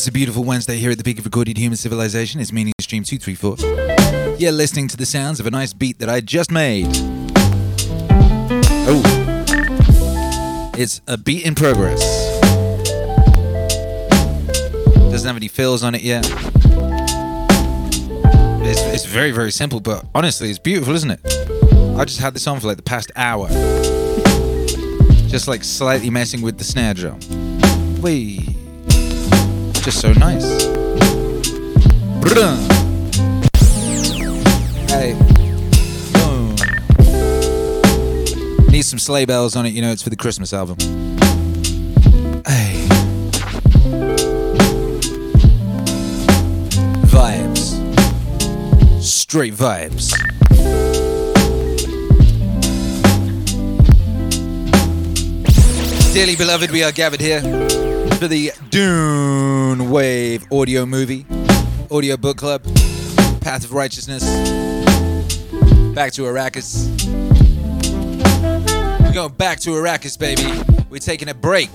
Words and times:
It's 0.00 0.08
a 0.08 0.12
beautiful 0.12 0.44
Wednesday 0.44 0.78
here 0.78 0.90
at 0.90 0.96
the 0.96 1.04
peak 1.04 1.18
of 1.18 1.26
recorded 1.26 1.58
human 1.58 1.76
civilization. 1.76 2.40
It's 2.40 2.54
Meaning 2.54 2.72
Stream 2.80 3.04
234. 3.04 4.36
You're 4.38 4.50
listening 4.50 4.88
to 4.88 4.96
the 4.96 5.04
sounds 5.04 5.40
of 5.40 5.46
a 5.46 5.50
nice 5.50 5.74
beat 5.74 5.98
that 5.98 6.08
I 6.08 6.22
just 6.22 6.50
made. 6.50 6.86
Oh. 8.88 9.02
It's 10.74 11.02
a 11.06 11.18
beat 11.18 11.44
in 11.44 11.54
progress. 11.54 12.00
Doesn't 15.10 15.26
have 15.26 15.36
any 15.36 15.48
fills 15.48 15.84
on 15.84 15.94
it 15.94 16.00
yet. 16.00 16.24
It's, 18.62 18.80
it's 18.80 19.04
very, 19.04 19.32
very 19.32 19.52
simple, 19.52 19.80
but 19.80 20.06
honestly, 20.14 20.48
it's 20.48 20.58
beautiful, 20.58 20.94
isn't 20.94 21.10
it? 21.10 21.20
I 21.98 22.06
just 22.06 22.20
had 22.20 22.32
this 22.32 22.46
on 22.46 22.58
for 22.58 22.68
like 22.68 22.78
the 22.78 22.82
past 22.82 23.12
hour. 23.16 23.48
Just 25.28 25.46
like 25.46 25.62
slightly 25.62 26.08
messing 26.08 26.40
with 26.40 26.56
the 26.56 26.64
snare 26.64 26.94
drum. 26.94 27.20
Wait. 28.00 28.49
Just 29.90 30.02
so 30.02 30.12
nice. 30.12 30.44
Bruh. 32.20 32.56
Hey. 34.88 35.14
Boom. 36.12 36.54
Need 38.70 38.82
some 38.82 39.00
sleigh 39.00 39.24
bells 39.24 39.56
on 39.56 39.66
it, 39.66 39.70
you 39.70 39.82
know, 39.82 39.90
it's 39.90 40.04
for 40.04 40.10
the 40.10 40.16
Christmas 40.16 40.52
album. 40.52 40.76
Hey. 42.46 42.86
Vibes. 47.10 47.74
Straight 49.02 49.54
vibes. 49.54 50.39
Dearly 56.12 56.34
beloved, 56.34 56.72
we 56.72 56.82
are 56.82 56.90
gathered 56.90 57.20
here 57.20 57.40
for 58.18 58.26
the 58.26 58.50
Dune 58.70 59.90
Wave 59.90 60.44
audio 60.52 60.84
movie, 60.84 61.24
audio 61.88 62.16
book 62.16 62.36
club, 62.36 62.64
Path 63.40 63.64
of 63.64 63.72
Righteousness. 63.72 64.24
Back 65.94 66.12
to 66.14 66.22
Arrakis. 66.22 66.88
We're 69.00 69.12
going 69.12 69.34
back 69.34 69.60
to 69.60 69.70
Arrakis, 69.70 70.18
baby. 70.18 70.50
We're 70.90 70.98
taking 70.98 71.28
a 71.28 71.34
break 71.34 71.70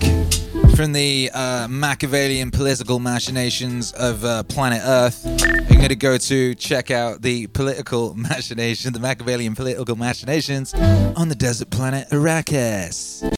from 0.76 0.92
the 0.92 1.30
uh, 1.32 1.66
Machiavellian 1.68 2.50
political 2.50 2.98
machinations 2.98 3.92
of 3.92 4.22
uh, 4.22 4.42
planet 4.42 4.82
Earth. 4.84 5.22
We're 5.24 5.76
going 5.78 5.88
to 5.88 5.96
go 5.96 6.18
to 6.18 6.54
check 6.54 6.90
out 6.90 7.22
the 7.22 7.46
political 7.46 8.14
machination, 8.16 8.92
the 8.92 9.00
Machiavellian 9.00 9.54
political 9.54 9.96
machinations 9.96 10.74
on 10.74 11.30
the 11.30 11.34
desert 11.34 11.70
planet 11.70 12.10
Arrakis. 12.10 13.32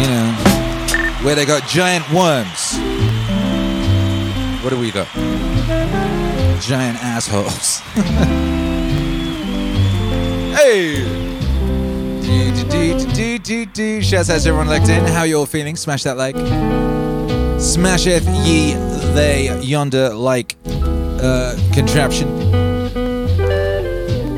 You 0.00 0.06
know, 0.06 0.32
where 1.22 1.34
they 1.34 1.44
got 1.44 1.68
giant 1.68 2.10
worms. 2.10 2.78
What 4.62 4.70
do 4.70 4.80
we 4.80 4.90
got? 4.90 5.06
Giant 6.62 7.02
assholes. 7.02 7.80
hey! 10.56 11.04
Do, 13.42 13.66
do. 13.66 14.00
Shouts 14.00 14.30
out 14.30 14.40
to 14.40 14.48
everyone 14.48 14.68
locked 14.68 14.88
in. 14.88 15.04
How 15.06 15.24
you 15.24 15.36
all 15.36 15.44
feeling? 15.44 15.76
Smash 15.76 16.04
that 16.04 16.16
like. 16.16 16.36
Smasheth 17.60 18.24
ye 18.46 18.72
they 19.12 19.60
yonder 19.60 20.14
like 20.14 20.56
uh, 20.66 21.56
contraption. 21.74 22.28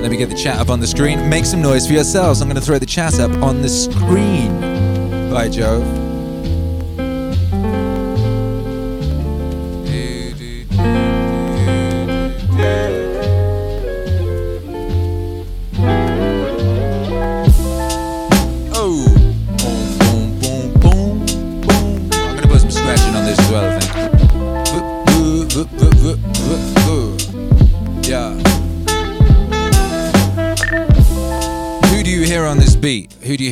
Let 0.01 0.11
me 0.11 0.17
get 0.17 0.29
the 0.29 0.35
chat 0.37 0.59
up 0.59 0.71
on 0.71 0.81
the 0.81 0.89
screen. 0.89 1.29
Make 1.29 1.45
some 1.45 1.63
noise 1.63 1.87
for 1.87 1.93
yourselves. 1.93 2.41
I'm 2.41 2.49
going 2.49 2.61
to 2.61 2.67
throw 2.67 2.79
the 2.79 2.87
chat 2.87 3.21
up 3.21 3.31
on 3.43 3.63
the 3.63 3.69
screen. 3.69 4.72
By 5.33 5.49
Jove. 5.49 6.02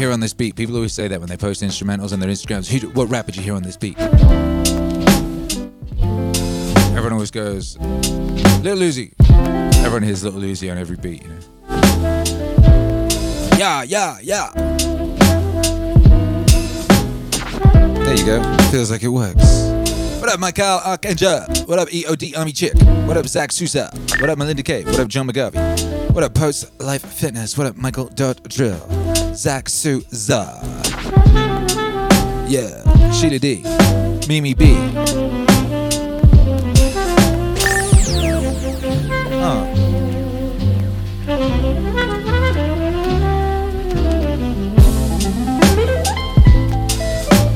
Hear 0.01 0.11
on 0.13 0.21
this 0.21 0.33
beat? 0.33 0.57
People 0.57 0.77
always 0.77 0.95
say 0.95 1.09
that 1.09 1.21
when 1.21 1.29
they 1.29 1.37
post 1.37 1.63
instrumentals 1.63 2.15
on 2.15 2.21
their 2.21 2.31
Instagrams. 2.31 2.71
Who 2.71 2.89
what 2.91 3.11
rap 3.11 3.27
did 3.27 3.37
you 3.37 3.43
hear 3.43 3.55
on 3.55 3.63
this 3.63 3.77
beat? 3.77 3.99
Everyone 6.89 7.13
always 7.13 7.31
goes, 7.31 7.77
Little 7.79 8.79
Uzi. 8.79 9.13
Everyone 9.85 10.03
hears 10.03 10.25
Little 10.25 10.41
Uzi 10.41 10.73
on 10.73 10.79
every 10.79 10.97
beat, 10.97 11.23
you 11.23 11.29
know. 11.29 11.39
Yeah, 13.59 13.83
yeah, 13.83 14.17
yeah. 14.23 14.51
There 18.03 18.17
you 18.17 18.25
go. 18.25 18.57
Feels 18.71 18.91
like 18.91 19.03
it 19.03 19.09
works. 19.09 19.69
What 20.19 20.31
up, 20.33 20.41
Michael 20.41 20.79
Arcangel? 20.79 21.69
What 21.69 21.79
up, 21.79 21.89
EOD 21.89 22.39
Army 22.39 22.53
Chick? 22.53 22.73
What 23.07 23.19
up, 23.19 23.27
Zach 23.27 23.53
Sousa? 23.53 23.91
What 24.19 24.31
up, 24.31 24.39
Melinda 24.39 24.63
K? 24.63 24.83
What 24.85 24.99
up, 24.99 25.09
John 25.09 25.29
McGarvey? 25.29 26.11
What 26.13 26.25
up, 26.25 26.35
Post 26.35 26.81
Life 26.81 27.05
Fitness? 27.05 27.59
What 27.59 27.67
up, 27.67 27.77
Michael 27.77 28.07
Dot 28.07 28.43
Drill? 28.49 29.00
Zach 29.41 29.71
Souza. 29.71 30.61
Yeah, 32.47 32.85
Sheila 33.11 33.39
D. 33.39 33.63
Mimi 34.29 34.53
B. 34.53 34.75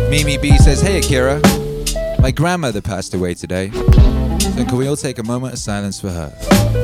Mimi 0.09 0.39
B 0.39 0.57
says, 0.57 0.81
Hey 0.81 1.01
Akira, 1.01 1.39
my 2.19 2.31
grandmother 2.31 2.81
passed 2.81 3.13
away 3.13 3.35
today. 3.35 3.71
So 3.71 4.65
can 4.65 4.79
we 4.79 4.87
all 4.87 4.97
take 4.97 5.19
a 5.19 5.23
moment 5.23 5.53
of 5.53 5.59
silence 5.59 6.01
for 6.01 6.09
her? 6.09 6.84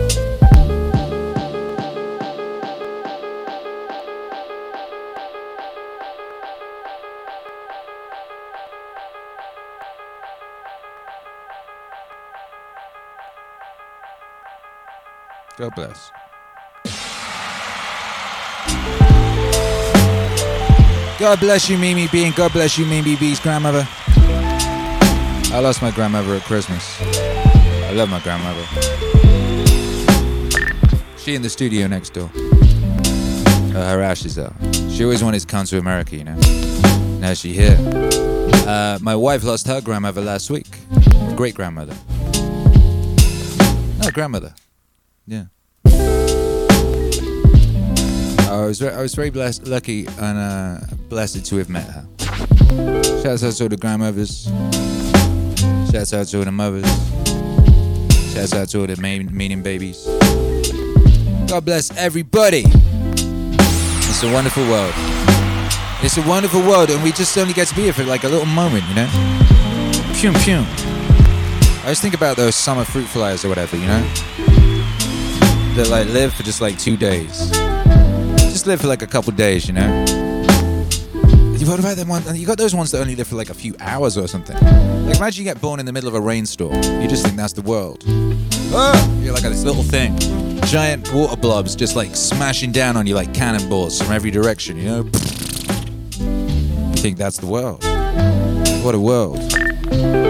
God 15.60 15.74
bless. 15.74 16.10
God 21.18 21.38
bless 21.38 21.68
you, 21.68 21.76
Mimi 21.76 22.08
B, 22.08 22.24
and 22.24 22.34
God 22.34 22.50
bless 22.50 22.78
you, 22.78 22.86
Mimi 22.86 23.14
B's 23.16 23.38
grandmother. 23.38 23.86
I 25.52 25.60
lost 25.62 25.82
my 25.82 25.90
grandmother 25.90 26.34
at 26.34 26.42
Christmas. 26.44 26.98
I 27.02 27.92
love 27.92 28.08
my 28.08 28.20
grandmother. 28.20 28.64
She 31.18 31.34
in 31.34 31.42
the 31.42 31.50
studio 31.50 31.86
next 31.88 32.14
door. 32.14 32.30
Uh, 32.34 33.90
her 33.90 34.00
ashes 34.00 34.38
are. 34.38 34.54
She 34.88 35.04
always 35.04 35.22
wanted 35.22 35.40
to 35.40 35.46
come 35.46 35.66
to 35.66 35.76
America, 35.76 36.16
you 36.16 36.24
know. 36.24 36.36
Now 37.20 37.34
she 37.34 37.52
here. 37.52 37.76
Uh, 38.66 38.98
my 39.02 39.14
wife 39.14 39.44
lost 39.44 39.66
her 39.66 39.82
grandmother 39.82 40.22
last 40.22 40.48
week. 40.48 40.68
Great 41.36 41.54
grandmother. 41.54 41.94
No, 44.02 44.10
grandmother. 44.10 44.54
Yeah. 45.30 45.44
I 48.50 48.64
was 48.66 48.80
very, 48.80 48.92
I 48.92 49.00
was 49.00 49.14
very 49.14 49.30
blessed, 49.30 49.64
lucky 49.64 50.08
and 50.18 50.38
uh, 50.38 50.80
blessed 51.08 51.46
to 51.46 51.56
have 51.58 51.68
met 51.68 51.84
her. 51.84 52.04
Shouts 53.22 53.44
out 53.44 53.52
to 53.52 53.68
the 53.68 53.76
grandmothers. 53.76 54.46
Shouts 55.92 56.12
out 56.14 56.26
to 56.26 56.44
the 56.44 56.50
mothers. 56.50 56.84
Shouts 58.34 58.54
out 58.54 58.70
to 58.70 58.88
the 58.88 59.00
main, 59.00 59.32
meaning 59.32 59.62
babies. 59.62 60.04
God 61.46 61.64
bless 61.64 61.96
everybody. 61.96 62.64
It's 62.66 64.24
a 64.24 64.32
wonderful 64.32 64.64
world. 64.64 64.94
It's 66.02 66.16
a 66.16 66.26
wonderful 66.26 66.62
world, 66.62 66.90
and 66.90 67.04
we 67.04 67.12
just 67.12 67.38
only 67.38 67.52
get 67.52 67.68
to 67.68 67.74
be 67.76 67.82
here 67.82 67.92
for 67.92 68.02
like 68.02 68.24
a 68.24 68.28
little 68.28 68.46
moment, 68.46 68.82
you 68.88 68.96
know? 68.96 69.06
Pum 70.20 70.34
pum. 70.34 70.66
I 71.84 71.90
just 71.90 72.02
think 72.02 72.14
about 72.14 72.36
those 72.36 72.56
summer 72.56 72.84
fruit 72.84 73.06
flies 73.06 73.44
or 73.44 73.48
whatever, 73.48 73.76
you 73.76 73.86
know? 73.86 74.12
That 75.76 75.88
like 75.88 76.08
live 76.08 76.34
for 76.34 76.42
just 76.42 76.60
like 76.60 76.78
two 76.78 76.96
days. 76.96 77.50
Just 78.50 78.66
live 78.66 78.80
for 78.80 78.88
like 78.88 79.02
a 79.02 79.06
couple 79.06 79.32
days, 79.32 79.66
you 79.68 79.72
know? 79.72 80.04
You 81.56 81.66
What 81.66 81.78
about 81.78 81.96
them 81.96 82.08
ones? 82.08 82.38
You 82.38 82.46
got 82.46 82.58
those 82.58 82.74
ones 82.74 82.90
that 82.90 83.00
only 83.00 83.14
live 83.14 83.28
for 83.28 83.36
like 83.36 83.50
a 83.50 83.54
few 83.54 83.76
hours 83.80 84.16
or 84.18 84.26
something. 84.26 84.56
Like 84.56 85.16
imagine 85.16 85.44
you 85.44 85.50
get 85.50 85.60
born 85.60 85.78
in 85.78 85.86
the 85.86 85.92
middle 85.92 86.08
of 86.08 86.14
a 86.14 86.20
rainstorm. 86.20 86.74
You 86.74 87.06
just 87.06 87.24
think 87.24 87.36
that's 87.36 87.52
the 87.52 87.62
world. 87.62 88.02
Oh, 88.72 89.20
you're 89.22 89.32
like 89.32 89.42
this 89.42 89.62
little 89.62 89.82
thing. 89.82 90.18
Giant 90.62 91.12
water 91.12 91.36
blobs 91.36 91.76
just 91.76 91.96
like 91.96 92.16
smashing 92.16 92.72
down 92.72 92.96
on 92.96 93.06
you 93.06 93.14
like 93.14 93.32
cannonballs 93.34 94.00
from 94.00 94.12
every 94.12 94.30
direction, 94.30 94.76
you 94.76 94.84
know? 94.84 95.02
You 96.18 96.96
think 96.96 97.16
that's 97.16 97.38
the 97.38 97.46
world. 97.46 97.84
What 98.84 98.94
a 98.94 99.00
world. 99.00 100.29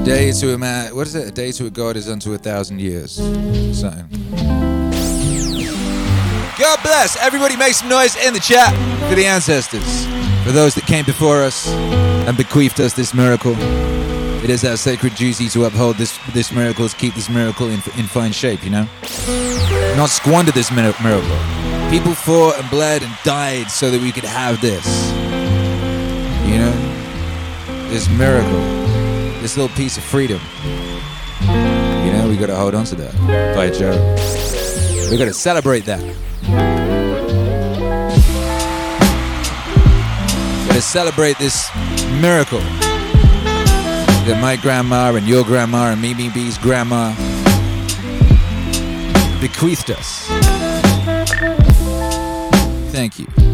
A 0.00 0.02
day 0.02 0.32
to 0.32 0.54
a 0.54 0.58
man, 0.58 0.96
what 0.96 1.06
is 1.06 1.14
it? 1.14 1.28
A 1.28 1.30
day 1.30 1.52
to 1.52 1.66
a 1.66 1.70
god 1.70 1.94
is 1.94 2.08
unto 2.08 2.32
a 2.32 2.38
thousand 2.38 2.80
years. 2.80 3.16
Something. 3.78 4.08
God 6.58 6.82
bless. 6.82 7.18
Everybody 7.20 7.54
make 7.54 7.74
some 7.74 7.90
noise 7.90 8.16
in 8.16 8.32
the 8.32 8.40
chat 8.40 8.72
for 9.10 9.14
the 9.14 9.26
ancestors, 9.26 10.06
for 10.42 10.52
those 10.52 10.74
that 10.76 10.84
came 10.86 11.04
before 11.04 11.42
us 11.42 11.68
and 11.68 12.34
bequeathed 12.34 12.80
us 12.80 12.94
this 12.94 13.12
miracle. 13.12 13.54
It 14.42 14.48
is 14.48 14.64
our 14.64 14.78
sacred 14.78 15.16
duty 15.16 15.50
to 15.50 15.66
uphold 15.66 15.96
this 15.96 16.18
this 16.32 16.50
miracle, 16.50 16.88
to 16.88 16.96
keep 16.96 17.14
this 17.14 17.28
miracle 17.28 17.66
in, 17.66 17.82
in 17.98 18.06
fine 18.06 18.32
shape, 18.32 18.64
you 18.64 18.70
know? 18.70 18.88
Not 19.96 20.08
squander 20.08 20.50
this 20.50 20.70
miracle. 20.72 21.38
People 21.90 22.14
fought 22.14 22.58
and 22.58 22.70
bled 22.70 23.02
and 23.02 23.12
died 23.22 23.70
so 23.70 23.90
that 23.90 24.00
we 24.00 24.12
could 24.12 24.24
have 24.24 24.62
this. 24.62 25.12
You 26.48 26.56
know? 26.56 27.88
This 27.90 28.08
miracle. 28.08 28.79
This 29.40 29.56
little 29.56 29.74
piece 29.74 29.96
of 29.96 30.04
freedom. 30.04 30.40
You 31.40 32.12
know, 32.12 32.26
we 32.28 32.36
gotta 32.36 32.54
hold 32.54 32.74
on 32.74 32.84
to 32.86 32.94
that. 32.96 33.14
By 33.56 33.70
Joe. 33.70 33.96
We 35.10 35.16
gotta 35.16 35.32
celebrate 35.32 35.86
that. 35.86 36.02
We 40.60 40.68
gotta 40.68 40.82
celebrate 40.82 41.38
this 41.38 41.70
miracle 42.20 42.60
that 42.60 44.38
my 44.42 44.56
grandma 44.56 45.14
and 45.14 45.26
your 45.26 45.42
grandma 45.44 45.92
and 45.92 46.02
Mimi 46.02 46.28
B's 46.28 46.58
grandma 46.58 47.14
bequeathed 49.40 49.90
us. 49.90 50.26
Thank 52.92 53.18
you. 53.18 53.49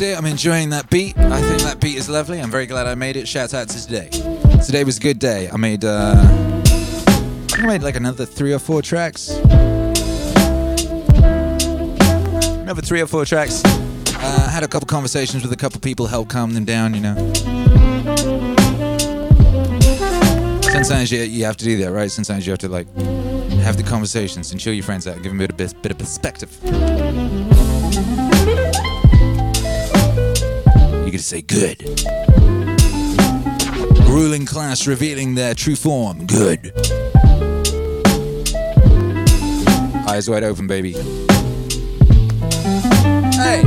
It. 0.00 0.16
I'm 0.16 0.24
enjoying 0.24 0.70
that 0.70 0.88
beat. 0.88 1.18
I 1.18 1.42
think 1.42 1.60
that 1.62 1.78
beat 1.78 1.96
is 1.96 2.08
lovely. 2.08 2.40
I'm 2.40 2.50
very 2.50 2.64
glad 2.64 2.86
I 2.86 2.94
made 2.94 3.16
it. 3.16 3.28
Shout 3.28 3.52
out 3.52 3.68
to 3.68 3.86
today. 3.86 4.08
Today 4.64 4.82
was 4.82 4.96
a 4.96 5.00
good 5.00 5.18
day. 5.18 5.50
I 5.50 5.56
made, 5.58 5.84
uh, 5.84 6.14
I 7.52 7.66
made 7.66 7.82
like 7.82 7.96
another 7.96 8.24
three 8.24 8.54
or 8.54 8.58
four 8.58 8.80
tracks. 8.80 9.30
Another 12.60 12.80
three 12.80 13.02
or 13.02 13.06
four 13.06 13.26
tracks. 13.26 13.62
Uh, 13.64 14.48
had 14.48 14.62
a 14.62 14.68
couple 14.68 14.86
conversations 14.86 15.42
with 15.42 15.52
a 15.52 15.56
couple 15.56 15.80
people, 15.80 16.06
helped 16.06 16.30
calm 16.30 16.54
them 16.54 16.64
down, 16.64 16.94
you 16.94 17.00
know. 17.00 17.14
Sometimes 20.62 21.12
you, 21.12 21.20
you 21.20 21.44
have 21.44 21.58
to 21.58 21.64
do 21.64 21.76
that, 21.78 21.92
right? 21.92 22.10
Sometimes 22.10 22.46
you 22.46 22.52
have 22.52 22.60
to 22.60 22.68
like 22.68 22.86
have 23.60 23.76
the 23.76 23.84
conversations 23.86 24.50
and 24.50 24.60
chill 24.60 24.72
your 24.72 24.84
friends 24.84 25.06
out, 25.06 25.16
give 25.16 25.32
them 25.32 25.40
a 25.40 25.48
bit 25.48 25.72
of, 25.72 25.82
bit 25.82 25.92
of 25.92 25.98
perspective. 25.98 26.58
Say 31.20 31.42
good. 31.42 31.82
Ruling 34.08 34.46
class 34.46 34.86
revealing 34.86 35.34
their 35.34 35.54
true 35.54 35.76
form. 35.76 36.26
Good. 36.26 36.72
Eyes 40.08 40.28
wide 40.28 40.42
open, 40.42 40.66
baby. 40.66 40.92
Hey! 43.34 43.62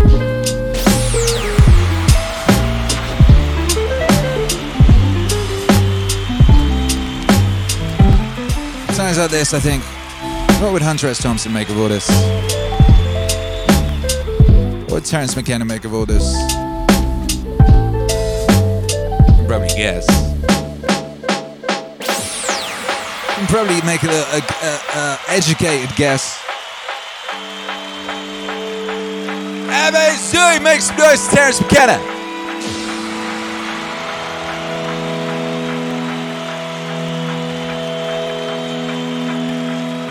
Times 8.93 9.17
like 9.19 9.31
this, 9.31 9.53
I 9.53 9.59
think, 9.59 9.83
what 10.61 10.73
would 10.73 10.81
Hunter 10.81 11.07
S. 11.07 11.21
Thompson 11.21 11.53
make 11.53 11.69
of 11.69 11.77
all 11.77 11.87
this? 11.87 12.09
What 14.83 14.91
would 14.91 15.05
Terence 15.05 15.35
McKenna 15.35 15.65
make 15.65 15.85
of 15.85 15.93
all 15.93 16.05
this? 16.05 16.52
Probably 19.53 19.75
guess. 19.77 20.07
You 23.29 23.35
can 23.35 23.45
probably 23.45 23.81
make 23.83 24.01
a, 24.01 24.09
a, 24.09 24.41
a, 24.41 24.79
a 24.97 25.19
educated 25.27 25.95
guess. 25.95 26.41
Zooey 30.33 30.63
makes 30.63 30.85
some 30.85 30.97
noise 30.97 31.27
to 31.27 31.35
Terence 31.35 31.61
McKenna. 31.61 31.99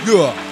Yeah. 0.06 0.51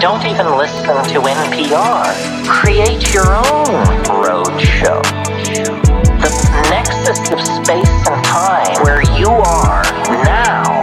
Don't 0.00 0.24
even 0.24 0.56
listen 0.56 0.86
to 1.12 1.20
NPR. 1.20 2.48
Create 2.48 3.12
your 3.12 3.36
own 3.36 4.02
roadshow. 4.08 5.02
The 6.22 6.30
nexus 6.70 7.30
of 7.30 7.38
space 7.38 8.08
and 8.08 8.24
time 8.24 8.82
where 8.82 9.02
you 9.18 9.28
are 9.28 9.82
now 10.24 10.80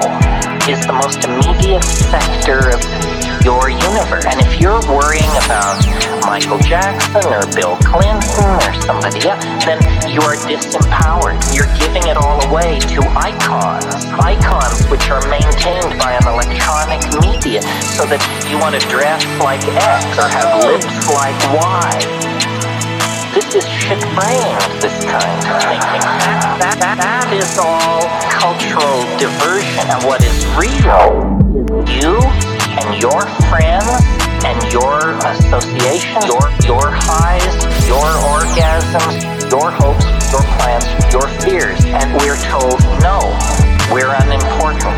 is 0.69 0.85
the 0.85 0.93
most 0.93 1.25
immediate 1.25 1.83
sector 1.83 2.69
of 2.69 3.06
your 3.47 3.69
universe. 3.71 4.27
And 4.27 4.43
if 4.43 4.59
you're 4.59 4.83
worrying 4.91 5.31
about 5.47 5.79
Michael 6.27 6.59
Jackson 6.59 7.23
or 7.31 7.47
Bill 7.55 7.79
Clinton 7.79 8.43
or 8.59 8.73
somebody 8.83 9.23
else, 9.23 9.39
then 9.63 9.79
you 10.11 10.19
are 10.27 10.35
disempowered. 10.43 11.39
You're 11.55 11.71
giving 11.79 12.03
it 12.11 12.19
all 12.19 12.43
away 12.51 12.75
to 12.91 12.99
icons. 13.15 13.87
Icons 14.19 14.83
which 14.91 15.07
are 15.07 15.23
maintained 15.31 15.95
by 15.95 16.19
an 16.19 16.27
electronic 16.27 16.99
media 17.23 17.63
so 17.95 18.03
that 18.11 18.19
you 18.51 18.59
want 18.59 18.75
to 18.75 18.83
dress 18.91 19.23
like 19.39 19.63
X 19.63 20.03
or 20.19 20.27
have 20.27 20.67
lips 20.67 21.07
like 21.07 21.39
Y. 21.55 22.03
This 23.31 23.63
is 23.63 23.63
shit 23.63 24.03
brains, 24.11 24.83
this 24.83 25.07
kind 25.07 25.39
of 25.47 25.63
thinking. 25.63 26.03
That, 26.59 26.83
that, 26.83 26.99
that, 26.99 27.31
is 27.31 27.55
all 27.55 28.11
cultural 28.27 29.07
diversion. 29.15 29.87
And 29.87 30.03
what 30.03 30.19
is 30.19 30.35
real 30.59 31.37
you 31.87 32.46
your 32.99 33.21
friends 33.49 33.85
and 34.41 34.57
your 34.73 35.13
association, 35.29 36.21
your 36.25 36.49
your 36.65 36.89
highs, 36.89 37.53
your 37.85 38.09
orgasms, 38.33 39.21
your 39.51 39.69
hopes, 39.69 40.05
your 40.33 40.41
plans, 40.57 40.85
your 41.13 41.27
fears. 41.45 41.85
And 41.85 42.09
we're 42.21 42.41
told 42.49 42.81
no, 43.01 43.21
we're 43.93 44.09
unimportant. 44.09 44.97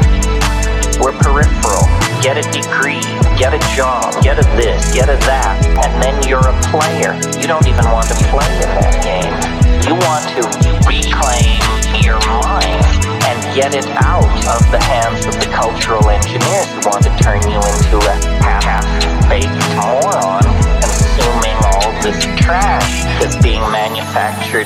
We're 0.99 1.15
peripheral. 1.19 1.87
Get 2.21 2.35
a 2.35 2.43
degree, 2.51 2.99
get 3.39 3.53
a 3.53 3.59
job, 3.75 4.21
get 4.21 4.39
a 4.39 4.43
this, 4.55 4.93
get 4.93 5.07
a 5.07 5.15
that, 5.27 5.55
and 5.79 6.03
then 6.03 6.27
you're 6.27 6.43
a 6.43 6.55
player. 6.67 7.15
You 7.39 7.47
don't 7.47 7.67
even 7.67 7.85
want 7.91 8.07
to 8.09 8.15
play 8.27 8.47
in 8.59 8.69
that 8.75 8.99
game. 9.03 9.38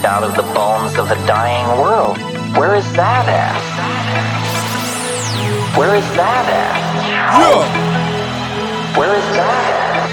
Manufactured 0.04 0.06
out 0.06 0.24
of 0.24 0.36
the 0.36 0.44
bones 0.54 0.98
of 0.98 1.12
a 1.12 1.16
dying 1.28 1.80
world. 1.80 2.18
Where 2.58 2.76
is 2.76 2.86
that 2.94 3.28
at? 3.28 3.56
Where 5.78 5.96
is 5.96 6.06
that 6.16 6.46
at? 6.50 6.82
Where 8.98 9.16
is 9.16 9.26
that 9.36 9.64
at? 9.74 10.12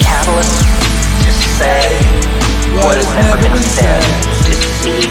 Catalyst 0.00 0.64
to 1.24 1.32
say 1.58 1.82
what 2.80 2.96
has 2.96 3.10
never 3.14 3.36
been 3.42 3.62
said, 3.62 4.02
to 4.46 4.52
see 4.80 5.04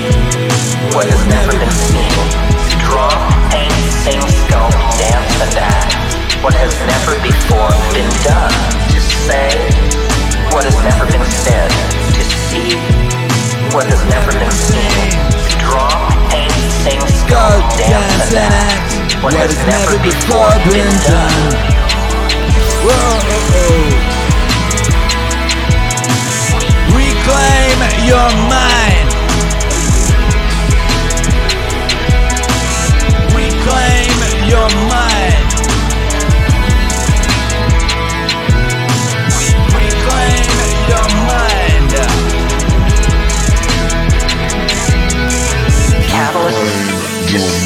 what 0.95 1.05
has 1.05 1.21
never 1.27 1.51
been 1.53 1.75
seen, 1.91 2.09
to 2.69 2.75
draw, 2.87 3.11
paint, 3.51 3.73
sing, 4.03 4.21
sculpt, 4.47 4.79
dance, 4.97 5.41
and 5.43 5.55
act 5.59 5.93
what 6.43 6.53
has 6.53 6.73
never 6.87 7.19
before 7.21 7.69
been 7.93 8.09
done, 8.23 8.53
to 8.89 8.99
say 9.27 9.98
what 10.51 10.65
has 10.65 10.77
never 10.83 11.05
been 11.05 11.25
said, 11.29 11.69
to 12.13 12.23
see 12.49 12.75
what 13.73 13.85
has 13.85 14.01
never 14.09 14.31
been 14.33 14.51
seen, 14.51 14.89
to 15.45 15.55
draw, 15.61 16.09
paint, 16.29 16.51
sing, 16.81 17.01
sculpt, 17.21 17.77
dance, 17.77 18.33
and 18.33 18.53
act 18.53 19.23
what 19.23 19.33
has 19.33 19.53
never 19.67 19.97
before 20.01 20.53
been 20.71 20.89
done. 21.05 21.69
Reclaim 26.95 27.79
your 28.07 28.29
mind. 28.49 29.09
Reclaim 33.35 34.17
your 34.49 34.69
mind. 34.87 34.88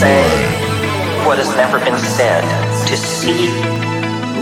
Say 0.04 0.28
what 1.24 1.38
has 1.40 1.56
never 1.56 1.80
been 1.80 1.98
said, 1.98 2.44
to 2.88 2.96
see 2.98 3.48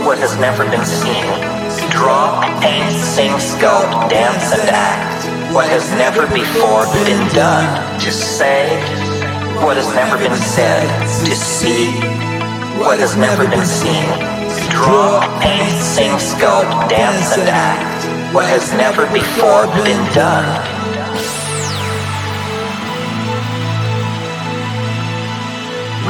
what 0.02 0.18
has 0.18 0.34
never 0.42 0.64
been 0.66 0.84
seen, 0.84 1.22
draw, 1.94 2.42
paint, 2.58 2.90
sing, 2.98 3.30
sculpt, 3.38 4.10
dance, 4.10 4.50
and 4.58 4.66
act. 4.74 5.22
What 5.54 5.68
has 5.68 5.86
never 5.94 6.26
before 6.34 6.82
been 7.06 7.22
done, 7.30 7.70
to 8.00 8.10
say 8.10 8.74
what 9.62 9.76
has 9.76 9.86
never 9.94 10.18
been 10.18 10.34
said, 10.34 10.82
to 11.26 11.34
see 11.36 11.86
what 12.82 12.98
has 12.98 13.14
never 13.14 13.46
been 13.46 13.64
seen, 13.64 14.08
draw, 14.74 15.22
paint, 15.38 15.78
sing, 15.78 16.10
sculpt, 16.18 16.88
dance, 16.90 17.38
and 17.38 17.48
act. 17.48 18.34
What 18.34 18.46
has 18.46 18.72
never 18.72 19.06
before 19.12 19.66
been 19.84 20.02
done. 20.12 20.71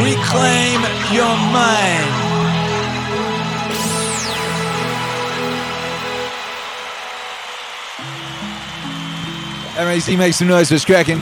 Reclaim 0.03 0.81
your 1.13 1.37
mind. 1.53 2.23
MAC 9.77 10.19
make 10.19 10.35
some 10.35 10.49
noise 10.49 10.69
for 10.71 10.79
cracking. 10.85 11.21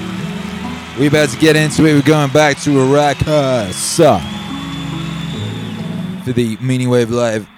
We 0.99 1.07
about 1.07 1.29
to 1.31 1.39
get 1.39 1.57
into 1.57 1.85
it. 1.87 1.95
We're 1.95 2.03
going 2.03 2.31
back 2.31 2.59
to 2.63 2.81
Iraq. 2.81 3.17
Arrakasa 3.19 4.21
for 6.25 6.33
the 6.33 6.57
Meaning 6.61 6.91
Wave 6.91 7.11
Live 7.11 7.49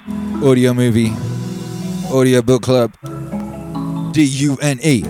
audio 0.43 0.73
movie, 0.73 1.13
audio 2.13 2.43
book 2.43 2.63
club. 2.63 2.93
D 4.13 4.25
U 4.25 4.57
N 4.61 4.79
E. 4.83 5.03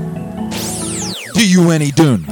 D 1.34 1.44
U 1.44 1.70
N 1.70 1.82
E 1.82 1.90
Dune. 1.90 2.31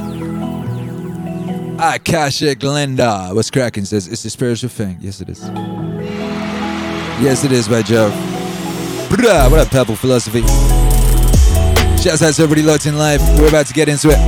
Akashic 1.83 2.61
Linda. 2.61 3.29
What's 3.31 3.49
cracking 3.49 3.85
says 3.85 4.07
it's 4.07 4.23
a 4.23 4.29
spiritual 4.29 4.69
thing. 4.69 4.97
Yes, 5.01 5.19
it 5.19 5.29
is. 5.29 5.41
Yes, 7.19 7.43
it 7.43 7.51
is, 7.51 7.67
by 7.67 7.81
Joe. 7.81 8.11
What 9.09 9.25
up, 9.59 9.69
Pebble 9.69 9.95
Philosophy? 9.95 10.41
Shouts 11.99 12.21
out 12.21 12.35
to 12.35 12.43
everybody 12.43 12.61
locked 12.61 12.85
in 12.85 12.99
live. 12.99 13.19
We're 13.39 13.49
about 13.49 13.65
to 13.65 13.73
get 13.73 13.89
into 13.89 14.09
it. 14.11 14.19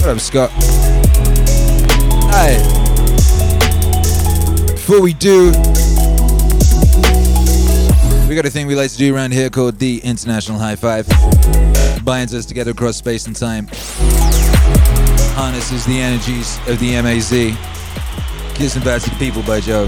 What 0.00 0.08
up, 0.08 0.20
Scott? 0.20 0.50
Hi. 2.32 2.56
Before 4.72 5.02
we 5.02 5.12
do, 5.12 5.50
we 8.26 8.34
got 8.34 8.46
a 8.46 8.50
thing 8.50 8.66
we 8.66 8.74
like 8.74 8.90
to 8.90 8.96
do 8.96 9.14
around 9.14 9.34
here 9.34 9.50
called 9.50 9.78
the 9.78 9.98
International 9.98 10.58
High 10.58 10.76
Five. 10.76 11.06
Binds 12.06 12.32
us 12.32 12.46
together 12.46 12.70
across 12.70 12.96
space 12.96 13.26
and 13.26 13.36
time 13.36 13.68
harnesses 15.40 15.86
the 15.86 15.98
energies 15.98 16.58
of 16.68 16.78
the 16.80 17.00
MAZ. 17.00 17.30
Back 18.84 19.00
to 19.00 19.08
the 19.08 19.16
people 19.18 19.42
by 19.42 19.58
Joe. 19.58 19.86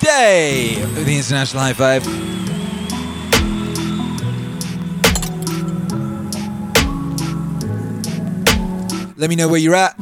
Today, 0.00 0.74
the 0.92 1.16
International 1.16 1.62
High 1.62 1.72
Five. 1.72 2.06
Let 9.16 9.30
me 9.30 9.36
know 9.36 9.48
where 9.48 9.56
you're 9.56 9.74
at 9.74 9.98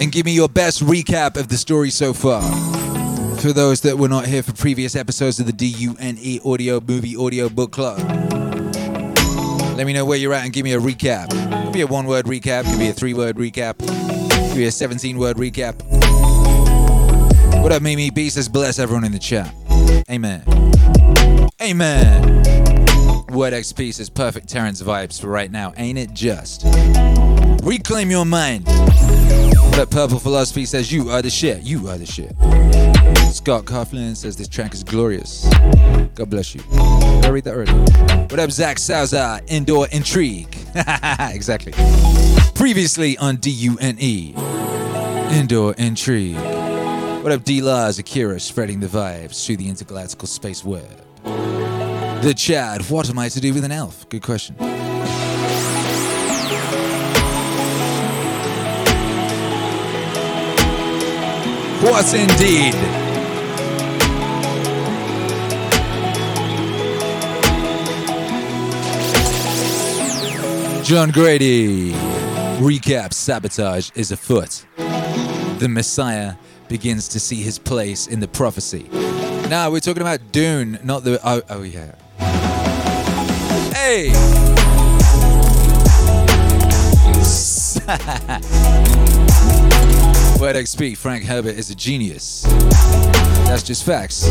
and 0.00 0.10
give 0.10 0.26
me 0.26 0.32
your 0.32 0.48
best 0.48 0.82
recap 0.82 1.36
of 1.36 1.46
the 1.46 1.56
story 1.56 1.90
so 1.90 2.12
far. 2.12 2.42
For 3.36 3.52
those 3.52 3.82
that 3.82 3.96
were 3.96 4.08
not 4.08 4.26
here 4.26 4.42
for 4.42 4.52
previous 4.54 4.96
episodes 4.96 5.38
of 5.38 5.46
the 5.46 5.52
DUNE 5.52 6.40
Audio 6.44 6.80
Movie 6.80 7.14
Audio 7.14 7.48
Book 7.48 7.70
Club. 7.70 8.43
Let 9.76 9.86
me 9.86 9.92
know 9.92 10.04
where 10.04 10.16
you're 10.16 10.32
at 10.32 10.44
and 10.44 10.52
give 10.52 10.62
me 10.62 10.72
a 10.72 10.78
recap. 10.78 11.30
Could 11.64 11.72
be 11.72 11.80
a 11.80 11.86
one 11.86 12.06
word 12.06 12.26
recap, 12.26 12.64
could 12.64 12.78
be 12.78 12.88
a 12.88 12.92
three 12.92 13.12
word 13.12 13.36
recap, 13.36 13.78
could 13.78 14.56
be 14.56 14.66
a 14.66 14.70
17 14.70 15.18
word 15.18 15.36
recap. 15.36 15.82
What 17.60 17.72
up, 17.72 17.82
Mimi 17.82 18.10
B 18.10 18.30
says, 18.30 18.48
bless 18.48 18.78
everyone 18.78 19.04
in 19.04 19.10
the 19.10 19.18
chat. 19.18 19.52
Amen. 20.08 20.44
Amen. 21.60 22.22
Word 23.32 23.52
XP 23.52 23.94
says, 23.94 24.08
perfect 24.08 24.48
Terence 24.48 24.80
vibes 24.80 25.20
for 25.20 25.26
right 25.26 25.50
now, 25.50 25.72
ain't 25.76 25.98
it 25.98 26.12
just? 26.12 26.62
Reclaim 27.64 28.12
your 28.12 28.24
mind. 28.24 28.66
Up, 29.78 29.90
Purple 29.90 30.20
Philosophy 30.20 30.66
says, 30.66 30.92
you 30.92 31.10
are 31.10 31.20
the 31.20 31.28
shit. 31.28 31.62
You 31.64 31.88
are 31.88 31.98
the 31.98 32.06
shit. 32.06 32.30
Scott 33.34 33.64
Coughlin 33.64 34.14
says, 34.14 34.36
this 34.36 34.46
track 34.46 34.72
is 34.72 34.84
glorious. 34.84 35.48
God 36.14 36.30
bless 36.30 36.54
you. 36.54 36.60
Did 36.60 37.24
I 37.24 37.28
read 37.30 37.42
that 37.44 37.54
already? 37.54 37.72
What 37.72 38.38
up, 38.38 38.52
Zach 38.52 38.76
Salza? 38.76 39.42
Indoor 39.48 39.88
Intrigue. 39.88 40.56
exactly. 41.34 41.72
Previously 42.54 43.18
on 43.18 43.36
DUNE. 43.36 44.34
Indoor 45.32 45.74
Intrigue. 45.74 46.36
What 47.24 47.32
up, 47.32 47.42
D 47.42 47.60
Lars 47.60 47.98
Akira, 47.98 48.38
spreading 48.38 48.78
the 48.78 48.86
vibes 48.86 49.44
through 49.44 49.56
the 49.56 49.68
intergalactical 49.68 50.28
space 50.28 50.64
web? 50.64 50.86
The 51.24 52.32
Chad, 52.36 52.88
what 52.88 53.10
am 53.10 53.18
I 53.18 53.28
to 53.28 53.40
do 53.40 53.52
with 53.52 53.64
an 53.64 53.72
elf? 53.72 54.08
Good 54.08 54.22
question. 54.22 54.54
What 61.84 62.14
indeed? 62.14 62.72
John 70.82 71.10
Grady. 71.10 71.92
Recap 72.58 73.12
Sabotage 73.12 73.90
is 73.94 74.12
afoot. 74.12 74.64
The 75.58 75.68
Messiah 75.68 76.36
begins 76.68 77.06
to 77.08 77.20
see 77.20 77.42
his 77.42 77.58
place 77.58 78.06
in 78.06 78.18
the 78.18 78.28
prophecy. 78.28 78.88
Now 79.50 79.70
we're 79.70 79.80
talking 79.80 80.00
about 80.00 80.32
Dune, 80.32 80.78
not 80.84 81.04
the. 81.04 81.20
Oh, 81.22 81.42
oh 81.50 81.62
yeah. 81.64 81.96
Hey! 83.74 84.10
word 90.52 90.68
speak, 90.68 90.98
Frank 90.98 91.24
Herbert 91.24 91.54
is 91.54 91.70
a 91.70 91.74
genius. 91.74 92.42
That's 93.46 93.62
just 93.62 93.82
facts. 93.82 94.28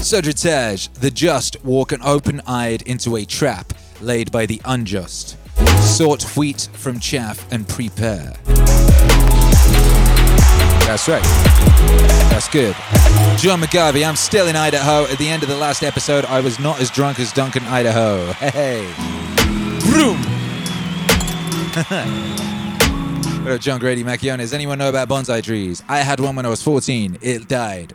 Sudrataj, 0.00 0.90
the 0.94 1.10
just 1.10 1.62
walk 1.62 1.92
an 1.92 2.00
open 2.02 2.40
eyed 2.46 2.80
into 2.82 3.16
a 3.16 3.26
trap 3.26 3.74
laid 4.00 4.32
by 4.32 4.46
the 4.46 4.58
unjust. 4.64 5.36
Sort 5.82 6.22
wheat 6.38 6.70
from 6.72 6.98
chaff 6.98 7.46
and 7.52 7.68
prepare. 7.68 8.32
That's 10.86 11.06
right. 11.06 11.22
That's 12.30 12.48
good. 12.48 12.74
John 13.36 13.60
McGarvey, 13.60 14.08
I'm 14.08 14.16
still 14.16 14.46
in 14.46 14.56
Idaho. 14.56 15.04
At 15.04 15.18
the 15.18 15.28
end 15.28 15.42
of 15.42 15.50
the 15.50 15.56
last 15.56 15.82
episode, 15.82 16.24
I 16.24 16.40
was 16.40 16.58
not 16.58 16.80
as 16.80 16.90
drunk 16.90 17.20
as 17.20 17.30
Duncan, 17.30 17.64
Idaho. 17.64 18.32
Hey. 18.32 18.90
Vroom. 19.82 20.16
what 23.42 23.52
up, 23.52 23.60
John 23.60 23.80
Grady 23.80 24.04
Macchione? 24.04 24.38
Does 24.38 24.52
anyone 24.52 24.78
know 24.78 24.88
about 24.88 25.08
bonsai 25.08 25.42
trees? 25.42 25.82
I 25.88 25.98
had 25.98 26.20
one 26.20 26.36
when 26.36 26.44
I 26.44 26.48
was 26.48 26.62
14. 26.62 27.18
It 27.22 27.48
died. 27.48 27.92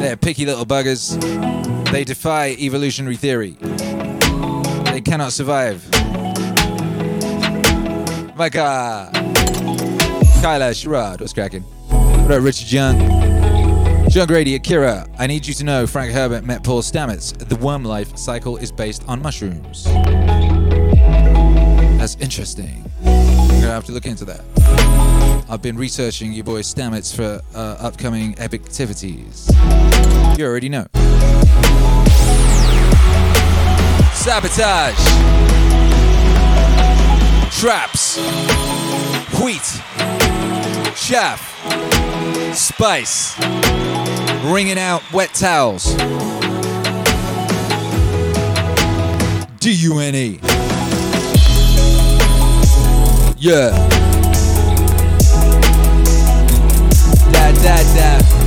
They're 0.00 0.16
picky 0.16 0.46
little 0.46 0.64
buggers. 0.64 1.20
They 1.90 2.04
defy 2.04 2.50
evolutionary 2.50 3.16
theory. 3.16 3.56
They 4.90 5.00
cannot 5.00 5.32
survive. 5.32 5.84
Micah! 8.36 9.10
Kyla 10.40 10.70
Sherrod, 10.70 11.20
what's 11.20 11.32
cracking? 11.32 11.62
What 11.62 12.30
up, 12.30 12.42
Richard 12.42 12.72
Young? 12.72 13.29
John 14.10 14.26
Grady, 14.26 14.56
Akira, 14.56 15.06
I 15.20 15.28
need 15.28 15.46
you 15.46 15.54
to 15.54 15.62
know 15.62 15.86
Frank 15.86 16.12
Herbert 16.12 16.42
met 16.42 16.64
Paul 16.64 16.82
Stamets. 16.82 17.32
The 17.38 17.54
worm 17.54 17.84
life 17.84 18.16
cycle 18.16 18.56
is 18.56 18.72
based 18.72 19.04
on 19.06 19.22
mushrooms. 19.22 19.84
That's 21.96 22.16
interesting. 22.16 22.90
I'm 23.04 23.60
gonna 23.60 23.68
have 23.68 23.84
to 23.84 23.92
look 23.92 24.06
into 24.06 24.24
that. 24.24 24.40
I've 25.48 25.62
been 25.62 25.76
researching 25.76 26.32
your 26.32 26.42
boy 26.42 26.62
Stamets 26.62 27.14
for 27.14 27.40
uh, 27.54 27.76
upcoming 27.78 28.34
epic 28.38 28.62
activities. 28.64 29.48
You 30.36 30.44
already 30.44 30.68
know. 30.68 30.88
Sabotage. 34.12 34.98
Traps. 37.60 38.18
Wheat. 39.40 39.80
Chaff. 40.96 41.46
Spice. 42.56 43.36
Wringing 44.42 44.78
out 44.78 45.02
wet 45.12 45.34
towels. 45.34 45.94
D-U-N-E. 49.60 50.40
Yeah. 53.38 53.70
Da 57.32 57.52
da 57.52 57.76
da. 57.94 58.39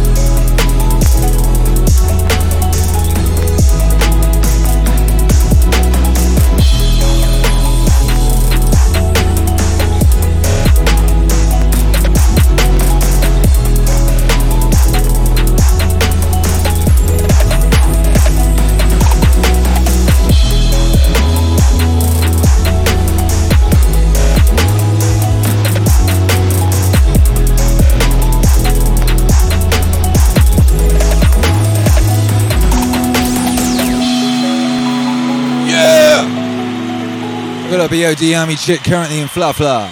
Up, 37.93 38.17
Army 38.35 38.55
chick 38.55 38.83
currently 38.83 39.19
in 39.19 39.27
Fla 39.27 39.53
Fla? 39.53 39.85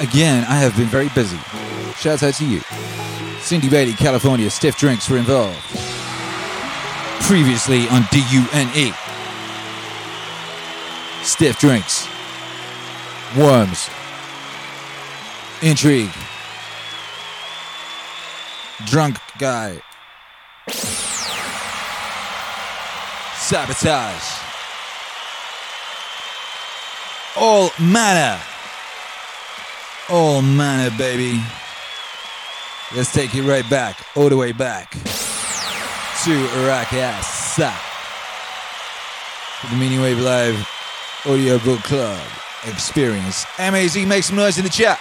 Again, 0.00 0.44
I 0.44 0.56
have 0.56 0.76
been 0.76 0.86
very 0.86 1.08
busy. 1.14 1.38
Shouts 1.96 2.22
out 2.22 2.34
to 2.34 2.46
you. 2.46 2.60
Cindy 3.40 3.70
Bailey, 3.70 3.94
California, 3.94 4.50
stiff 4.50 4.76
drinks 4.76 5.08
were 5.08 5.16
involved. 5.16 5.58
Previously 7.22 7.88
on 7.88 8.02
DUNE. 8.10 8.92
Stiff 11.22 11.58
drinks. 11.58 12.06
Worms. 13.34 13.88
Intrigue. 15.62 16.12
Drunk 18.84 19.16
guy. 19.38 19.80
Sabotage. 23.38 24.43
All 27.36 27.70
manner. 27.80 28.40
All 30.08 30.42
manner, 30.42 30.96
baby. 30.96 31.40
Let's 32.94 33.12
take 33.12 33.34
it 33.34 33.42
right 33.42 33.68
back, 33.68 33.96
all 34.14 34.28
the 34.28 34.36
way 34.36 34.52
back 34.52 34.92
to 34.92 36.30
Rakasa. 36.66 37.74
The 39.70 39.76
Meaning 39.76 40.00
Wave 40.00 40.20
Live 40.20 40.68
Audio 41.26 41.58
Book 41.58 41.80
Club 41.82 42.20
experience. 42.66 43.46
MAZ, 43.58 43.96
make 44.06 44.22
some 44.22 44.36
noise 44.36 44.58
in 44.58 44.64
the 44.64 44.70
chat. 44.70 45.00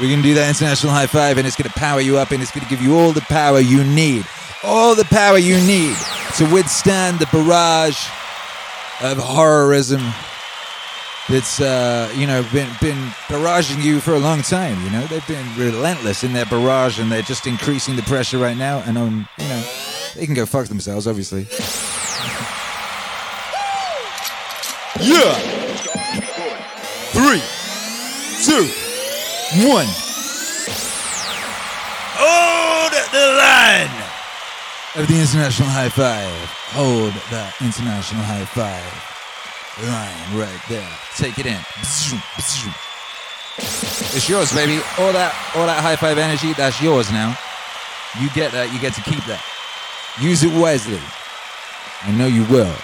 We're 0.00 0.10
gonna 0.10 0.22
do 0.22 0.34
that 0.34 0.48
international 0.48 0.92
high 0.92 1.06
five, 1.06 1.38
and 1.38 1.46
it's 1.46 1.56
gonna 1.56 1.70
power 1.70 2.00
you 2.00 2.18
up, 2.18 2.30
and 2.30 2.42
it's 2.42 2.52
gonna 2.52 2.68
give 2.68 2.80
you 2.80 2.96
all 2.96 3.12
the 3.12 3.20
power 3.22 3.58
you 3.58 3.82
need, 3.84 4.24
all 4.64 4.94
the 4.94 5.04
power 5.04 5.38
you 5.38 5.56
need 5.66 5.96
to 6.36 6.44
withstand 6.52 7.18
the 7.18 7.26
barrage 7.26 8.08
of 9.00 9.16
horrorism 9.18 10.00
that's 11.28 11.60
uh, 11.60 12.10
you 12.16 12.26
know 12.26 12.42
been 12.52 12.68
been 12.80 12.98
barraging 13.28 13.82
you 13.82 14.00
for 14.00 14.14
a 14.14 14.18
long 14.18 14.42
time. 14.42 14.82
You 14.82 14.90
know 14.90 15.06
they've 15.06 15.26
been 15.26 15.46
relentless 15.56 16.24
in 16.24 16.32
their 16.32 16.46
barrage, 16.46 16.98
and 16.98 17.12
they're 17.12 17.22
just 17.22 17.46
increasing 17.46 17.96
the 17.96 18.02
pressure 18.02 18.38
right 18.38 18.56
now. 18.56 18.82
And 18.86 18.96
um, 18.96 19.28
you 19.36 19.48
know 19.48 19.62
they 20.14 20.24
can 20.24 20.34
go 20.34 20.46
fuck 20.46 20.66
themselves, 20.66 21.06
obviously. 21.06 21.46
Yeah. 25.00 25.34
Three, 27.12 27.42
two, 28.44 28.66
one. 29.68 29.86
Hold 32.16 32.92
the 33.12 33.26
line 33.36 33.97
of 35.00 35.06
the 35.06 35.20
international 35.20 35.68
high 35.68 35.88
five. 35.88 36.32
Hold 36.74 37.12
that 37.30 37.54
international 37.60 38.22
high 38.22 38.44
five 38.44 38.82
line 39.86 40.38
right 40.38 40.60
there. 40.68 40.88
Take 41.16 41.38
it 41.38 41.46
in. 41.46 41.60
It's 41.78 42.10
yours, 44.28 44.52
baby. 44.52 44.82
All 44.98 45.12
that, 45.12 45.32
all 45.54 45.66
that 45.66 45.80
high 45.82 45.96
five 45.96 46.18
energy, 46.18 46.52
that's 46.54 46.82
yours 46.82 47.12
now. 47.12 47.38
You 48.20 48.28
get 48.30 48.50
that. 48.52 48.72
You 48.72 48.80
get 48.80 48.94
to 48.94 49.02
keep 49.02 49.24
that. 49.26 49.44
Use 50.20 50.42
it 50.42 50.52
wisely. 50.52 51.00
I 52.02 52.10
know 52.12 52.26
you 52.26 52.44
will. 52.44 52.74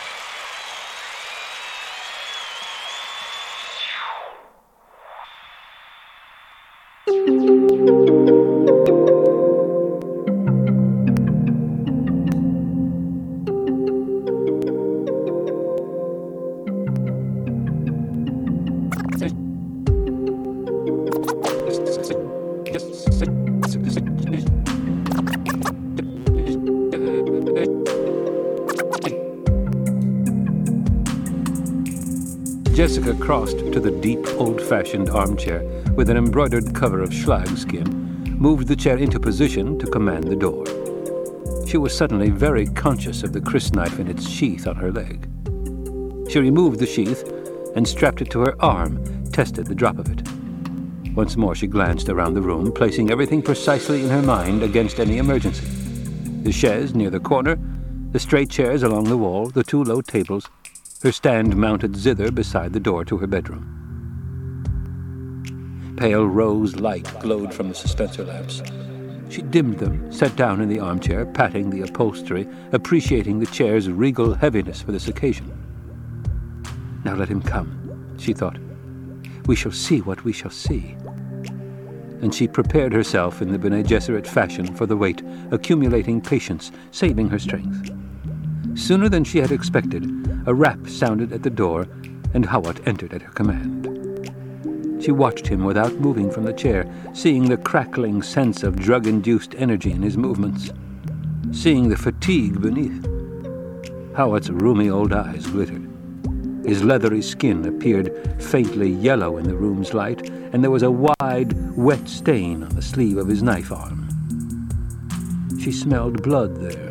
Crossed 33.34 33.72
to 33.72 33.80
the 33.80 33.90
deep, 33.90 34.24
old 34.38 34.62
fashioned 34.62 35.10
armchair 35.10 35.64
with 35.96 36.08
an 36.08 36.16
embroidered 36.16 36.72
cover 36.72 37.00
of 37.02 37.10
schlag 37.10 37.58
skin, 37.58 37.88
moved 38.38 38.68
the 38.68 38.76
chair 38.76 38.96
into 38.96 39.18
position 39.18 39.76
to 39.76 39.88
command 39.88 40.22
the 40.22 40.36
door. 40.36 40.64
She 41.66 41.76
was 41.76 41.92
suddenly 41.96 42.30
very 42.30 42.66
conscious 42.66 43.24
of 43.24 43.32
the 43.32 43.40
crysknife 43.40 43.98
in 43.98 44.06
its 44.06 44.28
sheath 44.28 44.68
on 44.68 44.76
her 44.76 44.92
leg. 44.92 45.28
She 46.30 46.38
removed 46.38 46.78
the 46.78 46.86
sheath 46.86 47.28
and 47.74 47.88
strapped 47.88 48.22
it 48.22 48.30
to 48.30 48.38
her 48.42 48.54
arm, 48.62 49.02
tested 49.32 49.66
the 49.66 49.74
drop 49.74 49.98
of 49.98 50.08
it. 50.12 50.22
Once 51.16 51.36
more 51.36 51.56
she 51.56 51.66
glanced 51.66 52.08
around 52.08 52.34
the 52.34 52.40
room, 52.40 52.70
placing 52.70 53.10
everything 53.10 53.42
precisely 53.42 54.04
in 54.04 54.10
her 54.10 54.22
mind 54.22 54.62
against 54.62 55.00
any 55.00 55.18
emergency. 55.18 55.66
The 56.44 56.52
chaise 56.52 56.94
near 56.94 57.10
the 57.10 57.18
corner, 57.18 57.58
The 58.12 58.20
straight 58.20 58.48
chairs 58.48 58.84
along 58.84 59.06
the 59.06 59.16
wall, 59.16 59.46
the 59.46 59.64
two 59.64 59.82
low 59.82 60.00
tables, 60.00 60.48
her 61.04 61.12
stand 61.12 61.54
mounted 61.54 61.94
zither 61.94 62.32
beside 62.32 62.72
the 62.72 62.80
door 62.80 63.04
to 63.04 63.18
her 63.18 63.26
bedroom. 63.26 63.70
Pale 65.98 66.26
rose 66.26 66.76
light 66.76 67.06
glowed 67.20 67.52
from 67.52 67.68
the 67.68 67.74
suspensor 67.74 68.26
lamps. 68.26 68.62
She 69.28 69.42
dimmed 69.42 69.78
them, 69.78 70.10
sat 70.10 70.34
down 70.34 70.62
in 70.62 70.70
the 70.70 70.80
armchair, 70.80 71.26
patting 71.26 71.68
the 71.68 71.82
upholstery, 71.82 72.48
appreciating 72.72 73.38
the 73.38 73.44
chair's 73.46 73.90
regal 73.90 74.32
heaviness 74.32 74.80
for 74.80 74.92
this 74.92 75.08
occasion. 75.08 75.52
Now 77.04 77.16
let 77.16 77.28
him 77.28 77.42
come, 77.42 78.16
she 78.18 78.32
thought. 78.32 78.56
We 79.44 79.56
shall 79.56 79.72
see 79.72 80.00
what 80.00 80.24
we 80.24 80.32
shall 80.32 80.50
see. 80.50 80.96
And 82.22 82.34
she 82.34 82.48
prepared 82.48 82.94
herself 82.94 83.42
in 83.42 83.52
the 83.52 83.58
Bene 83.58 83.82
Gesserit 83.82 84.26
fashion 84.26 84.74
for 84.74 84.86
the 84.86 84.96
wait, 84.96 85.22
accumulating 85.50 86.22
patience, 86.22 86.72
saving 86.92 87.28
her 87.28 87.38
strength. 87.38 87.90
Sooner 88.74 89.08
than 89.08 89.24
she 89.24 89.38
had 89.38 89.52
expected, 89.52 90.04
a 90.46 90.54
rap 90.54 90.88
sounded 90.88 91.32
at 91.32 91.42
the 91.42 91.50
door, 91.50 91.86
and 92.34 92.44
Hawat 92.44 92.86
entered 92.86 93.14
at 93.14 93.22
her 93.22 93.32
command. 93.32 93.88
She 95.02 95.12
watched 95.12 95.46
him 95.46 95.64
without 95.64 95.94
moving 95.94 96.30
from 96.30 96.44
the 96.44 96.52
chair, 96.52 96.86
seeing 97.12 97.48
the 97.48 97.56
crackling 97.56 98.22
sense 98.22 98.62
of 98.62 98.76
drug 98.76 99.06
induced 99.06 99.54
energy 99.56 99.92
in 99.92 100.02
his 100.02 100.16
movements, 100.16 100.72
seeing 101.52 101.88
the 101.88 101.96
fatigue 101.96 102.60
beneath. 102.60 103.04
Hawat's 104.16 104.48
rheumy 104.48 104.90
old 104.90 105.12
eyes 105.12 105.46
glittered. 105.46 105.90
His 106.64 106.82
leathery 106.82 107.22
skin 107.22 107.66
appeared 107.66 108.42
faintly 108.42 108.90
yellow 108.90 109.36
in 109.36 109.46
the 109.46 109.56
room's 109.56 109.92
light, 109.92 110.30
and 110.30 110.64
there 110.64 110.70
was 110.70 110.82
a 110.82 110.90
wide, 110.90 111.76
wet 111.76 112.08
stain 112.08 112.62
on 112.62 112.70
the 112.70 112.82
sleeve 112.82 113.18
of 113.18 113.28
his 113.28 113.42
knife 113.42 113.70
arm. 113.70 114.08
She 115.60 115.70
smelled 115.70 116.22
blood 116.22 116.56
there. 116.56 116.83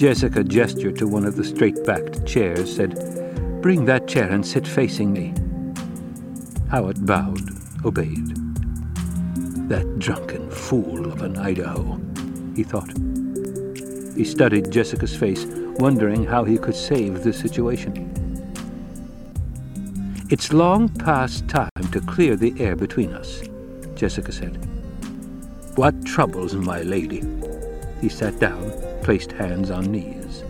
Jessica 0.00 0.42
gestured 0.42 0.96
to 0.96 1.06
one 1.06 1.26
of 1.26 1.36
the 1.36 1.44
straight 1.44 1.84
backed 1.84 2.24
chairs, 2.24 2.74
said, 2.74 2.94
Bring 3.60 3.84
that 3.84 4.08
chair 4.08 4.30
and 4.30 4.46
sit 4.46 4.66
facing 4.66 5.12
me. 5.12 5.34
Hawat 6.70 7.04
bowed, 7.04 7.50
obeyed. 7.84 8.34
That 9.68 9.98
drunken 9.98 10.50
fool 10.50 11.04
of 11.12 11.20
an 11.20 11.36
Idaho, 11.36 12.00
he 12.56 12.62
thought. 12.62 12.90
He 14.16 14.24
studied 14.24 14.70
Jessica's 14.70 15.14
face, 15.14 15.44
wondering 15.78 16.24
how 16.24 16.44
he 16.44 16.56
could 16.56 16.74
save 16.74 17.22
the 17.22 17.34
situation. 17.34 18.06
It's 20.30 20.50
long 20.50 20.88
past 20.88 21.46
time 21.46 21.90
to 21.92 22.00
clear 22.00 22.36
the 22.36 22.58
air 22.58 22.74
between 22.74 23.12
us, 23.12 23.42
Jessica 23.96 24.32
said. 24.32 24.66
What 25.74 26.06
troubles 26.06 26.54
my 26.54 26.80
lady? 26.80 27.22
He 28.00 28.08
sat 28.08 28.40
down, 28.40 28.89
placed 29.02 29.32
hands 29.32 29.70
on 29.70 29.90
knees. 29.90 30.44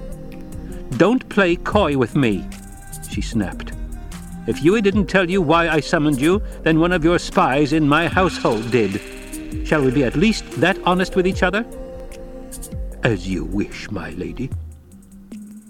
Don't 0.96 1.28
play 1.28 1.56
coy 1.56 1.96
with 1.96 2.16
me, 2.16 2.44
she 3.10 3.20
snapped. 3.20 3.72
If 4.46 4.60
Yueh 4.60 4.82
didn't 4.82 5.06
tell 5.06 5.28
you 5.28 5.42
why 5.42 5.68
I 5.68 5.80
summoned 5.80 6.20
you, 6.20 6.42
then 6.62 6.80
one 6.80 6.92
of 6.92 7.04
your 7.04 7.18
spies 7.18 7.72
in 7.72 7.88
my 7.88 8.08
household 8.08 8.70
did. 8.70 9.00
Shall 9.66 9.82
we 9.82 9.90
be 9.90 10.04
at 10.04 10.16
least 10.16 10.50
that 10.60 10.78
honest 10.84 11.14
with 11.16 11.26
each 11.26 11.42
other? 11.42 11.64
As 13.02 13.28
you 13.28 13.44
wish, 13.44 13.90
my 13.90 14.10
lady. 14.10 14.50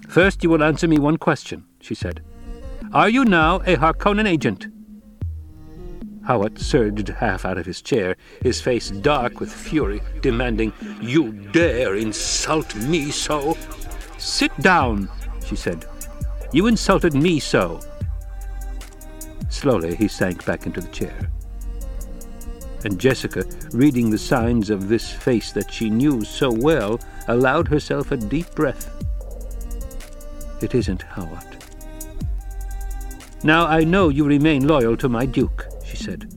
First, 0.09 0.43
you 0.43 0.51
will 0.51 0.65
answer 0.65 0.89
me 0.89 0.99
one 0.99 1.17
question, 1.17 1.65
she 1.81 1.95
said. 1.95 2.23
Are 2.93 3.09
you 3.09 3.25
now 3.25 3.57
a 3.57 3.77
Harkonnen 3.77 4.27
agent? 4.27 4.67
Hawat 6.31 6.61
surged 6.61 7.09
half 7.09 7.45
out 7.45 7.59
of 7.59 7.67
his 7.67 7.83
chair, 7.83 8.15
his 8.41 8.61
face 8.61 8.91
dark 8.91 9.41
with 9.41 9.53
fury, 9.53 10.01
demanding, 10.23 10.73
You 11.01 11.33
dare 11.33 11.97
insult 11.97 12.73
me 12.77 13.11
so? 13.11 13.59
Sit 14.17 14.57
down, 14.61 15.09
she 15.45 15.57
said. 15.57 15.87
You 16.53 16.69
insulted 16.69 17.15
me 17.15 17.41
so. 17.41 17.81
Slowly 19.49 19.97
he 19.97 20.07
sank 20.07 20.47
back 20.47 20.67
into 20.67 20.81
the 20.81 20.87
chair. 20.91 21.33
And 22.85 22.97
Jessica, 22.97 23.45
reading 23.73 24.09
the 24.09 24.17
signs 24.17 24.71
of 24.71 24.89
this 24.89 25.11
face 25.11 25.51
that 25.51 25.73
she 25.73 25.91
knew 25.91 26.25
so 26.25 26.53
well, 26.53 27.01
allowed 27.27 27.67
herself 27.67 28.13
a 28.13 28.17
deep 28.17 28.55
breath. 28.55 28.89
It 30.63 30.77
isn't 30.77 31.05
Hawat. 31.09 31.57
Now 33.43 33.67
I 33.67 33.83
know 33.83 34.11
you 34.11 34.25
remain 34.25 34.69
loyal 34.69 34.97
to 34.99 35.09
my 35.09 35.27
Duke, 35.27 35.67
she 35.91 35.97
said. 35.97 36.33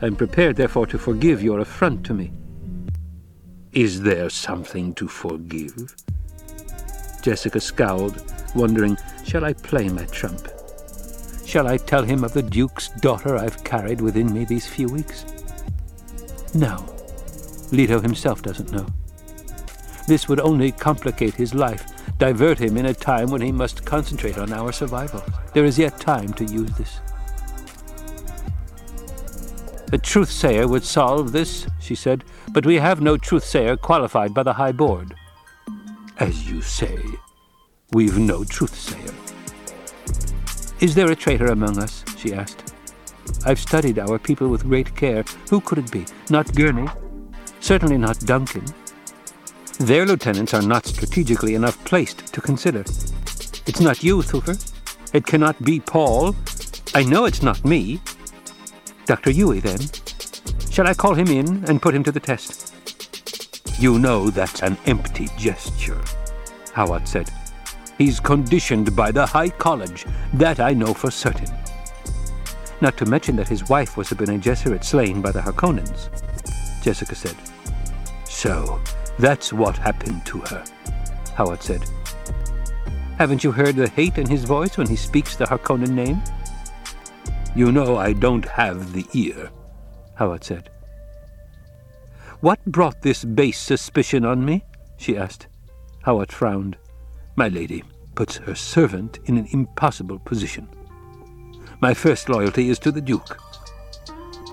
I'm 0.00 0.14
prepared, 0.14 0.56
therefore, 0.56 0.86
to 0.86 0.98
forgive 0.98 1.42
your 1.42 1.60
affront 1.60 2.04
to 2.06 2.14
me. 2.14 2.32
Is 3.72 4.00
there 4.00 4.30
something 4.30 4.94
to 4.94 5.08
forgive? 5.08 5.94
Jessica 7.20 7.60
scowled, 7.60 8.22
wondering, 8.54 8.96
shall 9.24 9.44
I 9.44 9.52
play 9.52 9.88
my 9.88 10.04
trump? 10.06 10.48
Shall 11.44 11.66
I 11.66 11.78
tell 11.78 12.04
him 12.04 12.24
of 12.24 12.32
the 12.32 12.42
Duke's 12.42 12.88
daughter 13.00 13.36
I've 13.36 13.64
carried 13.64 14.00
within 14.00 14.32
me 14.32 14.44
these 14.44 14.66
few 14.66 14.88
weeks? 14.88 15.24
No. 16.54 16.84
Leto 17.72 18.00
himself 18.00 18.42
doesn't 18.42 18.70
know. 18.70 18.86
This 20.06 20.28
would 20.28 20.40
only 20.40 20.72
complicate 20.72 21.34
his 21.34 21.54
life, 21.54 21.84
divert 22.18 22.58
him 22.58 22.76
in 22.76 22.86
a 22.86 22.94
time 22.94 23.30
when 23.30 23.40
he 23.40 23.52
must 23.52 23.84
concentrate 23.84 24.38
on 24.38 24.52
our 24.52 24.72
survival. 24.72 25.22
There 25.52 25.64
is 25.64 25.78
yet 25.78 25.98
time 26.00 26.32
to 26.34 26.44
use 26.44 26.70
this. 26.72 27.00
A 29.90 29.98
truth-sayer 29.98 30.68
would 30.68 30.84
solve 30.84 31.32
this, 31.32 31.66
she 31.80 31.94
said, 31.94 32.24
but 32.52 32.66
we 32.66 32.76
have 32.76 33.00
no 33.00 33.16
truth-sayer 33.16 33.76
qualified 33.76 34.34
by 34.34 34.42
the 34.42 34.52
High 34.52 34.72
Board. 34.72 35.14
As 36.18 36.50
you 36.50 36.60
say, 36.60 36.98
we've 37.92 38.18
no 38.18 38.44
truth-sayer. 38.44 39.14
Is 40.80 40.94
there 40.94 41.10
a 41.10 41.16
traitor 41.16 41.46
among 41.46 41.78
us? 41.78 42.04
she 42.18 42.34
asked. 42.34 42.74
I've 43.46 43.58
studied 43.58 43.98
our 43.98 44.18
people 44.18 44.48
with 44.48 44.68
great 44.68 44.94
care. 44.94 45.24
Who 45.48 45.60
could 45.60 45.78
it 45.78 45.90
be? 45.90 46.04
Not 46.28 46.54
Gurney. 46.54 46.88
Certainly 47.60 47.98
not 47.98 48.20
Duncan. 48.20 48.64
Their 49.80 50.04
lieutenants 50.04 50.54
are 50.54 50.62
not 50.62 50.86
strategically 50.86 51.54
enough 51.54 51.82
placed 51.84 52.32
to 52.34 52.40
consider. 52.40 52.80
It's 52.80 53.80
not 53.80 54.02
you, 54.02 54.18
Thufir. 54.18 54.56
It 55.14 55.24
cannot 55.24 55.62
be 55.62 55.80
Paul. 55.80 56.36
I 56.94 57.04
know 57.04 57.24
it's 57.24 57.42
not 57.42 57.64
me. 57.64 58.00
Dr. 59.08 59.30
Yueh, 59.30 59.62
then. 59.62 59.80
Shall 60.70 60.86
I 60.86 60.92
call 60.92 61.14
him 61.14 61.28
in 61.28 61.64
and 61.64 61.80
put 61.80 61.94
him 61.94 62.04
to 62.04 62.12
the 62.12 62.20
test? 62.20 62.74
You 63.80 63.98
know 63.98 64.28
that's 64.28 64.60
an 64.60 64.76
empty 64.84 65.28
gesture, 65.38 65.98
Hawat 66.74 67.08
said. 67.08 67.30
He's 67.96 68.20
conditioned 68.20 68.94
by 68.94 69.10
the 69.10 69.24
High 69.24 69.48
College. 69.48 70.04
That 70.34 70.60
I 70.60 70.74
know 70.74 70.92
for 70.92 71.10
certain. 71.10 71.48
Not 72.82 72.98
to 72.98 73.06
mention 73.06 73.34
that 73.36 73.48
his 73.48 73.66
wife 73.70 73.96
was 73.96 74.12
a 74.12 74.14
Bene 74.14 74.38
Gesserit 74.38 74.84
slain 74.84 75.22
by 75.22 75.32
the 75.32 75.40
Harkonnens, 75.40 76.10
Jessica 76.82 77.14
said. 77.14 77.36
So, 78.26 78.78
that's 79.18 79.54
what 79.54 79.78
happened 79.78 80.26
to 80.26 80.40
her, 80.40 80.62
Hawat 81.34 81.62
said. 81.62 81.82
Haven't 83.16 83.42
you 83.42 83.52
heard 83.52 83.76
the 83.76 83.88
hate 83.88 84.18
in 84.18 84.28
his 84.28 84.44
voice 84.44 84.76
when 84.76 84.86
he 84.86 84.96
speaks 84.96 85.34
the 85.34 85.46
Harkonnen 85.46 85.92
name? 85.92 86.22
You 87.54 87.72
know 87.72 87.96
I 87.96 88.12
don't 88.12 88.44
have 88.44 88.92
the 88.92 89.06
ear, 89.14 89.50
Hawat 90.18 90.44
said. 90.44 90.70
What 92.40 92.64
brought 92.66 93.02
this 93.02 93.24
base 93.24 93.58
suspicion 93.58 94.24
on 94.24 94.44
me? 94.44 94.64
she 94.96 95.16
asked. 95.16 95.48
Hawat 96.06 96.30
frowned. 96.30 96.76
My 97.36 97.48
lady 97.48 97.82
puts 98.14 98.36
her 98.36 98.54
servant 98.54 99.18
in 99.24 99.36
an 99.38 99.48
impossible 99.50 100.18
position. 100.20 100.68
My 101.80 101.94
first 101.94 102.28
loyalty 102.28 102.68
is 102.70 102.78
to 102.80 102.92
the 102.92 103.00
Duke. 103.00 103.38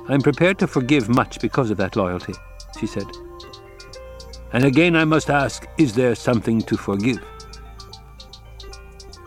I'm 0.07 0.21
prepared 0.21 0.59
to 0.59 0.67
forgive 0.67 1.09
much 1.09 1.39
because 1.39 1.71
of 1.71 1.77
that 1.77 1.95
loyalty, 1.95 2.33
she 2.79 2.87
said. 2.87 3.07
And 4.53 4.63
again 4.65 4.95
I 4.95 5.05
must 5.05 5.29
ask, 5.29 5.67
is 5.77 5.93
there 5.93 6.15
something 6.15 6.61
to 6.61 6.77
forgive? 6.77 7.23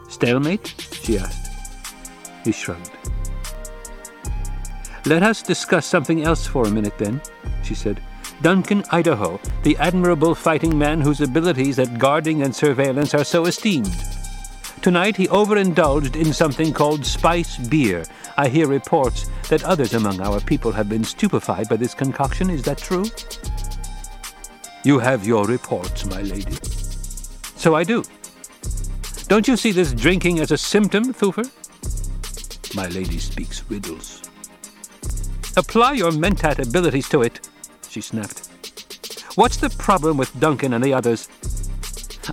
Stalemate? 0.09 0.75
she 1.03 1.19
asked. 1.19 1.49
He 2.45 2.53
shrugged. 2.53 2.98
Let 5.07 5.23
us 5.23 5.43
discuss 5.43 5.87
something 5.87 6.25
else 6.25 6.47
for 6.47 6.67
a 6.67 6.71
minute, 6.71 6.99
then, 6.99 7.21
she 7.63 7.75
said. 7.75 8.01
Duncan 8.43 8.85
Idaho, 8.91 9.41
the 9.63 9.77
admirable 9.79 10.35
fighting 10.35 10.79
man 10.79 11.01
whose 11.01 11.21
abilities 11.21 11.79
at 11.79 11.99
guarding 11.99 12.43
and 12.43 12.55
surveillance 12.55 13.15
are 13.15 13.25
so 13.25 13.47
esteemed. 13.47 13.95
Tonight 14.83 15.17
he 15.17 15.29
overindulged 15.29 16.15
in 16.15 16.33
something 16.33 16.73
called 16.73 17.05
spice 17.05 17.57
beer. 17.57 18.05
I 18.37 18.49
hear 18.49 18.69
reports 18.69 19.29
that 19.49 19.65
others 19.65 19.95
among 19.95 20.21
our 20.21 20.41
people 20.41 20.71
have 20.71 20.89
been 20.89 21.03
stupefied 21.03 21.69
by 21.69 21.77
this 21.77 21.95
concoction. 21.95 22.49
Is 22.49 22.63
that 22.63 22.79
true? 22.79 23.07
You 24.85 25.01
have 25.01 25.27
your 25.27 25.45
reports, 25.47 26.07
my 26.07 26.23
lady. 26.23 26.57
So 27.57 27.75
I 27.75 27.83
do. 27.83 28.05
Don't 29.27 29.49
you 29.49 29.57
see 29.57 29.73
this 29.73 29.93
drinking 29.93 30.39
as 30.39 30.53
a 30.53 30.59
symptom, 30.59 31.13
Thufir? 31.13 31.51
My 32.77 32.87
lady 32.89 33.19
speaks 33.19 33.69
riddles. 33.69 34.28
Apply 35.59 35.95
your 35.95 36.13
mentat 36.13 36.61
abilities 36.61 37.09
to 37.09 37.23
it, 37.23 37.49
she 37.89 38.01
snapped. 38.01 38.47
What's 39.35 39.57
the 39.57 39.71
problem 39.71 40.17
with 40.17 40.39
Duncan 40.39 40.73
and 40.73 40.85
the 40.85 40.95
others? 40.95 41.29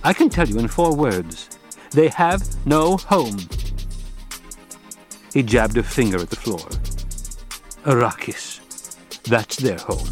I 0.04 0.12
can 0.12 0.28
tell 0.28 0.48
you 0.48 0.60
in 0.60 0.68
four 0.68 0.94
words. 0.94 1.50
They 1.90 2.06
have 2.06 2.44
no 2.64 2.98
home. 2.98 3.38
He 5.34 5.42
jabbed 5.42 5.76
a 5.76 5.82
finger 5.82 6.18
at 6.18 6.30
the 6.30 6.36
floor. 6.36 6.68
Arrakis. 7.84 8.60
That's 9.24 9.56
their 9.56 9.78
home. 9.78 10.06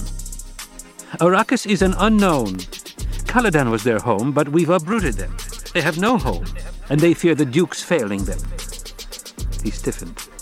Arrakis 1.21 1.71
is 1.71 1.83
an 1.83 1.95
unknown. 1.99 2.57
Caladan 3.31 3.71
was 3.71 3.85
their 3.85 4.01
home, 4.01 4.33
but 4.33 4.49
we've 4.49 4.71
uprooted 4.71 5.15
them. 5.15 5.37
They 5.73 5.83
have 5.83 5.99
no 5.99 6.19
home, 6.19 6.47
and 6.91 6.99
they 6.99 7.15
fear 7.15 7.37
the 7.37 7.45
Duke's 7.45 7.81
failing 7.81 8.25
them. 8.25 8.41
He 9.63 9.71
stiffened. 9.71 10.34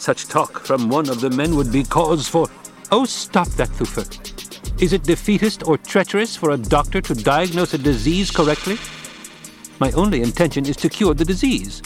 Such 0.00 0.28
talk 0.28 0.60
from 0.60 0.88
one 0.88 1.10
of 1.10 1.20
the 1.20 1.28
men 1.28 1.54
would 1.56 1.70
be 1.70 1.84
cause 1.84 2.26
for. 2.26 2.48
Oh, 2.90 3.04
stop 3.04 3.48
that, 3.48 3.68
Thufir. 3.68 4.82
Is 4.82 4.94
it 4.94 5.02
defeatist 5.02 5.68
or 5.68 5.76
treacherous 5.76 6.34
for 6.34 6.52
a 6.52 6.56
doctor 6.56 7.02
to 7.02 7.14
diagnose 7.14 7.74
a 7.74 7.78
disease 7.78 8.30
correctly? 8.30 8.78
My 9.78 9.92
only 9.92 10.22
intention 10.22 10.64
is 10.64 10.76
to 10.76 10.88
cure 10.88 11.12
the 11.12 11.26
disease. 11.26 11.82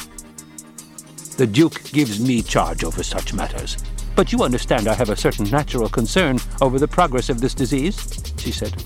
The 1.38 1.46
Duke 1.48 1.83
gives 1.90 2.20
me 2.20 2.40
charge 2.40 2.85
over 2.85 3.03
such 3.03 3.35
matters. 3.35 3.79
But 4.14 4.31
you 4.31 4.44
understand 4.44 4.87
I 4.87 4.94
have 4.94 5.11
a 5.11 5.16
certain 5.16 5.50
natural 5.50 5.88
concern 5.88 6.38
over 6.61 6.79
the 6.79 6.87
progress 6.87 7.31
of 7.31 7.40
this 7.40 7.53
disease, 7.53 7.98
she 8.38 8.53
said. 8.53 8.81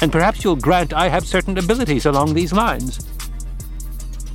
And 0.00 0.10
perhaps 0.10 0.42
you'll 0.42 0.56
grant 0.56 0.94
I 0.94 1.10
have 1.10 1.26
certain 1.26 1.58
abilities 1.58 2.06
along 2.06 2.32
these 2.32 2.54
lines. 2.54 3.06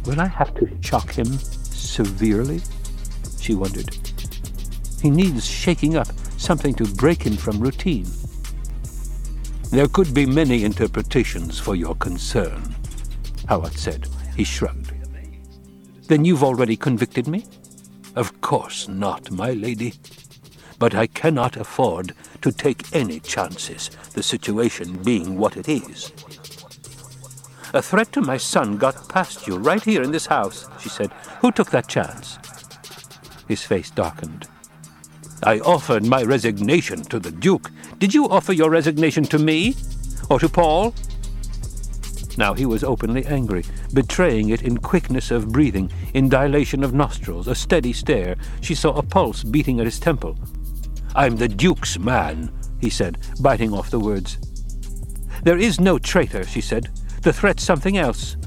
Will 0.06 0.22
I 0.22 0.28
have 0.28 0.54
to 0.56 0.70
shock 0.82 1.10
him 1.10 1.40
severely? 1.40 2.62
She 3.40 3.56
wondered. 3.56 4.11
He 5.02 5.10
needs 5.10 5.46
shaking 5.46 5.96
up, 5.96 6.08
something 6.38 6.74
to 6.76 6.86
break 6.86 7.24
him 7.24 7.36
from 7.36 7.60
routine. 7.60 8.08
There 9.72 9.88
could 9.88 10.14
be 10.14 10.26
many 10.26 10.64
interpretations 10.64 11.58
for 11.58 11.76
your 11.76 11.96
concern, 11.96 12.76
Hawat 13.48 13.78
said. 13.78 14.08
He 14.36 14.44
shrugged. 14.44 14.94
Then 16.08 16.26
you've 16.26 16.44
already 16.44 16.76
convicted 16.76 17.28
me? 17.28 17.46
Of 18.16 18.42
course 18.42 18.88
not, 18.88 19.32
my 19.32 19.52
lady. 19.52 19.94
But 20.78 20.94
I 20.94 21.08
cannot 21.08 21.56
afford 21.58 22.14
to 22.42 22.52
take 22.52 22.94
any 22.94 23.20
chances, 23.22 23.90
the 24.14 24.24
situation 24.24 25.02
being 25.04 25.38
what 25.38 25.56
it 25.56 25.70
is. 25.70 26.12
A 27.74 27.82
threat 27.82 28.12
to 28.12 28.22
my 28.22 28.36
son 28.36 28.78
got 28.78 29.08
past 29.08 29.48
you 29.48 29.58
right 29.58 29.82
here 29.82 30.04
in 30.04 30.12
this 30.12 30.26
house, 30.26 30.68
she 30.82 30.90
said. 30.90 31.14
Who 31.40 31.52
took 31.52 31.72
that 31.72 31.88
chance? 31.88 32.38
His 33.48 33.64
face 33.64 33.90
darkened. 33.90 34.48
I 35.44 35.60
offered 35.60 36.06
my 36.06 36.24
resignation 36.24 37.02
to 37.06 37.20
the 37.20 37.32
Duke. 37.32 37.72
Did 37.98 38.14
you 38.14 38.30
offer 38.30 38.54
your 38.54 38.70
resignation 38.70 39.24
to 39.26 39.40
me? 39.40 39.76
Or 40.30 40.40
to 40.40 40.48
Paul? 40.48 40.94
Now 42.38 42.54
he 42.54 42.66
was 42.66 42.84
openly 42.84 43.26
angry, 43.26 43.66
betraying 43.94 44.50
it 44.50 44.62
in 44.62 44.78
quickness 44.78 45.32
of 45.32 45.52
breathing, 45.52 45.92
in 46.14 46.30
dilation 46.30 46.84
of 46.84 46.94
nostrils, 46.94 47.48
a 47.48 47.56
steady 47.56 47.92
stare. 47.92 48.36
She 48.62 48.76
saw 48.76 48.94
a 48.94 49.04
pulse 49.04 49.44
beating 49.44 49.80
at 49.80 49.86
his 49.86 50.00
temple. 50.00 50.38
I'm 51.16 51.36
the 51.36 51.48
Duke's 51.48 51.98
man, 51.98 52.52
he 52.80 52.90
said, 52.90 53.18
biting 53.42 53.74
off 53.74 53.90
the 53.90 54.00
words. 54.00 54.38
There 55.44 55.58
is 55.58 55.80
no 55.80 55.98
traitor, 55.98 56.46
she 56.46 56.62
said. 56.62 56.90
The 57.24 57.34
threat's 57.34 57.64
something 57.64 57.98
else. 57.98 58.38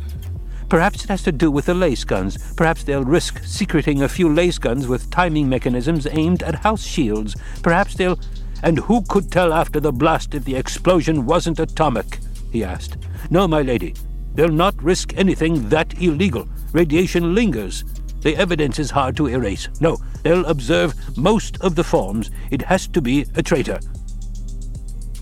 Perhaps 0.74 1.04
it 1.04 1.08
has 1.08 1.22
to 1.22 1.30
do 1.30 1.52
with 1.52 1.66
the 1.66 1.72
lasguns. 1.72 2.56
Perhaps 2.56 2.82
they'll 2.82 3.04
risk 3.04 3.44
secreting 3.44 4.02
a 4.02 4.08
few 4.08 4.26
lasguns 4.26 4.88
with 4.88 5.08
timing 5.08 5.48
mechanisms 5.48 6.08
aimed 6.10 6.42
at 6.42 6.56
house 6.56 6.82
shields. 6.82 7.36
Perhaps 7.62 7.94
they'll. 7.94 8.18
And 8.64 8.78
who 8.78 9.02
could 9.02 9.30
tell 9.30 9.52
after 9.52 9.78
the 9.78 9.92
blast 9.92 10.34
if 10.34 10.44
the 10.44 10.56
explosion 10.56 11.26
wasn't 11.26 11.60
atomic? 11.60 12.18
he 12.50 12.64
asked. 12.64 12.96
No, 13.30 13.46
my 13.46 13.62
lady. 13.62 13.94
They'll 14.34 14.48
not 14.48 14.74
risk 14.82 15.16
anything 15.16 15.68
that 15.68 16.02
illegal. 16.02 16.48
Radiation 16.72 17.36
lingers. 17.36 17.84
The 18.22 18.36
evidence 18.36 18.80
is 18.80 18.90
hard 18.90 19.16
to 19.18 19.28
erase. 19.28 19.68
No, 19.80 19.96
they'll 20.24 20.46
observe 20.46 21.16
most 21.16 21.56
of 21.60 21.76
the 21.76 21.84
forms. 21.84 22.32
It 22.50 22.62
has 22.62 22.88
to 22.88 23.00
be 23.00 23.26
a 23.36 23.44
traitor. 23.44 23.78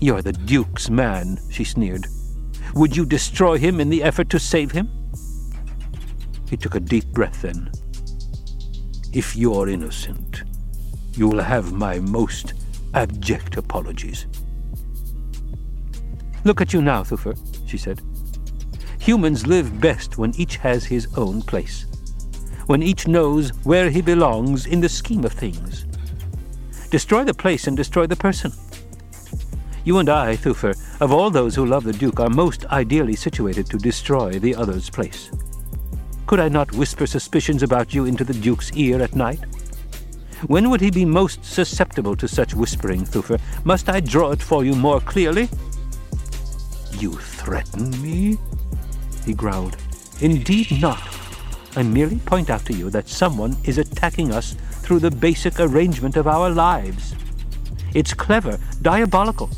You're 0.01 0.23
the 0.23 0.33
Duke's 0.33 0.89
man, 0.89 1.37
she 1.51 1.63
sneered. 1.63 2.07
Would 2.73 2.97
you 2.97 3.05
destroy 3.05 3.59
him 3.59 3.79
in 3.79 3.91
the 3.91 4.01
effort 4.01 4.31
to 4.31 4.39
save 4.39 4.71
him? 4.71 5.02
He 6.53 6.57
took 6.57 6.75
a 6.75 6.79
deep 6.79 7.07
breath 7.07 7.41
then. 7.41 7.71
If 9.11 9.35
you're 9.35 9.69
innocent, 9.69 10.43
you'll 11.15 11.41
have 11.41 11.73
my 11.73 11.97
most 11.97 12.53
abject 12.93 13.57
apologies. 13.57 14.27
Look 16.43 16.61
at 16.61 16.71
you 16.71 16.83
now, 16.83 17.01
Thufir, 17.01 17.35
she 17.67 17.79
said. 17.79 18.03
Humans 18.99 19.47
live 19.47 19.81
best 19.81 20.19
when 20.19 20.35
each 20.35 20.57
has 20.57 20.85
his 20.85 21.07
own 21.17 21.41
place, 21.41 21.87
when 22.67 22.83
each 22.83 23.07
knows 23.07 23.49
where 23.63 23.89
he 23.89 24.03
belongs 24.03 24.67
in 24.67 24.79
the 24.79 24.89
scheme 24.89 25.25
of 25.25 25.33
things. 25.33 25.87
Destroy 26.91 27.23
the 27.23 27.33
place 27.33 27.65
and 27.65 27.75
destroy 27.75 28.05
the 28.05 28.15
person. 28.15 28.51
You 29.85 29.97
and 29.97 30.07
I, 30.07 30.35
Thufir, 30.35 30.77
of 31.01 31.11
all 31.11 31.31
those 31.31 31.55
who 31.55 31.65
love 31.65 31.83
the 31.83 31.93
Duke, 31.93 32.19
are 32.19 32.29
most 32.29 32.67
ideally 32.67 33.15
situated 33.15 33.65
to 33.71 33.79
destroy 33.79 34.37
the 34.37 34.53
other's 34.53 34.91
place. 34.91 35.31
Could 36.25 36.39
I 36.39 36.49
not 36.49 36.71
whisper 36.71 37.05
suspicions 37.05 37.63
about 37.63 37.93
you 37.93 38.05
into 38.05 38.23
the 38.23 38.33
Duke's 38.33 38.71
ear 38.73 39.01
at 39.01 39.15
night? 39.15 39.39
When 40.47 40.69
would 40.69 40.81
he 40.81 40.91
be 40.91 41.05
most 41.05 41.43
susceptible 41.45 42.15
to 42.15 42.27
such 42.27 42.53
whispering, 42.53 43.05
Thufir? 43.05 43.39
Must 43.63 43.89
I 43.89 43.99
draw 43.99 44.31
it 44.31 44.41
for 44.41 44.65
you 44.65 44.73
more 44.75 44.99
clearly? 44.99 45.49
You 46.97 47.13
threaten 47.13 47.89
me? 48.01 48.37
He 49.25 49.33
growled. 49.33 49.77
Indeed 50.21 50.81
not. 50.81 51.01
I 51.75 51.83
merely 51.83 52.19
point 52.19 52.49
out 52.49 52.65
to 52.65 52.73
you 52.73 52.89
that 52.91 53.09
someone 53.09 53.55
is 53.63 53.77
attacking 53.77 54.31
us 54.31 54.55
through 54.81 54.99
the 54.99 55.11
basic 55.11 55.59
arrangement 55.59 56.17
of 56.17 56.27
our 56.27 56.49
lives. 56.49 57.15
It's 57.93 58.13
clever, 58.13 58.59
diabolical. 58.81 59.49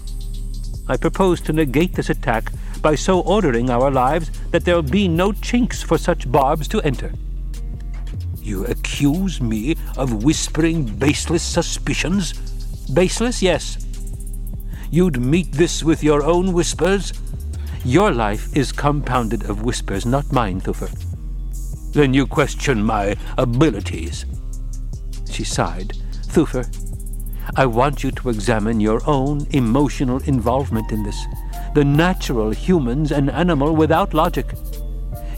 I 0.88 0.98
propose 0.98 1.42
to 1.42 1.54
negate 1.54 1.96
this 1.96 2.10
attack 2.10 2.52
by 2.86 2.94
so 2.94 3.22
ordering 3.22 3.72
our 3.72 3.90
lives 3.90 4.30
that 4.52 4.64
there'll 4.64 4.84
be 4.84 5.08
no 5.08 5.32
chinks 5.32 5.82
for 5.82 5.98
such 5.98 6.32
barbs 6.32 6.68
to 6.68 6.80
enter. 6.82 7.12
You 8.44 8.64
accuse 8.66 9.42
me 9.42 9.76
of 9.98 10.24
whispering 10.24 10.86
baseless 10.86 11.42
suspicions? 11.42 12.34
Baseless, 12.94 13.42
yes. 13.42 13.88
You'd 14.92 15.20
meet 15.20 15.52
this 15.52 15.84
with 15.84 16.04
your 16.04 16.24
own 16.24 16.54
whispers? 16.54 17.12
Your 17.84 18.12
life 18.12 18.56
is 18.56 18.72
compounded 18.72 19.50
of 19.50 19.64
whispers, 19.64 20.06
not 20.06 20.32
mine, 20.32 20.62
Thufir. 20.62 20.94
Then 21.92 22.14
you 22.14 22.28
question 22.28 22.84
my 22.84 23.16
abilities. 23.40 24.26
She 25.32 25.44
sighed. 25.44 25.94
Thufir, 26.28 26.70
I 27.56 27.66
want 27.66 28.04
you 28.04 28.12
to 28.12 28.30
examine 28.30 28.80
your 28.80 29.02
own 29.08 29.48
emotional 29.50 30.20
involvement 30.26 30.92
in 30.92 31.02
this. 31.02 31.26
The 31.76 31.84
natural 31.84 32.52
humans 32.52 33.12
and 33.12 33.30
animal 33.30 33.76
without 33.76 34.14
logic. 34.14 34.46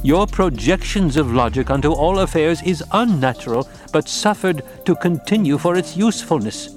Your 0.04 0.28
projections 0.28 1.18
of 1.18 1.34
logic 1.34 1.72
onto 1.72 1.92
all 1.92 2.20
affairs 2.20 2.62
is 2.62 2.84
unnatural, 2.92 3.68
but 3.92 4.08
suffered 4.08 4.62
to 4.86 4.94
continue 4.98 5.58
for 5.58 5.76
its 5.76 5.98
usefulness. 5.98 6.70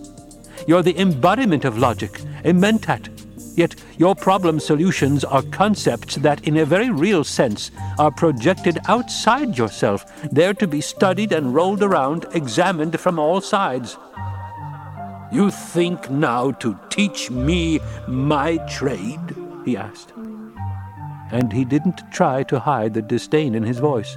You're 0.67 0.83
the 0.83 0.99
embodiment 0.99 1.67
of 1.67 1.77
logic, 1.77 2.21
a 2.47 2.55
mentat. 2.55 3.11
Yet 3.55 3.75
your 3.99 4.15
problem 4.15 4.61
solutions 4.61 5.25
are 5.25 5.43
concepts 5.43 6.15
that, 6.15 6.49
in 6.49 6.57
a 6.57 6.65
very 6.65 6.89
real 6.89 7.23
sense, 7.23 7.71
are 7.99 8.11
projected 8.11 8.79
outside 8.89 9.59
yourself, 9.59 10.07
there 10.33 10.55
to 10.55 10.67
be 10.67 10.81
studied 10.81 11.33
and 11.33 11.55
rolled 11.55 11.83
around, 11.83 12.25
examined 12.33 12.99
from 12.99 13.19
all 13.19 13.43
sides. 13.43 13.99
You 15.31 15.51
think 15.51 16.11
now 16.11 16.53
to 16.53 16.79
teach 16.89 17.31
me 17.31 17.79
my 18.09 18.57
trade? 18.67 19.50
He 19.71 19.77
asked. 19.77 20.13
And 21.31 21.53
he 21.53 21.65
didn't 21.65 22.03
try 22.11 22.43
to 22.45 22.59
hide 22.59 22.95
the 22.95 23.03
disdain 23.03 23.55
in 23.55 23.63
his 23.63 23.79
voice. 23.79 24.17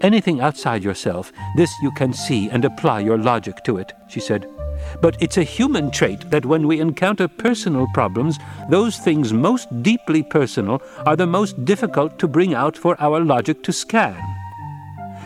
Anything 0.00 0.40
outside 0.40 0.84
yourself, 0.84 1.32
this 1.56 1.70
you 1.82 1.90
can 1.92 2.12
see 2.12 2.50
and 2.50 2.64
apply 2.64 3.00
your 3.00 3.18
logic 3.18 3.64
to 3.64 3.78
it, 3.78 3.92
she 4.08 4.20
said. 4.20 4.46
But 5.00 5.16
it's 5.20 5.38
a 5.38 5.44
human 5.44 5.90
trait 5.90 6.30
that 6.30 6.46
when 6.46 6.66
we 6.66 6.80
encounter 6.80 7.28
personal 7.28 7.86
problems, 7.94 8.38
those 8.68 8.96
things 8.98 9.32
most 9.32 9.66
deeply 9.82 10.22
personal 10.22 10.82
are 11.06 11.16
the 11.16 11.26
most 11.26 11.64
difficult 11.64 12.18
to 12.18 12.28
bring 12.28 12.54
out 12.54 12.76
for 12.76 13.00
our 13.00 13.20
logic 13.20 13.62
to 13.64 13.72
scan 13.72 14.20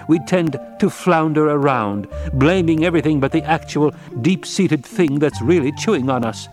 we 0.09 0.19
tend 0.21 0.59
to 0.79 0.91
flounder 0.91 1.49
around, 1.49 2.09
blaming 2.35 2.85
everything 2.85 3.21
but 3.21 3.33
the 3.33 3.43
actual 3.43 3.93
deep 4.21 4.47
seated 4.47 4.85
thing 4.85 5.19
that's 5.19 5.43
really 5.43 5.73
chewing 5.73 6.09
on 6.11 6.25
us. 6.25 6.49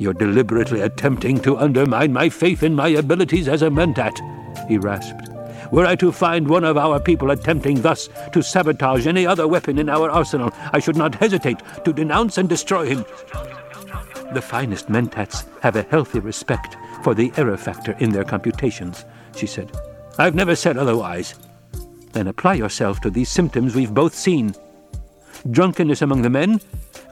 You're 0.00 0.14
deliberately 0.14 0.80
attempting 0.80 1.40
to 1.40 1.58
undermine 1.58 2.10
my 2.10 2.30
faith 2.30 2.62
in 2.62 2.74
my 2.74 2.88
abilities 2.88 3.48
as 3.48 3.60
a 3.60 3.68
mentat, 3.68 4.16
he 4.66 4.78
rasped. 4.78 5.28
Were 5.70 5.84
I 5.84 5.94
to 5.96 6.10
find 6.10 6.48
one 6.48 6.64
of 6.64 6.78
our 6.78 6.98
people 6.98 7.30
attempting 7.30 7.82
thus 7.82 8.08
to 8.32 8.42
sabotage 8.42 9.06
any 9.06 9.26
other 9.26 9.46
weapon 9.46 9.78
in 9.78 9.90
our 9.90 10.10
arsenal, 10.10 10.54
I 10.72 10.78
should 10.78 10.96
not 10.96 11.16
hesitate 11.16 11.58
to 11.84 11.92
denounce 11.92 12.38
and 12.38 12.48
destroy 12.48 12.86
him. 12.86 13.04
The 14.32 14.40
finest 14.40 14.88
mentats 14.88 15.44
have 15.60 15.76
a 15.76 15.82
healthy 15.82 16.20
respect 16.20 16.78
for 17.04 17.14
the 17.14 17.30
error 17.36 17.58
factor 17.58 17.92
in 17.98 18.10
their 18.10 18.24
computations, 18.24 19.04
she 19.36 19.46
said. 19.46 19.70
I've 20.18 20.34
never 20.34 20.56
said 20.56 20.78
otherwise. 20.78 21.34
Then 22.12 22.28
apply 22.28 22.54
yourself 22.54 23.02
to 23.02 23.10
these 23.10 23.28
symptoms 23.28 23.74
we've 23.74 23.92
both 23.92 24.14
seen. 24.14 24.54
Drunkenness 25.50 26.00
among 26.00 26.22
the 26.22 26.30
men, 26.30 26.58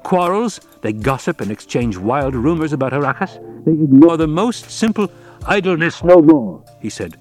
quarrels, 0.02 0.60
they 0.82 0.92
gossip 0.92 1.40
and 1.40 1.50
exchange 1.50 1.96
wild 1.96 2.34
rumors 2.34 2.72
about 2.72 2.92
Arrakis. 2.92 3.64
They 3.64 3.72
ignore 3.72 4.16
the 4.16 4.26
most 4.26 4.70
simple 4.70 5.10
idleness 5.46 6.02
no 6.02 6.20
more, 6.20 6.64
he 6.80 6.90
said. 6.90 7.16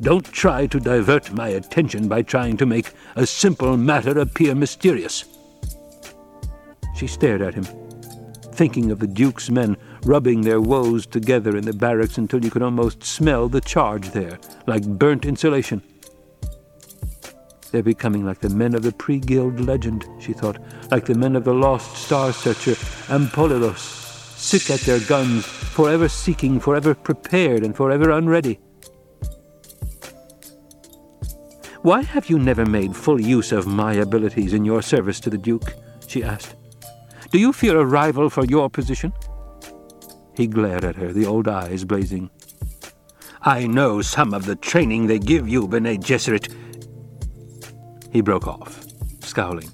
Don't 0.00 0.24
try 0.24 0.66
to 0.66 0.80
divert 0.80 1.32
my 1.32 1.48
attention 1.48 2.08
by 2.08 2.22
trying 2.22 2.56
to 2.56 2.66
make 2.66 2.92
a 3.16 3.26
simple 3.26 3.76
matter 3.76 4.18
appear 4.18 4.54
mysterious. 4.54 5.24
She 6.96 7.06
stared 7.06 7.42
at 7.42 7.54
him, 7.54 7.64
thinking 8.52 8.90
of 8.90 8.98
the 8.98 9.06
Duke's 9.06 9.50
men 9.50 9.76
rubbing 10.04 10.40
their 10.40 10.60
woes 10.60 11.06
together 11.06 11.56
in 11.56 11.64
the 11.64 11.72
barracks 11.72 12.18
until 12.18 12.44
you 12.44 12.50
could 12.50 12.62
almost 12.62 13.02
smell 13.02 13.48
the 13.48 13.60
charge 13.60 14.10
there, 14.10 14.38
like 14.66 14.86
burnt 14.86 15.24
insulation. 15.24 15.82
They're 17.70 17.82
becoming 17.82 18.24
like 18.24 18.40
the 18.40 18.50
men 18.50 18.74
of 18.74 18.82
the 18.82 18.92
pre-guild 18.92 19.60
legend, 19.60 20.04
she 20.18 20.32
thought, 20.32 20.58
like 20.90 21.06
the 21.06 21.14
men 21.14 21.36
of 21.36 21.44
the 21.44 21.54
lost 21.54 21.96
star 21.96 22.32
searcher, 22.32 22.74
Ampoliros, 23.06 23.78
sick 23.78 24.70
at 24.70 24.80
their 24.80 25.00
guns, 25.00 25.46
forever 25.46 26.08
seeking, 26.08 26.58
forever 26.58 26.94
prepared, 26.94 27.62
and 27.62 27.76
forever 27.76 28.10
unready. 28.10 28.58
Why 31.82 32.02
have 32.02 32.28
you 32.28 32.38
never 32.38 32.66
made 32.66 32.94
full 32.94 33.20
use 33.20 33.52
of 33.52 33.66
my 33.66 33.94
abilities 33.94 34.52
in 34.52 34.64
your 34.64 34.82
service 34.82 35.20
to 35.20 35.30
the 35.30 35.38
Duke? 35.38 35.72
she 36.06 36.22
asked. 36.24 36.56
Do 37.30 37.38
you 37.38 37.52
fear 37.52 37.78
a 37.78 37.84
rival 37.86 38.28
for 38.28 38.44
your 38.44 38.68
position? 38.68 39.12
He 40.36 40.48
glared 40.48 40.84
at 40.84 40.96
her, 40.96 41.12
the 41.12 41.26
old 41.26 41.46
eyes 41.46 41.84
blazing. 41.84 42.30
I 43.42 43.66
know 43.66 44.02
some 44.02 44.34
of 44.34 44.44
the 44.44 44.56
training 44.56 45.06
they 45.06 45.18
give 45.18 45.48
you, 45.48 45.68
Bene 45.68 45.96
Gesserit. 45.96 46.52
He 48.10 48.20
broke 48.20 48.46
off, 48.46 48.84
scowling. 49.20 49.70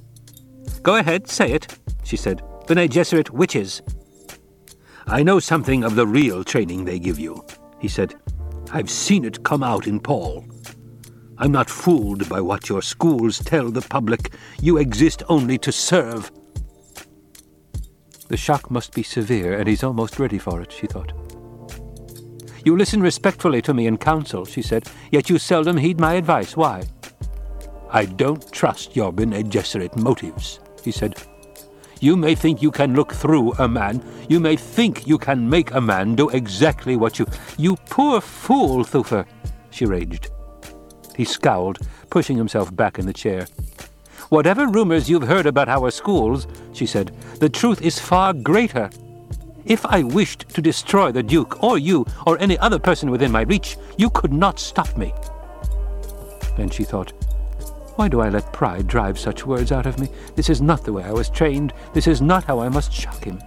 Go 0.82 0.96
ahead, 0.96 1.28
say 1.28 1.52
it, 1.52 1.78
she 2.04 2.16
said. 2.16 2.42
Bene 2.66 2.88
Gesserit 2.88 3.30
witches. 3.30 3.82
I 5.06 5.22
know 5.22 5.38
something 5.38 5.84
of 5.84 5.94
the 5.94 6.06
real 6.06 6.44
training 6.44 6.84
they 6.84 6.98
give 6.98 7.18
you, 7.18 7.44
he 7.78 7.88
said. 7.88 8.14
I've 8.72 8.90
seen 8.90 9.24
it 9.24 9.44
come 9.44 9.62
out 9.62 9.86
in 9.86 10.00
Paul. 10.00 10.44
I'm 11.38 11.52
not 11.52 11.70
fooled 11.70 12.28
by 12.28 12.40
what 12.40 12.68
your 12.68 12.82
schools 12.82 13.38
tell 13.38 13.70
the 13.70 13.82
public. 13.82 14.32
You 14.60 14.78
exist 14.78 15.22
only 15.28 15.58
to 15.58 15.70
serve. 15.70 16.30
The 18.28 18.36
shock 18.36 18.70
must 18.70 18.94
be 18.94 19.02
severe, 19.02 19.56
and 19.58 19.68
he's 19.68 19.84
almost 19.84 20.18
ready 20.18 20.38
for 20.38 20.60
it, 20.60 20.72
she 20.72 20.86
thought. 20.86 21.12
You 22.64 22.76
listen 22.76 23.00
respectfully 23.00 23.62
to 23.62 23.74
me 23.74 23.86
in 23.86 23.96
council, 23.96 24.44
she 24.44 24.62
said, 24.62 24.88
yet 25.12 25.30
you 25.30 25.38
seldom 25.38 25.76
heed 25.76 26.00
my 26.00 26.14
advice. 26.14 26.56
Why? 26.56 26.82
I 27.90 28.04
don't 28.04 28.50
trust 28.52 28.96
your 28.96 29.12
Bene 29.12 29.42
Gesserit 29.42 29.96
motives, 29.96 30.60
he 30.82 30.90
said. 30.90 31.16
You 32.00 32.16
may 32.16 32.34
think 32.34 32.60
you 32.60 32.70
can 32.70 32.94
look 32.94 33.12
through 33.12 33.52
a 33.54 33.66
man. 33.66 34.02
You 34.28 34.38
may 34.38 34.56
think 34.56 35.06
you 35.06 35.16
can 35.16 35.48
make 35.48 35.72
a 35.72 35.80
man 35.80 36.14
do 36.14 36.28
exactly 36.28 36.96
what 36.96 37.18
you... 37.18 37.26
You 37.56 37.76
poor 37.88 38.20
fool, 38.20 38.84
Thufir, 38.84 39.26
she 39.70 39.86
raged. 39.86 40.30
He 41.16 41.24
scowled, 41.24 41.78
pushing 42.10 42.36
himself 42.36 42.74
back 42.76 42.98
in 42.98 43.06
the 43.06 43.12
chair. 43.12 43.46
Whatever 44.28 44.66
rumors 44.66 45.08
you've 45.08 45.26
heard 45.26 45.46
about 45.46 45.68
our 45.68 45.90
schools, 45.90 46.46
she 46.72 46.84
said, 46.84 47.14
the 47.38 47.48
truth 47.48 47.80
is 47.80 47.98
far 47.98 48.34
greater. 48.34 48.90
If 49.64 49.86
I 49.86 50.02
wished 50.02 50.48
to 50.50 50.60
destroy 50.60 51.12
the 51.12 51.22
Duke, 51.22 51.62
or 51.62 51.78
you, 51.78 52.04
or 52.26 52.38
any 52.40 52.58
other 52.58 52.78
person 52.78 53.10
within 53.10 53.32
my 53.32 53.42
reach, 53.42 53.78
you 53.96 54.10
could 54.10 54.32
not 54.32 54.58
stop 54.58 54.96
me. 54.96 55.14
Then 56.56 56.68
she 56.68 56.84
thought, 56.84 57.12
why 57.96 58.08
do 58.08 58.20
I 58.20 58.28
let 58.28 58.52
pride 58.52 58.86
drive 58.86 59.18
such 59.18 59.46
words 59.46 59.72
out 59.72 59.86
of 59.86 59.98
me? 59.98 60.08
This 60.34 60.50
is 60.50 60.60
not 60.60 60.84
the 60.84 60.92
way 60.92 61.02
I 61.02 61.12
was 61.12 61.30
trained. 61.30 61.72
This 61.94 62.06
is 62.06 62.20
not 62.20 62.44
how 62.44 62.60
I 62.60 62.68
must 62.68 62.92
shock 62.92 63.24
him. 63.24 63.40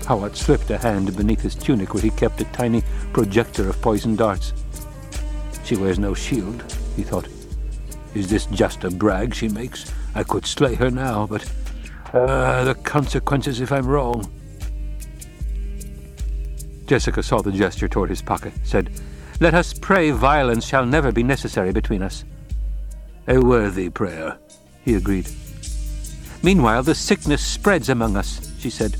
Hawat 0.00 0.34
slipped 0.34 0.70
a 0.70 0.78
hand 0.78 1.14
beneath 1.14 1.42
his 1.42 1.54
tunic 1.54 1.92
where 1.92 2.02
he 2.02 2.08
kept 2.08 2.40
a 2.40 2.44
tiny 2.44 2.82
projector 3.12 3.68
of 3.68 3.80
poison 3.82 4.16
darts. 4.16 4.54
She 5.64 5.76
wears 5.76 5.98
no 5.98 6.14
shield, 6.14 6.64
he 6.96 7.02
thought. 7.02 7.28
Is 8.14 8.30
this 8.30 8.46
just 8.46 8.84
a 8.84 8.90
brag 8.90 9.34
she 9.34 9.50
makes? 9.50 9.92
I 10.14 10.24
could 10.24 10.46
slay 10.46 10.74
her 10.76 10.90
now, 10.90 11.26
but 11.26 11.44
uh, 12.14 12.64
the 12.64 12.74
consequences 12.74 13.60
if 13.60 13.70
I'm 13.70 13.86
wrong. 13.86 14.26
Jessica 16.86 17.22
saw 17.22 17.42
the 17.42 17.52
gesture 17.52 17.88
toward 17.88 18.08
his 18.08 18.22
pocket, 18.22 18.54
said, 18.64 18.90
Let 19.40 19.52
us 19.52 19.74
pray 19.74 20.10
violence 20.10 20.66
shall 20.66 20.86
never 20.86 21.12
be 21.12 21.22
necessary 21.22 21.70
between 21.70 22.02
us. 22.02 22.24
A 23.28 23.38
worthy 23.38 23.90
prayer, 23.90 24.38
he 24.86 24.94
agreed. 24.94 25.28
Meanwhile, 26.42 26.84
the 26.84 26.94
sickness 26.94 27.44
spreads 27.44 27.90
among 27.90 28.16
us, 28.16 28.56
she 28.58 28.70
said. 28.70 28.96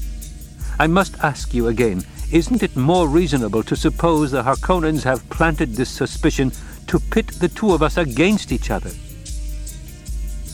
I 0.78 0.86
must 0.86 1.18
ask 1.20 1.54
you 1.54 1.68
again, 1.68 2.04
isn't 2.30 2.62
it 2.62 2.76
more 2.76 3.08
reasonable 3.08 3.62
to 3.62 3.74
suppose 3.74 4.30
the 4.30 4.42
Harkonnens 4.42 5.02
have 5.04 5.26
planted 5.30 5.70
this 5.72 5.88
suspicion 5.88 6.52
to 6.88 7.00
pit 7.00 7.28
the 7.28 7.48
two 7.48 7.72
of 7.72 7.82
us 7.82 7.96
against 7.96 8.52
each 8.52 8.70
other? 8.70 8.90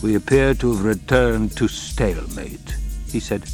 We 0.05 0.15
appear 0.15 0.55
to 0.55 0.73
have 0.73 0.85
returned 0.85 1.57
to 1.57 1.67
stalemate, 1.67 2.77
he 3.11 3.19
said. 3.19 3.45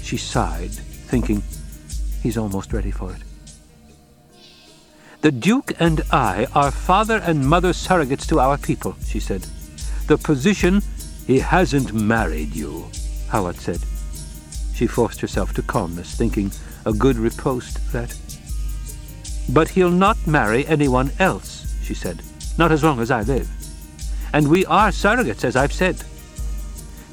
She 0.00 0.16
sighed, 0.16 0.70
thinking, 0.70 1.42
he's 2.22 2.38
almost 2.38 2.72
ready 2.72 2.92
for 2.92 3.10
it. 3.12 3.22
The 5.22 5.30
Duke 5.30 5.72
and 5.78 6.00
I 6.10 6.48
are 6.52 6.72
father 6.72 7.18
and 7.18 7.48
mother 7.48 7.72
surrogates 7.72 8.26
to 8.26 8.40
our 8.40 8.58
people, 8.58 8.96
she 9.06 9.20
said. 9.20 9.46
The 10.08 10.18
position, 10.18 10.82
he 11.28 11.38
hasn't 11.38 11.92
married 11.92 12.56
you, 12.56 12.90
Hawat 13.28 13.54
said. 13.54 13.78
She 14.74 14.88
forced 14.88 15.20
herself 15.20 15.54
to 15.54 15.62
calmness, 15.62 16.16
thinking, 16.16 16.50
a 16.84 16.92
good 16.92 17.18
riposte, 17.18 17.92
that. 17.92 18.18
But 19.48 19.68
he'll 19.68 19.92
not 19.92 20.26
marry 20.26 20.66
anyone 20.66 21.12
else, 21.20 21.72
she 21.84 21.94
said. 21.94 22.20
Not 22.58 22.72
as 22.72 22.82
long 22.82 22.98
as 22.98 23.12
I 23.12 23.22
live. 23.22 23.48
And 24.32 24.48
we 24.48 24.66
are 24.66 24.88
surrogates, 24.88 25.44
as 25.44 25.54
I've 25.54 25.72
said. 25.72 26.02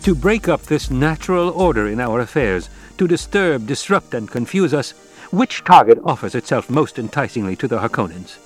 To 0.01 0.15
break 0.15 0.47
up 0.47 0.63
this 0.63 0.89
natural 0.89 1.51
order 1.51 1.87
in 1.87 1.99
our 1.99 2.21
affairs, 2.21 2.71
to 2.97 3.07
disturb, 3.07 3.67
disrupt, 3.67 4.15
and 4.15 4.27
confuse 4.27 4.73
us, 4.73 4.95
which 5.31 5.63
target 5.63 5.99
offers 6.03 6.35
itself 6.35 6.69
most 6.69 6.97
enticingly 6.97 7.55
to 7.55 7.67
the 7.67 7.79
Harkonnens? 7.79 8.37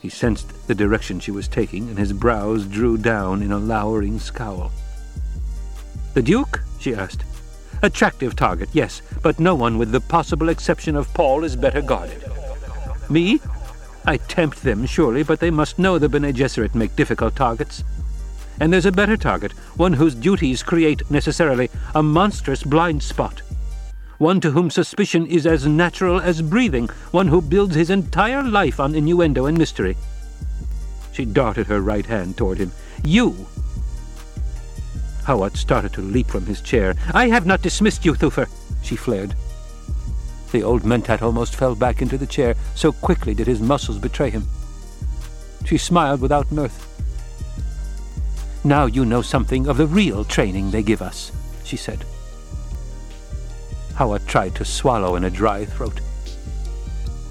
He 0.00 0.08
sensed 0.08 0.66
the 0.66 0.74
direction 0.74 1.20
she 1.20 1.30
was 1.30 1.46
taking, 1.46 1.88
and 1.88 1.96
his 1.96 2.12
brows 2.12 2.66
drew 2.66 2.98
down 2.98 3.40
in 3.40 3.52
a 3.52 3.58
lowering 3.58 4.18
scowl. 4.18 4.72
The 6.14 6.22
Duke? 6.22 6.60
she 6.80 6.94
asked. 6.94 7.24
Attractive 7.82 8.34
target, 8.34 8.68
yes, 8.72 9.00
but 9.22 9.38
no 9.38 9.54
one 9.54 9.78
with 9.78 9.92
the 9.92 10.00
possible 10.00 10.48
exception 10.48 10.96
of 10.96 11.12
Paul 11.14 11.44
is 11.44 11.54
better 11.54 11.80
guarded. 11.80 12.24
Me? 13.08 13.40
I 14.04 14.16
tempt 14.16 14.62
them, 14.62 14.86
surely, 14.86 15.22
but 15.22 15.38
they 15.38 15.50
must 15.50 15.78
know 15.78 15.98
the 15.98 16.08
Bene 16.08 16.32
Gesserit 16.32 16.74
make 16.74 16.96
difficult 16.96 17.36
targets. 17.36 17.84
And 18.60 18.72
there's 18.72 18.86
a 18.86 18.92
better 18.92 19.16
target, 19.16 19.52
one 19.76 19.92
whose 19.92 20.14
duties 20.14 20.62
create, 20.62 21.08
necessarily, 21.10 21.70
a 21.94 22.02
monstrous 22.02 22.64
blind 22.64 23.02
spot. 23.02 23.42
One 24.22 24.40
to 24.42 24.52
whom 24.52 24.70
suspicion 24.70 25.26
is 25.26 25.48
as 25.48 25.66
natural 25.66 26.20
as 26.20 26.42
breathing, 26.42 26.88
one 27.10 27.26
who 27.26 27.42
builds 27.42 27.74
his 27.74 27.90
entire 27.90 28.44
life 28.44 28.78
on 28.78 28.94
innuendo 28.94 29.46
and 29.46 29.58
mystery. 29.58 29.96
She 31.10 31.24
darted 31.24 31.66
her 31.66 31.80
right 31.80 32.06
hand 32.06 32.36
toward 32.36 32.58
him. 32.58 32.70
You! 33.02 33.48
Hawat 35.24 35.56
started 35.56 35.92
to 35.94 36.02
leap 36.02 36.28
from 36.28 36.46
his 36.46 36.60
chair. 36.60 36.94
I 37.12 37.26
have 37.30 37.46
not 37.46 37.62
dismissed 37.62 38.04
you, 38.04 38.14
Thufir, 38.14 38.48
she 38.80 38.94
flared. 38.94 39.34
The 40.52 40.62
old 40.62 40.82
mentat 40.82 41.20
almost 41.20 41.56
fell 41.56 41.74
back 41.74 42.00
into 42.00 42.16
the 42.16 42.24
chair, 42.24 42.54
so 42.76 42.92
quickly 42.92 43.34
did 43.34 43.48
his 43.48 43.60
muscles 43.60 43.98
betray 43.98 44.30
him. 44.30 44.46
She 45.64 45.78
smiled 45.78 46.20
without 46.20 46.52
mirth. 46.52 46.78
Now 48.62 48.86
you 48.86 49.04
know 49.04 49.22
something 49.22 49.66
of 49.66 49.78
the 49.78 49.88
real 49.88 50.24
training 50.24 50.70
they 50.70 50.84
give 50.84 51.02
us, 51.02 51.32
she 51.64 51.76
said. 51.76 52.04
Hawat 54.02 54.26
tried 54.26 54.56
to 54.56 54.64
swallow 54.64 55.14
in 55.14 55.22
a 55.22 55.30
dry 55.30 55.64
throat. 55.64 56.00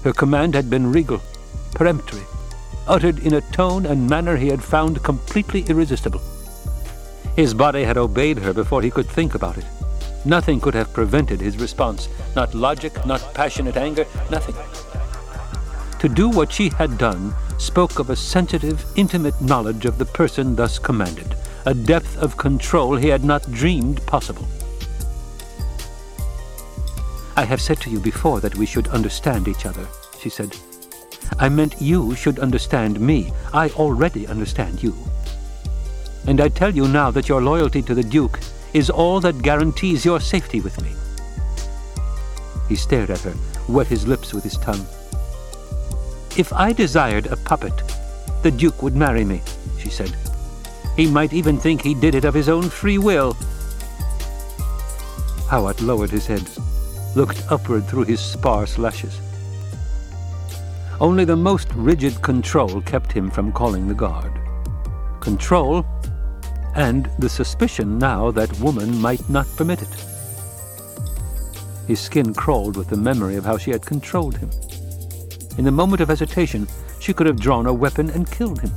Her 0.04 0.12
command 0.14 0.54
had 0.54 0.70
been 0.70 0.90
regal, 0.90 1.20
peremptory, 1.74 2.22
uttered 2.88 3.18
in 3.18 3.34
a 3.34 3.42
tone 3.52 3.84
and 3.84 4.08
manner 4.08 4.36
he 4.36 4.48
had 4.48 4.64
found 4.64 5.02
completely 5.02 5.66
irresistible. 5.68 6.22
His 7.36 7.52
body 7.52 7.84
had 7.84 7.98
obeyed 7.98 8.38
her 8.38 8.54
before 8.54 8.80
he 8.80 8.90
could 8.90 9.06
think 9.06 9.34
about 9.34 9.58
it. 9.58 9.66
Nothing 10.24 10.60
could 10.60 10.72
have 10.72 10.94
prevented 10.94 11.42
his 11.42 11.58
response. 11.58 12.08
Not 12.34 12.54
logic, 12.54 13.04
not 13.04 13.34
passionate 13.34 13.76
anger, 13.76 14.06
nothing. 14.30 14.56
To 15.98 16.08
do 16.08 16.30
what 16.30 16.50
she 16.50 16.70
had 16.70 16.96
done 16.96 17.34
spoke 17.58 17.98
of 17.98 18.08
a 18.08 18.16
sensitive, 18.16 18.82
intimate 18.96 19.38
knowledge 19.42 19.84
of 19.84 19.98
the 19.98 20.06
person 20.06 20.56
thus 20.56 20.78
commanded, 20.78 21.36
a 21.66 21.74
depth 21.74 22.16
of 22.16 22.38
control 22.38 22.96
he 22.96 23.08
had 23.08 23.24
not 23.24 23.52
dreamed 23.52 24.00
possible. 24.06 24.48
I 27.36 27.44
have 27.44 27.62
said 27.62 27.80
to 27.80 27.90
you 27.90 27.98
before 27.98 28.40
that 28.40 28.56
we 28.56 28.66
should 28.66 28.88
understand 28.88 29.48
each 29.48 29.64
other, 29.64 29.86
she 30.18 30.28
said. 30.28 30.56
I 31.38 31.48
meant 31.48 31.80
you 31.80 32.14
should 32.14 32.38
understand 32.38 33.00
me. 33.00 33.32
I 33.52 33.70
already 33.70 34.26
understand 34.26 34.82
you. 34.82 34.94
And 36.26 36.40
I 36.40 36.48
tell 36.48 36.74
you 36.74 36.86
now 36.88 37.10
that 37.10 37.28
your 37.28 37.40
loyalty 37.40 37.82
to 37.82 37.94
the 37.94 38.02
Duke 38.02 38.38
is 38.74 38.90
all 38.90 39.20
that 39.20 39.42
guarantees 39.42 40.04
your 40.04 40.20
safety 40.20 40.60
with 40.60 40.80
me. 40.82 40.92
He 42.68 42.76
stared 42.76 43.10
at 43.10 43.20
her, 43.20 43.34
wet 43.68 43.86
his 43.86 44.06
lips 44.06 44.32
with 44.32 44.44
his 44.44 44.58
tongue. 44.58 44.86
If 46.36 46.52
I 46.52 46.72
desired 46.72 47.26
a 47.26 47.36
puppet, 47.36 47.82
the 48.42 48.50
Duke 48.50 48.82
would 48.82 48.96
marry 48.96 49.24
me, 49.24 49.42
she 49.78 49.88
said. 49.88 50.14
He 50.96 51.06
might 51.06 51.32
even 51.32 51.58
think 51.58 51.80
he 51.80 51.94
did 51.94 52.14
it 52.14 52.24
of 52.24 52.34
his 52.34 52.48
own 52.48 52.68
free 52.68 52.98
will. 52.98 53.34
Hawat 55.48 55.80
lowered 55.80 56.10
his 56.10 56.26
head, 56.26 56.48
looked 57.14 57.44
upward 57.50 57.86
through 57.86 58.04
his 58.04 58.20
sparse 58.20 58.78
lashes. 58.78 59.20
Only 61.00 61.24
the 61.24 61.36
most 61.36 61.68
rigid 61.74 62.20
control 62.22 62.80
kept 62.82 63.12
him 63.12 63.30
from 63.30 63.52
calling 63.52 63.88
the 63.88 63.94
guard. 63.94 64.32
Control, 65.20 65.84
and 66.74 67.10
the 67.18 67.28
suspicion 67.28 67.98
now 67.98 68.30
that 68.30 68.58
woman 68.60 68.96
might 69.00 69.28
not 69.28 69.46
permit 69.56 69.82
it. 69.82 70.04
His 71.86 72.00
skin 72.00 72.32
crawled 72.32 72.76
with 72.76 72.88
the 72.88 72.96
memory 72.96 73.36
of 73.36 73.44
how 73.44 73.58
she 73.58 73.70
had 73.70 73.84
controlled 73.84 74.38
him. 74.38 74.50
In 75.58 75.64
the 75.64 75.70
moment 75.70 76.00
of 76.00 76.08
hesitation, 76.08 76.66
she 77.00 77.12
could 77.12 77.26
have 77.26 77.40
drawn 77.40 77.66
a 77.66 77.72
weapon 77.72 78.08
and 78.10 78.30
killed 78.30 78.60
him. 78.60 78.72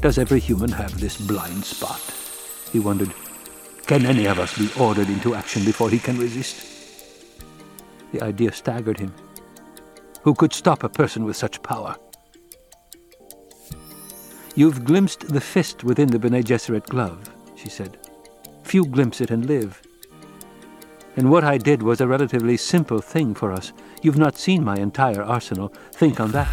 Does 0.00 0.18
every 0.18 0.38
human 0.38 0.70
have 0.70 1.00
this 1.00 1.16
blind 1.16 1.64
spot? 1.64 2.00
He 2.70 2.78
wondered. 2.78 3.12
Can 3.88 4.04
any 4.04 4.26
of 4.26 4.38
us 4.38 4.58
be 4.58 4.68
ordered 4.78 5.08
into 5.08 5.34
action 5.34 5.64
before 5.64 5.88
he 5.88 5.98
can 5.98 6.18
resist? 6.18 6.62
The 8.12 8.20
idea 8.20 8.52
staggered 8.52 8.98
him. 8.98 9.14
Who 10.24 10.34
could 10.34 10.52
stop 10.52 10.84
a 10.84 10.90
person 10.90 11.24
with 11.24 11.36
such 11.36 11.62
power? 11.62 11.96
You've 14.54 14.84
glimpsed 14.84 15.28
the 15.28 15.40
fist 15.40 15.84
within 15.84 16.08
the 16.08 16.18
Bene 16.18 16.42
Gesserit 16.42 16.84
glove, 16.84 17.30
she 17.56 17.70
said. 17.70 17.96
Few 18.62 18.84
glimpse 18.84 19.22
it 19.22 19.30
and 19.30 19.46
live. 19.46 19.80
And 21.16 21.30
what 21.30 21.44
I 21.44 21.56
did 21.56 21.82
was 21.82 22.02
a 22.02 22.06
relatively 22.06 22.58
simple 22.58 23.00
thing 23.00 23.34
for 23.34 23.52
us. 23.52 23.72
You've 24.02 24.18
not 24.18 24.36
seen 24.36 24.62
my 24.62 24.76
entire 24.76 25.22
arsenal. 25.22 25.72
Think 25.92 26.20
on 26.20 26.32
that. 26.32 26.48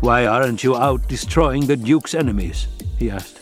Why 0.00 0.26
aren't 0.26 0.64
you 0.64 0.76
out 0.76 1.06
destroying 1.06 1.66
the 1.66 1.76
Duke's 1.76 2.12
enemies? 2.12 2.66
he 2.98 3.08
asked. 3.08 3.41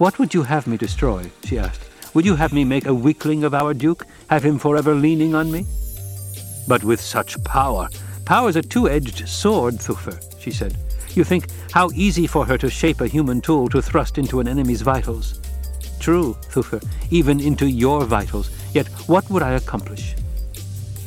What 0.00 0.18
would 0.18 0.32
you 0.32 0.44
have 0.44 0.66
me 0.66 0.78
destroy? 0.78 1.30
she 1.44 1.58
asked. 1.58 1.84
Would 2.14 2.24
you 2.24 2.34
have 2.34 2.54
me 2.54 2.64
make 2.64 2.86
a 2.86 2.94
weakling 2.94 3.44
of 3.44 3.52
our 3.52 3.74
Duke? 3.74 4.06
Have 4.30 4.42
him 4.42 4.58
forever 4.58 4.94
leaning 4.94 5.34
on 5.34 5.52
me? 5.52 5.66
But 6.66 6.82
with 6.82 7.02
such 7.02 7.44
power. 7.44 7.86
Power's 8.24 8.56
a 8.56 8.62
two-edged 8.62 9.28
sword, 9.28 9.74
Thufir, 9.74 10.18
she 10.40 10.52
said. 10.52 10.74
You 11.10 11.22
think 11.22 11.48
how 11.70 11.90
easy 11.90 12.26
for 12.26 12.46
her 12.46 12.56
to 12.56 12.70
shape 12.70 13.02
a 13.02 13.08
human 13.08 13.42
tool 13.42 13.68
to 13.68 13.82
thrust 13.82 14.16
into 14.16 14.40
an 14.40 14.48
enemy's 14.48 14.80
vitals. 14.80 15.38
True, 15.98 16.34
Thufir, 16.48 16.82
even 17.10 17.38
into 17.38 17.68
your 17.68 18.06
vitals. 18.06 18.50
Yet 18.72 18.88
what 19.06 19.28
would 19.28 19.42
I 19.42 19.52
accomplish? 19.52 20.14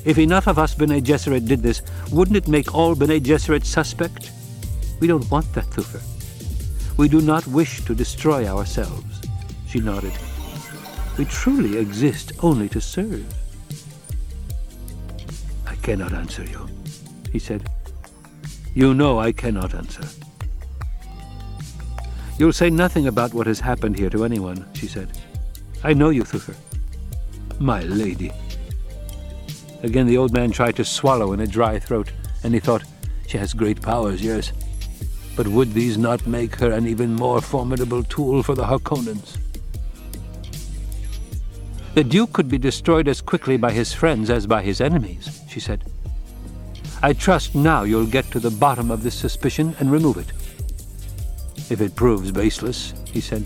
If 0.06 0.20
enough 0.20 0.46
of 0.46 0.60
us 0.60 0.76
Bene 0.76 1.02
Gesserit 1.02 1.48
did 1.48 1.64
this, 1.64 1.82
wouldn't 2.12 2.38
it 2.38 2.48
make 2.48 2.76
all 2.76 2.94
Bene 2.94 3.20
Gesserit 3.20 3.66
suspect? 3.66 4.30
We 5.00 5.08
don't 5.08 5.32
want 5.32 5.52
that, 5.56 5.66
Thufir. 5.72 6.13
We 6.98 7.08
do 7.10 7.22
not 7.22 7.48
wish 7.48 7.84
to 7.86 7.96
destroy 7.96 8.48
ourselves. 8.48 9.22
She 9.68 9.80
nodded. 9.80 10.14
We 11.18 11.26
truly 11.26 11.78
exist 11.78 12.32
only 12.42 12.70
to 12.70 12.80
serve. 12.80 13.26
I 15.66 15.76
cannot 15.78 16.14
answer 16.14 16.44
you, 16.44 16.68
he 17.32 17.40
said. 17.40 17.68
You 18.76 18.94
know 18.94 19.20
I 19.20 19.32
cannot 19.32 19.74
answer. 19.74 20.04
You'll 22.38 22.54
say 22.54 22.70
nothing 22.70 23.08
about 23.08 23.34
what 23.34 23.48
has 23.48 23.60
happened 23.60 23.98
here 23.98 24.10
to 24.10 24.26
anyone, 24.26 24.66
she 24.74 24.88
said. 24.88 25.20
I 25.84 25.94
know 25.94 26.10
you, 26.10 26.24
Thufir. 26.24 26.56
My 27.60 27.82
lady. 27.84 28.32
Again 29.84 30.08
the 30.08 30.18
old 30.18 30.34
man 30.34 30.52
tried 30.52 30.76
to 30.78 30.86
swallow 30.86 31.34
in 31.34 31.42
a 31.42 31.48
dry 31.48 31.78
throat, 31.78 32.12
and 32.44 32.54
he 32.54 32.60
thought, 32.60 32.84
She 33.28 33.38
has 33.38 33.54
great 33.54 33.82
powers, 33.82 34.24
yes. 34.24 34.52
But 35.36 35.48
would 35.48 35.74
these 35.74 35.98
not 35.98 36.28
make 36.28 36.56
her 36.58 36.72
an 36.72 36.88
even 36.88 37.14
more 37.14 37.42
formidable 37.42 38.04
tool 38.04 38.44
for 38.44 38.56
the 38.56 38.66
Harkonnens? 38.66 39.38
The 41.96 42.04
Duke 42.04 42.34
could 42.34 42.50
be 42.50 42.58
destroyed 42.58 43.08
as 43.08 43.22
quickly 43.22 43.58
by 43.58 43.72
his 43.72 43.94
friends 43.94 44.30
as 44.30 44.48
by 44.48 44.62
his 44.64 44.82
enemies, 44.82 45.42
she 45.48 45.60
said. 45.60 45.84
I 47.04 47.14
trust 47.14 47.54
now 47.54 47.84
you'll 47.84 48.06
get 48.06 48.26
to 48.32 48.40
the 48.40 48.50
bottom 48.50 48.90
of 48.90 49.04
this 49.04 49.16
suspicion 49.16 49.76
and 49.80 49.92
remove 49.92 50.18
it. 50.18 50.32
If 51.72 51.82
it 51.82 51.96
proves 51.96 52.32
baseless, 52.32 52.94
he 53.06 53.22
said. 53.22 53.46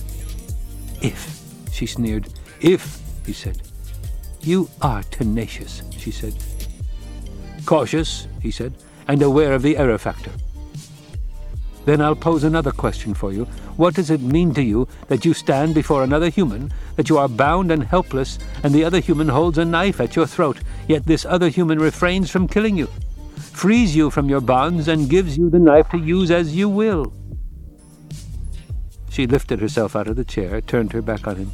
If, 1.02 1.42
she 1.72 1.86
sneered. 1.86 2.28
If, 2.62 3.02
he 3.26 3.34
said. 3.34 3.62
You 4.42 4.70
are 4.82 5.04
tenacious, 5.04 5.82
she 5.98 6.12
said. 6.12 6.36
Cautious, 7.66 8.28
he 8.42 8.52
said, 8.52 8.74
and 9.08 9.22
aware 9.22 9.54
of 9.54 9.62
the 9.62 9.78
error 9.78 9.98
factor. 9.98 10.32
Then 11.88 12.02
I'll 12.02 12.18
pose 12.18 12.44
another 12.44 12.74
question 12.74 13.14
for 13.14 13.32
you. 13.32 13.46
What 13.78 13.94
does 13.94 14.10
it 14.10 14.20
mean 14.20 14.54
to 14.56 14.62
you 14.62 14.90
that 15.08 15.24
you 15.24 15.34
stand 15.34 15.74
before 15.74 16.04
another 16.04 16.28
human, 16.28 16.70
that 16.98 17.08
you 17.08 17.18
are 17.18 17.30
bound 17.30 17.72
and 17.72 17.82
helpless, 17.82 18.40
and 18.62 18.76
the 18.76 18.84
other 18.84 19.00
human 19.00 19.30
holds 19.30 19.58
a 19.58 19.64
knife 19.64 20.02
at 20.02 20.14
your 20.14 20.28
throat, 20.28 20.60
yet 20.90 21.06
this 21.06 21.24
other 21.24 21.48
human 21.48 21.80
refrains 21.80 22.30
from 22.30 22.46
killing 22.46 22.76
you? 22.76 22.90
frees 23.38 23.96
you 23.96 24.10
from 24.10 24.28
your 24.28 24.42
bonds, 24.42 24.90
and 24.90 25.10
gives 25.10 25.38
you 25.38 25.50
the 25.50 25.60
knife 25.60 25.88
to 25.92 25.98
use 25.98 26.30
as 26.30 26.54
you 26.54 26.68
will. 26.68 27.14
She 29.10 29.26
lifted 29.26 29.62
herself 29.62 29.96
out 29.96 30.10
of 30.10 30.18
the 30.18 30.26
chair, 30.26 30.60
turned 30.60 30.92
her 30.92 31.02
back 31.02 31.26
on 31.26 31.38
him. 31.38 31.52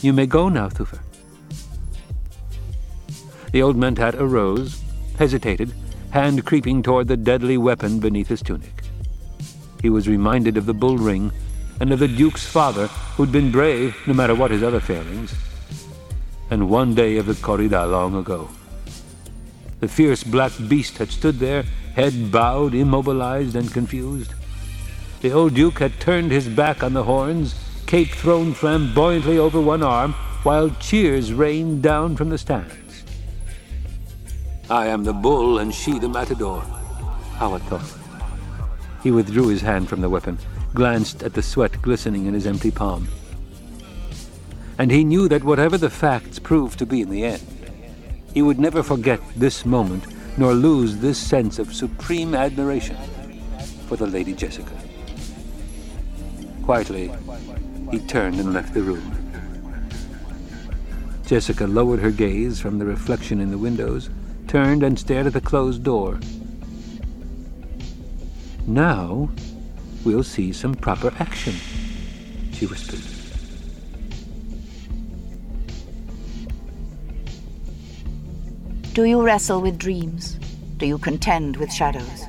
You 0.00 0.14
may 0.14 0.24
go 0.24 0.48
now, 0.48 0.70
Thufir. 0.70 1.00
The 3.52 3.60
old 3.60 3.76
mentat 3.76 4.14
arose, 4.14 4.82
hesitated, 5.18 5.74
hand 6.12 6.46
creeping 6.46 6.82
toward 6.82 7.08
the 7.08 7.16
deadly 7.18 7.58
weapon 7.58 8.00
beneath 8.00 8.28
his 8.28 8.40
tunic. 8.40 8.75
He 9.82 9.90
was 9.90 10.08
reminded 10.08 10.56
of 10.56 10.66
the 10.66 10.74
bull 10.74 10.98
ring 10.98 11.32
and 11.80 11.92
of 11.92 11.98
the 11.98 12.08
Duke's 12.08 12.46
father, 12.46 12.86
who'd 13.16 13.32
been 13.32 13.50
brave 13.50 13.96
no 14.06 14.14
matter 14.14 14.34
what 14.34 14.50
his 14.50 14.62
other 14.62 14.80
failings, 14.80 15.34
and 16.50 16.70
one 16.70 16.94
day 16.94 17.18
of 17.18 17.26
the 17.26 17.34
corrida 17.34 17.86
long 17.90 18.14
ago. 18.16 18.48
The 19.80 19.88
fierce 19.88 20.24
black 20.24 20.52
beast 20.68 20.98
had 20.98 21.10
stood 21.10 21.38
there, 21.38 21.64
head 21.94 22.32
bowed, 22.32 22.74
immobilized, 22.74 23.56
and 23.56 23.70
confused. 23.70 24.32
The 25.20 25.32
old 25.32 25.54
duke 25.54 25.80
had 25.80 26.00
turned 26.00 26.30
his 26.30 26.48
back 26.48 26.82
on 26.82 26.94
the 26.94 27.04
horns, 27.04 27.54
cape 27.86 28.08
thrown 28.08 28.54
flamboyantly 28.54 29.38
over 29.38 29.60
one 29.60 29.82
arm, 29.82 30.14
while 30.44 30.70
cheers 30.80 31.32
rained 31.32 31.82
down 31.82 32.16
from 32.16 32.30
the 32.30 32.38
stands. 32.38 33.04
I 34.70 34.86
am 34.86 35.04
the 35.04 35.12
bull 35.12 35.58
and 35.58 35.74
she 35.74 35.98
the 35.98 36.08
matador, 36.08 36.62
Hawat 37.38 37.62
thought. 37.62 38.05
He 39.06 39.12
withdrew 39.12 39.46
his 39.46 39.60
hand 39.60 39.88
from 39.88 40.00
the 40.00 40.08
weapon, 40.08 40.36
glanced 40.74 41.22
at 41.22 41.32
the 41.32 41.40
sweat 41.40 41.80
glistening 41.80 42.26
in 42.26 42.34
his 42.34 42.44
empty 42.44 42.72
palm. 42.72 43.06
And 44.78 44.90
he 44.90 45.04
knew 45.04 45.28
that 45.28 45.44
whatever 45.44 45.78
the 45.78 45.90
facts 45.90 46.40
proved 46.40 46.76
to 46.80 46.86
be 46.86 47.02
in 47.02 47.10
the 47.10 47.22
end, 47.22 47.40
he 48.34 48.42
would 48.42 48.58
never 48.58 48.82
forget 48.82 49.20
this 49.36 49.64
moment, 49.64 50.06
nor 50.36 50.54
lose 50.54 50.96
this 50.96 51.18
sense 51.18 51.60
of 51.60 51.72
supreme 51.72 52.34
admiration 52.34 52.96
for 53.86 53.94
the 53.94 54.08
Lady 54.08 54.32
Jessica. 54.32 54.76
Quietly, 56.64 57.12
he 57.92 58.00
turned 58.00 58.40
and 58.40 58.52
left 58.52 58.74
the 58.74 58.82
room. 58.82 59.12
Jessica 61.26 61.64
lowered 61.68 62.00
her 62.00 62.10
gaze 62.10 62.58
from 62.58 62.80
the 62.80 62.86
reflection 62.86 63.40
in 63.40 63.52
the 63.52 63.58
windows, 63.58 64.10
turned 64.48 64.82
and 64.82 64.98
stared 64.98 65.26
at 65.26 65.32
the 65.32 65.40
closed 65.40 65.84
door. 65.84 66.18
Now, 68.66 69.30
we'll 70.04 70.24
see 70.24 70.52
some 70.52 70.74
proper 70.74 71.14
action, 71.20 71.54
she 72.52 72.66
whispered. 72.66 73.00
Do 78.92 79.04
you 79.04 79.22
wrestle 79.22 79.60
with 79.60 79.78
dreams? 79.78 80.38
Do 80.78 80.86
you 80.86 80.98
contend 80.98 81.58
with 81.58 81.72
shadows? 81.72 82.24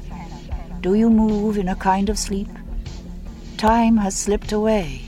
Do 0.82 0.94
you 0.94 1.10
move 1.10 1.58
in 1.58 1.70
a 1.70 1.76
kind 1.76 2.08
of 2.08 2.20
sleep? 2.20 2.50
Time 3.58 3.98
has 3.98 4.16
slipped 4.16 4.52
away. 4.52 5.02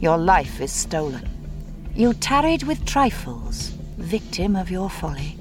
Your 0.00 0.16
life 0.16 0.62
is 0.62 0.72
stolen. 0.72 1.28
You 1.94 2.14
tarried 2.14 2.62
with 2.62 2.86
trifles, 2.86 3.68
victim 3.98 4.56
of 4.56 4.70
your 4.70 4.88
folly. 4.88 5.36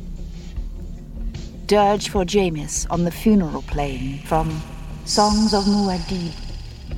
Dirge 1.65 2.09
for 2.09 2.25
Jamis 2.25 2.85
on 2.89 3.05
the 3.05 3.11
funeral 3.11 3.61
plain 3.61 4.19
from 4.23 4.61
Songs 5.09 5.55
of 5.55 5.63
Muad'Dib 5.63 6.31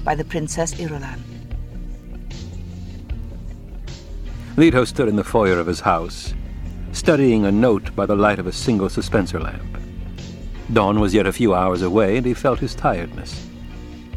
by 0.04 0.16
the 0.16 0.26
Princess 0.26 0.74
Irulan. 0.74 1.22
Leto 4.58 4.84
stood 4.84 5.08
in 5.08 5.16
the 5.16 5.24
foyer 5.24 5.58
of 5.58 5.66
his 5.66 5.80
house, 5.80 6.34
studying 6.92 7.46
a 7.46 7.52
note 7.54 7.96
by 7.96 8.06
the 8.06 8.18
light 8.18 8.38
of 8.38 8.48
a 8.48 8.52
single 8.52 8.90
suspensor 8.90 9.42
lamp. 9.42 9.78
Dawn 10.74 11.00
was 11.00 11.14
yet 11.14 11.26
a 11.26 11.32
few 11.32 11.56
hours 11.56 11.84
away, 11.84 12.18
and 12.18 12.26
he 12.26 12.34
felt 12.34 12.60
his 12.60 12.76
tiredness. 12.76 13.48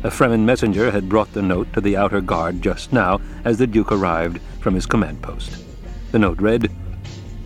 A 0.03 0.11
Fremen 0.11 0.45
messenger 0.45 0.91
had 0.91 1.09
brought 1.09 1.33
the 1.33 1.41
note 1.41 1.73
to 1.75 1.81
the 1.81 1.97
outer 1.97 2.21
guard 2.21 2.61
just 2.61 2.93
now 2.93 3.21
as 3.45 3.59
the 3.59 3.67
Duke 3.69 3.93
arrived 3.93 4.41
from 4.59 4.75
his 4.75 4.87
command 4.87 5.23
post. 5.23 5.65
The 6.11 6.19
note 6.19 6.41
read, 6.41 6.69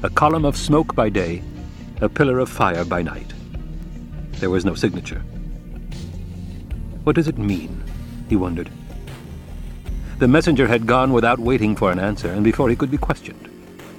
A 0.03 0.09
column 0.09 0.46
of 0.46 0.57
smoke 0.57 0.94
by 0.94 1.11
day, 1.11 1.42
a 2.01 2.09
pillar 2.09 2.38
of 2.38 2.49
fire 2.49 2.86
by 2.86 3.03
night. 3.03 3.34
There 4.40 4.49
was 4.49 4.64
no 4.64 4.74
signature. 4.74 5.22
What 7.05 7.16
does 7.16 7.28
it 7.28 7.38
mean? 7.38 7.82
He 8.28 8.36
wondered. 8.36 8.70
The 10.18 10.28
messenger 10.28 10.66
had 10.66 10.86
gone 10.86 11.12
without 11.12 11.38
waiting 11.38 11.76
for 11.76 11.92
an 11.92 11.99
answer, 11.99 12.30
and 12.30 12.42
before 12.42 12.68
he 12.68 12.76
could 12.76 12.90
be 12.90 12.99
questioned. 12.99 13.49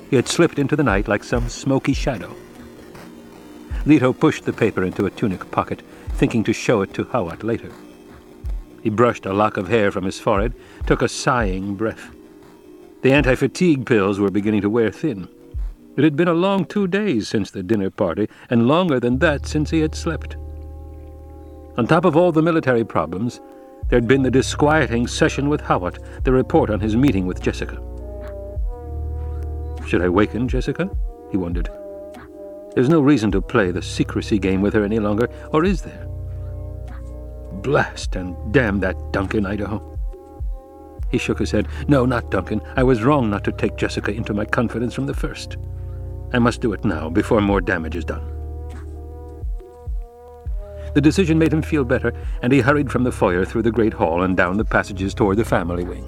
He 0.09 0.15
had 0.15 0.27
slipped 0.27 0.59
into 0.59 0.75
the 0.75 0.83
night 0.83 1.07
like 1.07 1.23
some 1.23 1.49
smoky 1.49 1.93
shadow. 1.93 2.35
Leto 3.85 4.11
pushed 4.11 4.45
the 4.45 4.53
paper 4.53 4.83
into 4.83 5.05
a 5.05 5.11
tunic 5.11 5.49
pocket, 5.51 5.81
thinking 6.09 6.43
to 6.43 6.53
show 6.53 6.81
it 6.81 6.93
to 6.93 7.05
Hawat 7.05 7.43
later. 7.43 7.71
He 8.83 8.89
brushed 8.89 9.25
a 9.25 9.33
lock 9.33 9.57
of 9.57 9.69
hair 9.69 9.91
from 9.91 10.03
his 10.03 10.19
forehead, 10.19 10.53
took 10.85 11.01
a 11.01 11.07
sighing 11.07 11.75
breath. 11.75 12.11
The 13.01 13.13
anti-fatigue 13.13 13.85
pills 13.85 14.19
were 14.19 14.29
beginning 14.29 14.61
to 14.61 14.69
wear 14.69 14.91
thin. 14.91 15.29
It 15.95 16.03
had 16.03 16.15
been 16.15 16.27
a 16.27 16.33
long 16.33 16.65
two 16.65 16.87
days 16.87 17.27
since 17.27 17.49
the 17.51 17.63
dinner 17.63 17.89
party, 17.89 18.27
and 18.49 18.67
longer 18.67 18.99
than 18.99 19.19
that 19.19 19.45
since 19.45 19.69
he 19.69 19.79
had 19.79 19.95
slept. 19.95 20.35
On 21.79 21.87
top 21.87 22.03
of 22.03 22.17
all 22.17 22.33
the 22.33 22.41
military 22.41 22.83
problems, 22.83 23.39
there'd 23.87 24.05
been 24.05 24.21
the 24.21 24.29
disquieting 24.29 25.07
session 25.07 25.47
with 25.47 25.61
Hawat, 25.61 26.23
the 26.25 26.31
report 26.33 26.69
on 26.69 26.81
his 26.81 26.97
meeting 26.97 27.25
with 27.25 27.41
Jessica. 27.41 27.75
Should 29.87 30.01
I 30.01 30.09
waken 30.09 30.49
Jessica? 30.49 30.89
He 31.31 31.37
wondered. 31.37 31.69
There's 32.75 32.89
no 32.89 32.99
reason 32.99 33.31
to 33.31 33.41
play 33.41 33.71
the 33.71 33.81
secrecy 33.81 34.39
game 34.39 34.61
with 34.61 34.73
her 34.73 34.83
any 34.83 34.99
longer, 34.99 35.29
or 35.53 35.63
is 35.63 35.81
there? 35.81 36.05
Blast 37.63 38.17
and 38.17 38.35
damn 38.51 38.81
that 38.81 39.13
Duncan, 39.13 39.45
Idaho. 39.45 39.97
He 41.09 41.17
shook 41.17 41.39
his 41.39 41.51
head. 41.51 41.69
No, 41.87 42.05
not 42.05 42.29
Duncan. 42.29 42.59
I 42.75 42.83
was 42.83 43.03
wrong 43.03 43.29
not 43.29 43.45
to 43.45 43.53
take 43.53 43.77
Jessica 43.77 44.11
into 44.11 44.33
my 44.33 44.43
confidence 44.43 44.93
from 44.93 45.05
the 45.05 45.13
first. 45.13 45.55
I 46.33 46.39
must 46.39 46.59
do 46.59 46.73
it 46.73 46.83
now, 46.83 47.09
before 47.09 47.39
more 47.39 47.61
damage 47.61 47.95
is 47.95 48.03
done. 48.03 48.38
The 50.93 51.01
decision 51.01 51.37
made 51.37 51.53
him 51.53 51.61
feel 51.61 51.83
better, 51.83 52.13
and 52.41 52.51
he 52.51 52.61
hurried 52.61 52.91
from 52.91 53.03
the 53.03 53.11
foyer 53.11 53.45
through 53.45 53.63
the 53.63 53.71
great 53.71 53.93
hall 53.93 54.23
and 54.23 54.35
down 54.35 54.57
the 54.57 54.65
passages 54.65 55.13
toward 55.13 55.37
the 55.37 55.45
family 55.45 55.83
wing. 55.83 56.05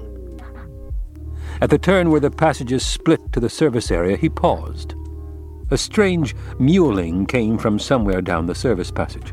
At 1.60 1.70
the 1.70 1.78
turn 1.78 2.10
where 2.10 2.20
the 2.20 2.30
passages 2.30 2.84
split 2.84 3.20
to 3.32 3.40
the 3.40 3.48
service 3.48 3.90
area, 3.90 4.16
he 4.16 4.28
paused. 4.28 4.94
A 5.70 5.78
strange 5.78 6.34
mewling 6.58 7.28
came 7.28 7.56
from 7.56 7.78
somewhere 7.78 8.20
down 8.20 8.46
the 8.46 8.54
service 8.54 8.90
passage. 8.90 9.32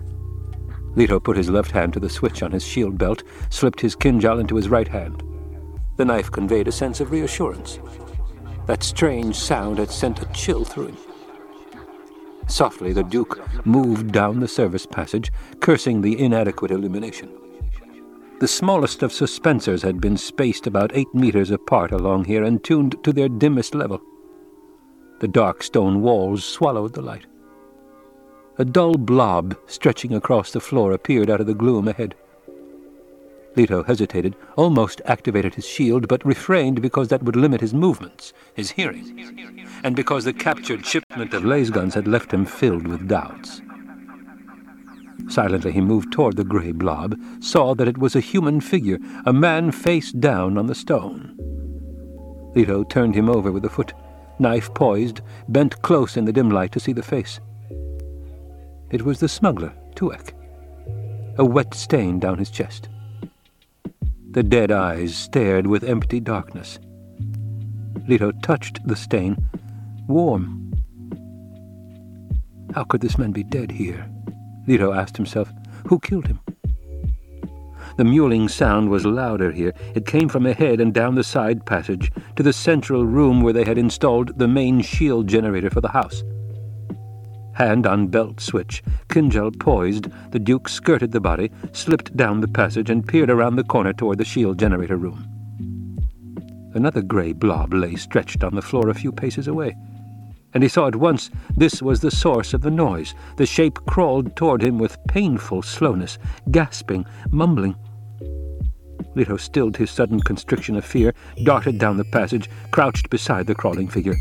Leto 0.96 1.20
put 1.20 1.38
his 1.38 1.50
left 1.50 1.72
hand 1.72 1.94
to 1.94 2.00
the 2.00 2.10
switch 2.10 2.44
on 2.44 2.52
his 2.52 2.64
shield 2.64 2.98
belt, 2.98 3.24
slipped 3.50 3.82
his 3.82 3.96
kinjal 3.96 4.40
into 4.40 4.56
his 4.56 4.70
right 4.70 4.88
hand. 4.88 5.24
The 5.98 6.06
knife 6.06 6.32
conveyed 6.32 6.68
a 6.68 6.72
sense 6.72 7.00
of 7.00 7.12
reassurance. 7.12 7.80
That 8.68 8.84
strange 8.84 9.36
sound 9.36 9.80
had 9.80 9.90
sent 9.90 10.22
a 10.22 10.26
chill 10.28 10.64
through 10.64 10.88
him. 10.88 10.98
Softly, 12.50 12.94
the 12.94 13.04
Duke 13.04 13.40
moved 13.66 14.12
down 14.12 14.40
the 14.40 14.48
service 14.48 14.86
passage, 14.86 15.32
cursing 15.60 16.02
the 16.02 16.20
inadequate 16.20 16.72
illumination. 16.72 17.30
The 18.40 18.48
smallest 18.48 19.04
of 19.04 19.12
suspensors 19.12 19.84
had 19.84 20.02
been 20.02 20.18
spaced 20.18 20.66
about 20.66 20.92
eight 20.96 21.14
meters 21.14 21.52
apart 21.52 21.92
along 21.92 22.26
here 22.26 22.44
and 22.44 22.64
tuned 22.64 22.96
to 23.04 23.14
their 23.14 23.30
dimmest 23.30 23.76
level. 23.76 24.02
The 25.20 25.28
dark 25.28 25.62
stone 25.62 26.02
walls 26.02 26.44
swallowed 26.44 26.94
the 26.94 27.02
light. 27.02 27.28
A 28.58 28.66
dull 28.66 28.96
blob 28.96 29.56
stretching 29.68 30.14
across 30.14 30.52
the 30.52 30.60
floor 30.60 30.92
appeared 30.92 31.30
out 31.30 31.42
of 31.42 31.48
the 31.48 31.54
gloom 31.54 31.88
ahead. 31.88 32.16
Leto 33.56 33.84
hesitated, 33.84 34.36
almost 34.56 35.02
activated 35.06 35.56
his 35.56 35.68
shield, 35.68 36.08
but 36.08 36.26
refrained 36.26 36.82
because 36.82 37.08
that 37.08 37.24
would 37.24 37.36
limit 37.36 37.62
his 37.62 37.74
movements, 37.74 38.32
his 38.54 38.72
hearing, 38.72 39.60
and 39.84 39.96
because 39.96 40.24
the 40.24 40.34
captured 40.34 40.86
shipment 40.86 41.34
of 41.34 41.44
lasguns 41.44 41.94
had 41.94 42.08
left 42.08 42.32
him 42.32 42.46
filled 42.46 42.88
with 42.88 43.08
doubts. 43.08 43.62
Silently 45.28 45.72
he 45.72 45.82
moved 45.82 46.12
toward 46.12 46.38
the 46.38 46.44
gray 46.44 46.72
blob, 46.72 47.20
saw 47.40 47.76
that 47.76 47.88
it 47.88 47.98
was 47.98 48.16
a 48.16 48.20
human 48.20 48.62
figure, 48.62 48.98
a 49.26 49.34
man 49.34 49.72
face 49.72 50.12
down 50.12 50.58
on 50.58 50.68
the 50.68 50.76
stone. 50.76 51.36
Leto 52.56 52.84
turned 52.84 53.16
him 53.16 53.30
over 53.30 53.52
with 53.52 53.66
a 53.66 53.70
foot, 53.70 53.94
knife 54.40 54.74
poised, 54.74 55.22
bent 55.48 55.82
close 55.82 56.18
in 56.18 56.26
the 56.26 56.34
dim 56.34 56.50
light 56.50 56.72
to 56.72 56.80
see 56.80 56.94
the 56.94 57.04
face. 57.04 57.40
It 58.90 59.04
was 59.04 59.20
the 59.20 59.28
smuggler, 59.28 59.74
Tuek, 59.96 60.34
a 61.38 61.46
wet 61.46 61.74
stain 61.74 62.20
down 62.20 62.38
his 62.38 62.50
chest. 62.50 62.90
The 64.32 64.44
dead 64.44 64.72
eyes 64.72 65.16
stared 65.16 65.66
with 65.66 65.84
empty 65.84 66.20
darkness. 66.20 66.78
Leto 68.08 68.32
touched 68.44 68.80
the 68.88 68.96
stain, 68.96 69.36
warm. 70.08 70.72
How 72.76 72.84
could 72.84 73.02
this 73.02 73.18
man 73.18 73.32
be 73.32 73.44
dead 73.44 73.72
here? 73.72 74.08
Leto 74.68 74.94
asked 74.94 75.18
himself. 75.18 75.52
Who 75.88 76.00
killed 76.00 76.28
him? 76.28 76.40
The 77.98 78.04
mewling 78.04 78.50
sound 78.50 78.90
was 78.90 79.04
louder 79.04 79.52
here. 79.52 79.74
It 79.96 80.06
came 80.06 80.30
from 80.30 80.46
ahead 80.46 80.80
and 80.80 80.94
down 80.94 81.16
the 81.16 81.24
side 81.24 81.66
passage 81.66 82.12
to 82.36 82.44
the 82.44 82.54
central 82.54 83.08
room 83.08 83.42
where 83.42 83.54
they 83.54 83.66
had 83.66 83.80
installed 83.80 84.38
the 84.38 84.48
main 84.48 84.82
shield 84.82 85.26
generator 85.26 85.72
for 85.72 85.82
the 85.82 85.90
house. 85.90 86.24
Hand 87.60 87.86
on 87.86 88.08
belt 88.08 88.40
switch, 88.40 88.82
Kinjal 89.10 89.60
poised, 89.60 90.08
the 90.32 90.40
Duke 90.40 90.70
skirted 90.70 91.12
the 91.12 91.20
body, 91.20 91.52
slipped 91.74 92.16
down 92.16 92.40
the 92.40 92.48
passage, 92.48 92.90
and 92.90 93.06
peered 93.06 93.30
around 93.30 93.58
the 93.58 93.66
corner 93.66 93.92
toward 93.92 94.18
the 94.18 94.24
shield 94.24 94.58
generator 94.58 94.96
room. 94.96 95.28
Another 96.74 97.02
gray 97.02 97.34
blob 97.34 97.74
lay 97.74 97.98
stretched 97.98 98.46
on 98.46 98.56
the 98.56 98.62
floor 98.62 98.88
a 98.88 98.94
few 98.94 99.12
paces 99.12 99.50
away, 99.50 99.76
and 100.54 100.64
he 100.64 100.70
saw 100.70 100.88
at 100.88 100.96
once 100.96 101.32
this 101.58 101.82
was 101.82 102.00
the 102.00 102.10
source 102.10 102.54
of 102.54 102.62
the 102.62 102.72
noise. 102.72 103.14
The 103.36 103.46
shape 103.46 103.78
crawled 103.86 104.38
toward 104.38 104.64
him 104.64 104.78
with 104.78 104.98
painful 105.10 105.62
slowness, 105.64 106.18
gasping, 106.52 107.06
mumbling. 107.30 107.76
Leto 109.16 109.36
stilled 109.36 109.76
his 109.76 109.92
sudden 109.92 110.22
constriction 110.22 110.78
of 110.78 110.86
fear, 110.86 111.14
darted 111.44 111.78
down 111.78 111.98
the 111.98 112.06
passage, 112.06 112.50
crouched 112.72 113.10
beside 113.10 113.48
the 113.48 113.56
crawling 113.56 113.90
figure. 113.90 114.16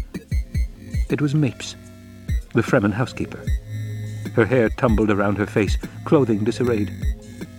It 1.08 1.20
was 1.20 1.36
Mapes 1.36 1.76
the 2.54 2.62
Fremen 2.62 2.92
housekeeper. 2.92 3.44
Her 4.34 4.44
hair 4.44 4.68
tumbled 4.70 5.10
around 5.10 5.38
her 5.38 5.46
face, 5.46 5.76
clothing 6.04 6.44
disarrayed. 6.44 6.92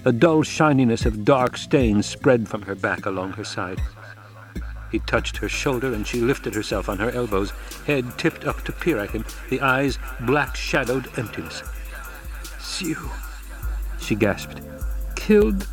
A 0.05 0.11
dull 0.11 0.43
shininess 0.43 1.05
of 1.05 1.25
dark 1.25 1.57
stains 1.57 2.05
spread 2.05 2.47
from 2.47 2.61
her 2.63 2.75
back 2.75 3.05
along 3.05 3.33
her 3.33 3.43
side. 3.43 3.81
He 4.91 4.99
touched 4.99 5.37
her 5.37 5.49
shoulder, 5.49 5.93
and 5.93 6.07
she 6.07 6.21
lifted 6.21 6.55
herself 6.55 6.89
on 6.89 6.97
her 6.97 7.11
elbows, 7.11 7.51
head 7.85 8.17
tipped 8.17 8.45
up 8.45 8.63
to 8.63 8.71
peer 8.71 8.97
at 8.97 9.11
him, 9.11 9.25
the 9.49 9.61
eyes 9.61 9.99
black-shadowed 10.21 11.09
emptiness. 11.17 11.61
Yueh, 12.79 13.11
she 13.99 14.15
gasped. 14.15 14.61
Killed, 15.15 15.67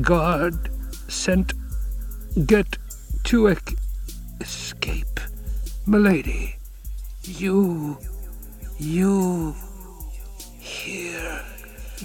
guard, 0.00 0.70
sent, 1.08 1.52
get, 2.46 2.78
Tuek, 3.24 3.76
escape. 4.40 5.20
Milady, 5.86 6.56
you... 7.24 7.98
You 8.84 9.54
here? 10.58 11.40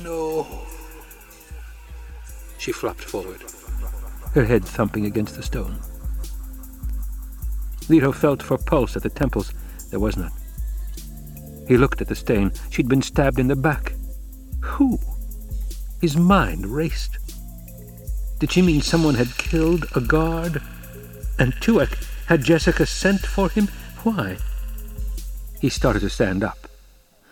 No. 0.01 0.47
She 2.57 2.71
flopped 2.71 3.03
forward, 3.03 3.43
her 4.33 4.45
head 4.45 4.63
thumping 4.63 5.05
against 5.05 5.35
the 5.35 5.43
stone. 5.43 5.77
Leto 7.89 8.13
felt 8.13 8.41
for 8.41 8.57
pulse 8.57 8.95
at 8.95 9.03
the 9.03 9.09
temples. 9.09 9.53
There 9.89 9.99
was 9.99 10.15
none. 10.15 10.31
He 11.67 11.75
looked 11.75 11.99
at 11.99 12.07
the 12.07 12.15
stain. 12.15 12.53
She'd 12.69 12.87
been 12.87 13.01
stabbed 13.01 13.39
in 13.39 13.49
the 13.49 13.57
back. 13.57 13.91
Who? 14.61 14.99
His 15.99 16.15
mind 16.15 16.65
raced. 16.65 17.17
Did 18.39 18.53
she 18.53 18.61
mean 18.61 18.81
someone 18.81 19.15
had 19.15 19.37
killed 19.37 19.85
a 19.97 20.01
guard? 20.01 20.61
And 21.39 21.53
Tuek 21.55 22.01
had 22.27 22.41
Jessica 22.41 22.85
sent 22.85 23.19
for 23.19 23.49
him? 23.49 23.67
Why? 24.03 24.37
He 25.59 25.67
started 25.67 25.99
to 25.99 26.09
stand 26.09 26.41
up. 26.41 26.68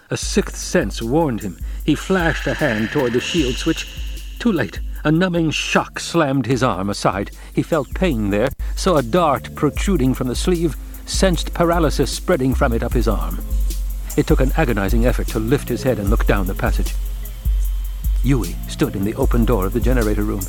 A 0.10 0.16
sixth 0.16 0.56
sense 0.56 1.02
warned 1.02 1.42
him. 1.42 1.58
He 1.86 1.94
flashed 1.94 2.48
a 2.48 2.54
hand 2.54 2.92
toward 2.92 3.12
the 3.12 3.20
shield 3.20 3.56
switch. 3.56 3.88
Too 4.40 4.52
late. 4.52 4.80
A 5.04 5.12
numbing 5.12 5.52
shock 5.52 6.00
slammed 6.00 6.46
his 6.46 6.64
arm 6.64 6.90
aside. 6.90 7.32
He 7.54 7.62
felt 7.62 7.94
pain 7.94 8.30
there, 8.30 8.50
saw 8.76 8.96
a 8.96 9.04
dart 9.04 9.54
protruding 9.56 10.14
from 10.14 10.28
the 10.28 10.36
sleeve, 10.36 10.76
sensed 11.06 11.54
paralysis 11.54 12.12
spreading 12.12 12.54
from 12.54 12.72
it 12.74 12.84
up 12.84 12.94
his 12.94 13.08
arm. 13.08 13.40
It 14.16 14.28
took 14.28 14.40
an 14.40 14.54
agonizing 14.56 15.06
effort 15.06 15.28
to 15.30 15.40
lift 15.40 15.68
his 15.68 15.84
head 15.84 16.00
and 16.00 16.10
look 16.10 16.26
down 16.26 16.48
the 16.48 16.56
passage. 16.56 16.96
Yueh 18.24 18.56
stood 18.70 18.96
in 18.96 19.04
the 19.04 19.16
open 19.16 19.46
door 19.46 19.66
of 19.66 19.74
the 19.74 19.80
generator 19.80 20.24
room. 20.24 20.42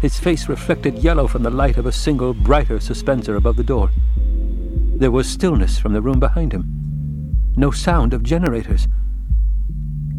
His 0.00 0.18
face 0.18 0.48
reflected 0.48 0.98
yellow 0.98 1.26
from 1.26 1.42
the 1.42 1.50
light 1.50 1.76
of 1.76 1.86
a 1.86 1.92
single, 1.92 2.34
brighter 2.34 2.78
suspensor 2.78 3.36
above 3.36 3.56
the 3.56 3.64
door. 3.64 3.90
There 4.16 5.10
was 5.10 5.28
stillness 5.28 5.78
from 5.78 5.92
the 5.92 6.00
room 6.00 6.20
behind 6.20 6.52
him. 6.52 6.80
No 7.56 7.70
sound 7.70 8.14
of 8.14 8.22
generators. 8.22 8.88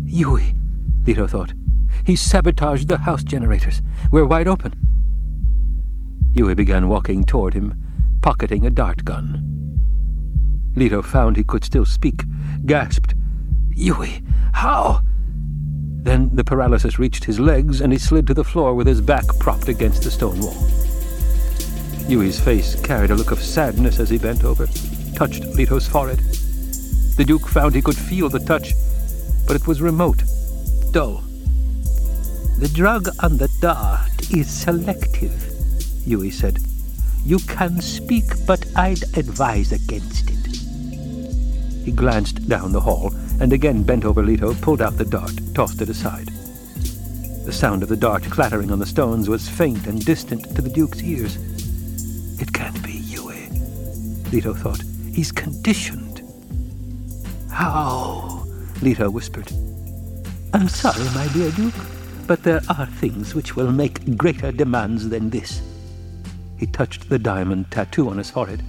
Yueh, 0.05 0.55
Leto 1.05 1.27
thought. 1.27 1.53
He 2.05 2.15
sabotaged 2.15 2.87
the 2.87 2.97
house 2.97 3.23
generators. 3.23 3.81
We're 4.11 4.25
wide 4.25 4.47
open. 4.47 4.73
Yueh 6.33 6.55
began 6.55 6.87
walking 6.87 7.23
toward 7.23 7.53
him, 7.53 7.75
pocketing 8.21 8.65
a 8.65 8.69
dart 8.69 9.03
gun. 9.05 9.47
Leto 10.75 11.01
found 11.01 11.35
he 11.35 11.43
could 11.43 11.63
still 11.63 11.85
speak, 11.85 12.23
gasped, 12.65 13.13
Yueh, 13.75 14.23
how? 14.53 15.01
Then 16.03 16.29
the 16.33 16.43
paralysis 16.43 16.99
reached 16.99 17.25
his 17.25 17.39
legs, 17.39 17.81
and 17.81 17.91
he 17.91 17.99
slid 17.99 18.27
to 18.27 18.33
the 18.33 18.43
floor 18.43 18.73
with 18.73 18.87
his 18.87 19.01
back 19.01 19.25
propped 19.39 19.67
against 19.67 20.03
the 20.03 20.11
stone 20.11 20.39
wall. 20.39 20.55
Yueh's 22.07 22.39
face 22.39 22.79
carried 22.81 23.11
a 23.11 23.15
look 23.15 23.31
of 23.31 23.39
sadness 23.39 23.99
as 23.99 24.09
he 24.09 24.17
bent 24.17 24.43
over, 24.43 24.67
touched 25.15 25.43
Leto's 25.55 25.87
forehead. 25.87 26.19
The 27.21 27.27
Duke 27.27 27.47
found 27.47 27.75
he 27.75 27.83
could 27.83 27.95
feel 27.95 28.29
the 28.29 28.39
touch, 28.39 28.73
but 29.45 29.55
it 29.55 29.67
was 29.67 29.79
remote, 29.79 30.23
dull. 30.89 31.21
The 32.57 32.71
drug 32.73 33.09
on 33.19 33.37
the 33.37 33.47
dart 33.61 34.33
is 34.33 34.49
selective, 34.49 35.29
Yueh 36.03 36.33
said. 36.33 36.57
You 37.23 37.37
can 37.37 37.79
speak, 37.79 38.23
but 38.47 38.65
I'd 38.75 39.03
advise 39.15 39.71
against 39.71 40.31
it. 40.31 40.47
He 41.85 41.91
glanced 41.91 42.49
down 42.49 42.71
the 42.71 42.81
hall 42.81 43.13
and 43.39 43.53
again 43.53 43.83
bent 43.83 44.03
over 44.03 44.23
Leto, 44.23 44.55
pulled 44.55 44.81
out 44.81 44.97
the 44.97 45.05
dart, 45.05 45.39
tossed 45.53 45.79
it 45.79 45.89
aside. 45.89 46.29
The 47.45 47.53
sound 47.53 47.83
of 47.83 47.89
the 47.89 47.95
dart 47.95 48.23
clattering 48.23 48.71
on 48.71 48.79
the 48.79 48.87
stones 48.87 49.29
was 49.29 49.47
faint 49.47 49.85
and 49.85 50.03
distant 50.03 50.55
to 50.55 50.61
the 50.63 50.71
Duke's 50.71 51.03
ears. 51.03 51.35
It 52.41 52.51
can't 52.51 52.81
be 52.81 52.93
Yueh, 52.93 54.33
Leto 54.33 54.55
thought. 54.55 54.81
He's 55.13 55.31
conditioned. 55.31 56.00
How? 57.61 58.43
Leto 58.81 59.11
whispered. 59.11 59.51
I'm 60.51 60.67
sorry, 60.67 61.03
my 61.13 61.29
dear 61.31 61.51
Duke, 61.51 61.75
but 62.25 62.41
there 62.41 62.61
are 62.69 62.87
things 62.87 63.35
which 63.35 63.55
will 63.55 63.71
make 63.71 64.17
greater 64.17 64.51
demands 64.51 65.09
than 65.09 65.29
this. 65.29 65.61
He 66.57 66.65
touched 66.65 67.07
the 67.07 67.19
diamond 67.19 67.69
tattoo 67.69 68.09
on 68.09 68.17
his 68.17 68.31
forehead. 68.31 68.63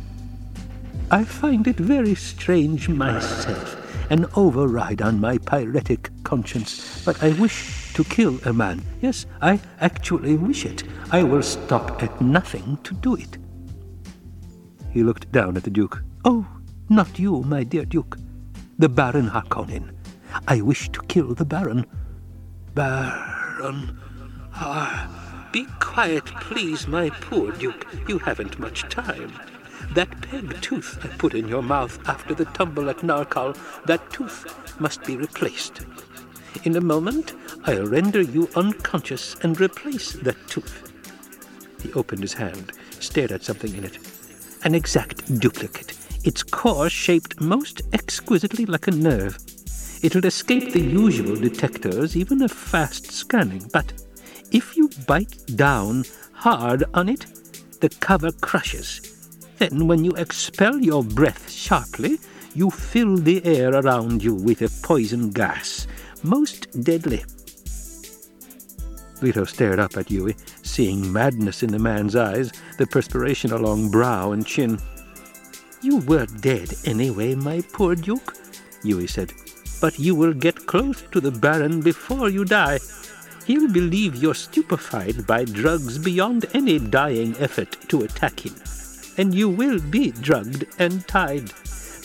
I 1.11 1.25
find 1.25 1.67
it 1.67 1.77
very 1.77 2.15
strange 2.15 2.91
myself, 2.91 3.79
an 4.11 4.27
override 4.37 5.01
on 5.01 5.19
my 5.19 5.39
pyretic 5.39 6.11
conscience, 6.23 7.03
but 7.03 7.23
I 7.23 7.31
wish 7.41 7.95
to 7.95 8.05
kill 8.05 8.39
a 8.45 8.53
man. 8.53 8.83
Yes, 9.01 9.25
I 9.41 9.59
actually 9.81 10.37
wish 10.37 10.67
it. 10.67 10.85
I 11.11 11.23
will 11.23 11.43
stop 11.43 12.03
at 12.03 12.21
nothing 12.21 12.77
to 12.85 12.93
do 12.93 13.15
it. 13.15 13.39
He 14.91 15.03
looked 15.03 15.33
down 15.33 15.57
at 15.57 15.63
the 15.63 15.71
Duke. 15.71 16.03
Oh, 16.27 16.47
not 16.91 17.19
you, 17.19 17.41
my 17.45 17.65
dear 17.65 17.87
Duke. 17.87 18.19
The 18.79 18.89
Baron 18.89 19.29
Harkonnen. 19.29 19.95
I 20.49 20.61
wish 20.61 20.89
to 20.91 21.03
kill 21.03 21.35
the 21.35 21.45
Baron. 21.45 21.87
Baron. 22.75 23.99
Ah. 24.55 25.49
Be 25.53 25.67
quiet, 25.81 26.25
please, 26.41 26.89
my 26.89 27.11
poor 27.11 27.53
Duke. 27.53 27.87
You 28.09 28.19
haven't 28.19 28.59
much 28.59 28.89
time. 28.89 29.33
That 29.95 30.23
peg 30.23 30.59
tooth 30.63 30.99
I 31.05 31.09
put 31.09 31.35
in 31.35 31.47
your 31.47 31.63
mouth 31.63 31.99
after 32.09 32.33
the 32.33 32.47
tumble 32.47 32.89
at 32.89 33.03
Narcal, 33.03 33.55
that 33.85 34.11
tooth 34.11 34.81
must 34.81 35.05
be 35.05 35.19
replaced. 35.19 35.83
In 36.65 36.75
a 36.77 36.81
moment, 36.81 37.35
I'll 37.65 37.87
render 37.87 38.23
you 38.23 38.49
unconscious 38.57 39.37
and 39.43 39.61
replace 39.61 40.13
that 40.13 40.49
tooth. 40.49 40.91
He 41.83 41.93
opened 41.93 42.23
his 42.23 42.33
hand, 42.33 42.73
stared 43.01 43.33
at 43.33 43.45
something 43.45 43.75
in 43.75 43.85
it. 43.85 43.99
An 44.65 44.75
exact 44.75 45.39
duplicate, 45.39 45.93
its 46.25 46.43
core 46.43 46.89
shaped 46.89 47.41
most 47.41 47.83
exquisitely 47.93 48.67
like 48.67 48.87
a 48.87 48.93
nerve. 48.93 49.39
It'll 50.03 50.27
escape 50.27 50.73
the 50.73 50.81
usual 50.81 51.37
detectors, 51.37 52.17
even 52.17 52.43
a 52.43 52.49
fast 52.49 53.11
scanning, 53.13 53.69
but 53.73 53.93
if 54.51 54.77
you 54.77 54.91
bite 55.07 55.45
down 55.55 56.05
hard 56.33 56.85
on 56.93 57.09
it, 57.09 57.27
the 57.81 57.89
cover 57.89 58.33
crushes. 58.33 59.01
Then, 59.59 59.87
when 59.87 60.05
you 60.05 60.13
expel 60.13 60.79
your 60.79 61.05
breath 61.05 61.51
sharply, 61.51 62.19
you 62.55 62.71
fill 62.71 63.17
the 63.17 63.45
air 63.45 63.75
around 63.75 64.23
you 64.23 64.35
with 64.35 64.63
a 64.63 64.87
poison 64.87 65.31
gas, 65.31 65.87
most 66.23 66.83
deadly. 66.83 67.25
Leto 69.23 69.45
stared 69.45 69.79
up 69.79 69.97
at 69.97 70.07
Yueh, 70.07 70.37
seeing 70.67 71.13
madness 71.13 71.63
in 71.63 71.71
the 71.71 71.79
man's 71.79 72.17
eyes, 72.17 72.51
the 72.79 72.87
perspiration 72.87 73.53
along 73.53 73.91
brow 73.91 74.33
and 74.33 74.45
chin. 74.45 74.79
You 75.83 75.99
were 75.99 76.27
dead 76.27 76.75
anyway, 76.85 77.35
my 77.35 77.61
poor 77.73 77.97
Duke, 77.97 78.35
Yueh 78.85 79.09
said. 79.11 79.33
But 79.81 79.99
you 79.99 80.15
will 80.15 80.33
get 80.33 80.67
close 80.67 81.03
to 81.11 81.21
the 81.21 81.33
Baron 81.33 81.81
before 81.81 82.29
you 82.29 82.45
die. 82.45 82.79
He'll 83.47 83.69
believe 83.69 84.15
you're 84.15 84.35
stupefied 84.35 85.27
by 85.27 85.45
drugs 85.45 85.99
beyond 85.99 86.47
any 86.55 86.79
dying 86.79 87.35
effort 87.41 87.77
to 87.89 88.03
attack 88.03 88.47
him. 88.47 88.55
And 89.19 89.35
you 89.35 89.49
will 89.49 89.81
be 89.81 90.13
drugged 90.13 90.67
and 90.79 91.05
tied. 91.09 91.51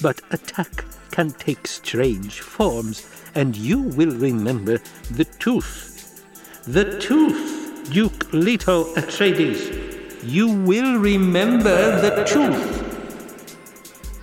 But 0.02 0.22
attack 0.32 0.84
can 1.12 1.30
take 1.32 1.68
strange 1.68 2.40
forms, 2.40 3.08
and 3.36 3.56
you 3.56 3.80
will 3.80 4.16
remember 4.16 4.80
the 5.12 5.26
tooth. 5.26 6.24
The 6.66 7.00
tooth, 7.00 7.92
Duke 7.92 8.34
Leto 8.34 8.86
Atreides. 8.96 10.24
You 10.24 10.48
will 10.48 10.98
remember 10.98 12.02
the 12.02 12.24
tooth. 12.24 12.87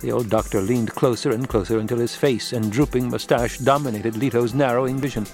The 0.05 0.11
old 0.11 0.29
doctor 0.29 0.61
leaned 0.61 0.93
closer 0.93 1.31
and 1.31 1.49
closer 1.49 1.79
until 1.79 1.97
his 1.97 2.15
face 2.15 2.53
and 2.53 2.71
drooping 2.71 3.09
mustache 3.09 3.57
dominated 3.57 4.15
Leto's 4.15 4.53
narrowing 4.53 4.99
vision. 4.99 5.25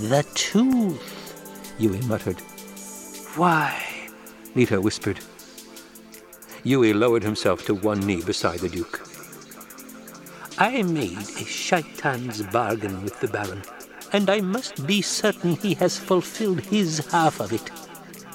The 0.00 0.24
tooth, 0.34 1.74
Yueh 1.78 2.02
muttered. 2.06 2.40
Why? 3.36 4.08
Leto 4.54 4.80
whispered. 4.80 5.20
Yueh 6.64 6.94
lowered 6.94 7.22
himself 7.22 7.66
to 7.66 7.74
one 7.74 8.00
knee 8.06 8.22
beside 8.22 8.60
the 8.60 8.68
Duke. 8.70 9.06
I 10.56 10.80
made 10.82 11.18
a 11.18 11.44
shaitan's 11.44 12.40
bargain 12.44 13.02
with 13.02 13.20
the 13.20 13.28
Baron, 13.28 13.62
and 14.14 14.30
I 14.30 14.40
must 14.40 14.86
be 14.86 15.02
certain 15.02 15.56
he 15.56 15.74
has 15.74 15.98
fulfilled 15.98 16.60
his 16.60 17.06
half 17.12 17.40
of 17.40 17.52
it. 17.52 17.70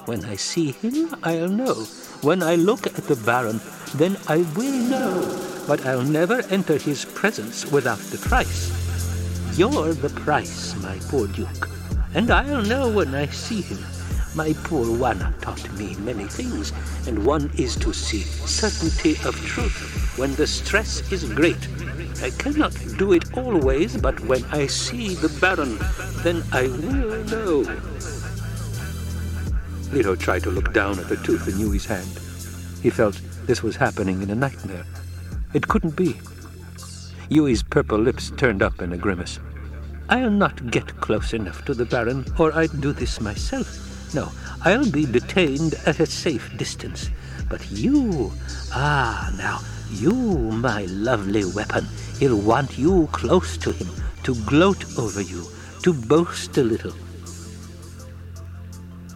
When 0.10 0.26
I 0.26 0.38
see 0.38 0.72
him, 0.72 1.14
I'll 1.22 1.47
know. 1.47 1.86
When 2.26 2.41
I 2.41 2.55
look 2.55 2.88
at 2.88 2.95
the 2.95 3.16
Baron, 3.16 3.62
then 3.93 4.18
I 4.28 4.38
will 4.57 4.74
know. 4.89 5.22
But 5.68 5.86
I'll 5.86 6.01
never 6.01 6.41
enter 6.49 6.80
his 6.80 7.05
presence 7.05 7.72
without 7.72 7.99
the 8.10 8.18
price. 8.18 8.74
You're 9.55 9.93
the 9.93 10.10
price, 10.10 10.74
my 10.82 10.97
poor 11.10 11.28
Duke, 11.28 11.70
and 12.16 12.32
I'll 12.32 12.64
know 12.64 12.89
when 12.89 13.14
I 13.14 13.28
see 13.28 13.62
him. 13.62 13.78
My 14.34 14.53
poor 14.64 14.97
Wanna 14.97 15.32
taught 15.41 15.72
me 15.78 15.93
many 15.97 16.26
things, 16.26 16.74
and 17.05 17.24
one 17.24 17.51
is 17.55 17.76
to 17.76 17.93
see 17.93 18.24
certainty 18.49 19.14
of 19.30 19.36
truth 19.45 20.18
when 20.18 20.34
the 20.34 20.47
stress 20.47 21.05
is 21.12 21.24
great. 21.24 21.68
I 22.24 22.32
cannot 22.32 22.74
do 22.97 23.14
it 23.14 23.38
always, 23.38 23.95
but 23.95 24.20
when 24.22 24.43
I 24.45 24.66
see 24.66 25.14
the 25.14 25.30
Baron, 25.39 25.78
then 26.24 26.41
I 26.51 26.64
will 26.66 27.24
know. 27.26 28.18
Leto 29.91 30.15
tried 30.15 30.43
to 30.43 30.51
look 30.51 30.71
down 30.73 30.99
at 30.99 31.09
the 31.09 31.17
tooth 31.17 31.47
in 31.47 31.59
Yueh's 31.59 31.85
hand. 31.85 32.19
He 32.81 32.89
felt 32.89 33.19
this 33.45 33.63
was 33.63 33.75
happening 33.75 34.21
in 34.21 34.29
a 34.29 34.35
nightmare. 34.35 34.85
It 35.53 35.67
couldn't 35.67 35.95
be. 35.95 36.19
Yueh's 37.29 37.63
purple 37.63 37.97
lips 37.97 38.31
turned 38.37 38.61
up 38.61 38.81
in 38.81 38.93
a 38.93 38.97
grimace. 38.97 39.39
I'll 40.09 40.31
not 40.31 40.71
get 40.71 40.99
close 41.01 41.33
enough 41.33 41.65
to 41.65 41.73
the 41.73 41.85
Baron, 41.85 42.25
or 42.37 42.55
I'd 42.55 42.81
do 42.81 42.93
this 42.93 43.19
myself. 43.19 44.13
No, 44.13 44.31
I'll 44.63 44.89
be 44.89 45.05
detained 45.05 45.75
at 45.85 45.99
a 45.99 46.05
safe 46.05 46.55
distance. 46.57 47.09
But 47.47 47.69
you, 47.71 48.31
ah, 48.73 49.31
now, 49.37 49.59
you, 49.91 50.13
my 50.13 50.85
lovely 50.85 51.45
weapon, 51.45 51.87
he'll 52.19 52.39
want 52.39 52.77
you 52.77 53.07
close 53.11 53.57
to 53.57 53.71
him, 53.71 53.89
to 54.23 54.35
gloat 54.45 54.85
over 54.97 55.21
you, 55.21 55.47
to 55.83 55.93
boast 55.93 56.57
a 56.57 56.63
little. 56.63 56.93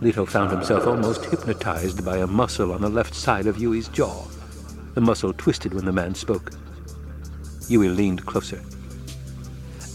Leto 0.03 0.25
found 0.25 0.51
himself 0.51 0.85
almost 0.85 1.23
hypnotized 1.23 2.03
by 2.03 2.17
a 2.17 2.27
muscle 2.27 2.73
on 2.73 2.81
the 2.81 2.89
left 2.89 3.15
side 3.15 3.47
of 3.47 3.55
Yueh's 3.55 3.87
jaw. 3.87 4.27
The 4.95 5.01
muscle 5.01 5.31
twisted 5.31 5.73
when 5.73 5.85
the 5.85 5.93
man 5.93 6.13
spoke. 6.13 6.51
Yueh 7.69 7.95
leaned 7.95 8.25
closer. 8.25 8.61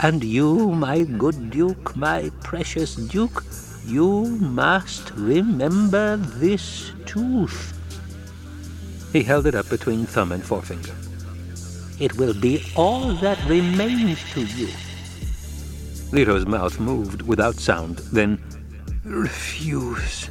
And 0.01 0.25
you, 0.25 0.71
my 0.71 1.03
good 1.05 1.51
Duke, 1.51 1.95
my 1.95 2.31
precious 2.43 2.95
Duke, 2.95 3.45
you 3.85 4.25
must 4.39 5.11
remember 5.11 6.17
this 6.17 6.93
tooth. 7.05 7.79
He 9.13 9.23
held 9.23 9.47
it 9.47 9.55
up 9.55 9.69
between 9.69 10.07
thumb 10.07 10.33
and 10.33 10.43
forefinger. 10.43 10.95
It 12.01 12.17
will 12.17 12.33
be 12.33 12.65
all 12.77 13.13
that 13.17 13.39
remains 13.47 14.19
to 14.33 14.43
you. 14.43 14.69
Leto's 16.13 16.47
mouth 16.47 16.81
moved 16.81 17.21
without 17.21 17.57
sound, 17.57 17.99
then 18.11 18.43
refuse. 19.09 20.31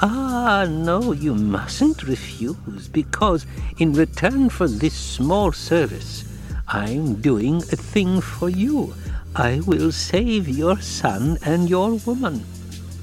Ah, 0.00 0.66
no, 0.68 1.12
you 1.12 1.34
mustn't 1.34 2.02
refuse, 2.02 2.88
because 2.88 3.46
in 3.78 3.92
return 3.92 4.50
for 4.50 4.68
this 4.68 4.94
small 4.94 5.52
service, 5.52 6.24
I'm 6.68 7.20
doing 7.22 7.56
a 7.56 7.76
thing 7.76 8.20
for 8.20 8.50
you. 8.50 8.94
I 9.34 9.60
will 9.66 9.90
save 9.92 10.48
your 10.48 10.80
son 10.80 11.38
and 11.44 11.68
your 11.68 11.94
woman. 12.06 12.44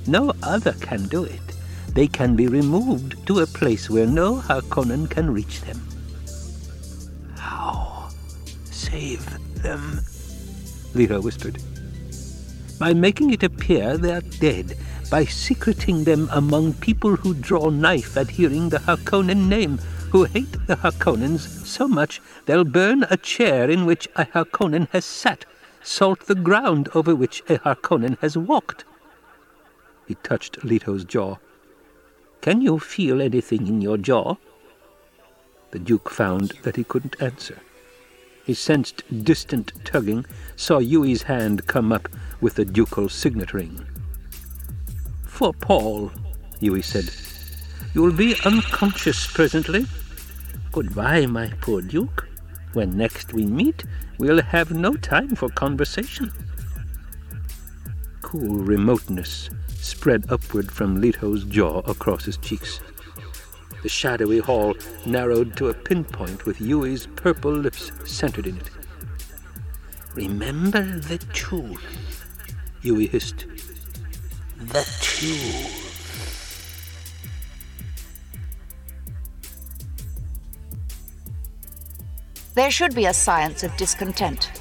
No 0.06 0.34
other 0.44 0.74
can 0.74 1.08
do 1.08 1.24
it. 1.24 1.42
They 1.94 2.08
can 2.08 2.36
be 2.36 2.48
removed 2.48 3.26
to 3.28 3.40
a 3.40 3.48
place 3.48 3.90
where 3.90 4.08
no 4.08 4.36
Harkonnen 4.36 5.10
can 5.10 5.34
reach 5.34 5.62
them. 5.62 5.82
How? 7.38 8.10
Save 8.66 9.26
them? 9.62 10.02
Leto 10.94 11.22
whispered. 11.22 11.62
By 12.80 12.94
making 12.94 13.32
it 13.32 13.44
appear 13.44 13.98
they 13.98 14.12
are 14.12 14.22
dead, 14.22 14.78
by 15.10 15.26
secreting 15.26 16.04
them 16.04 16.28
among 16.32 16.74
people 16.74 17.16
who 17.16 17.34
draw 17.34 17.70
knife 17.70 18.18
at 18.18 18.32
hearing 18.32 18.70
the 18.70 18.80
Harkonnen 18.80 19.48
name, 19.48 19.78
who 20.12 20.26
hate 20.26 20.52
the 20.68 20.76
Harkonnens 20.76 21.48
so 21.66 21.88
much 21.88 22.22
they'll 22.46 22.64
burn 22.64 23.06
a 23.10 23.18
chair 23.18 23.70
in 23.70 23.86
which 23.86 24.08
a 24.16 24.26
Harkonnen 24.26 24.88
has 24.90 25.06
sat, 25.06 25.46
salt 25.82 26.28
the 26.28 26.36
ground 26.36 26.90
over 26.94 27.16
which 27.16 27.42
a 27.50 27.58
Harkonnen 27.60 28.18
has 28.20 28.38
walked. 28.38 28.86
He 30.08 30.16
touched 30.16 30.64
Leto's 30.64 31.06
jaw. 31.06 31.38
Can 32.42 32.62
you 32.62 32.80
feel 32.80 33.22
anything 33.22 33.68
in 33.68 33.82
your 33.82 33.98
jaw? 33.98 34.36
The 35.72 35.80
Duke 35.80 36.10
found 36.10 36.54
that 36.64 36.76
he 36.76 36.84
couldn't 36.84 37.22
answer. 37.22 37.60
He 38.46 38.54
sensed 38.54 39.04
distant 39.24 39.72
tugging, 39.86 40.26
saw 40.56 40.80
Yueh's 40.80 41.24
hand 41.24 41.66
come 41.68 41.94
up 41.94 42.10
with 42.44 42.56
the 42.56 42.66
ducal 42.66 43.08
signet 43.08 43.54
ring. 43.54 43.88
For 45.26 45.54
Paul, 45.54 46.12
Yueh 46.62 46.84
said. 46.84 47.10
You'll 47.94 48.12
be 48.12 48.36
unconscious 48.44 49.26
presently. 49.28 49.86
Goodbye, 50.74 51.26
my 51.26 51.54
poor 51.62 51.82
Duke. 51.82 52.28
When 52.74 52.98
next 52.98 53.34
we 53.34 53.46
meet, 53.46 53.86
we'll 54.18 54.42
have 54.42 54.72
no 54.72 54.96
time 54.96 55.36
for 55.36 55.48
conversation. 55.48 56.34
Cool 58.22 58.58
remoteness 58.58 59.50
spread 59.70 60.26
upward 60.30 60.70
from 60.70 61.00
Leto's 61.00 61.46
jaw 61.46 61.80
across 61.80 62.26
his 62.26 62.38
cheeks. 62.38 62.82
The 63.84 63.90
shadowy 63.90 64.40
hall 64.40 64.76
narrowed 65.06 65.56
to 65.58 65.70
a 65.70 65.74
pinpoint 65.74 66.46
with 66.46 66.60
Yueh's 66.60 67.08
purple 67.16 67.54
lips 67.54 67.92
centered 68.06 68.48
in 68.48 68.58
it. 68.58 68.70
Remember 70.16 70.84
the 71.00 71.18
truth, 71.18 71.82
Yueh 72.84 73.10
hissed. 73.10 73.46
The 74.58 74.84
truth. 75.02 75.80
There 82.56 82.70
should 82.70 82.94
be 82.94 83.06
a 83.06 83.14
science 83.14 83.64
of 83.64 83.76
discontent. 83.78 84.52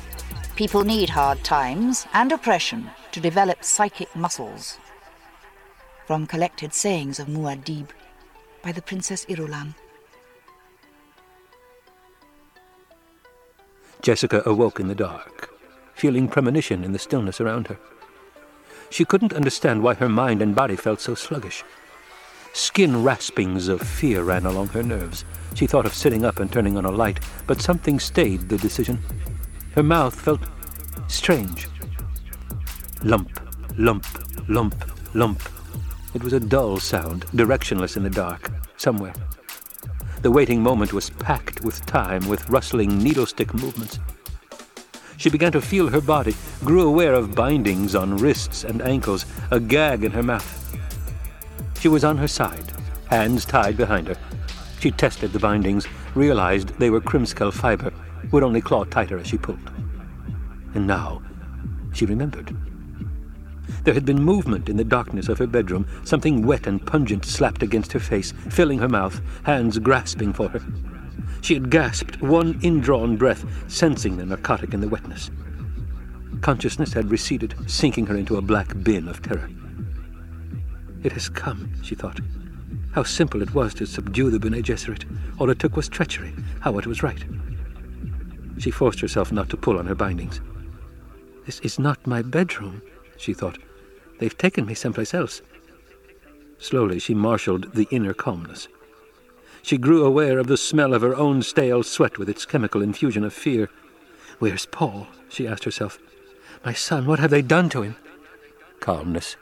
People 0.54 0.84
need 0.84 1.10
hard 1.10 1.42
times 1.42 2.06
and 2.14 2.30
oppression 2.30 2.88
to 3.10 3.20
develop 3.20 3.64
psychic 3.64 4.14
muscles. 4.14 4.78
From 6.06 6.26
collected 6.26 6.72
sayings 6.72 7.18
of 7.18 7.26
Muad'Dib 7.26 7.88
by 8.62 8.70
the 8.70 8.82
Princess 8.82 9.24
Irulan. 9.26 9.74
Jessica 14.00 14.42
awoke 14.46 14.78
in 14.78 14.88
the 14.88 14.94
dark, 14.94 15.50
feeling 15.94 16.28
premonition 16.28 16.84
in 16.84 16.92
the 16.92 16.98
stillness 16.98 17.40
around 17.40 17.66
her. 17.66 17.78
She 18.93 19.07
couldn't 19.07 19.32
understand 19.32 19.82
why 19.82 19.95
her 19.95 20.09
mind 20.09 20.43
and 20.43 20.55
body 20.55 20.76
felt 20.76 21.01
so 21.01 21.14
sluggish. 21.14 21.64
Skin 22.53 23.03
raspings 23.03 23.68
of 23.68 23.80
fear 23.80 24.22
ran 24.22 24.45
along 24.45 24.68
her 24.68 24.82
nerves. 24.82 25.24
She 25.55 25.66
thought 25.66 25.86
of 25.86 25.95
sitting 25.95 26.26
up 26.26 26.40
and 26.40 26.53
turning 26.53 26.76
on 26.76 26.84
a 26.84 26.90
light, 26.90 27.18
but 27.47 27.62
something 27.62 27.99
stayed 27.99 28.51
the 28.51 28.59
decision. 28.59 29.03
Her 29.74 29.82
mouth 29.82 30.14
felt 30.14 30.43
strange. 31.09 31.68
Lump, 33.03 33.40
lump, 33.78 34.05
lump, 34.51 34.74
lump. 35.14 35.43
It 36.12 36.22
was 36.22 36.34
a 36.34 36.40
dull 36.40 36.78
sound, 36.78 37.24
directionless 37.28 37.97
in 37.97 38.03
the 38.03 38.11
dark, 38.11 38.51
somewhere. 38.76 39.14
The 40.20 40.30
waiting 40.30 40.62
moment 40.62 40.93
was 40.93 41.09
packed 41.09 41.62
with 41.62 41.86
time, 41.86 42.28
with 42.28 42.47
rustling 42.51 42.99
needlestick 42.99 43.55
movements. 43.55 43.99
She 45.22 45.30
began 45.30 45.52
to 45.52 45.60
feel 45.60 45.88
her 45.88 46.00
body, 46.00 46.34
grew 46.64 46.82
aware 46.82 47.14
of 47.14 47.36
bindings 47.36 47.94
on 47.94 48.16
wrists 48.16 48.64
and 48.64 48.82
ankles, 48.82 49.24
a 49.52 49.60
gag 49.60 50.02
in 50.02 50.10
her 50.10 50.22
mouth. 50.22 50.76
She 51.78 51.86
was 51.86 52.02
on 52.02 52.18
her 52.18 52.26
side, 52.26 52.72
hands 53.06 53.44
tied 53.44 53.76
behind 53.76 54.08
her. 54.08 54.16
She 54.80 54.90
tested 54.90 55.32
the 55.32 55.38
bindings, 55.38 55.86
realized 56.16 56.70
they 56.80 56.90
were 56.90 57.00
Krimskell 57.00 57.52
fiber, 57.52 57.92
would 58.32 58.42
only 58.42 58.60
claw 58.60 58.82
tighter 58.82 59.16
as 59.16 59.28
she 59.28 59.38
pulled. 59.38 59.70
And 60.74 60.88
now 60.88 61.22
she 61.92 62.04
remembered. 62.04 62.56
There 63.84 63.94
had 63.94 64.04
been 64.04 64.20
movement 64.20 64.68
in 64.68 64.76
the 64.76 64.82
darkness 64.82 65.28
of 65.28 65.38
her 65.38 65.46
bedroom, 65.46 65.86
something 66.02 66.44
wet 66.44 66.66
and 66.66 66.84
pungent 66.84 67.26
slapped 67.26 67.62
against 67.62 67.92
her 67.92 68.00
face, 68.00 68.32
filling 68.50 68.80
her 68.80 68.88
mouth, 68.88 69.20
hands 69.44 69.78
grasping 69.78 70.32
for 70.32 70.48
her. 70.48 70.62
She 71.40 71.54
had 71.54 71.70
gasped 71.70 72.22
one 72.22 72.58
indrawn 72.62 73.16
breath, 73.16 73.44
sensing 73.70 74.16
the 74.16 74.26
narcotic 74.26 74.74
in 74.74 74.80
the 74.80 74.88
wetness. 74.88 75.30
Consciousness 76.40 76.92
had 76.92 77.10
receded, 77.10 77.54
sinking 77.66 78.06
her 78.06 78.16
into 78.16 78.36
a 78.36 78.42
black 78.42 78.82
bin 78.82 79.08
of 79.08 79.22
terror. 79.22 79.48
It 81.02 81.12
has 81.12 81.28
come, 81.28 81.72
she 81.82 81.94
thought. 81.94 82.20
How 82.92 83.02
simple 83.02 83.42
it 83.42 83.54
was 83.54 83.74
to 83.74 83.86
subdue 83.86 84.30
the 84.30 84.38
Bene 84.38 84.62
Gesserit. 84.62 85.04
All 85.38 85.50
it 85.50 85.58
took 85.58 85.76
was 85.76 85.88
treachery. 85.88 86.32
How 86.60 86.78
it 86.78 86.86
was 86.86 87.02
right. 87.02 87.24
She 88.58 88.70
forced 88.70 89.00
herself 89.00 89.32
not 89.32 89.48
to 89.50 89.56
pull 89.56 89.78
on 89.78 89.86
her 89.86 89.94
bindings. 89.94 90.40
This 91.46 91.58
is 91.60 91.78
not 91.78 92.06
my 92.06 92.22
bedroom, 92.22 92.82
she 93.16 93.34
thought. 93.34 93.58
They've 94.18 94.36
taken 94.36 94.66
me 94.66 94.74
someplace 94.74 95.14
else. 95.14 95.42
Slowly 96.58 97.00
she 97.00 97.14
marshaled 97.14 97.72
the 97.74 97.88
inner 97.90 98.14
calmness. 98.14 98.68
She 99.62 99.78
grew 99.78 100.04
aware 100.04 100.38
of 100.38 100.48
the 100.48 100.56
smell 100.56 100.92
of 100.92 101.02
her 101.02 101.14
own 101.14 101.42
stale 101.42 101.82
sweat 101.82 102.18
with 102.18 102.28
its 102.28 102.44
chemical 102.44 102.82
infusion 102.82 103.24
of 103.24 103.32
fear. 103.32 103.70
Where's 104.38 104.66
Paul? 104.66 105.06
she 105.28 105.46
asked 105.46 105.64
herself. 105.64 105.98
My 106.64 106.72
son, 106.72 107.06
what 107.06 107.20
have 107.20 107.30
they 107.30 107.42
done 107.42 107.68
to 107.70 107.82
him? 107.82 107.96
Calmness. 108.80 109.36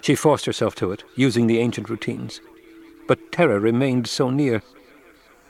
She 0.00 0.14
forced 0.14 0.46
herself 0.46 0.74
to 0.76 0.92
it, 0.92 1.02
using 1.16 1.46
the 1.46 1.58
ancient 1.58 1.88
routines. 1.88 2.40
But 3.08 3.32
terror 3.32 3.58
remained 3.58 4.06
so 4.06 4.30
near. 4.30 4.62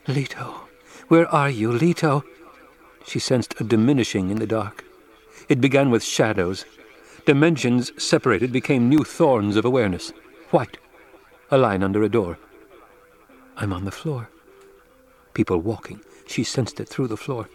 Leto, 0.06 0.68
where 1.08 1.26
are 1.28 1.50
you, 1.50 1.70
Leto? 1.70 2.24
She 3.06 3.18
sensed 3.18 3.60
a 3.60 3.64
diminishing 3.64 4.30
in 4.30 4.38
the 4.38 4.46
dark. 4.46 4.84
It 5.48 5.60
began 5.60 5.90
with 5.90 6.02
shadows. 6.02 6.64
Dimensions 7.26 7.92
separated 8.02 8.50
became 8.52 8.88
new 8.88 9.04
thorns 9.04 9.56
of 9.56 9.64
awareness. 9.64 10.12
White. 10.50 10.78
A 11.50 11.58
line 11.58 11.82
under 11.82 12.02
a 12.02 12.08
door. 12.08 12.38
I'm 13.56 13.72
on 13.72 13.84
the 13.84 13.90
floor. 13.90 14.28
People 15.32 15.58
walking. 15.58 16.00
She 16.26 16.44
sensed 16.44 16.80
it 16.80 16.88
through 16.88 17.08
the 17.08 17.16
floor. 17.16 17.48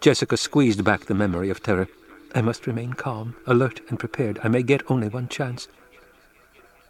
Jessica 0.00 0.36
squeezed 0.36 0.84
back 0.84 1.06
the 1.06 1.14
memory 1.14 1.50
of 1.50 1.62
terror. 1.62 1.88
I 2.34 2.40
must 2.40 2.66
remain 2.66 2.92
calm, 2.92 3.36
alert, 3.46 3.80
and 3.88 3.98
prepared. 3.98 4.38
I 4.42 4.48
may 4.48 4.62
get 4.62 4.88
only 4.90 5.08
one 5.08 5.28
chance. 5.28 5.68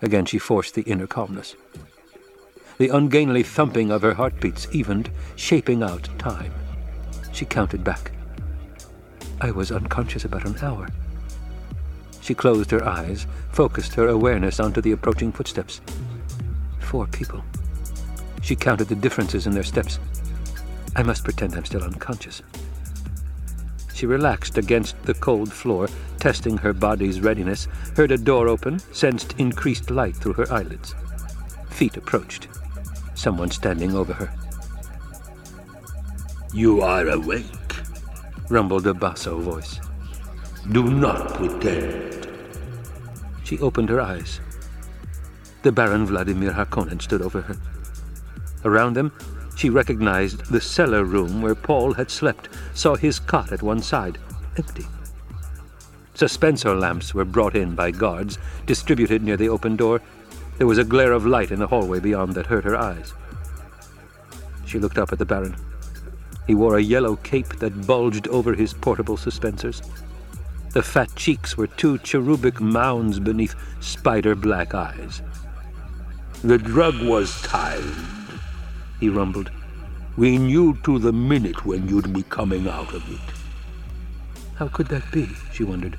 Again 0.03 0.27
she 0.27 0.39
forced 0.39 0.75
the 0.75 0.83
inner 0.83 1.07
calmness. 1.07 1.57
The 2.79 2.89
ungainly 2.89 3.43
thumping 3.43 3.91
of 3.91 4.03
her 4.03 4.15
heartbeats 4.15 4.69
evened, 4.73 5.11
shaping 5.37 5.83
out 5.83 6.09
time. 6.19 6.53
She 7.33 7.45
counted 7.45 7.85
back. 7.85 8.13
I 9.41 9.51
was 9.51 9.73
unconscious 9.73 10.25
about 10.25 10.47
an 10.47 10.57
hour. 10.63 10.89
She 12.21 12.35
closed 12.35 12.71
her 12.71 12.85
eyes, 12.87 13.27
focused 13.53 13.95
her 13.95 14.09
awareness 14.09 14.61
onto 14.61 14.81
the 14.81 14.93
approaching 14.93 15.33
footsteps. 15.33 15.81
Four 16.79 17.07
people. 17.07 17.43
She 18.43 18.57
counted 18.57 18.89
the 18.89 18.95
differences 18.95 19.47
in 19.47 19.53
their 19.53 19.63
steps. 19.63 19.99
I 20.97 21.03
must 21.03 21.25
pretend 21.25 21.55
I'm 21.55 21.65
still 21.65 21.83
unconscious. 21.83 22.43
She 23.95 24.07
relaxed 24.07 24.57
against 24.57 25.01
the 25.03 25.15
cold 25.15 25.53
floor, 25.53 25.89
testing 26.19 26.57
her 26.57 26.73
body's 26.73 27.21
readiness, 27.21 27.69
heard 27.97 28.11
a 28.11 28.17
door 28.17 28.49
open, 28.49 28.79
sensed 28.93 29.35
increased 29.39 29.91
light 29.91 30.17
through 30.17 30.33
her 30.35 30.51
eyelids. 30.53 30.95
Feet 31.69 31.97
approached. 31.97 32.49
Someone 33.15 33.51
standing 33.51 33.95
over 33.95 34.15
her. 34.15 34.33
You 36.55 36.81
are 36.81 37.09
awake. 37.09 37.45
rumbled 38.49 38.87
a 38.87 38.95
basso 38.95 39.39
voice. 39.39 39.81
Do 40.73 40.91
not 40.91 41.35
pretend. 41.35 42.27
She 43.45 43.59
opened 43.59 43.89
her 43.91 44.01
eyes. 44.01 44.41
The 45.63 45.73
Baron 45.73 46.07
Vladimir 46.07 46.53
Harkonnen 46.53 47.01
stood 47.01 47.23
over 47.23 47.43
her. 47.43 47.57
Around 48.65 48.95
them, 48.95 49.13
she 49.57 49.71
recognized 49.71 50.47
the 50.47 50.61
cellar 50.61 51.05
room 51.05 51.43
where 51.43 51.55
Paul 51.55 51.93
had 51.95 52.11
slept, 52.11 52.49
saw 52.75 52.95
his 52.95 53.19
cot 53.19 53.53
at 53.53 53.63
one 53.63 53.83
side, 53.83 54.19
empty. 54.57 54.87
Suspensor 56.15 56.79
lamps 56.79 57.15
were 57.15 57.25
brought 57.25 57.57
in 57.57 57.75
by 57.75 57.91
guards, 57.91 58.39
distributed 58.67 59.23
near 59.23 59.37
the 59.37 59.49
open 59.49 59.77
door. 59.77 60.01
There 60.59 60.67
was 60.67 60.79
a 60.79 60.85
glare 60.85 61.13
of 61.13 61.27
light 61.27 61.51
in 61.51 61.59
the 61.59 61.67
hallway 61.67 62.01
beyond 62.01 62.35
that 62.35 62.47
hurt 62.47 62.65
her 62.65 62.77
eyes. 62.77 63.15
She 64.67 64.79
looked 64.79 64.99
up 64.99 65.13
at 65.13 65.19
the 65.19 65.25
Baron. 65.25 65.57
He 66.47 66.55
wore 66.55 66.77
a 66.77 66.83
yellow 66.83 67.17
cape 67.17 67.57
that 67.61 67.87
bulged 67.87 68.29
over 68.29 68.55
his 68.55 68.75
portable 68.75 69.17
suspensors. 69.17 69.83
The 70.73 70.83
fat 70.83 71.15
cheeks 71.17 71.57
were 71.57 71.67
two 71.67 71.99
cherubic 71.99 72.61
mounds 72.61 73.19
beneath 73.19 73.55
spider 73.81 74.35
black 74.35 74.75
eyes. 74.75 75.23
The 76.43 76.59
drug 76.59 77.01
was 77.03 77.41
timed, 77.43 77.95
he 79.01 79.09
rumbled. 79.09 79.51
We 80.17 80.39
knew 80.39 80.77
to 80.85 80.99
the 80.99 81.13
minute 81.13 81.65
when 81.65 81.89
you'd 81.89 82.13
be 82.13 82.23
coming 82.23 82.69
out 82.69 82.93
of 82.95 83.11
it. 83.11 83.35
How 84.57 84.69
could 84.69 84.89
that 84.89 85.11
be? 85.11 85.29
she 85.53 85.65
wondered. 85.65 85.97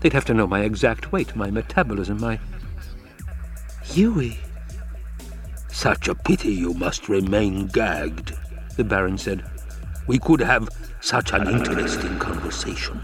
They'd 0.00 0.12
have 0.12 0.24
to 0.26 0.34
know 0.34 0.46
my 0.46 0.60
exact 0.60 1.12
weight, 1.12 1.34
my 1.34 1.50
metabolism, 1.50 2.20
my. 2.20 2.38
Yueh! 3.86 4.36
Such 5.68 6.08
a 6.08 6.14
pity 6.14 6.52
you 6.52 6.74
must 6.74 7.08
remain 7.08 7.66
gagged, 7.66 8.36
the 8.76 8.84
Baron 8.84 9.18
said. 9.18 9.44
We 10.06 10.18
could 10.18 10.40
have 10.40 10.68
such 11.00 11.32
an 11.32 11.48
interesting 11.48 12.18
conversation. 12.18 13.00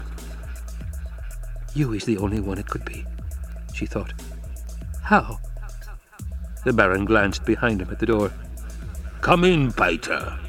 Yueh's 1.73 2.05
the 2.05 2.17
only 2.17 2.39
one 2.39 2.57
it 2.57 2.67
could 2.67 2.85
be, 2.85 3.05
she 3.73 3.85
thought. 3.85 4.13
How? 5.01 5.39
The 6.63 6.73
Baron 6.73 7.05
glanced 7.05 7.45
behind 7.45 7.81
him 7.81 7.89
at 7.89 7.99
the 7.99 8.05
door. 8.05 8.31
Come 9.21 9.43
in, 9.43 9.71
Peiter. 9.71 10.39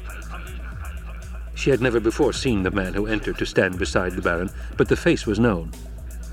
She 1.55 1.69
had 1.69 1.81
never 1.81 1.99
before 1.99 2.33
seen 2.33 2.63
the 2.63 2.71
man 2.71 2.93
who 2.93 3.05
entered 3.05 3.37
to 3.37 3.45
stand 3.45 3.77
beside 3.77 4.13
the 4.13 4.21
Baron, 4.21 4.49
but 4.77 4.87
the 4.87 4.95
face 4.95 5.27
was 5.27 5.39
known, 5.39 5.71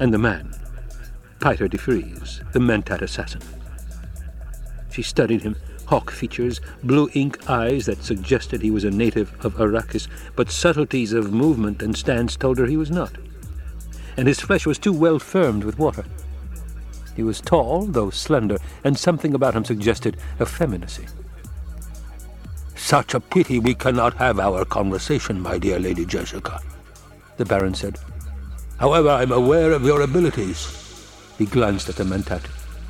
and 0.01 0.15
the 0.15 0.19
man, 0.19 0.55
Peiter 1.41 1.69
de 1.69 1.77
Vries, 1.77 2.41
the 2.53 2.61
Mentat 2.61 3.03
assassin. 3.03 3.43
She 4.91 5.03
studied 5.03 5.43
him, 5.43 5.57
hawk 5.87 6.11
features, 6.11 6.61
blue 6.83 7.11
ink 7.13 7.51
eyes 7.51 7.87
that 7.87 8.03
suggested 8.03 8.63
he 8.63 8.71
was 8.71 8.85
a 8.85 8.91
native 8.91 9.35
of 9.45 9.55
Arrakis, 9.57 10.09
but 10.37 10.51
subtleties 10.51 11.13
of 11.13 11.33
movement 11.33 11.83
and 11.83 11.97
stance 11.97 12.37
told 12.37 12.59
her 12.59 12.67
he 12.67 12.77
was 12.77 12.91
not. 12.91 13.13
And 14.17 14.29
his 14.29 14.41
flesh 14.41 14.65
was 14.65 14.79
too 14.79 14.93
well 14.93 15.19
firmed 15.19 15.65
with 15.65 15.79
water. 15.79 16.05
He 17.17 17.23
was 17.23 17.41
tall, 17.41 17.87
though 17.87 18.11
slender, 18.11 18.59
and 18.85 18.97
something 18.97 19.35
about 19.35 19.55
him 19.55 19.65
suggested 19.65 20.17
effeminacy. 20.41 21.07
Such 22.79 23.13
a 23.13 23.21
pity 23.21 23.59
we 23.59 23.75
cannot 23.75 24.15
have 24.15 24.41
our 24.41 24.65
conversation, 24.65 25.41
my 25.41 25.59
dear 25.59 25.79
Lady 25.79 26.07
Jessica, 26.07 26.61
the 27.37 27.45
Baron 27.45 27.75
said. 27.75 27.99
However, 28.79 29.11
I'm 29.11 29.33
aware 29.33 29.73
of 29.73 29.83
your 29.83 30.01
abilities. 30.01 30.87
He 31.37 31.45
glanced 31.45 31.89
at 31.91 31.97
the 31.97 32.05
Mentat. 32.05 32.45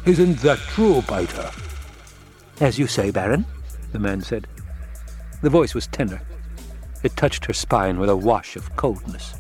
Isn't 0.07 0.39
that 0.39 0.59
true, 0.59 1.03
Peiter? 1.03 1.51
As 2.61 2.79
you 2.79 2.87
say, 2.87 3.11
Baron, 3.11 3.45
the 3.93 3.99
man 3.99 4.21
said. 4.23 4.47
The 5.43 5.51
voice 5.51 5.75
was 5.75 5.87
tender. 5.89 6.21
It 7.03 7.17
touched 7.17 7.47
her 7.47 7.53
spine 7.53 7.99
with 7.99 8.11
a 8.11 8.17
wash 8.17 8.55
of 8.57 8.77
coldness. 8.77 9.35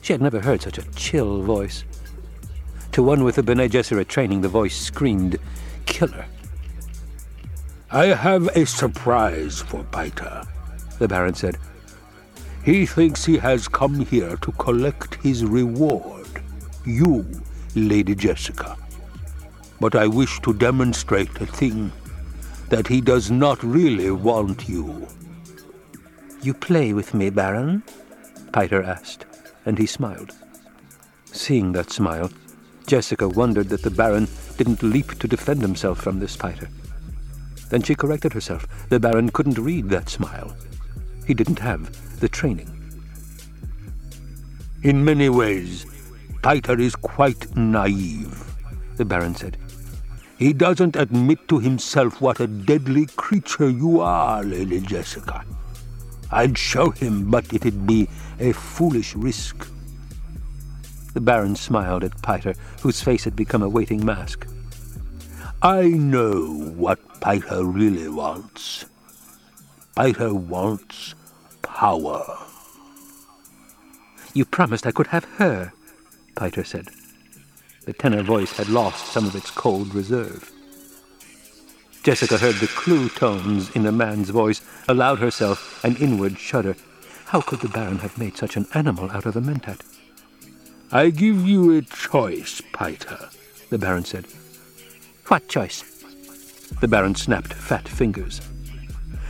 She 0.00 0.12
had 0.12 0.22
never 0.22 0.40
heard 0.40 0.62
such 0.62 0.78
a 0.78 0.90
chill 0.92 1.42
voice. 1.42 1.84
To 2.92 3.02
one 3.02 3.24
with 3.24 3.36
the 3.36 3.42
Bene 3.42 3.68
Gesserit 3.68 4.08
training, 4.08 4.42
the 4.42 4.48
voice 4.48 4.76
screamed, 4.76 5.38
Killer. 5.86 6.26
I 7.94 8.06
have 8.06 8.46
a 8.56 8.64
surprise 8.64 9.60
for 9.60 9.84
Peiter, 9.84 10.44
the 10.98 11.06
Baron 11.06 11.34
said. 11.34 11.58
He 12.64 12.86
thinks 12.86 13.22
he 13.22 13.36
has 13.36 13.68
come 13.68 14.06
here 14.06 14.36
to 14.38 14.52
collect 14.52 15.16
his 15.16 15.44
reward, 15.44 16.26
you, 16.86 17.26
Lady 17.74 18.14
Jessica. 18.14 18.78
But 19.78 19.94
I 19.94 20.06
wish 20.06 20.40
to 20.40 20.54
demonstrate 20.54 21.38
a 21.38 21.44
thing, 21.44 21.92
that 22.70 22.88
he 22.88 23.02
does 23.02 23.30
not 23.30 23.62
really 23.62 24.10
want 24.10 24.70
you. 24.70 25.06
You 26.40 26.54
play 26.54 26.94
with 26.94 27.12
me, 27.12 27.28
Baron? 27.28 27.82
Peiter 28.54 28.82
asked, 28.82 29.26
and 29.66 29.76
he 29.76 29.84
smiled. 29.84 30.32
Seeing 31.26 31.72
that 31.72 31.90
smile, 31.90 32.30
Jessica 32.86 33.28
wondered 33.28 33.68
that 33.68 33.82
the 33.82 33.90
Baron 33.90 34.28
didn't 34.56 34.82
leap 34.82 35.18
to 35.18 35.28
defend 35.28 35.60
himself 35.60 36.00
from 36.00 36.20
this 36.20 36.38
Peiter. 36.38 36.70
Then 37.72 37.80
she 37.80 37.94
corrected 37.94 38.34
herself. 38.34 38.66
The 38.90 39.00
Baron 39.00 39.30
couldn't 39.30 39.58
read 39.58 39.88
that 39.88 40.10
smile. 40.10 40.54
He 41.26 41.32
didn't 41.32 41.58
have 41.58 42.20
the 42.20 42.28
training. 42.28 42.68
In 44.82 45.02
many 45.02 45.30
ways, 45.30 45.86
Peiter 46.42 46.78
is 46.78 46.94
quite 46.94 47.56
naive, 47.56 48.44
the 48.98 49.06
Baron 49.06 49.34
said. 49.34 49.56
He 50.36 50.52
doesn't 50.52 50.96
admit 50.96 51.48
to 51.48 51.60
himself 51.60 52.20
what 52.20 52.40
a 52.40 52.46
deadly 52.46 53.06
creature 53.16 53.70
you 53.70 54.00
are, 54.02 54.44
Lady 54.44 54.80
Jessica. 54.80 55.42
I'd 56.30 56.58
show 56.58 56.90
him, 56.90 57.30
but 57.30 57.54
it'd 57.54 57.86
be 57.86 58.06
a 58.38 58.52
foolish 58.52 59.14
risk. 59.14 59.66
The 61.14 61.22
Baron 61.22 61.56
smiled 61.56 62.04
at 62.04 62.20
Peiter, 62.20 62.54
whose 62.82 63.00
face 63.00 63.24
had 63.24 63.34
become 63.34 63.62
a 63.62 63.68
waiting 63.68 64.04
mask. 64.04 64.46
I 65.64 65.90
know 65.90 66.72
what 66.74 66.98
Peiter 67.20 67.62
really 67.62 68.08
wants. 68.08 68.84
Peiter 69.94 70.34
wants 70.34 71.14
power. 71.62 72.36
You 74.34 74.44
promised 74.44 74.88
I 74.88 74.90
could 74.90 75.06
have 75.08 75.24
her, 75.36 75.72
Peiter 76.34 76.64
said. 76.64 76.88
The 77.84 77.92
tenor 77.92 78.24
voice 78.24 78.56
had 78.56 78.70
lost 78.70 79.12
some 79.12 79.24
of 79.24 79.36
its 79.36 79.52
cold 79.52 79.94
reserve. 79.94 80.50
Jessica 82.02 82.38
heard 82.38 82.56
the 82.56 82.66
clue 82.66 83.08
tones 83.08 83.70
in 83.76 83.84
the 83.84 83.92
man's 83.92 84.30
voice, 84.30 84.62
allowed 84.88 85.20
herself 85.20 85.84
an 85.84 85.94
inward 85.98 86.40
shudder. 86.40 86.74
How 87.26 87.40
could 87.40 87.60
the 87.60 87.68
Baron 87.68 87.98
have 87.98 88.18
made 88.18 88.36
such 88.36 88.56
an 88.56 88.66
animal 88.74 89.12
out 89.12 89.26
of 89.26 89.36
a 89.36 89.40
mentat? 89.40 89.82
I 90.90 91.10
give 91.10 91.46
you 91.46 91.70
a 91.76 91.82
choice, 91.82 92.60
Peiter, 92.72 93.30
the 93.70 93.78
Baron 93.78 94.04
said. 94.04 94.26
What 95.28 95.48
choice? 95.48 95.84
The 96.80 96.88
Baron 96.88 97.14
snapped 97.14 97.52
fat 97.52 97.88
fingers. 97.88 98.40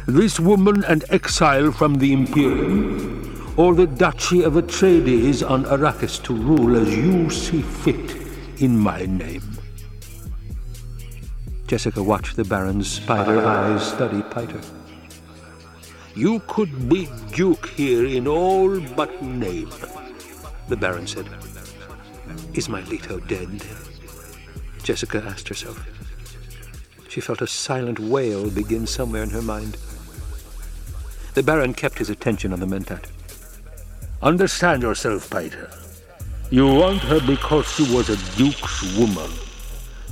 This 0.07 0.40
woman 0.40 0.84
and 0.84 1.05
exile 1.11 1.70
from 1.70 1.97
the 1.97 2.12
Imperium, 2.12 3.55
or 3.57 3.74
the 3.74 3.86
Duchy 3.86 4.43
of 4.43 4.55
Atreides 4.55 5.49
on 5.49 5.64
Arrakis 5.64 6.22
to 6.24 6.34
rule 6.34 6.76
as 6.76 6.97
you 6.97 7.30
see 7.30 7.62
fit 7.62 8.16
in 8.61 8.76
my 8.78 9.05
name. 9.07 9.43
Jessica 11.66 12.03
watched 12.03 12.36
the 12.36 12.45
Baron's 12.45 12.90
spider 12.90 13.47
eyes 13.47 13.86
study 13.86 14.22
Piter. 14.22 14.61
You 16.14 16.40
could 16.47 16.88
be 16.88 17.09
Duke 17.32 17.68
here 17.70 18.07
in 18.07 18.26
all 18.26 18.80
but 18.80 19.22
name, 19.22 19.70
the 20.68 20.76
Baron 20.76 21.07
said. 21.07 21.28
Is 22.55 22.68
my 22.68 22.82
Leto 22.84 23.20
dead? 23.20 23.62
Jessica 24.82 25.22
asked 25.24 25.48
herself. 25.48 25.86
She 27.08 27.20
felt 27.20 27.42
a 27.42 27.46
silent 27.46 27.98
wail 27.98 28.50
begin 28.50 28.86
somewhere 28.86 29.22
in 29.22 29.30
her 29.30 29.42
mind. 29.42 29.76
The 31.34 31.42
Baron 31.42 31.74
kept 31.74 31.98
his 31.98 32.10
attention 32.10 32.52
on 32.52 32.60
the 32.60 32.66
Mentat. 32.66 33.06
Understand 34.22 34.82
yourself, 34.82 35.28
Piter. 35.30 35.70
You 36.50 36.66
want 36.66 37.00
her 37.00 37.20
because 37.20 37.66
she 37.66 37.94
was 37.94 38.08
a 38.10 38.36
duke's 38.36 38.96
woman, 38.96 39.30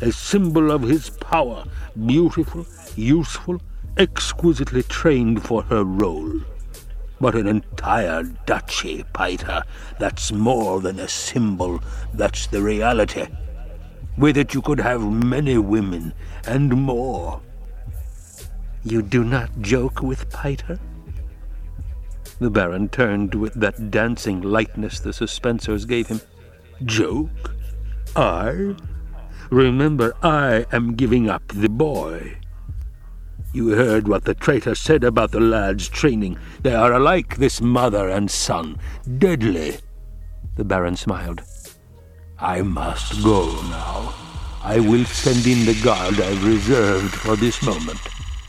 a 0.01 0.11
symbol 0.11 0.71
of 0.71 0.83
his 0.83 1.11
power, 1.11 1.65
beautiful, 2.07 2.67
useful, 2.97 3.61
exquisitely 3.97 4.83
trained 4.85 5.45
for 5.45 5.63
her 5.65 5.85
role. 5.85 6.41
But 7.21 7.35
an 7.35 7.47
entire 7.47 8.23
duchy, 8.47 9.05
Piter, 9.13 9.63
that's 9.99 10.33
more 10.33 10.81
than 10.81 10.99
a 10.99 11.09
symbol, 11.09 11.83
that's 12.15 12.47
the 12.47 12.63
reality. 12.63 13.27
With 14.17 14.37
it 14.37 14.55
you 14.55 14.63
could 14.63 14.81
have 14.81 15.03
many 15.03 15.59
women, 15.59 16.13
and 16.47 16.71
more. 16.71 17.41
You 18.83 19.03
do 19.03 19.25
not 19.25 19.61
joke 19.61 20.03
with 20.03 20.31
Piter? 20.31 20.79
The 22.39 22.51
Baron 22.51 22.89
turned 22.89 23.35
with 23.35 23.55
that 23.55 23.91
dancing 23.91 24.41
lightness 24.41 25.01
the 25.01 25.11
suspensors 25.11 25.87
gave 25.87 26.07
him. 26.07 26.21
Joke? 26.85 27.55
I? 28.17 28.75
Remember, 29.51 30.15
I 30.23 30.65
am 30.73 30.95
giving 30.95 31.29
up 31.29 31.47
the 31.49 31.69
boy. 31.69 32.39
You 33.53 33.71
heard 33.71 34.07
what 34.07 34.25
the 34.25 34.35
traitor 34.35 34.75
said 34.75 35.03
about 35.03 35.33
the 35.33 35.41
lad's 35.41 35.89
training. 35.89 36.39
They 36.63 36.75
are 36.75 36.93
alike, 36.93 37.37
this 37.37 37.61
mother 37.61 38.09
and 38.09 38.31
son. 38.31 38.79
Deadly. 39.19 39.79
The 40.57 40.65
Baron 40.65 40.97
smiled. 40.97 41.43
I 42.43 42.63
must 42.63 43.23
go 43.23 43.45
now. 43.69 44.15
I 44.63 44.81
will 44.81 45.05
send 45.05 45.47
in 45.47 45.67
the 45.67 45.79
guard 45.83 46.19
I've 46.19 46.43
reserved 46.43 47.15
for 47.15 47.37
this 47.37 47.63
moment. 47.63 48.01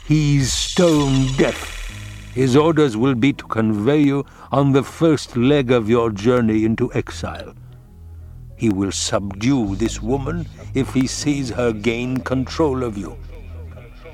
He's 0.05 0.53
stone 0.53 1.27
deaf. 1.35 1.89
His 2.33 2.55
orders 2.55 2.95
will 2.95 3.15
be 3.15 3.33
to 3.33 3.43
convey 3.47 3.99
you 3.99 4.25
on 4.49 4.71
the 4.71 4.83
first 4.83 5.35
leg 5.35 5.71
of 5.71 5.89
your 5.89 6.09
journey 6.09 6.63
into 6.63 6.93
exile. 6.93 7.53
He 8.55 8.69
will 8.69 8.93
subdue 8.93 9.75
this 9.75 10.01
woman 10.01 10.47
if 10.73 10.93
he 10.93 11.05
sees 11.05 11.49
her 11.49 11.73
gain 11.73 12.17
control 12.17 12.83
of 12.83 12.97
you. 12.97 13.17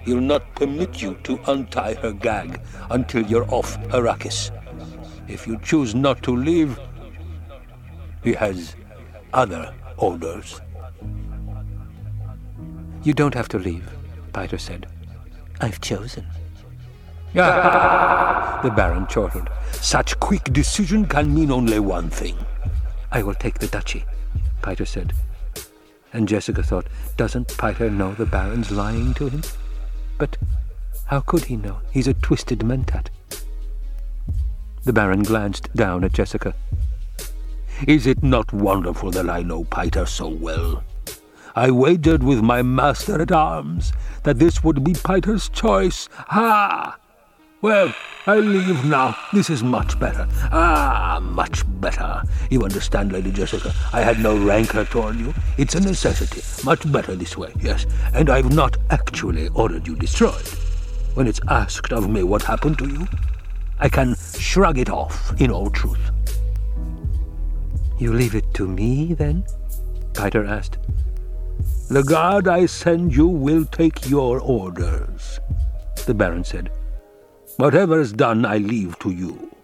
He'll 0.05 0.21
not 0.21 0.55
permit 0.55 1.03
you 1.03 1.15
to 1.25 1.39
untie 1.45 1.93
her 1.95 2.13
gag 2.13 2.61
until 2.89 3.23
you're 3.28 3.53
off 3.53 3.78
Arrakis. 3.89 4.49
If 5.28 5.45
you 5.45 5.59
choose 5.59 5.93
not 5.93 6.23
to 6.23 6.36
leave, 6.36 6.80
he 8.23 8.34
has 8.34 8.76
other 9.34 9.73
orders. 9.97 10.61
You 13.03 13.13
don't 13.13 13.34
have 13.34 13.47
to 13.49 13.59
leave, 13.59 13.89
Piter 14.34 14.57
said. 14.57 14.88
I've 15.61 15.82
chosen. 15.82 16.28
Ah! 17.36 18.59
the 18.63 18.71
Baron 18.71 19.07
chortled. 19.07 19.49
Such 19.71 20.19
quick 20.19 20.43
decision 20.45 21.05
can 21.05 21.34
mean 21.34 21.51
only 21.51 21.80
one 21.80 22.09
thing. 22.09 22.38
I 23.11 23.23
will 23.23 23.36
take 23.36 23.59
the 23.59 23.67
duchy, 23.67 24.05
Piter 24.61 24.86
said. 24.86 25.13
And 26.13 26.28
Jessica 26.28 26.63
thought, 26.63 26.88
doesn't 27.15 27.57
Piter 27.57 27.89
know 27.89 28.13
the 28.13 28.25
Baron's 28.25 28.71
lying 28.71 29.13
to 29.15 29.30
him? 29.30 29.43
But 30.17 30.38
how 31.05 31.21
could 31.21 31.45
he 31.45 31.55
know? 31.55 31.80
He's 31.91 32.07
a 32.07 32.13
twisted 32.13 32.59
mentat. 32.59 33.07
The 34.84 34.93
Baron 34.93 35.23
glanced 35.23 35.73
down 35.75 36.03
at 36.03 36.13
Jessica. 36.13 36.55
Is 37.86 38.07
it 38.07 38.23
not 38.23 38.51
wonderful 38.51 39.11
that 39.11 39.30
I 39.30 39.43
know 39.43 39.63
Piter 39.65 40.05
so 40.05 40.30
well? 40.30 40.84
I 41.55 41.69
wagered 41.69 42.23
with 42.23 42.41
my 42.41 42.61
master 42.61 43.21
at 43.21 43.32
arms 43.32 43.93
that 44.23 44.39
this 44.39 44.63
would 44.63 44.84
be 44.84 44.93
Piter's 44.93 45.49
choice. 45.49 46.09
Ha! 46.13 46.97
Well, 47.61 47.93
I 48.25 48.38
leave 48.38 48.84
now. 48.86 49.15
This 49.32 49.49
is 49.49 49.63
much 49.63 49.99
better. 49.99 50.28
Ah, 50.51 51.19
much 51.21 51.63
better. 51.80 52.23
You 52.49 52.63
understand, 52.63 53.11
Lady 53.11 53.32
Jessica? 53.32 53.73
I 53.93 54.01
had 54.01 54.19
no 54.19 54.38
rancor 54.38 54.86
toward 54.86 55.15
you. 55.15 55.34
It's 55.57 55.75
a 55.75 55.80
necessity. 55.80 56.41
Much 56.63 56.91
better 56.91 57.15
this 57.15 57.38
way, 57.38 57.51
yes. 57.59 57.86
And 58.13 58.30
I've 58.30 58.53
not 58.53 58.78
actually 58.89 59.49
ordered 59.49 59.88
you 59.88 59.95
destroyed. 59.95 60.47
When 61.13 61.28
it's 61.28 61.41
asked 61.47 61.91
of 61.91 62.09
me 62.09 62.23
what 62.23 62.43
happened 62.43 62.78
to 62.80 62.88
you, 62.88 63.07
I 63.80 63.89
can 63.89 64.15
shrug 64.38 64.78
it 64.78 64.89
off 64.89 65.39
in 65.39 65.51
all 65.51 65.69
truth. 65.69 66.11
You 67.99 68.13
leave 68.13 68.35
it 68.35 68.53
to 68.55 68.67
me, 68.67 69.13
then? 69.13 69.45
Piter 70.13 70.45
asked. 70.45 70.77
The 71.89 72.03
guard 72.03 72.47
I 72.47 72.65
send 72.65 73.15
you 73.15 73.27
will 73.27 73.65
take 73.65 74.09
your 74.09 74.39
orders, 74.39 75.39
the 76.05 76.13
Baron 76.13 76.43
said. 76.43 76.69
Whatever 77.57 77.99
is 77.99 78.13
done, 78.13 78.45
I 78.45 78.57
leave 78.57 78.99
to 78.99 79.09
you. 79.09 79.55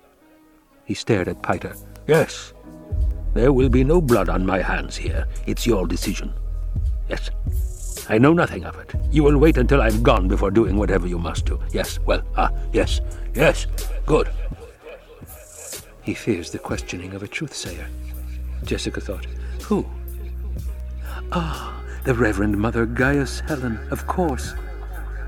He 0.85 0.93
stared 0.93 1.27
at 1.27 1.43
Piter. 1.43 1.75
Yes, 2.07 2.53
there 3.33 3.53
will 3.53 3.69
be 3.69 3.83
no 3.83 4.01
blood 4.01 4.29
on 4.29 4.45
my 4.45 4.61
hands 4.61 4.95
here. 4.95 5.27
It's 5.45 5.67
your 5.67 5.85
decision. 5.85 6.33
Yes, 7.09 7.29
I 8.09 8.17
know 8.17 8.33
nothing 8.33 8.63
of 8.65 8.79
it. 8.79 8.95
You 9.11 9.23
will 9.23 9.37
wait 9.37 9.57
until 9.57 9.81
I've 9.81 10.01
gone 10.01 10.27
before 10.27 10.49
doing 10.49 10.75
whatever 10.75 11.07
you 11.07 11.19
must 11.19 11.45
do. 11.45 11.59
Yes, 11.71 11.99
well, 11.99 12.23
ah, 12.35 12.51
yes, 12.71 13.01
yes, 13.35 13.67
good. 14.05 14.29
He 16.01 16.13
fears 16.13 16.51
the 16.51 16.59
questioning 16.59 17.13
of 17.13 17.23
a 17.23 17.27
truth-sayer. 17.27 17.87
Jessica 18.65 19.01
thought. 19.01 19.25
Who? 19.63 19.85
Ah, 21.31 21.81
the 22.03 22.13
Reverend 22.13 22.57
Mother 22.57 22.85
Gaius 22.85 23.39
Helen, 23.41 23.79
of 23.91 24.07
course. 24.07 24.53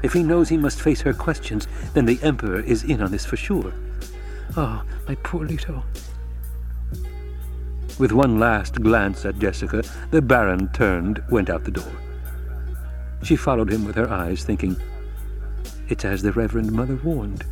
If 0.03 0.13
he 0.13 0.23
knows 0.23 0.49
he 0.49 0.57
must 0.57 0.81
face 0.81 1.01
her 1.01 1.13
questions, 1.13 1.67
then 1.93 2.05
the 2.05 2.19
Emperor 2.21 2.59
is 2.59 2.83
in 2.83 3.01
on 3.01 3.11
this 3.11 3.25
for 3.25 3.37
sure. 3.37 3.73
Oh, 4.55 4.83
my 5.07 5.15
poor 5.15 5.45
Leto. 5.45 5.83
With 7.97 8.11
one 8.11 8.39
last 8.39 8.81
glance 8.81 9.25
at 9.25 9.39
Jessica, 9.39 9.83
the 10.11 10.21
Baron 10.21 10.67
turned, 10.73 11.23
went 11.29 11.49
out 11.49 11.63
the 11.63 11.71
door. 11.71 11.91
She 13.23 13.35
followed 13.35 13.71
him 13.71 13.85
with 13.85 13.95
her 13.95 14.09
eyes, 14.09 14.43
thinking, 14.43 14.75
It's 15.87 16.05
as 16.05 16.21
the 16.21 16.33
Reverend 16.33 16.71
Mother 16.71 16.99
warned. 17.03 17.45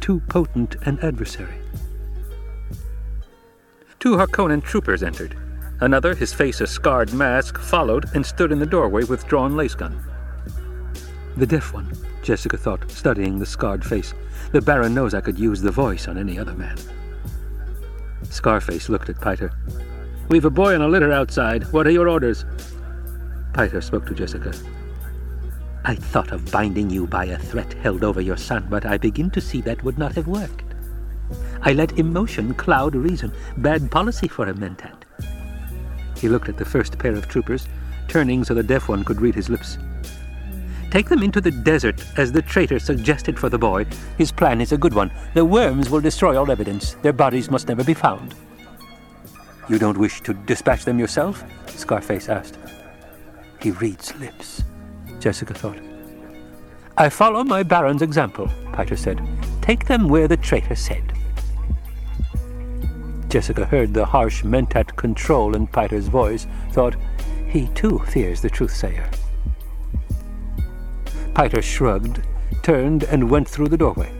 Too 0.00 0.20
potent 0.28 0.76
an 0.82 0.98
adversary. 1.00 1.57
Two 4.00 4.16
Harkonnen 4.16 4.62
troopers 4.62 5.02
entered. 5.02 5.36
Another, 5.80 6.14
his 6.14 6.32
face 6.32 6.60
a 6.60 6.66
scarred 6.66 7.12
mask, 7.12 7.58
followed 7.58 8.06
and 8.14 8.24
stood 8.24 8.52
in 8.52 8.60
the 8.60 8.66
doorway 8.66 9.02
with 9.04 9.26
drawn 9.26 9.54
lasgun. 9.54 10.00
The 11.36 11.46
deaf 11.46 11.72
one, 11.72 11.92
Jessica 12.22 12.56
thought, 12.56 12.88
studying 12.90 13.38
the 13.38 13.46
scarred 13.46 13.84
face. 13.84 14.14
The 14.52 14.60
Baron 14.60 14.94
knows 14.94 15.14
I 15.14 15.20
could 15.20 15.38
use 15.38 15.60
the 15.60 15.70
voice 15.70 16.06
on 16.06 16.16
any 16.16 16.38
other 16.38 16.54
man. 16.54 16.76
Scarface 18.22 18.88
looked 18.88 19.08
at 19.08 19.20
Piter. 19.20 19.52
We've 20.28 20.44
a 20.44 20.50
boy 20.50 20.74
on 20.74 20.82
a 20.82 20.88
litter 20.88 21.12
outside. 21.12 21.64
What 21.72 21.86
are 21.86 21.92
your 21.92 22.08
orders? 22.08 22.44
Piter 23.52 23.80
spoke 23.80 24.06
to 24.06 24.14
Jessica. 24.14 24.52
I 25.84 25.94
thought 25.94 26.32
of 26.32 26.50
binding 26.52 26.90
you 26.90 27.06
by 27.06 27.24
a 27.24 27.38
threat 27.38 27.72
held 27.74 28.04
over 28.04 28.20
your 28.20 28.36
son, 28.36 28.66
but 28.68 28.86
I 28.86 28.98
begin 28.98 29.30
to 29.30 29.40
see 29.40 29.60
that 29.62 29.82
would 29.82 29.98
not 29.98 30.14
have 30.14 30.28
worked. 30.28 30.67
I 31.62 31.72
let 31.72 31.98
emotion 31.98 32.54
cloud 32.54 32.94
reason. 32.94 33.32
Bad 33.58 33.90
policy 33.90 34.28
for 34.28 34.48
a 34.48 34.54
mentat. 34.54 35.02
He 36.16 36.28
looked 36.28 36.48
at 36.48 36.56
the 36.56 36.64
first 36.64 36.98
pair 36.98 37.14
of 37.14 37.28
troopers, 37.28 37.68
turning 38.08 38.44
so 38.44 38.54
the 38.54 38.62
deaf 38.62 38.88
one 38.88 39.04
could 39.04 39.20
read 39.20 39.34
his 39.34 39.48
lips. 39.48 39.78
Take 40.90 41.08
them 41.08 41.22
into 41.22 41.40
the 41.40 41.50
desert, 41.50 42.02
as 42.16 42.32
the 42.32 42.40
traitor 42.40 42.78
suggested 42.78 43.38
for 43.38 43.50
the 43.50 43.58
boy. 43.58 43.84
His 44.16 44.32
plan 44.32 44.60
is 44.60 44.72
a 44.72 44.78
good 44.78 44.94
one. 44.94 45.12
The 45.34 45.44
worms 45.44 45.90
will 45.90 46.00
destroy 46.00 46.38
all 46.38 46.50
evidence. 46.50 46.94
Their 47.02 47.12
bodies 47.12 47.50
must 47.50 47.68
never 47.68 47.84
be 47.84 47.94
found. 47.94 48.34
You 49.68 49.78
don't 49.78 49.98
wish 49.98 50.22
to 50.22 50.32
dispatch 50.32 50.86
them 50.86 50.98
yourself? 50.98 51.44
Scarface 51.66 52.30
asked. 52.30 52.56
He 53.60 53.70
reads 53.72 54.16
lips, 54.16 54.64
Jessica 55.20 55.52
thought. 55.52 55.78
I 56.96 57.10
follow 57.10 57.44
my 57.44 57.62
Baron's 57.62 58.02
example, 58.02 58.50
Piter 58.72 58.96
said. 58.96 59.20
Take 59.60 59.86
them 59.86 60.08
where 60.08 60.26
the 60.26 60.38
traitor 60.38 60.74
said. 60.74 61.12
Jessica 63.28 63.66
heard 63.66 63.92
the 63.92 64.06
harsh 64.06 64.42
mentat 64.42 64.96
control 64.96 65.54
in 65.54 65.66
Piter's 65.66 66.08
voice, 66.08 66.46
thought, 66.72 66.96
he 67.48 67.68
too 67.68 67.98
fears 68.00 68.40
the 68.40 68.50
truth-sayer. 68.50 69.08
Piter 71.34 71.62
shrugged, 71.62 72.22
turned, 72.62 73.04
and 73.04 73.30
went 73.30 73.48
through 73.48 73.68
the 73.68 73.76
doorway. 73.76 74.12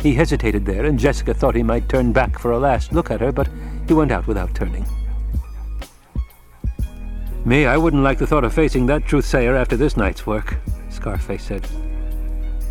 He 0.00 0.14
hesitated 0.14 0.66
there, 0.66 0.84
and 0.84 0.98
Jessica 0.98 1.32
thought 1.32 1.54
he 1.54 1.62
might 1.62 1.88
turn 1.88 2.12
back 2.12 2.38
for 2.38 2.52
a 2.52 2.58
last 2.58 2.92
look 2.92 3.10
at 3.10 3.20
her, 3.20 3.32
but 3.32 3.48
he 3.88 3.94
went 3.94 4.12
out 4.12 4.26
without 4.26 4.54
turning. 4.54 4.84
Me, 7.44 7.66
I 7.66 7.76
wouldn't 7.76 8.02
like 8.02 8.18
the 8.18 8.26
thought 8.26 8.44
of 8.44 8.52
facing 8.52 8.86
that 8.86 9.06
truth-sayer 9.06 9.54
after 9.56 9.76
this 9.76 9.96
night's 9.96 10.26
work, 10.26 10.58
Scarface 10.90 11.42
said. 11.42 11.66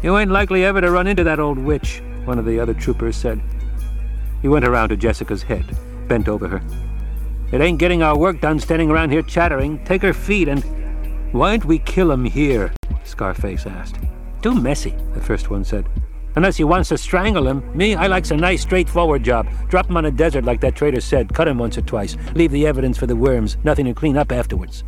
You 0.01 0.17
ain't 0.17 0.31
likely 0.31 0.65
ever 0.65 0.81
to 0.81 0.91
run 0.91 1.07
into 1.07 1.23
that 1.23 1.39
old 1.39 1.57
witch, 1.57 2.01
one 2.25 2.37
of 2.37 2.45
the 2.45 2.59
other 2.59 2.73
troopers 2.73 3.15
said. 3.15 3.41
He 4.43 4.49
went 4.49 4.65
around 4.65 4.89
to 4.89 4.97
Jessica's 4.97 5.41
head, 5.41 5.65
bent 6.07 6.27
over 6.27 6.47
her. 6.47 6.61
It 7.53 7.61
ain't 7.61 7.79
getting 7.79 8.03
our 8.03 8.17
work 8.17 8.41
done 8.41 8.59
standing 8.59 8.91
around 8.91 9.09
here 9.09 9.21
chattering. 9.21 9.83
Take 9.85 10.01
her 10.01 10.13
feet 10.13 10.49
and... 10.49 10.63
Why 11.33 11.51
don't 11.55 11.65
we 11.65 11.79
kill 11.79 12.11
him 12.11 12.25
here? 12.25 12.73
Scarface 13.05 13.65
asked. 13.65 13.95
Too 14.41 14.53
messy, 14.53 14.93
the 15.13 15.21
first 15.21 15.49
one 15.49 15.63
said. 15.63 15.87
Unless 16.35 16.57
he 16.57 16.65
wants 16.65 16.89
to 16.89 16.97
strangle 16.97 17.47
him. 17.47 17.63
Me, 17.75 17.95
I 17.95 18.07
likes 18.07 18.31
a 18.31 18.35
nice, 18.35 18.61
straightforward 18.61 19.23
job. 19.23 19.47
Drop 19.69 19.89
him 19.89 19.95
on 19.95 20.05
a 20.05 20.11
desert 20.11 20.43
like 20.43 20.59
that 20.59 20.75
traitor 20.75 20.99
said. 20.99 21.33
Cut 21.33 21.47
him 21.47 21.57
once 21.57 21.77
or 21.77 21.81
twice. 21.81 22.17
Leave 22.35 22.51
the 22.51 22.67
evidence 22.67 22.97
for 22.97 23.07
the 23.07 23.15
worms. 23.15 23.55
Nothing 23.63 23.85
to 23.85 23.93
clean 23.93 24.17
up 24.17 24.31
afterwards. 24.31 24.83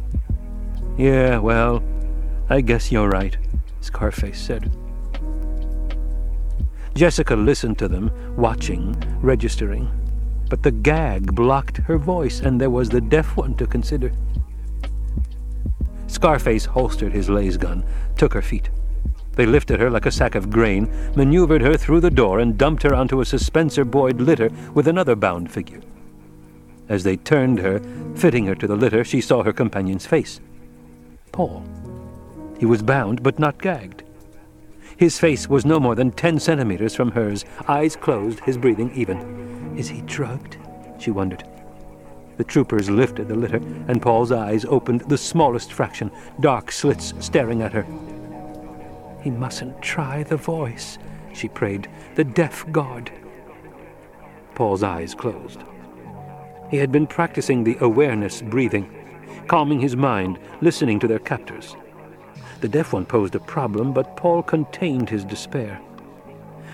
Yeah, 0.98 1.38
well, 1.38 1.82
I 2.50 2.60
guess 2.60 2.92
you're 2.92 3.10
right, 3.10 3.38
Scarface 3.80 4.42
said. 4.42 4.76
Jessica 6.96 7.36
listened 7.36 7.78
to 7.80 7.90
them, 7.90 8.10
watching, 8.38 8.96
registering. 9.22 9.92
But 10.50 10.64
the 10.64 10.72
gag 10.72 11.36
blocked 11.36 11.78
her 11.78 11.98
voice, 11.98 12.40
and 12.40 12.60
there 12.60 12.70
was 12.70 12.88
the 12.88 13.02
deaf 13.02 13.36
one 13.36 13.54
to 13.56 13.68
consider. 13.68 14.14
Scarface 16.08 16.64
holstered 16.64 17.12
his 17.12 17.28
lasgun, 17.30 17.84
took 18.16 18.34
her 18.34 18.42
feet. 18.42 18.70
They 19.34 19.46
lifted 19.46 19.82
her 19.82 19.90
like 19.90 20.06
a 20.06 20.12
sack 20.12 20.36
of 20.36 20.50
grain, 20.50 20.90
maneuvered 21.18 21.62
her 21.62 21.76
through 21.76 22.00
the 22.00 22.10
door, 22.10 22.40
and 22.40 22.58
dumped 22.58 22.84
her 22.84 22.96
onto 22.96 23.20
a 23.20 23.26
suspensor-buoyed 23.26 24.22
litter 24.22 24.50
with 24.74 24.88
another 24.88 25.18
bound 25.18 25.52
figure. 25.52 25.82
As 26.88 27.04
they 27.04 27.18
turned 27.18 27.60
her, 27.60 27.82
fitting 28.16 28.46
her 28.46 28.56
to 28.56 28.68
the 28.68 28.78
litter, 28.78 29.04
she 29.04 29.20
saw 29.20 29.44
her 29.44 29.52
companion's 29.52 30.06
face. 30.06 30.40
Paul. 31.34 31.66
He 32.58 32.66
was 32.66 32.82
bound, 32.82 33.22
but 33.22 33.40
not 33.40 33.62
gagged. 33.62 33.95
His 34.98 35.20
face 35.20 35.50
was 35.50 35.66
no 35.66 35.80
more 35.80 35.96
than 35.96 36.12
ten 36.12 36.40
centimeters 36.40 36.96
from 36.96 37.12
hers, 37.12 37.44
eyes 37.68 37.96
closed, 37.96 38.40
his 38.42 38.58
breathing 38.58 38.92
even. 38.96 39.76
Is 39.78 39.90
he 39.90 40.02
drugged? 40.02 40.58
She 41.00 41.12
wondered. 41.12 41.44
The 42.38 42.44
troopers 42.44 42.90
lifted 42.90 43.28
the 43.28 43.36
litter, 43.36 43.62
and 43.88 44.02
Paul's 44.02 44.32
eyes 44.32 44.66
opened 44.66 45.02
the 45.02 45.18
smallest 45.18 45.74
fraction, 45.74 46.12
dark 46.40 46.72
slits 46.72 47.14
staring 47.20 47.62
at 47.62 47.74
her. 47.74 47.86
He 49.22 49.30
mustn't 49.30 49.82
try 49.82 50.24
the 50.24 50.38
voice, 50.38 50.98
she 51.34 51.48
prayed, 51.50 51.90
the 52.16 52.24
deaf 52.24 52.66
god. 52.72 53.12
Paul's 54.54 54.84
eyes 54.84 55.14
closed. 55.14 55.64
He 56.72 56.78
had 56.78 56.92
been 56.92 57.08
practicing 57.08 57.64
the 57.64 57.78
awareness 57.82 58.42
breathing, 58.42 58.90
calming 59.48 59.80
his 59.80 59.96
mind, 59.96 60.40
listening 60.62 61.00
to 61.00 61.08
their 61.08 61.20
captors. 61.20 61.76
The 62.66 62.70
deaf 62.70 62.94
one 62.94 63.06
posed 63.06 63.36
a 63.36 63.40
problem, 63.40 63.94
but 63.94 64.18
Paul 64.18 64.42
contained 64.42 65.08
his 65.08 65.24
despair. 65.24 65.80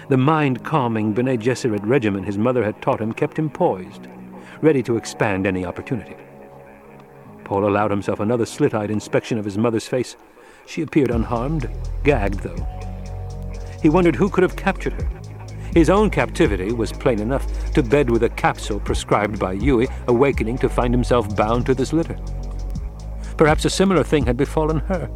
The 0.07 0.15
mind 0.15 0.63
calming 0.63 1.11
Bene 1.11 1.35
Gesserit 1.35 1.85
regimen 1.85 2.23
his 2.23 2.37
mother 2.37 2.63
had 2.63 2.81
taught 2.81 3.01
him 3.01 3.11
kept 3.11 3.37
him 3.37 3.49
poised, 3.49 4.07
ready 4.61 4.81
to 4.83 4.95
expand 4.95 5.45
any 5.45 5.65
opportunity. 5.65 6.15
Paul 7.43 7.67
allowed 7.67 7.91
himself 7.91 8.21
another 8.21 8.45
slit 8.45 8.73
eyed 8.73 8.89
inspection 8.89 9.37
of 9.37 9.43
his 9.43 9.57
mother's 9.57 9.85
face. 9.85 10.15
She 10.65 10.81
appeared 10.81 11.11
unharmed, 11.11 11.69
gagged 12.05 12.39
though. 12.39 12.65
He 13.81 13.89
wondered 13.89 14.15
who 14.15 14.29
could 14.29 14.43
have 14.43 14.55
captured 14.55 14.93
her. 14.93 15.09
His 15.73 15.89
own 15.89 16.09
captivity 16.09 16.71
was 16.71 16.93
plain 16.93 17.19
enough 17.19 17.73
to 17.73 17.83
bed 17.83 18.09
with 18.09 18.23
a 18.23 18.29
capsule 18.29 18.79
prescribed 18.79 19.39
by 19.39 19.57
Yueh, 19.57 19.91
awakening 20.07 20.57
to 20.59 20.69
find 20.69 20.93
himself 20.93 21.35
bound 21.35 21.65
to 21.65 21.75
this 21.75 21.91
litter. 21.91 22.17
Perhaps 23.35 23.65
a 23.65 23.69
similar 23.69 24.05
thing 24.05 24.25
had 24.25 24.37
befallen 24.37 24.79
her. 24.79 25.11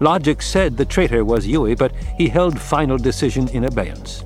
Logic 0.00 0.40
said 0.42 0.76
the 0.76 0.84
traitor 0.84 1.24
was 1.24 1.46
Yueh, 1.46 1.78
but 1.78 1.94
he 2.18 2.28
held 2.28 2.60
final 2.60 2.98
decision 2.98 3.48
in 3.48 3.64
abeyance. 3.64 4.24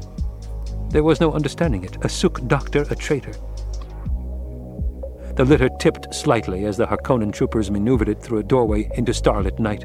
There 0.90 1.04
was 1.04 1.20
no 1.20 1.32
understanding 1.32 1.84
it. 1.84 1.96
A 2.04 2.08
Suk 2.08 2.46
doctor, 2.46 2.86
a 2.90 2.96
traitor. 2.96 3.34
The 5.36 5.44
litter 5.44 5.68
tipped 5.78 6.14
slightly 6.14 6.64
as 6.64 6.76
the 6.76 6.86
Harkonnen 6.86 7.32
troopers 7.32 7.70
maneuvered 7.70 8.08
it 8.08 8.22
through 8.22 8.38
a 8.38 8.42
doorway 8.42 8.90
into 8.94 9.14
starlit 9.14 9.58
night. 9.58 9.84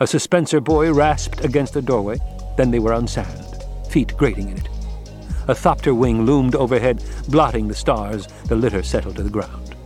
A 0.00 0.04
suspensor 0.04 0.62
buoy 0.62 0.90
rasped 0.90 1.44
against 1.44 1.74
the 1.74 1.82
doorway, 1.82 2.18
then 2.56 2.70
they 2.70 2.78
were 2.78 2.92
on 2.92 3.06
sand, 3.06 3.44
feet 3.88 4.16
grating 4.16 4.48
in 4.48 4.58
it. 4.58 4.68
A 5.48 5.54
thopter 5.54 5.94
wing 5.94 6.26
loomed 6.26 6.56
overhead, 6.56 7.04
blotting 7.28 7.68
the 7.68 7.74
stars. 7.74 8.26
The 8.48 8.56
litter 8.56 8.82
settled 8.82 9.16
to 9.16 9.22
the 9.22 9.30
ground. 9.30 9.76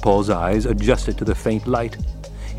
Paul's 0.00 0.30
eyes 0.30 0.64
adjusted 0.64 1.18
to 1.18 1.26
the 1.26 1.34
faint 1.34 1.66
light. 1.66 1.98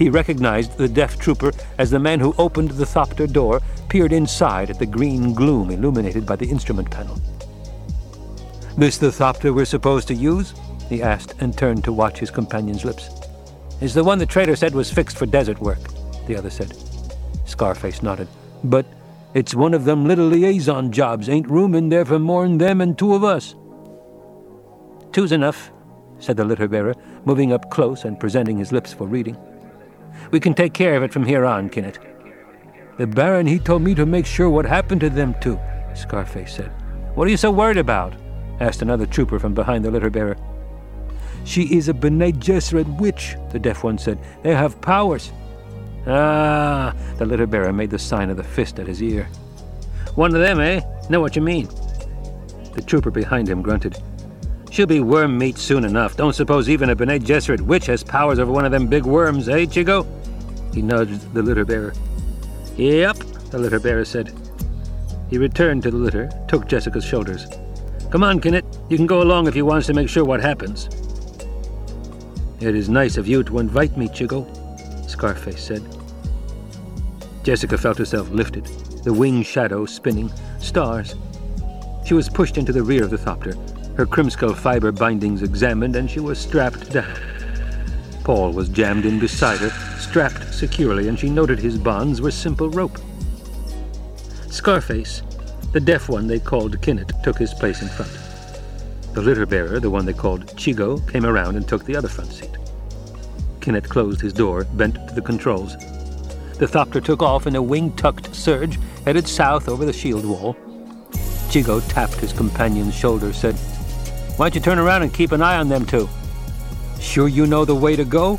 He 0.01 0.09
recognized 0.09 0.77
the 0.77 0.87
deaf 0.87 1.19
trooper 1.19 1.51
as 1.77 1.91
the 1.91 1.99
man 1.99 2.19
who 2.19 2.33
opened 2.39 2.71
the 2.71 2.87
thopter 2.87 3.31
door, 3.31 3.61
peered 3.87 4.11
inside 4.11 4.71
at 4.71 4.79
the 4.79 4.85
green 4.87 5.31
gloom 5.31 5.69
illuminated 5.69 6.25
by 6.25 6.37
the 6.37 6.49
instrument 6.49 6.89
panel. 6.89 7.21
This 8.75 8.97
the 8.97 9.11
thopter 9.11 9.53
we're 9.53 9.63
supposed 9.63 10.07
to 10.07 10.15
use? 10.15 10.55
he 10.89 11.03
asked 11.03 11.35
and 11.39 11.55
turned 11.55 11.83
to 11.83 11.93
watch 11.93 12.17
his 12.17 12.31
companion's 12.31 12.83
lips. 12.83 13.11
It's 13.79 13.93
the 13.93 14.03
one 14.03 14.17
the 14.17 14.25
trader 14.25 14.55
said 14.55 14.73
was 14.73 14.91
fixed 14.91 15.19
for 15.19 15.27
desert 15.27 15.61
work, 15.61 15.77
the 16.25 16.35
other 16.35 16.49
said. 16.49 16.75
Scarface 17.45 18.01
nodded. 18.01 18.27
But 18.63 18.87
it's 19.35 19.53
one 19.53 19.75
of 19.75 19.85
them 19.85 20.07
little 20.07 20.25
liaison 20.25 20.91
jobs. 20.91 21.29
Ain't 21.29 21.47
room 21.47 21.75
in 21.75 21.89
there 21.89 22.05
for 22.05 22.17
more'n 22.17 22.57
them 22.57 22.81
and 22.81 22.97
two 22.97 23.13
of 23.13 23.23
us. 23.23 23.53
Two's 25.11 25.31
enough, 25.31 25.71
said 26.17 26.37
the 26.37 26.43
litter 26.43 26.67
bearer, 26.67 26.95
moving 27.23 27.53
up 27.53 27.69
close 27.69 28.03
and 28.03 28.19
presenting 28.19 28.57
his 28.57 28.71
lips 28.71 28.91
for 28.91 29.05
reading. 29.05 29.37
We 30.31 30.39
can 30.39 30.53
take 30.53 30.73
care 30.73 30.95
of 30.95 31.03
it 31.03 31.11
from 31.11 31.25
here 31.25 31.45
on, 31.45 31.69
Kinet. 31.69 31.97
The 32.97 33.05
Baron, 33.05 33.47
he 33.47 33.59
told 33.59 33.81
me 33.81 33.93
to 33.95 34.05
make 34.05 34.25
sure 34.25 34.49
what 34.49 34.65
happened 34.65 35.01
to 35.01 35.09
them 35.09 35.35
two, 35.41 35.59
Scarface 35.93 36.55
said. 36.55 36.71
What 37.15 37.27
are 37.27 37.31
you 37.31 37.37
so 37.37 37.51
worried 37.51 37.77
about? 37.77 38.13
asked 38.61 38.81
another 38.81 39.05
trooper 39.05 39.39
from 39.39 39.53
behind 39.53 39.83
the 39.83 39.91
litter 39.91 40.09
bearer. 40.09 40.37
She 41.43 41.63
is 41.75 41.89
a 41.89 41.93
Bene 41.93 42.31
Gesserit 42.31 42.99
witch, 42.99 43.35
the 43.49 43.59
deaf 43.59 43.83
one 43.83 43.97
said. 43.97 44.19
They 44.43 44.53
have 44.53 44.79
powers. 44.79 45.31
Ah, 46.07 46.95
the 47.17 47.25
litter 47.25 47.47
bearer 47.47 47.73
made 47.73 47.89
the 47.89 47.99
sign 47.99 48.29
of 48.29 48.37
the 48.37 48.43
fist 48.43 48.79
at 48.79 48.87
his 48.87 49.01
ear. 49.01 49.27
One 50.15 50.33
of 50.33 50.41
them, 50.41 50.59
eh? 50.59 50.81
Know 51.09 51.19
what 51.19 51.35
you 51.35 51.41
mean. 51.41 51.67
The 52.73 52.83
trooper 52.85 53.11
behind 53.11 53.49
him 53.49 53.61
grunted. 53.61 53.97
She'll 54.69 54.87
be 54.87 55.01
worm 55.01 55.37
meat 55.37 55.57
soon 55.57 55.83
enough. 55.83 56.15
Don't 56.15 56.33
suppose 56.33 56.69
even 56.69 56.91
a 56.91 56.95
Bene 56.95 57.19
Gesserit 57.19 57.61
witch 57.61 57.87
has 57.87 58.03
powers 58.03 58.39
over 58.39 58.51
one 58.51 58.63
of 58.63 58.71
them 58.71 58.87
big 58.87 59.05
worms, 59.05 59.49
eh, 59.49 59.65
Czigo? 59.65 60.07
He 60.73 60.81
nudged 60.81 61.33
the 61.33 61.41
litter 61.41 61.65
bearer. 61.65 61.93
Yep, 62.77 63.17
the 63.51 63.59
litter 63.59 63.79
bearer 63.79 64.05
said. 64.05 64.33
He 65.29 65.37
returned 65.37 65.83
to 65.83 65.91
the 65.91 65.97
litter, 65.97 66.29
took 66.47 66.67
Jessica's 66.67 67.05
shoulders. 67.05 67.47
Come 68.09 68.23
on, 68.23 68.39
Kinet. 68.41 68.65
You 68.89 68.97
can 68.97 69.07
go 69.07 69.21
along 69.21 69.47
if 69.47 69.55
you 69.55 69.65
want 69.65 69.85
to 69.85 69.93
make 69.93 70.09
sure 70.09 70.25
what 70.25 70.41
happens. 70.41 70.89
It 72.59 72.75
is 72.75 72.89
nice 72.89 73.17
of 73.17 73.27
you 73.27 73.43
to 73.45 73.59
invite 73.59 73.97
me, 73.97 74.07
Czigo, 74.07 74.45
Scarface 75.09 75.63
said. 75.63 75.83
Jessica 77.43 77.77
felt 77.77 77.97
herself 77.97 78.29
lifted, 78.29 78.65
the 79.03 79.13
wing 79.13 79.41
shadow 79.41 79.85
spinning, 79.85 80.31
stars. 80.59 81.15
She 82.05 82.13
was 82.13 82.29
pushed 82.29 82.57
into 82.57 82.73
the 82.73 82.83
rear 82.83 83.03
of 83.03 83.09
the 83.09 83.17
thopter, 83.17 83.55
her 83.95 84.05
krimskell 84.05 84.55
fiber 84.55 84.91
bindings 84.91 85.41
examined, 85.41 85.95
and 85.95 86.09
she 86.09 86.19
was 86.19 86.37
strapped 86.37 86.91
down. 86.91 87.30
Paul 88.23 88.51
was 88.51 88.69
jammed 88.69 89.05
in 89.05 89.19
beside 89.19 89.59
her, 89.59 89.69
strapped 89.99 90.53
securely, 90.53 91.07
and 91.07 91.19
she 91.19 91.29
noted 91.29 91.59
his 91.59 91.77
bonds 91.77 92.21
were 92.21 92.31
simple 92.31 92.69
rope. 92.69 92.97
Scarface, 94.49 95.23
the 95.71 95.79
deaf 95.79 96.09
one 96.09 96.27
they 96.27 96.39
called 96.39 96.81
Kinet 96.81 97.23
took 97.23 97.37
his 97.37 97.53
place 97.53 97.81
in 97.81 97.87
front. 97.87 98.11
The 99.13 99.21
litter 99.21 99.45
bearer, 99.45 99.79
the 99.79 99.89
one 99.89 100.05
they 100.05 100.13
called 100.13 100.45
Czigo, 100.55 100.99
came 101.11 101.25
around 101.25 101.55
and 101.55 101.67
took 101.67 101.85
the 101.85 101.95
other 101.95 102.09
front 102.09 102.31
seat. 102.31 102.57
Kinet 103.59 103.89
closed 103.89 104.21
his 104.21 104.33
door, 104.33 104.65
bent 104.65 104.95
to 105.07 105.15
the 105.15 105.21
controls. 105.21 105.77
The 106.57 106.67
Thopter 106.67 107.03
took 107.03 107.23
off 107.23 107.47
in 107.47 107.55
a 107.55 107.61
wing-tucked 107.61 108.35
surge, 108.35 108.79
headed 109.05 109.27
south 109.27 109.67
over 109.67 109.85
the 109.85 109.93
shield 109.93 110.25
wall. 110.25 110.55
Czigo 111.49 111.81
tapped 111.89 112.15
his 112.15 112.33
companion's 112.33 112.95
shoulder, 112.95 113.33
said, 113.33 113.55
Why 114.37 114.45
don't 114.45 114.55
you 114.55 114.61
turn 114.61 114.79
around 114.79 115.01
and 115.01 115.13
keep 115.13 115.31
an 115.31 115.41
eye 115.41 115.57
on 115.57 115.69
them 115.69 115.85
two? 115.85 116.07
Sure 117.01 117.27
you 117.27 117.45
know 117.45 117.65
the 117.65 117.75
way 117.75 117.95
to 117.95 118.05
go? 118.05 118.37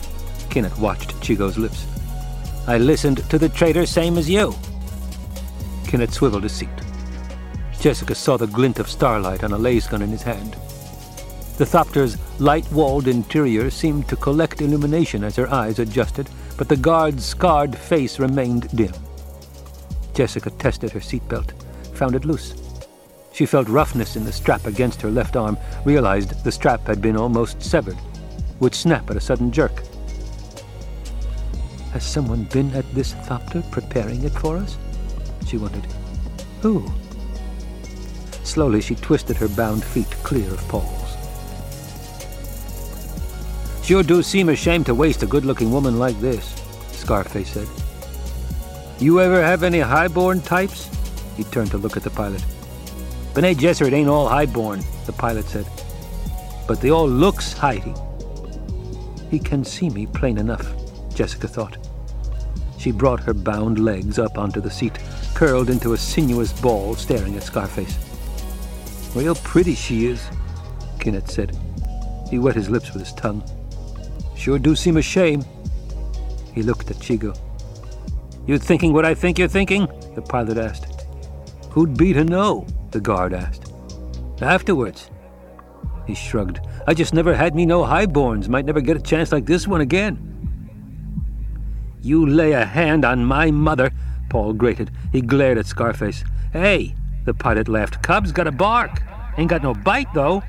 Kinet 0.48 0.78
watched 0.78 1.10
Czigo's 1.20 1.59
lips. 1.59 1.86
I 2.66 2.78
listened 2.78 3.28
to 3.28 3.39
the 3.39 3.48
traitor 3.48 3.84
same 3.84 4.16
as 4.16 4.30
you. 4.30 4.55
Kinet 5.84 6.12
swiveled 6.12 6.44
his 6.44 6.52
seat. 6.52 6.70
Jessica 7.80 8.14
saw 8.14 8.36
the 8.36 8.47
glint 8.47 8.78
of 8.78 8.89
starlight 8.89 9.43
on 9.43 9.52
a 9.52 9.59
lasgun 9.59 10.01
in 10.01 10.10
his 10.10 10.22
hand. 10.22 10.56
The 11.59 11.66
Thopter's 11.66 12.16
light-walled 12.40 13.09
interior 13.09 13.68
seemed 13.68 14.09
to 14.09 14.16
collect 14.16 14.62
illumination 14.62 15.24
as 15.24 15.36
her 15.36 15.52
eyes 15.52 15.78
adjusted, 15.80 16.30
but 16.56 16.68
the 16.68 16.76
guard's 16.76 17.26
scarred 17.26 17.76
face 17.76 18.18
remained 18.18 18.74
dim. 18.76 18.94
Jessica 20.14 20.51
tested 20.51 20.93
her 20.93 21.01
seatbelt, 21.01 21.52
found 21.94 22.14
it 22.14 22.24
loose. 22.24 22.55
She 23.32 23.44
felt 23.44 23.68
roughness 23.68 24.16
in 24.16 24.24
the 24.24 24.32
strap 24.32 24.66
against 24.66 25.02
her 25.02 25.10
left 25.10 25.36
arm, 25.36 25.59
realized 25.84 26.43
the 26.44 26.52
strap 26.52 26.86
had 26.86 27.02
been 27.02 27.16
almost 27.16 27.62
severed, 27.62 27.98
would 28.62 28.74
snap 28.76 29.10
at 29.10 29.16
a 29.16 29.20
sudden 29.20 29.51
jerk. 29.51 29.82
Has 31.93 32.05
someone 32.05 32.44
been 32.44 32.72
at 32.74 32.89
this 32.94 33.12
Thopter 33.12 33.68
preparing 33.72 34.22
it 34.22 34.32
for 34.32 34.56
us? 34.56 34.78
She 35.48 35.59
wondered. 35.59 35.84
Who? 36.60 36.89
Slowly 38.44 38.80
she 38.80 38.94
twisted 38.94 39.36
her 39.36 39.48
bound 39.48 39.82
feet 39.82 40.10
clear 40.22 40.48
of 40.48 40.68
Paul's. 40.68 41.16
Sure 43.84 44.05
do 44.05 44.22
seem 44.22 44.48
a 44.48 44.55
shame 44.55 44.84
to 44.84 44.94
waste 44.94 45.24
a 45.24 45.26
good-looking 45.26 45.72
woman 45.72 45.98
like 45.98 46.18
this, 46.20 46.55
Scarface 46.93 47.51
said. 47.51 47.68
You 49.01 49.20
ever 49.20 49.43
have 49.43 49.64
any 49.64 49.80
highborn 49.80 50.40
types? 50.40 50.89
He 51.36 51.43
turned 51.43 51.72
to 51.72 51.78
look 51.78 51.97
at 51.97 52.05
the 52.05 52.10
pilot. 52.10 52.44
Bene 53.34 53.56
Gesserit 53.56 53.93
ain't 53.93 54.09
all 54.09 54.28
highborn, 54.28 54.84
the 55.06 55.12
pilot 55.12 55.47
said. 55.47 55.66
But 56.68 56.80
they 56.80 56.90
all 56.90 57.09
looks 57.09 57.52
heighty. 57.52 57.98
He 59.32 59.38
can 59.38 59.64
see 59.64 59.88
me 59.88 60.04
plain 60.04 60.36
enough, 60.36 60.74
Jessica 61.14 61.48
thought. 61.48 61.78
She 62.78 62.92
brought 62.92 63.20
her 63.20 63.32
bound 63.32 63.78
legs 63.78 64.18
up 64.18 64.36
onto 64.36 64.60
the 64.60 64.70
seat, 64.70 64.98
curled 65.32 65.70
into 65.70 65.94
a 65.94 65.96
sinuous 65.96 66.52
ball, 66.60 66.94
staring 66.96 67.34
at 67.36 67.42
Scarface. 67.42 67.96
Real 69.14 69.34
pretty 69.36 69.74
she 69.74 70.04
is, 70.04 70.22
Kinet 70.98 71.30
said. 71.30 71.56
He 72.28 72.38
wet 72.38 72.56
his 72.56 72.68
lips 72.68 72.92
with 72.92 73.04
his 73.04 73.14
tongue. 73.14 73.42
Sure 74.36 74.59
do 74.59 74.76
seem 74.76 74.98
a 74.98 75.02
shame. 75.02 75.42
He 76.54 76.62
looked 76.62 76.90
at 76.90 76.98
Czigo. 76.98 77.34
You 78.46 78.59
thinking 78.59 78.92
what 78.92 79.06
I 79.06 79.14
think 79.14 79.38
you're 79.38 79.48
thinking? 79.48 79.88
The 80.14 80.20
pilot 80.20 80.59
asked. 80.59 81.06
Who'd 81.70 81.96
be 81.96 82.12
to 82.12 82.22
know? 82.22 82.66
The 82.90 83.00
guard 83.00 83.32
asked. 83.32 83.72
Afterwards. 84.42 85.09
He 86.07 86.15
shrugged. 86.15 86.61
I 86.87 86.95
just 86.95 87.15
never 87.15 87.35
had 87.35 87.55
me 87.55 87.66
no 87.66 87.83
highborns. 87.83 88.49
Might 88.49 88.65
never 88.65 88.81
get 88.81 88.97
a 88.97 89.01
chance 89.01 89.33
like 89.33 89.47
this 89.47 89.69
one 89.69 89.81
again. 89.81 90.29
You 92.01 92.27
lay 92.27 92.53
a 92.53 92.65
hand 92.65 93.05
on 93.05 93.24
my 93.24 93.51
mother, 93.51 93.93
Paul 94.29 94.55
grated. 94.55 94.91
He 95.12 95.20
glared 95.20 95.59
at 95.59 95.66
Scarface. 95.66 96.24
Hey, 96.53 96.97
the 97.24 97.35
pilot 97.35 97.69
laughed. 97.69 98.03
Cub's 98.03 98.33
got 98.33 98.49
a 98.49 98.53
bark. 98.53 99.03
Ain't 99.39 99.51
got 99.51 99.62
no 99.62 99.74
bite, 99.74 100.12
though. 100.12 100.43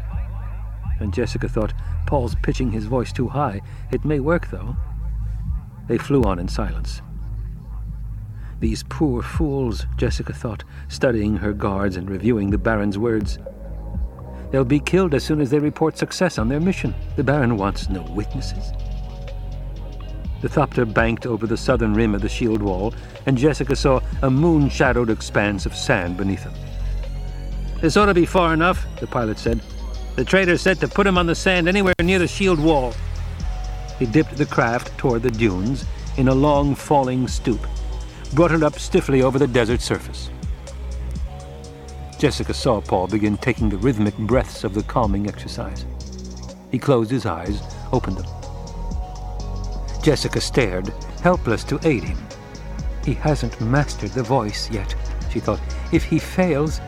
And 1.00 1.14
Jessica 1.14 1.48
thought, 1.48 1.74
Paul's 2.08 2.36
pitching 2.42 2.72
his 2.72 2.86
voice 2.86 3.14
too 3.14 3.28
high. 3.28 3.62
It 3.92 4.04
may 4.04 4.20
work, 4.20 4.50
though. 4.50 4.76
They 5.88 5.98
flew 5.98 6.24
on 6.24 6.40
in 6.40 6.48
silence. 6.48 7.02
These 8.60 8.84
poor 8.84 9.22
fools, 9.22 9.86
Jessica 9.98 10.34
thought, 10.34 10.64
studying 10.88 11.38
her 11.38 11.54
guards 11.54 11.98
and 11.98 12.10
reviewing 12.10 12.50
the 12.50 12.58
Baron's 12.58 12.98
words. 12.98 13.38
They'll 14.54 14.64
be 14.64 14.80
killed 14.80 15.16
as 15.16 15.24
soon 15.24 15.42
as 15.42 15.50
they 15.50 15.58
report 15.58 15.98
success 15.98 16.38
on 16.38 16.48
their 16.48 16.60
mission. 16.60 16.94
The 17.16 17.24
Baron 17.24 17.58
wants 17.58 17.90
no 17.90 18.04
witnesses. 18.04 18.72
The 20.44 20.48
Thopter 20.48 20.86
banked 20.86 21.26
over 21.26 21.48
the 21.48 21.58
southern 21.58 21.96
rim 21.96 22.14
of 22.14 22.22
the 22.22 22.30
shield 22.30 22.62
wall, 22.62 22.94
and 23.26 23.36
Jessica 23.36 23.76
saw 23.76 24.00
a 24.22 24.30
moon 24.30 24.70
shadowed 24.70 25.10
expanse 25.10 25.66
of 25.66 25.76
sand 25.76 26.18
beneath 26.18 26.44
them. 26.44 26.54
This 27.82 27.98
ought 27.98 28.06
to 28.06 28.14
be 28.14 28.28
far 28.28 28.54
enough, 28.54 28.86
the 29.00 29.08
pilot 29.08 29.40
said. 29.40 29.60
The 30.16 30.24
trader 30.24 30.60
said 30.60 30.80
to 30.82 30.88
put 30.88 31.08
him 31.08 31.18
on 31.18 31.26
the 31.26 31.34
sand 31.34 31.68
anywhere 31.68 31.96
near 32.04 32.20
the 32.20 32.28
shield 32.28 32.60
wall. 32.60 32.94
He 33.98 34.06
dipped 34.06 34.38
the 34.38 34.46
craft 34.46 34.96
toward 35.00 35.24
the 35.24 35.32
dunes 35.32 35.84
in 36.18 36.28
a 36.28 36.36
long 36.36 36.76
falling 36.76 37.28
stoop, 37.28 37.66
brought 38.36 38.52
it 38.52 38.62
up 38.62 38.78
stiffly 38.78 39.24
over 39.24 39.40
the 39.40 39.48
desert 39.48 39.82
surface. 39.82 40.30
Jessica 42.24 42.54
saw 42.54 42.80
Paul 42.80 43.08
begin 43.08 43.36
taking 43.36 43.68
the 43.68 43.76
rhythmic 43.76 44.18
breaths 44.18 44.64
of 44.64 44.74
the 44.74 44.84
calming 44.84 45.28
exercise. 45.28 45.86
He 46.72 46.80
closed 46.80 47.12
his 47.12 47.26
eyes, 47.26 47.62
opened 47.92 48.16
them. 48.16 48.26
Jessica 50.02 50.40
stared, 50.40 50.94
helpless 51.22 51.66
to 51.66 51.86
aid 51.86 52.06
him. 52.06 52.18
He 53.04 53.14
hasn't 53.14 53.60
mastered 53.60 54.12
the 54.12 54.24
voice 54.24 54.72
yet, 54.72 54.96
she 55.34 55.42
thought. 55.42 55.60
If 55.92 56.06
he 56.06 56.18
fails. 56.18 56.80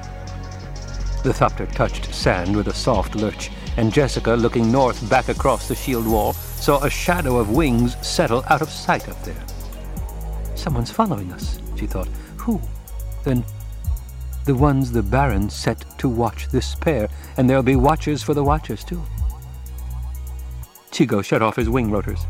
The 1.25 1.33
thopter 1.33 1.65
touched 1.65 2.15
sand 2.15 2.55
with 2.55 2.69
a 2.69 2.73
soft 2.73 3.15
lurch, 3.15 3.51
and 3.75 3.91
Jessica, 3.91 4.35
looking 4.35 4.71
north 4.71 5.09
back 5.09 5.27
across 5.27 5.67
the 5.67 5.75
shield 5.75 6.07
wall, 6.07 6.31
saw 6.31 6.81
a 6.81 6.89
shadow 6.89 7.39
of 7.39 7.49
wings 7.49 7.97
settle 8.01 8.45
out 8.47 8.61
of 8.61 8.69
sight 8.69 9.09
up 9.09 9.21
there. 9.25 9.43
Someone's 10.55 10.91
following 10.91 11.33
us, 11.33 11.59
she 11.75 11.87
thought. 11.87 12.07
Who? 12.37 12.61
Then 13.25 13.43
the 14.45 14.55
ones 14.55 14.91
the 14.91 15.01
Baron 15.01 15.49
set 15.49 15.83
to 15.97 16.07
watch 16.07 16.47
this 16.49 16.75
pair, 16.75 17.09
and 17.37 17.49
there'll 17.49 17.63
be 17.63 17.75
watchers 17.75 18.21
for 18.21 18.33
the 18.33 18.43
watchers, 18.43 18.83
too. 18.83 19.01
Czigo 20.91 21.23
shut 21.23 21.41
off 21.41 21.55
his 21.55 21.69
wing 21.69 21.91
rotors. 21.91 22.25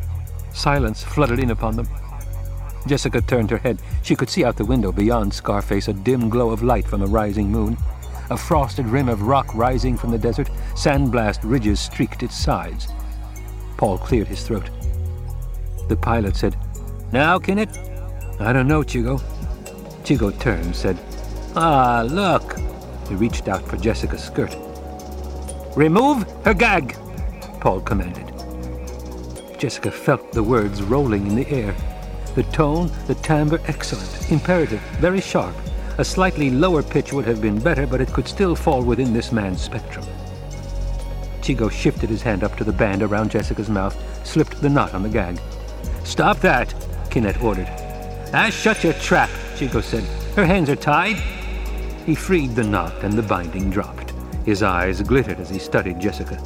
Silence 0.53 1.03
flooded 1.03 1.39
in 1.39 1.51
upon 1.51 1.75
them. 1.75 1.87
Jessica 2.87 3.21
turned 3.21 3.51
her 3.51 3.57
head. 3.57 3.79
She 4.03 4.15
could 4.15 4.29
see 4.29 4.45
out 4.45 4.55
the 4.55 4.65
window 4.65 4.91
beyond 4.91 5.33
Scarface 5.33 5.87
a 5.87 5.93
dim 5.93 6.29
glow 6.29 6.51
of 6.51 6.63
light 6.63 6.85
from 6.85 7.01
a 7.01 7.07
rising 7.07 7.51
moon. 7.51 7.77
A 8.29 8.37
frosted 8.37 8.85
rim 8.87 9.09
of 9.09 9.23
rock 9.23 9.53
rising 9.53 9.97
from 9.97 10.11
the 10.11 10.17
desert, 10.17 10.49
sandblast 10.73 11.39
ridges 11.43 11.79
streaked 11.79 12.23
its 12.23 12.35
sides. 12.35 12.87
Paul 13.77 13.97
cleared 13.97 14.27
his 14.27 14.45
throat. 14.45 14.69
The 15.89 15.97
pilot 15.97 16.35
said, 16.35 16.55
Now, 17.11 17.37
Kinet? 17.37 17.69
I 18.39 18.53
don't 18.53 18.67
know, 18.67 18.81
Czigo. 18.81 19.21
Czigo 20.03 20.37
turned, 20.39 20.75
said, 20.75 20.97
Ah, 21.57 22.06
look. 22.06 22.57
He 23.07 23.15
reached 23.15 23.48
out 23.48 23.65
for 23.65 23.77
Jessica's 23.77 24.22
skirt. 24.22 24.53
Remove 25.77 26.23
her 26.44 26.53
gag, 26.53 26.98
Paul 27.61 27.80
commanded. 27.80 28.26
Jessica 29.57 29.90
felt 29.90 30.34
the 30.34 30.44
words 30.44 30.84
rolling 30.84 31.27
in 31.27 31.36
the 31.36 31.48
air. 31.49 31.73
The 32.36 32.44
tone, 32.44 32.91
the 33.07 33.15
timbre, 33.15 33.61
excellent, 33.68 34.32
imperative, 34.32 34.82
very 34.99 35.22
sharp. 35.22 35.56
A 35.98 36.03
slightly 36.03 36.52
lower 36.52 36.84
pitch 36.84 37.14
would 37.14 37.26
have 37.26 37.41
been 37.41 37.60
better, 37.60 37.88
but 37.88 38.02
it 38.02 38.11
could 38.11 38.27
still 38.27 38.53
fall 38.53 38.84
within 38.84 39.14
this 39.14 39.32
man's 39.32 39.61
spectrum. 39.61 40.06
Czigo 41.40 41.72
shifted 41.72 42.10
his 42.10 42.22
hand 42.22 42.44
up 42.44 42.57
to 42.57 42.65
the 42.65 42.73
band 42.73 43.02
around 43.02 43.32
Jessica's 43.32 43.69
mouth, 43.69 43.95
slipped 44.27 44.61
the 44.61 44.69
knot 44.69 44.94
on 44.94 45.03
the 45.03 45.10
gag. 45.10 45.40
Stop 46.03 46.40
that, 46.40 46.68
Kinet 47.10 47.41
ordered. 47.41 47.69
Ah, 48.34 48.49
shut 48.49 48.84
your 48.84 48.94
trap, 48.94 49.30
Czigo 49.56 49.82
said. 49.82 50.03
Her 50.36 50.45
hands 50.45 50.69
are 50.69 50.76
tied. 50.76 51.15
He 52.06 52.14
freed 52.14 52.56
the 52.56 52.64
knot 52.64 53.03
and 53.03 53.14
the 53.14 53.23
binding 53.23 53.72
dropped. 53.72 54.14
His 54.45 54.61
eyes 54.61 55.02
glittered 55.02 55.40
as 55.40 55.49
he 55.49 55.57
studied 55.57 55.99
Jessica. 55.99 56.38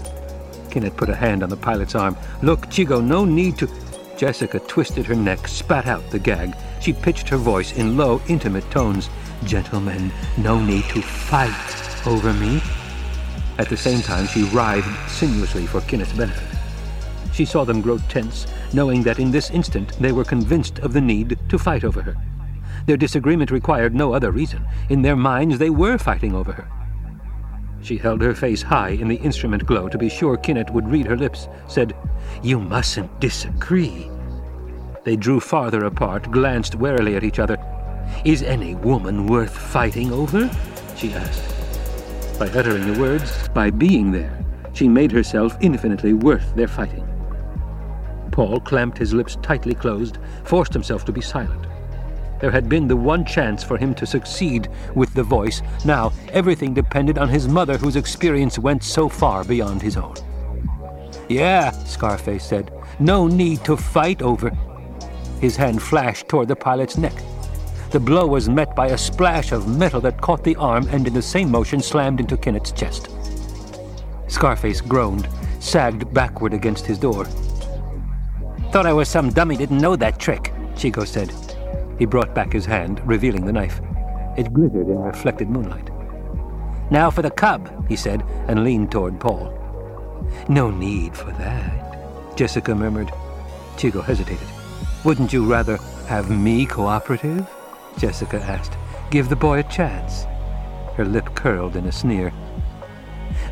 Kinet 0.69 0.95
put 0.95 1.10
a 1.10 1.15
hand 1.15 1.44
on 1.44 1.49
the 1.49 1.57
pilot's 1.57 1.95
arm. 1.95 2.15
Look, 2.41 2.68
Czigo, 2.68 3.03
no 3.03 3.26
need 3.26 3.57
to. 3.57 3.69
Jessica 4.18 4.60
twisted 4.60 5.06
her 5.06 5.15
neck, 5.15 5.48
spat 5.48 5.86
out 5.86 6.10
the 6.11 6.19
gag. 6.19 6.56
She 6.81 6.94
pitched 6.94 7.27
her 7.30 7.38
voice 7.38 7.73
in 7.73 7.98
low, 7.98 8.22
intimate 8.30 8.69
tones. 8.72 9.10
Gentlemen, 9.44 10.11
no 10.38 10.64
need 10.64 10.86
to 10.86 11.02
fight 11.02 12.07
over 12.07 12.34
me. 12.34 12.61
At 13.57 13.68
the 13.68 13.76
same 13.77 14.02
time, 14.02 14.27
she 14.27 14.44
writhed 14.44 15.10
sinuously 15.10 15.65
for 15.68 15.81
Kinet's 15.81 16.14
benefit. 16.14 16.57
She 17.34 17.44
saw 17.44 17.65
them 17.65 17.81
grow 17.81 17.98
tense, 18.10 18.48
knowing 18.73 19.03
that 19.03 19.19
in 19.19 19.31
this 19.31 19.49
instant 19.49 19.91
they 19.99 20.14
were 20.14 20.23
convinced 20.23 20.80
of 20.80 20.94
the 20.94 21.02
need 21.02 21.38
to 21.49 21.57
fight 21.57 21.84
over 21.84 22.02
her. 22.02 22.15
Their 22.90 22.98
disagreement 22.98 23.52
required 23.52 23.94
no 23.94 24.14
other 24.14 24.32
reason. 24.32 24.66
In 24.90 25.03
their 25.03 25.16
minds, 25.16 25.60
they 25.60 25.70
were 25.70 25.99
fighting 25.99 26.34
over 26.34 26.52
her. 26.52 26.68
She 27.84 27.98
held 27.98 28.20
her 28.24 28.34
face 28.34 28.64
high 28.64 28.98
in 28.99 29.07
the 29.07 29.18
instrument 29.18 29.68
glow 29.68 29.90
to 29.90 29.98
be 29.99 30.10
sure 30.10 30.36
Kinet 30.36 30.72
would 30.72 30.90
read 30.90 31.06
her 31.06 31.16
lips, 31.16 31.48
said, 31.68 31.95
You 32.41 32.60
mustn't 32.60 33.20
disagree. 33.20 34.10
They 35.03 35.16
drew 35.16 35.40
farther 35.40 35.86
apart, 35.86 36.32
glanced 36.32 36.74
warily 36.74 37.16
at 37.16 37.24
each 37.24 37.38
other. 37.38 37.60
Is 38.26 38.41
any 38.41 38.74
woman 38.74 39.28
worth 39.28 39.56
fighting 39.56 40.11
over? 40.11 40.49
she 40.98 41.14
asked. 41.14 42.40
By 42.40 42.48
uttering 42.48 42.91
the 42.91 42.99
words, 42.99 43.49
by 43.49 43.70
being 43.70 44.11
there, 44.11 44.44
she 44.74 44.88
made 44.88 45.11
herself 45.11 45.56
infinitely 45.61 46.14
worth 46.14 46.56
their 46.56 46.68
fighting. 46.68 47.07
Paul 48.32 48.60
clamped 48.60 48.98
his 48.98 49.14
lips 49.14 49.38
tightly 49.44 49.76
closed, 49.76 50.18
forced 50.44 50.74
himself 50.74 51.06
to 51.06 51.11
be 51.11 51.22
silent. 51.22 51.68
There 52.40 52.52
had 52.52 52.70
been 52.70 52.88
the 52.88 52.95
one 52.95 53.26
chance 53.26 53.64
for 53.64 53.78
him 53.78 53.94
to 53.95 54.06
succeed 54.06 54.70
with 54.95 55.14
the 55.14 55.24
voice. 55.24 55.61
Now, 55.86 56.14
everything 56.32 56.74
depended 56.74 57.18
on 57.18 57.28
his 57.28 57.48
mother, 57.48 57.78
whose 57.78 57.95
experience 57.95 58.57
went 58.57 58.84
so 58.84 59.10
far 59.10 59.44
beyond 59.44 59.82
his 59.82 59.98
own. 59.98 60.16
Yeah, 61.28 61.72
Scarface 61.72 62.45
said. 62.45 62.72
No 62.99 63.28
need 63.28 63.64
to 63.66 63.78
fight 63.78 64.22
over. 64.22 64.49
His 65.41 65.56
hand 65.56 65.82
flashed 65.82 66.28
toward 66.28 66.48
the 66.48 66.56
pilot's 66.56 66.98
neck. 66.98 67.14
The 67.91 67.99
blow 67.99 68.28
was 68.28 68.49
met 68.49 68.76
by 68.76 68.88
a 68.88 68.98
splash 68.98 69.52
of 69.52 69.68
metal 69.68 69.99
that 70.02 70.22
caught 70.22 70.44
the 70.44 70.56
arm 70.56 70.88
and, 70.90 71.07
in 71.07 71.14
the 71.14 71.22
same 71.22 71.49
motion, 71.49 71.82
slammed 71.82 72.20
into 72.20 72.38
Kinet's 72.38 72.72
chest. 72.72 73.10
Scarface 74.28 74.80
groaned, 74.80 75.28
sagged 75.60 76.14
backward 76.14 76.53
against 76.53 76.86
his 76.86 76.99
door. 76.99 77.26
Thought 78.72 78.86
I 78.86 78.94
was 78.94 79.10
some 79.10 79.32
dummy 79.32 79.57
didn't 79.57 79.80
know 79.80 79.95
that 79.95 80.20
trick, 80.20 80.53
Czigo 80.76 81.06
said. 81.06 81.34
He 81.99 82.05
brought 82.05 82.34
back 82.34 82.53
his 82.53 82.65
hand, 82.65 83.01
revealing 83.05 83.45
the 83.45 83.51
knife. 83.51 83.81
It 84.38 84.53
glittered 84.53 84.88
in 84.88 84.97
reflected 84.99 85.49
moonlight. 85.49 85.89
Now 86.89 87.11
for 87.11 87.21
the 87.21 87.30
cub, 87.30 87.88
he 87.88 87.95
said, 87.95 88.23
and 88.47 88.63
leaned 88.63 88.91
toward 88.91 89.19
Paul. 89.19 89.53
No 90.47 90.71
need 90.71 91.15
for 91.15 91.31
that, 91.31 92.35
Jessica 92.35 92.73
murmured. 92.73 93.11
Czigo 93.76 94.03
hesitated. 94.03 94.47
Wouldn't 95.03 95.34
you 95.34 95.45
rather 95.45 95.77
have 96.07 96.30
me 96.30 96.65
cooperative? 96.65 97.47
Jessica 97.97 98.41
asked. 98.41 98.73
Give 99.11 99.27
the 99.27 99.35
boy 99.35 99.59
a 99.59 99.63
chance. 99.63 100.23
Her 100.95 101.05
lip 101.05 101.35
curled 101.35 101.76
in 101.76 101.85
a 101.85 101.91
sneer. 101.91 102.34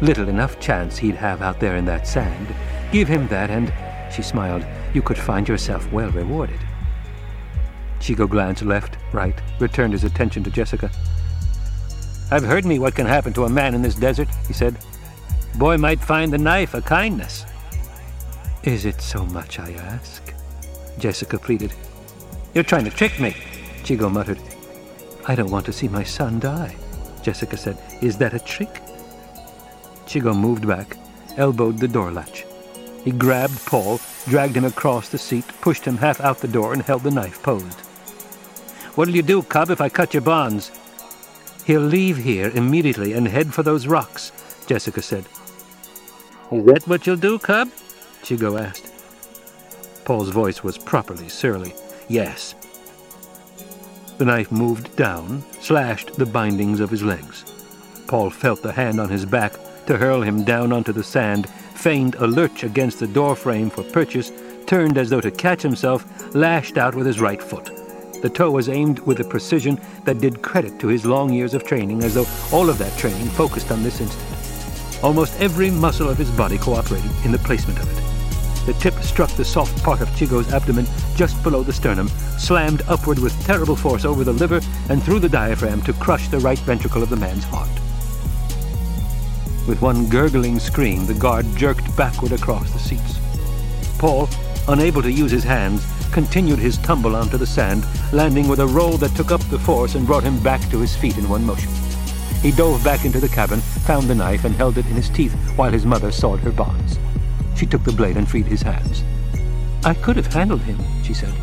Little 0.02 0.30
enough 0.30 0.60
chance 0.60 0.98
he'd 0.98 1.16
have 1.16 1.42
out 1.42 1.60
there 1.60 1.76
in 1.76 1.86
that 1.86 2.08
sand. 2.08 2.48
Give 2.92 3.08
him 3.08 3.28
that, 3.28 3.50
and, 3.50 3.74
she 4.14 4.22
smiled, 4.22 4.66
you 4.94 5.02
could 5.02 5.18
find 5.18 5.48
yourself 5.48 5.92
well 5.92 6.12
rewarded. 6.12 6.60
Czigo 8.00 8.30
glanced 8.30 8.64
left, 8.64 8.98
right, 9.14 9.40
returned 9.60 9.94
his 9.94 10.04
attention 10.04 10.44
to 10.44 10.52
Jessica. 10.52 10.90
I've 12.30 12.44
heard 12.44 12.66
me 12.66 12.80
what 12.80 12.96
can 12.96 13.06
happen 13.06 13.34
to 13.34 13.46
a 13.46 13.50
man 13.50 13.74
in 13.74 13.82
this 13.82 13.96
desert, 13.96 14.28
he 14.48 14.54
said. 14.54 14.78
Boy 15.58 15.78
might 15.78 16.00
find 16.00 16.32
the 16.32 16.38
knife 16.38 16.74
a 16.74 16.82
kindness. 16.82 17.46
Is 18.64 18.86
it 18.86 19.02
so 19.02 19.26
much 19.26 19.60
I 19.60 19.72
ask? 19.72 20.34
Jessica 21.00 21.38
pleaded. 21.38 21.74
You're 22.54 22.64
trying 22.64 22.86
to 22.86 22.92
trick 22.92 23.20
me, 23.20 23.36
Czigo 23.84 24.12
muttered. 24.12 24.40
I 25.26 25.36
don't 25.36 25.52
want 25.52 25.66
to 25.68 25.74
see 25.74 25.88
my 25.88 26.04
son 26.04 26.40
die, 26.40 26.76
Jessica 27.24 27.56
said. 27.56 27.78
Is 28.02 28.18
that 28.18 28.34
a 28.34 28.40
trick? 28.40 28.82
Czigo 30.06 30.36
moved 30.36 30.68
back, 30.68 30.98
elbowed 31.38 31.78
the 31.80 31.88
door 31.88 32.12
latch. 32.12 32.46
He 33.04 33.12
grabbed 33.12 33.66
Paul, 33.66 34.02
dragged 34.26 34.58
him 34.58 34.66
across 34.66 35.08
the 35.08 35.18
seat, 35.18 35.46
pushed 35.62 35.86
him 35.86 35.98
half 35.98 36.20
out 36.20 36.40
the 36.40 36.48
door, 36.48 36.74
and 36.74 36.82
held 36.82 37.04
the 37.04 37.12
knife 37.12 37.42
posed. 37.42 37.84
What'll 38.98 39.16
you 39.16 39.22
do, 39.22 39.44
cub, 39.44 39.70
if 39.70 39.80
I 39.80 39.90
cut 39.90 40.16
your 40.16 40.22
bonds? 40.22 40.72
He'll 41.68 41.82
leave 41.82 42.18
here 42.18 42.50
immediately 42.56 43.14
and 43.14 43.28
head 43.28 43.54
for 43.54 43.62
those 43.62 43.86
rocks, 43.86 44.32
Jessica 44.66 45.04
said. 45.04 45.26
Is 46.52 46.66
that 46.66 46.88
what 46.88 47.06
you'll 47.06 47.16
do, 47.16 47.38
cub? 47.38 47.70
Czigo 48.24 48.60
asked. 48.60 48.92
Paul's 50.04 50.30
voice 50.30 50.64
was 50.64 50.80
properly 50.80 51.30
surly. 51.30 51.76
Yes. 52.08 52.56
The 54.18 54.26
knife 54.26 54.52
moved 54.52 54.96
down, 54.96 55.44
slashed 55.62 56.16
the 56.16 56.26
bindings 56.26 56.80
of 56.80 56.90
his 56.90 57.04
legs. 57.04 57.46
Paul 58.08 58.32
felt 58.32 58.64
the 58.64 58.72
hand 58.72 59.00
on 59.00 59.10
his 59.10 59.28
back 59.28 59.54
to 59.86 59.96
hurl 59.96 60.24
him 60.24 60.44
down 60.44 60.74
onto 60.74 60.92
the 60.92 61.04
sand, 61.04 61.48
feigned 61.76 62.16
a 62.16 62.26
lurch 62.26 62.64
against 62.64 63.00
the 63.00 63.06
doorframe 63.06 63.70
for 63.70 63.84
purchase, 63.84 64.32
turned 64.66 64.98
as 64.98 65.12
though 65.12 65.22
to 65.22 65.30
catch 65.30 65.62
himself, 65.62 66.04
lashed 66.34 66.80
out 66.80 66.96
with 66.96 67.06
his 67.06 67.22
right 67.22 67.44
foot. 67.44 67.70
The 68.22 68.30
toe 68.30 68.50
was 68.50 68.68
aimed 68.68 69.00
with 69.02 69.20
a 69.20 69.24
precision 69.24 69.80
that 70.06 70.20
did 70.20 70.42
credit 70.42 70.80
to 70.80 70.88
his 70.88 71.06
long 71.06 71.32
years 71.32 71.54
of 71.54 71.64
training, 71.64 72.04
as 72.04 72.16
though 72.16 72.26
all 72.52 72.70
of 72.70 72.80
that 72.80 72.98
training 72.98 73.28
focused 73.30 73.72
on 73.72 73.84
this 73.84 74.02
instant. 74.02 75.04
Almost 75.04 75.40
every 75.40 75.70
muscle 75.70 76.10
of 76.10 76.18
his 76.18 76.32
body 76.32 76.58
cooperated 76.58 77.12
in 77.24 77.32
the 77.32 77.38
placement 77.40 77.80
of 77.80 77.98
it. 77.98 78.04
The 78.66 78.74
tip 78.74 78.96
struck 79.04 79.30
the 79.32 79.46
soft 79.46 79.82
part 79.84 80.02
of 80.02 80.10
Czigo's 80.10 80.52
abdomen 80.52 80.88
just 81.16 81.42
below 81.44 81.62
the 81.62 81.72
sternum, 81.72 82.10
slammed 82.38 82.82
upward 82.88 83.20
with 83.20 83.40
terrible 83.46 83.76
force 83.76 84.04
over 84.04 84.24
the 84.24 84.34
liver 84.34 84.62
and 84.90 85.02
through 85.02 85.20
the 85.20 85.30
diaphragm 85.30 85.82
to 85.84 85.94
crush 85.94 86.28
the 86.28 86.40
right 86.40 86.60
ventricle 86.60 87.04
of 87.04 87.10
the 87.10 87.16
man's 87.16 87.44
heart. 87.46 87.70
With 89.68 89.82
one 89.82 90.10
gurgling 90.10 90.60
scream, 90.60 91.06
the 91.06 91.14
guard 91.14 91.46
jerked 91.56 91.96
backward 91.96 92.32
across 92.32 92.72
the 92.72 92.80
seats. 92.80 93.20
Paul, 94.00 94.28
unable 94.68 95.02
to 95.02 95.12
use 95.12 95.32
his 95.32 95.44
hands, 95.44 95.86
continued 96.12 96.60
his 96.60 96.78
tumble 96.78 97.16
onto 97.16 97.38
the 97.38 97.46
sand, 97.46 97.86
landing 98.12 98.48
with 98.48 98.60
a 98.60 98.68
roll 98.68 98.98
that 98.98 99.16
took 99.16 99.32
up 99.32 99.42
the 99.50 99.60
force 99.60 99.96
and 99.96 100.06
brought 100.06 100.24
him 100.24 100.42
back 100.42 100.62
to 100.70 100.80
his 100.80 100.96
feet 100.96 101.18
in 101.18 101.30
one 101.30 101.46
motion. 101.46 101.72
He 102.42 102.52
dove 102.52 102.84
back 102.84 103.06
into 103.06 103.20
the 103.20 103.30
cabin, 103.30 103.60
found 103.60 104.08
the 104.08 104.16
knife, 104.16 104.46
and 104.46 104.56
held 104.56 104.78
it 104.78 104.86
in 104.86 104.94
his 104.94 105.10
teeth 105.10 105.34
while 105.56 105.72
his 105.72 105.86
mother 105.86 106.12
sawed 106.12 106.40
her 106.40 106.52
bonds. 106.52 107.00
She 107.56 107.66
took 107.66 107.84
the 107.84 107.92
blade 107.92 108.18
and 108.18 108.30
freed 108.30 108.46
his 108.46 108.62
hands. 108.62 109.04
I 109.84 109.94
could 109.94 110.18
have 110.18 110.28
handled 110.28 110.62
him, 110.62 110.78
she 111.04 111.14
said. 111.14 111.34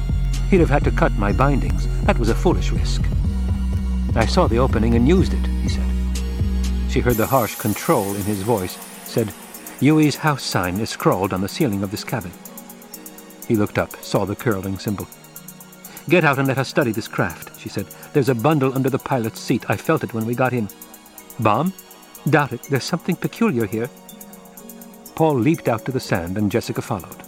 He'd 0.50 0.60
have 0.60 0.70
had 0.70 0.84
to 0.84 0.90
cut 0.90 1.12
my 1.12 1.32
bindings. 1.32 1.88
That 2.04 2.18
was 2.18 2.28
a 2.28 2.34
foolish 2.34 2.70
risk. 2.70 3.02
I 4.14 4.26
saw 4.26 4.46
the 4.46 4.58
opening 4.58 4.94
and 4.94 5.08
used 5.08 5.34
it, 5.34 5.46
he 5.46 5.68
said. 5.68 5.90
She 6.88 7.00
heard 7.00 7.16
the 7.16 7.26
harsh 7.26 7.56
control 7.56 8.14
in 8.14 8.22
his 8.22 8.42
voice, 8.42 8.78
said, 9.04 9.32
Yueh's 9.80 10.16
house 10.16 10.44
sign 10.44 10.78
is 10.78 10.90
scrawled 10.90 11.32
on 11.32 11.40
the 11.40 11.48
ceiling 11.48 11.82
of 11.82 11.90
this 11.90 12.04
cabin. 12.04 12.30
He 13.46 13.56
looked 13.56 13.78
up, 13.78 13.96
saw 14.02 14.24
the 14.24 14.36
curling 14.36 14.78
symbol. 14.78 15.06
Get 16.08 16.24
out 16.24 16.38
and 16.38 16.48
let 16.48 16.58
us 16.58 16.68
study 16.68 16.92
this 16.92 17.08
craft, 17.08 17.58
she 17.60 17.68
said. 17.68 17.86
There's 18.12 18.28
a 18.28 18.34
bundle 18.34 18.74
under 18.74 18.90
the 18.90 18.98
pilot's 18.98 19.40
seat. 19.40 19.64
I 19.68 19.76
felt 19.76 20.04
it 20.04 20.12
when 20.12 20.26
we 20.26 20.34
got 20.34 20.52
in. 20.52 20.68
Bomb? 21.40 21.72
Doubt 22.28 22.52
it. 22.52 22.62
There's 22.64 22.84
something 22.84 23.16
peculiar 23.16 23.66
here. 23.66 23.88
Paul 25.14 25.38
leaped 25.38 25.68
out 25.68 25.84
to 25.86 25.92
the 25.92 26.00
sand, 26.00 26.36
and 26.36 26.50
Jessica 26.50 26.82
followed. 26.82 27.22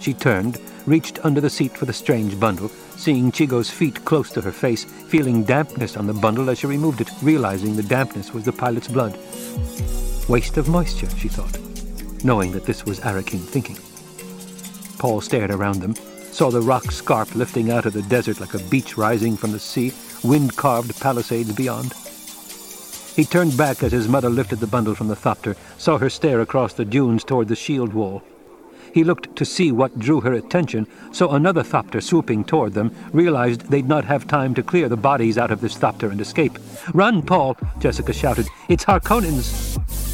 She 0.00 0.14
turned, 0.14 0.60
reached 0.86 1.24
under 1.24 1.40
the 1.40 1.50
seat 1.50 1.76
for 1.76 1.86
the 1.86 1.92
strange 1.92 2.38
bundle, 2.38 2.68
seeing 2.96 3.32
Czigo's 3.32 3.70
feet 3.70 4.04
close 4.04 4.30
to 4.32 4.40
her 4.42 4.52
face, 4.52 4.84
feeling 4.84 5.42
dampness 5.42 5.96
on 5.96 6.06
the 6.06 6.14
bundle 6.14 6.50
as 6.50 6.58
she 6.58 6.66
removed 6.66 7.00
it, 7.00 7.10
realizing 7.22 7.74
the 7.74 7.82
dampness 7.82 8.32
was 8.32 8.44
the 8.44 8.52
pilot's 8.52 8.88
blood. 8.88 9.18
Waste 10.28 10.56
of 10.56 10.68
moisture, 10.68 11.10
she 11.18 11.28
thought, 11.28 11.58
knowing 12.22 12.52
that 12.52 12.64
this 12.64 12.84
was 12.84 13.00
Arrakeen 13.00 13.40
thinking. 13.40 13.78
Paul 14.98 15.20
stared 15.20 15.50
around 15.50 15.80
them, 15.80 15.94
saw 16.32 16.50
the 16.50 16.60
rock 16.60 16.90
scarp 16.90 17.34
lifting 17.34 17.70
out 17.70 17.86
of 17.86 17.92
the 17.92 18.02
desert 18.02 18.40
like 18.40 18.54
a 18.54 18.58
beach 18.70 18.96
rising 18.96 19.36
from 19.36 19.52
the 19.52 19.58
sea, 19.58 19.92
wind-carved 20.22 20.98
palisades 21.00 21.52
beyond. 21.52 21.92
He 23.14 23.24
turned 23.24 23.56
back 23.56 23.82
as 23.82 23.92
his 23.92 24.08
mother 24.08 24.28
lifted 24.28 24.58
the 24.58 24.66
bundle 24.66 24.94
from 24.94 25.08
the 25.08 25.14
thopter, 25.14 25.56
saw 25.78 25.98
her 25.98 26.10
stare 26.10 26.40
across 26.40 26.72
the 26.72 26.84
dunes 26.84 27.22
toward 27.22 27.48
the 27.48 27.54
shield 27.54 27.92
wall. 27.92 28.22
He 28.92 29.04
looked 29.04 29.34
to 29.36 29.44
see 29.44 29.72
what 29.72 29.98
drew 29.98 30.20
her 30.20 30.32
attention, 30.32 30.86
saw 31.12 31.34
another 31.34 31.62
thopter 31.62 32.00
swooping 32.00 32.44
toward 32.44 32.74
them, 32.74 32.94
realized 33.12 33.62
they'd 33.70 33.88
not 33.88 34.04
have 34.04 34.26
time 34.26 34.54
to 34.54 34.62
clear 34.62 34.88
the 34.88 34.96
bodies 34.96 35.38
out 35.38 35.50
of 35.50 35.60
this 35.60 35.76
thopter 35.76 36.10
and 36.10 36.20
escape. 36.20 36.58
Run, 36.92 37.20
Paul! 37.20 37.56
Jessica 37.78 38.12
shouted. 38.12 38.46
It's 38.68 38.84
Harkonnens! 38.84 40.13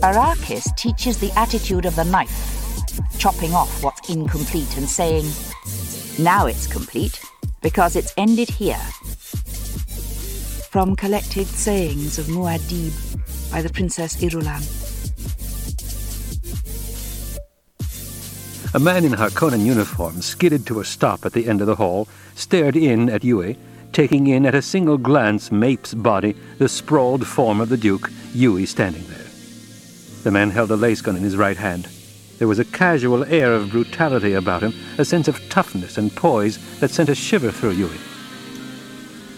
Arrakis 0.00 0.76
teaches 0.76 1.18
the 1.18 1.32
attitude 1.36 1.84
of 1.84 1.96
the 1.96 2.04
knife, 2.04 2.78
chopping 3.18 3.52
off 3.52 3.82
what's 3.82 4.08
incomplete 4.08 4.76
and 4.76 4.88
saying, 4.88 5.24
Now 6.22 6.46
it's 6.46 6.68
complete, 6.68 7.20
because 7.62 7.96
it's 7.96 8.14
ended 8.16 8.48
here. 8.48 8.78
From 10.70 10.94
Collected 10.94 11.48
Sayings 11.48 12.16
of 12.16 12.26
Muad'Dib 12.26 13.50
by 13.50 13.60
the 13.60 13.70
Princess 13.70 14.14
Irulan. 14.22 14.62
A 18.74 18.78
man 18.78 19.04
in 19.04 19.12
Harkonnen 19.12 19.64
uniform 19.66 20.22
skidded 20.22 20.64
to 20.66 20.78
a 20.78 20.84
stop 20.84 21.26
at 21.26 21.32
the 21.32 21.48
end 21.48 21.60
of 21.60 21.66
the 21.66 21.74
hall, 21.74 22.06
stared 22.36 22.76
in 22.76 23.10
at 23.10 23.22
Yueh, 23.22 23.56
taking 23.92 24.28
in 24.28 24.46
at 24.46 24.54
a 24.54 24.62
single 24.62 24.98
glance 24.98 25.50
Mapes' 25.50 25.94
body, 25.94 26.36
the 26.58 26.68
sprawled 26.68 27.26
form 27.26 27.60
of 27.60 27.68
the 27.68 27.76
Duke, 27.76 28.10
Yueh 28.32 28.68
standing 28.68 29.04
there. 29.08 29.17
The 30.22 30.30
man 30.30 30.50
held 30.50 30.70
a 30.70 30.76
lasgun 30.76 31.16
in 31.16 31.22
his 31.22 31.36
right 31.36 31.56
hand. 31.56 31.88
There 32.38 32.48
was 32.48 32.58
a 32.58 32.64
casual 32.64 33.24
air 33.24 33.52
of 33.54 33.70
brutality 33.70 34.34
about 34.34 34.62
him, 34.62 34.74
a 34.98 35.04
sense 35.04 35.26
of 35.28 35.48
toughness 35.48 35.98
and 35.98 36.14
poise 36.14 36.58
that 36.78 36.90
sent 36.90 37.08
a 37.08 37.14
shiver 37.14 37.50
through 37.50 37.74
Yueh. 37.74 37.98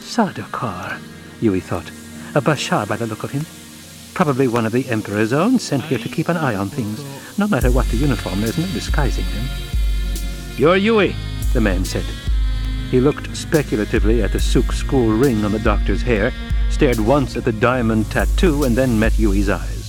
Sardaukar, 0.00 0.98
Yueh 1.40 1.62
thought. 1.62 1.90
A 2.34 2.40
Bashar 2.40 2.86
by 2.86 2.96
the 2.96 3.06
look 3.06 3.24
of 3.24 3.30
him. 3.30 3.44
Probably 4.14 4.48
one 4.48 4.66
of 4.66 4.72
the 4.72 4.88
Emperor's 4.88 5.32
own, 5.32 5.58
sent 5.58 5.84
here 5.84 5.98
to 5.98 6.08
keep 6.08 6.28
an 6.28 6.36
eye 6.36 6.54
on 6.54 6.68
things. 6.68 7.02
No 7.38 7.48
matter 7.48 7.70
what 7.70 7.86
the 7.88 7.96
uniform, 7.96 8.40
there's 8.40 8.58
no 8.58 8.66
disguising 8.66 9.24
him. 9.24 9.46
You're 10.56 10.76
Yueh, 10.76 11.14
the 11.52 11.60
man 11.60 11.84
said. 11.84 12.04
He 12.90 13.00
looked 13.00 13.34
speculatively 13.36 14.22
at 14.22 14.32
the 14.32 14.40
Suk 14.40 14.72
school 14.72 15.16
ring 15.16 15.44
on 15.44 15.52
the 15.52 15.58
doctor's 15.58 16.02
hair, 16.02 16.32
stared 16.68 17.00
once 17.00 17.36
at 17.36 17.44
the 17.44 17.52
diamond 17.52 18.10
tattoo, 18.10 18.64
and 18.64 18.76
then 18.76 18.98
met 18.98 19.12
Yueh's 19.12 19.48
eyes. 19.48 19.79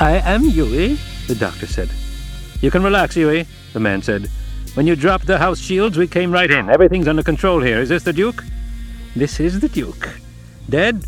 I 0.00 0.18
am 0.18 0.44
Yueh, 0.44 1.26
the 1.26 1.34
doctor 1.34 1.66
said. 1.66 1.90
You 2.60 2.70
can 2.70 2.84
relax, 2.84 3.16
Yueh, 3.16 3.48
the 3.72 3.80
man 3.80 4.00
said. 4.00 4.30
When 4.74 4.86
you 4.86 4.94
dropped 4.94 5.26
the 5.26 5.38
house 5.38 5.58
shields, 5.58 5.98
we 5.98 6.06
came 6.06 6.30
right 6.30 6.48
in. 6.48 6.70
Everything's 6.70 7.08
under 7.08 7.24
control 7.24 7.60
here. 7.60 7.80
Is 7.80 7.88
this 7.88 8.04
the 8.04 8.12
Duke? 8.12 8.44
This 9.16 9.40
is 9.40 9.58
the 9.58 9.68
Duke. 9.68 10.08
Dead? 10.70 11.04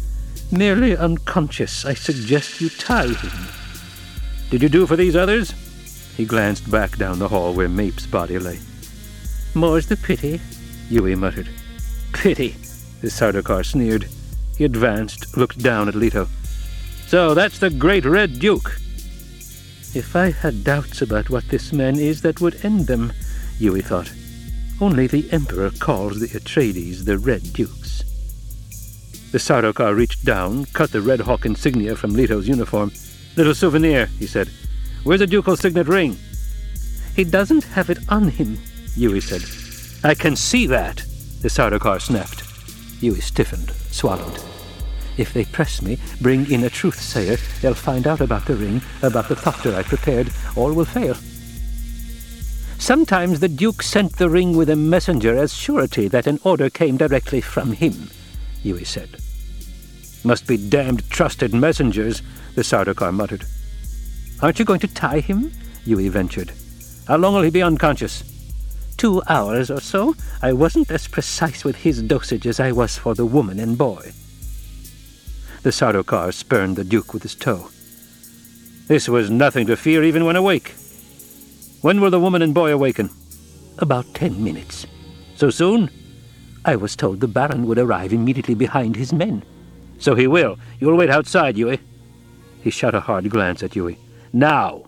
Merely 0.50 0.96
unconscious. 0.96 1.84
I 1.84 1.94
suggest 1.94 2.60
you 2.60 2.68
tie 2.68 3.14
him. 3.14 3.48
Did 4.50 4.60
you 4.60 4.68
do 4.68 4.86
for 4.88 4.96
these 4.96 5.14
others? 5.14 5.54
He 6.16 6.24
glanced 6.24 6.68
back 6.68 6.96
down 6.96 7.20
the 7.20 7.28
hall 7.28 7.54
where 7.54 7.68
Mapes' 7.68 8.06
body 8.06 8.40
lay. 8.40 8.58
More's 9.54 9.86
the 9.86 9.96
pity, 9.96 10.40
Yueh 10.88 11.16
muttered. 11.16 11.48
Pity, 12.12 12.56
the 13.02 13.06
Sardaukar 13.06 13.64
sneered. 13.64 14.08
He 14.58 14.64
advanced, 14.64 15.36
looked 15.36 15.58
down 15.60 15.86
at 15.86 15.94
Leto. 15.94 16.26
So 17.10 17.34
that's 17.34 17.58
the 17.58 17.70
great 17.70 18.04
Red 18.04 18.38
Duke. 18.38 18.78
If 19.96 20.14
I 20.14 20.30
had 20.30 20.62
doubts 20.62 21.02
about 21.02 21.28
what 21.28 21.48
this 21.48 21.72
man 21.72 21.98
is, 21.98 22.22
that 22.22 22.40
would 22.40 22.64
end 22.64 22.86
them, 22.86 23.12
Yueh 23.58 23.82
thought. 23.82 24.12
Only 24.80 25.08
the 25.08 25.28
Emperor 25.32 25.70
calls 25.70 26.20
the 26.20 26.28
Atreides 26.28 27.04
the 27.04 27.18
Red 27.18 27.52
Dukes. 27.52 28.04
The 29.32 29.38
Sardaukar 29.38 29.96
reached 29.96 30.24
down, 30.24 30.66
cut 30.66 30.92
the 30.92 31.00
Red 31.00 31.18
Hawk 31.18 31.46
insignia 31.46 31.96
from 31.96 32.14
Leto's 32.14 32.46
uniform. 32.46 32.92
Little 33.34 33.56
souvenir, 33.56 34.06
he 34.20 34.28
said. 34.28 34.48
Where's 35.02 35.18
the 35.18 35.26
ducal 35.26 35.56
signet 35.56 35.88
ring? 35.88 36.16
He 37.16 37.24
doesn't 37.24 37.64
have 37.64 37.90
it 37.90 37.98
on 38.08 38.28
him, 38.28 38.56
Yueh 38.96 39.20
said. 39.20 40.08
I 40.08 40.14
can 40.14 40.36
see 40.36 40.64
that, 40.68 40.98
the 41.42 41.48
Sardaukar 41.48 42.00
snapped. 42.00 42.44
Yueh 43.02 43.20
stiffened, 43.20 43.72
swallowed. 43.90 44.49
If 45.16 45.32
they 45.32 45.44
press 45.44 45.82
me, 45.82 45.98
bring 46.20 46.50
in 46.50 46.64
a 46.64 46.70
truth-sayer, 46.70 47.36
they'll 47.60 47.74
find 47.74 48.06
out 48.06 48.20
about 48.20 48.46
the 48.46 48.56
ring, 48.56 48.80
about 49.02 49.28
the 49.28 49.36
thopter 49.36 49.74
I 49.74 49.82
prepared. 49.82 50.30
All 50.56 50.72
will 50.72 50.84
fail. 50.84 51.16
Sometimes 52.78 53.40
the 53.40 53.48
Duke 53.48 53.82
sent 53.82 54.16
the 54.16 54.30
ring 54.30 54.56
with 54.56 54.70
a 54.70 54.76
messenger 54.76 55.36
as 55.36 55.52
surety 55.52 56.08
that 56.08 56.26
an 56.26 56.40
order 56.44 56.70
came 56.70 56.96
directly 56.96 57.42
from 57.42 57.72
him, 57.72 58.10
Yueh 58.64 58.86
said. 58.86 59.18
Must 60.24 60.46
be 60.46 60.56
damned 60.56 61.08
trusted 61.10 61.52
messengers, 61.52 62.22
the 62.54 62.62
Sardaukar 62.62 63.12
muttered. 63.12 63.44
Aren't 64.40 64.58
you 64.58 64.64
going 64.64 64.80
to 64.80 64.88
tie 64.88 65.20
him? 65.20 65.52
Yueh 65.86 66.08
ventured. 66.08 66.52
How 67.06 67.16
long 67.16 67.34
will 67.34 67.42
he 67.42 67.50
be 67.50 67.62
unconscious? 67.62 68.24
Two 68.96 69.22
hours 69.28 69.70
or 69.70 69.80
so. 69.80 70.14
I 70.40 70.52
wasn't 70.52 70.90
as 70.90 71.08
precise 71.08 71.64
with 71.64 71.76
his 71.76 72.02
dosage 72.02 72.46
as 72.46 72.60
I 72.60 72.72
was 72.72 72.96
for 72.96 73.14
the 73.14 73.26
woman 73.26 73.60
and 73.60 73.76
boy. 73.76 74.12
The 75.62 75.70
Sardaukar 75.70 76.32
spurned 76.32 76.76
the 76.76 76.84
Duke 76.84 77.12
with 77.12 77.22
his 77.22 77.34
toe. 77.34 77.68
This 78.86 79.08
was 79.08 79.30
nothing 79.30 79.66
to 79.66 79.76
fear 79.76 80.02
even 80.02 80.24
when 80.24 80.34
awake. 80.34 80.74
When 81.82 82.00
will 82.00 82.10
the 82.10 82.18
woman 82.18 82.40
and 82.40 82.54
boy 82.54 82.72
awaken? 82.72 83.10
About 83.78 84.14
ten 84.14 84.42
minutes. 84.42 84.86
So 85.36 85.50
soon? 85.50 85.90
I 86.64 86.76
was 86.76 86.96
told 86.96 87.20
the 87.20 87.28
Baron 87.28 87.66
would 87.66 87.78
arrive 87.78 88.12
immediately 88.12 88.54
behind 88.54 88.96
his 88.96 89.12
men. 89.12 89.42
So 89.98 90.14
he 90.14 90.26
will. 90.26 90.58
You'll 90.78 90.96
wait 90.96 91.10
outside, 91.10 91.56
Yueh. 91.56 91.78
He 92.62 92.70
shot 92.70 92.94
a 92.94 93.00
hard 93.00 93.28
glance 93.28 93.62
at 93.62 93.72
Yueh. 93.72 93.98
Now! 94.32 94.84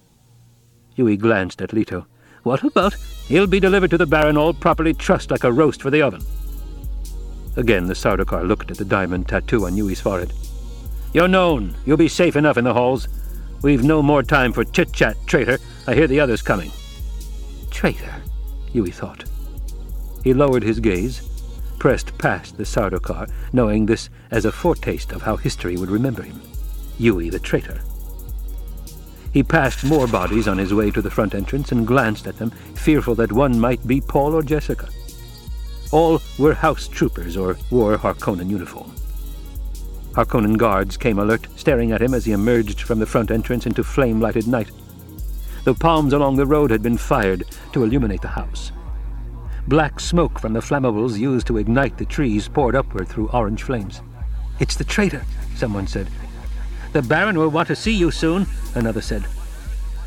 Yueh 0.96 1.18
glanced 1.18 1.60
at 1.60 1.74
Leto. 1.74 2.06
What 2.44 2.64
about? 2.64 2.94
He'll 3.28 3.46
be 3.46 3.60
delivered 3.60 3.90
to 3.90 3.98
the 3.98 4.06
Baron 4.06 4.38
all 4.38 4.54
properly 4.54 4.94
trussed 4.94 5.30
like 5.30 5.44
a 5.44 5.52
roast 5.52 5.82
for 5.82 5.90
the 5.90 6.02
oven. 6.02 6.22
Again 7.56 7.86
the 7.86 7.94
Sardaukar 7.94 8.48
looked 8.48 8.70
at 8.70 8.78
the 8.78 8.86
diamond 8.86 9.28
tattoo 9.28 9.66
on 9.66 9.74
Yueh's 9.74 10.00
forehead. 10.00 10.32
You're 11.12 11.28
known. 11.28 11.74
You'll 11.84 11.96
be 11.96 12.08
safe 12.08 12.36
enough 12.36 12.56
in 12.56 12.64
the 12.64 12.72
halls. 12.72 13.08
We've 13.62 13.84
no 13.84 14.02
more 14.02 14.22
time 14.22 14.52
for 14.52 14.64
chit-chat, 14.64 15.16
traitor. 15.26 15.58
I 15.86 15.94
hear 15.94 16.06
the 16.06 16.20
others 16.20 16.42
coming. 16.42 16.70
Traitor, 17.70 18.14
Yueh 18.72 18.94
thought. 18.94 19.24
He 20.24 20.32
lowered 20.32 20.62
his 20.62 20.80
gaze, 20.80 21.28
pressed 21.78 22.16
past 22.16 22.56
the 22.56 22.64
Sardaukar, 22.64 23.30
knowing 23.52 23.86
this 23.86 24.08
as 24.30 24.44
a 24.44 24.52
foretaste 24.52 25.12
of 25.12 25.22
how 25.22 25.36
history 25.36 25.76
would 25.76 25.90
remember 25.90 26.22
him. 26.22 26.40
Yueh 26.98 27.30
the 27.30 27.38
traitor. 27.38 27.80
He 29.32 29.42
passed 29.42 29.84
more 29.84 30.06
bodies 30.06 30.48
on 30.48 30.58
his 30.58 30.74
way 30.74 30.90
to 30.90 31.02
the 31.02 31.10
front 31.10 31.34
entrance 31.34 31.72
and 31.72 31.86
glanced 31.86 32.26
at 32.26 32.38
them, 32.38 32.50
fearful 32.74 33.14
that 33.16 33.32
one 33.32 33.58
might 33.58 33.86
be 33.86 34.00
Paul 34.00 34.34
or 34.34 34.42
Jessica. 34.42 34.88
All 35.90 36.22
were 36.38 36.54
house 36.54 36.88
troopers 36.88 37.36
or 37.36 37.58
wore 37.70 37.96
Harkonnen 37.96 38.48
uniform. 38.48 38.94
Harkonnen 40.12 40.58
guards 40.58 40.96
came 40.96 41.18
alert, 41.18 41.46
staring 41.56 41.92
at 41.92 42.02
him 42.02 42.12
as 42.12 42.24
he 42.24 42.32
emerged 42.32 42.82
from 42.82 42.98
the 42.98 43.06
front 43.06 43.30
entrance 43.30 43.66
into 43.66 43.82
flame-lighted 43.82 44.46
night. 44.46 44.70
The 45.64 45.74
palms 45.74 46.12
along 46.12 46.36
the 46.36 46.46
road 46.46 46.70
had 46.70 46.82
been 46.82 46.98
fired 46.98 47.44
to 47.72 47.82
illuminate 47.82 48.20
the 48.20 48.28
house. 48.28 48.72
Black 49.68 50.00
smoke 50.00 50.38
from 50.38 50.52
the 50.52 50.60
flammables 50.60 51.18
used 51.18 51.46
to 51.46 51.56
ignite 51.56 51.96
the 51.96 52.04
trees 52.04 52.48
poured 52.48 52.74
upward 52.74 53.08
through 53.08 53.28
orange 53.28 53.62
flames. 53.62 54.02
It's 54.60 54.74
the 54.74 54.84
traitor, 54.84 55.24
someone 55.54 55.86
said. 55.86 56.08
The 56.92 57.02
Baron 57.02 57.38
will 57.38 57.48
want 57.48 57.68
to 57.68 57.76
see 57.76 57.92
you 57.92 58.10
soon, 58.10 58.46
another 58.74 59.00
said. 59.00 59.24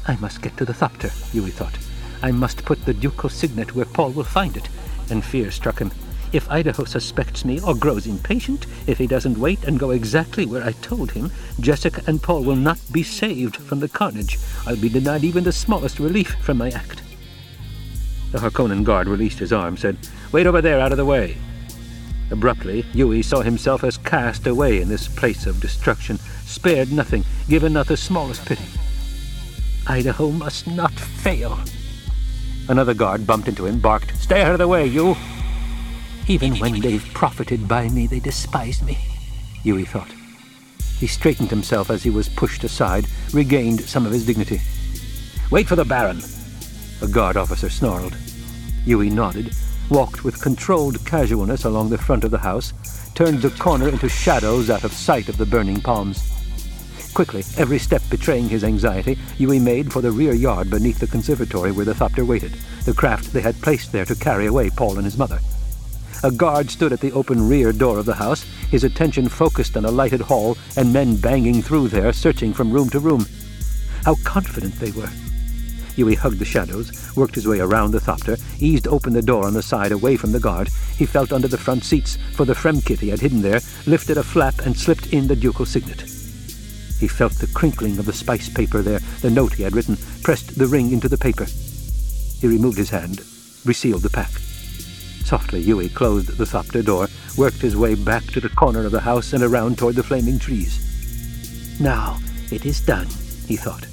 I 0.07 0.18
must 0.18 0.41
get 0.41 0.56
to 0.57 0.65
the 0.65 0.73
Thopter, 0.73 1.10
Yueh 1.34 1.52
thought. 1.52 1.77
I 2.22 2.32
must 2.32 2.65
put 2.65 2.86
the 2.86 2.94
ducal 2.94 3.30
signet 3.30 3.73
where 3.73 3.86
Paul 3.86 4.11
will 4.11 4.23
find 4.23 4.56
it. 4.56 4.69
And 5.10 5.23
fear 5.23 5.52
struck 5.52 5.80
him. 5.80 5.91
If 6.31 6.49
Idaho 6.49 6.84
suspects 6.84 7.45
me 7.45 7.61
or 7.61 7.76
grows 7.76 8.07
impatient, 8.07 8.65
if 8.88 8.97
he 8.97 9.07
doesn't 9.07 9.38
wait 9.38 9.64
and 9.64 9.80
go 9.80 9.91
exactly 9.91 10.45
where 10.45 10.64
I 10.64 10.73
told 10.73 11.11
him, 11.11 11.31
Jessica 11.60 12.02
and 12.07 12.22
Paul 12.22 12.43
will 12.43 12.56
not 12.56 12.80
be 12.91 13.03
saved 13.03 13.56
from 13.56 13.80
the 13.80 13.88
carnage. 13.88 14.38
I'll 14.65 14.76
be 14.76 14.89
denied 14.89 15.23
even 15.23 15.43
the 15.43 15.52
smallest 15.52 15.99
relief 15.99 16.35
from 16.41 16.57
my 16.57 16.69
act. 16.72 17.02
The 18.31 18.39
Harkonnen 18.39 18.84
guard 18.84 19.07
released 19.07 19.39
his 19.39 19.53
arm, 19.53 19.77
said, 19.77 19.97
Wait 20.31 20.45
over 20.45 20.61
there, 20.61 20.80
out 20.80 20.91
of 20.91 20.97
the 20.97 21.06
way. 21.06 21.38
Abruptly, 22.31 22.84
Yueh 22.93 23.23
saw 23.23 23.41
himself 23.41 23.84
as 23.84 23.97
cast 23.97 24.47
away 24.47 24.81
in 24.81 24.89
this 24.89 25.07
place 25.07 25.45
of 25.45 25.61
destruction, 25.61 26.18
spared 26.45 26.91
nothing, 26.91 27.23
given 27.47 27.72
not 27.73 27.88
the 27.88 27.95
smallest 27.95 28.45
pity. 28.45 28.65
Idaho 29.88 30.31
must 30.31 30.68
not 30.68 30.91
fail. 30.91 31.60
Another 32.68 32.95
guard 32.95 33.27
bumped 33.27 33.47
into 33.47 33.68
him, 33.68 33.80
barked, 33.80 34.18
Stay 34.18 34.41
out 34.41 34.53
of 34.53 34.57
the 34.57 34.68
way, 34.68 34.88
you! 34.88 35.15
Even 36.27 36.56
when 36.56 36.80
they've 36.80 37.06
profited 37.14 37.68
by 37.68 37.88
me, 37.88 38.07
they 38.07 38.19
despise 38.19 38.81
me, 38.81 38.97
Yueh 39.64 39.88
thought. 39.88 40.11
He 40.97 41.06
straightened 41.06 41.52
himself 41.52 41.91
as 41.91 42.02
he 42.02 42.10
was 42.10 42.30
pushed 42.30 42.64
aside, 42.64 43.06
regained 43.31 43.81
some 43.81 44.07
of 44.07 44.11
his 44.11 44.26
dignity. 44.26 44.60
Wait 45.52 45.68
for 45.68 45.76
the 45.76 45.85
Baron, 45.85 46.22
a 47.03 47.07
guard 47.07 47.38
officer 47.38 47.69
snarled. 47.69 48.18
Yueh 48.85 49.11
nodded, 49.11 49.56
walked 49.91 50.23
with 50.23 50.41
controlled 50.41 51.06
casualness 51.06 51.64
along 51.64 51.91
the 51.91 51.97
front 51.97 52.23
of 52.23 52.31
the 52.31 52.39
house, 52.39 52.73
turned 53.14 53.43
the 53.43 53.52
corner 53.52 53.88
into 53.88 54.10
shadows 54.10 54.72
out 54.72 54.84
of 54.84 54.93
sight 54.93 55.30
of 55.30 55.38
the 55.38 55.45
burning 55.45 55.80
palms. 55.80 56.31
Quickly, 57.14 57.43
every 57.57 57.77
step 57.77 58.02
betraying 58.10 58.49
his 58.49 58.64
anxiety, 58.64 59.15
Yueh 59.38 59.61
made 59.61 59.93
for 59.93 60.02
the 60.02 60.11
rear 60.11 60.34
yard 60.34 60.72
beneath 60.72 60.97
the 60.97 61.06
conservatory 61.06 61.72
where 61.72 61.85
the 61.85 61.93
Thopter 61.93 62.26
waited, 62.26 62.57
the 62.85 62.93
craft 62.93 63.31
they 63.31 63.41
had 63.41 63.61
placed 63.61 63.91
there 63.91 64.06
to 64.06 64.15
carry 64.15 64.47
away 64.47 64.72
Paul 64.72 64.95
and 64.95 65.06
his 65.06 65.19
mother. 65.19 65.39
A 66.23 66.31
guard 66.31 66.69
stood 66.71 66.93
at 66.93 67.01
the 67.01 67.11
open 67.11 67.47
rear 67.47 67.71
door 67.71 67.99
of 67.99 68.05
the 68.05 68.15
house, 68.15 68.45
his 68.71 68.83
attention 68.83 69.29
focused 69.29 69.77
on 69.77 69.85
a 69.85 69.91
lighted 69.91 70.21
hall 70.21 70.57
and 70.75 70.91
men 70.91 71.17
banging 71.17 71.61
through 71.61 71.89
there, 71.89 72.13
searching 72.13 72.53
from 72.53 72.71
room 72.71 72.89
to 72.89 72.99
room. 72.99 73.25
How 74.03 74.15
confident 74.23 74.75
they 74.79 74.91
were. 74.91 75.09
Yueh 75.95 76.17
hugged 76.17 76.39
the 76.39 76.45
shadows, 76.45 77.15
worked 77.15 77.35
his 77.35 77.47
way 77.47 77.59
around 77.59 77.91
the 77.91 77.99
Thopter, 77.99 78.39
eased 78.59 78.87
open 78.87 79.13
the 79.13 79.21
door 79.21 79.45
on 79.45 79.53
the 79.53 79.61
side 79.61 79.91
away 79.91 80.17
from 80.17 80.31
the 80.31 80.39
guard. 80.39 80.69
He 80.97 81.05
felt 81.05 81.31
under 81.31 81.47
the 81.47 81.57
front 81.57 81.83
seats 81.83 82.17
for 82.33 82.45
the 82.45 82.55
fremkit 82.55 82.99
he 82.99 83.09
had 83.09 83.21
hidden 83.21 83.41
there, 83.41 83.61
lifted 83.85 84.17
a 84.17 84.23
flap 84.23 84.59
and 84.59 84.77
slipped 84.77 85.13
in 85.13 85.27
the 85.27 85.35
ducal 85.35 85.65
signet. 85.65 86.01
He 86.99 87.07
felt 87.07 87.33
the 87.33 87.51
crinkling 87.53 87.97
of 87.97 88.05
the 88.05 88.13
spice 88.13 88.49
paper 88.49 88.81
there, 88.81 88.99
the 89.21 89.29
note 89.29 89.53
he 89.53 89.63
had 89.63 89.75
written, 89.75 89.97
pressed 90.23 90.57
the 90.57 90.67
ring 90.67 90.91
into 90.91 91.07
the 91.07 91.17
paper. 91.17 91.45
He 92.39 92.47
removed 92.47 92.77
his 92.77 92.89
hand, 92.89 93.21
resealed 93.65 94.01
the 94.01 94.09
pack. 94.09 94.31
Softly, 95.26 95.64
Yueh 95.64 95.91
closed 95.91 96.38
the 96.38 96.45
Thopter 96.45 96.85
door, 96.85 97.07
worked 97.35 97.60
his 97.60 97.76
way 97.76 97.95
back 97.95 98.23
to 98.26 98.39
the 98.39 98.49
corner 98.49 98.85
of 98.85 98.91
the 98.91 98.99
house 98.99 99.34
and 99.34 99.43
around 99.43 99.76
toward 99.76 99.95
the 99.95 100.03
flaming 100.03 100.38
trees. 100.38 101.80
Now 101.80 102.19
it 102.52 102.64
is 102.64 102.80
done, 102.80 103.07
he 103.47 103.57
thought. 103.57 103.88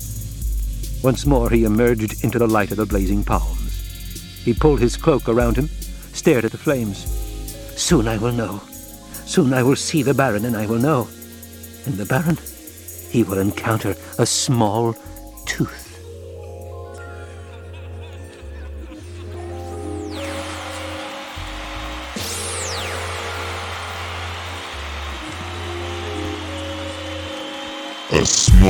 Once 1.02 1.24
more 1.24 1.48
he 1.48 1.64
emerged 1.64 2.22
into 2.22 2.38
the 2.38 2.46
light 2.46 2.70
of 2.70 2.76
the 2.76 2.84
blazing 2.84 3.24
palms. 3.24 3.80
He 4.44 4.52
pulled 4.52 4.80
his 4.80 4.98
cloak 4.98 5.26
around 5.26 5.56
him, 5.56 5.68
stared 6.12 6.44
at 6.44 6.52
the 6.52 6.58
flames. 6.58 7.06
Soon 7.80 8.08
I 8.08 8.18
will 8.18 8.32
know. 8.32 8.60
Soon 9.24 9.54
I 9.54 9.62
will 9.62 9.74
see 9.74 10.02
the 10.02 10.12
Baron, 10.12 10.44
and 10.44 10.54
I 10.54 10.66
will 10.66 10.78
know. 10.78 11.08
And 11.86 11.94
the 11.94 12.04
Baron, 12.04 12.36
he 13.08 13.22
will 13.22 13.38
encounter 13.38 13.96
a 14.18 14.26
small 14.26 14.94
tooth. 15.46 15.81
A 28.14 28.26
small. 28.26 28.68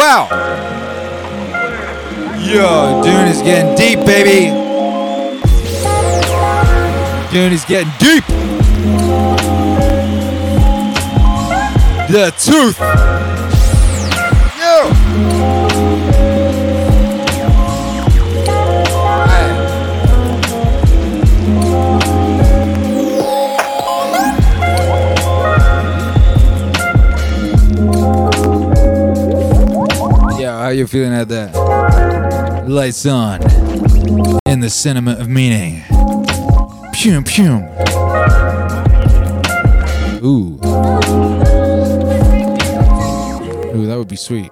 Yo, 0.06 0.28
Dune 3.04 3.28
is 3.28 3.42
getting 3.42 3.74
deep, 3.74 4.06
baby. 4.06 4.52
Dune 7.32 7.52
is 7.52 7.66
getting 7.66 7.92
deep. 7.98 8.24
The 12.08 12.32
tooth. 12.38 13.25
Yeah, 30.86 30.92
how 30.92 30.98
you 31.00 31.06
feeling 31.06 31.14
at 31.14 31.28
that? 31.30 32.68
Lights 32.68 33.06
on. 33.06 33.42
In 34.46 34.60
the 34.60 34.70
cinema 34.70 35.14
of 35.14 35.28
meaning. 35.28 35.82
Pum 36.94 37.24
pum. 37.24 37.64
Ooh. 40.24 40.60
Ooh, 43.76 43.86
that 43.88 43.98
would 43.98 44.08
be 44.08 44.16
sweet. 44.16 44.52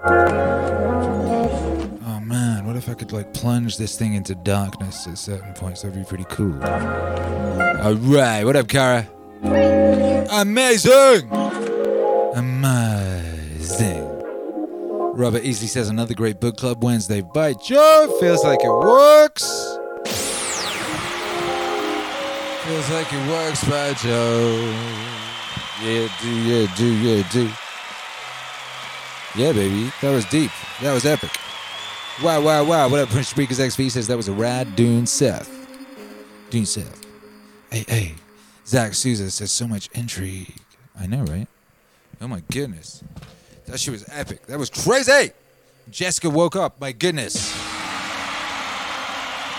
Oh 2.06 2.20
man, 2.22 2.66
what 2.66 2.76
if 2.78 2.90
I 2.90 2.96
could 2.96 3.12
like 3.12 3.34
plunge 3.34 3.78
this 3.78 3.96
thing 3.98 4.16
into 4.16 4.34
darkness 4.36 5.08
at 5.08 5.18
certain 5.18 5.54
points? 5.54 5.82
That'd 5.84 5.98
be 5.98 6.06
pretty 6.06 6.26
cool. 6.30 6.62
Alright, 6.64 8.46
what 8.46 8.56
up, 8.56 8.68
Kara? 8.68 9.08
Amazing! 10.32 11.30
Amazing. 12.36 13.33
Robert 15.24 15.44
Easley 15.44 15.70
says 15.70 15.88
another 15.88 16.14
great 16.14 16.42
book 16.42 16.58
club 16.58 16.84
Wednesday. 16.84 17.22
By 17.22 17.54
Joe, 17.54 18.14
feels 18.20 18.44
like 18.44 18.60
it 18.62 18.70
works. 18.70 19.46
Feels 22.66 22.90
like 22.92 23.08
it 23.10 23.30
works 23.30 23.64
by 23.64 23.94
Joe. 23.94 24.76
Yeah, 25.82 26.10
do, 26.22 26.30
yeah, 26.30 26.76
do, 26.76 26.94
yeah, 26.98 27.30
do. 27.32 27.50
Yeah, 29.42 29.54
baby. 29.54 29.94
That 30.02 30.12
was 30.12 30.26
deep. 30.26 30.52
That 30.82 30.94
was 30.94 31.06
epic. 31.06 31.32
Wow, 32.22 32.42
wow, 32.42 32.66
wow. 32.66 32.90
What 32.90 33.00
up, 33.00 33.08
Prince 33.08 33.30
Speakers 33.30 33.60
XV 33.60 33.94
says 33.94 34.08
that 34.08 34.18
was 34.18 34.28
a 34.28 34.34
rad 34.34 34.76
Dune 34.76 35.06
Seth. 35.06 35.50
Dune 36.50 36.66
Seth. 36.66 37.02
Hey, 37.72 37.86
hey. 37.88 38.16
Zach 38.68 38.94
Souza 38.94 39.32
says 39.32 39.54
so 39.54 39.70
much 39.70 39.88
intrigue. 39.94 40.54
I 41.00 41.08
know, 41.08 41.24
right? 41.24 41.48
Oh 42.20 42.28
my 42.28 42.42
goodness. 42.52 43.06
That 43.66 43.80
shit 43.80 43.92
was 43.92 44.06
epic. 44.10 44.46
That 44.48 44.60
was 44.60 44.70
crazy. 44.70 45.32
Jessica 45.90 46.30
woke 46.30 46.56
up. 46.56 46.80
My 46.80 46.92
goodness. 46.92 47.52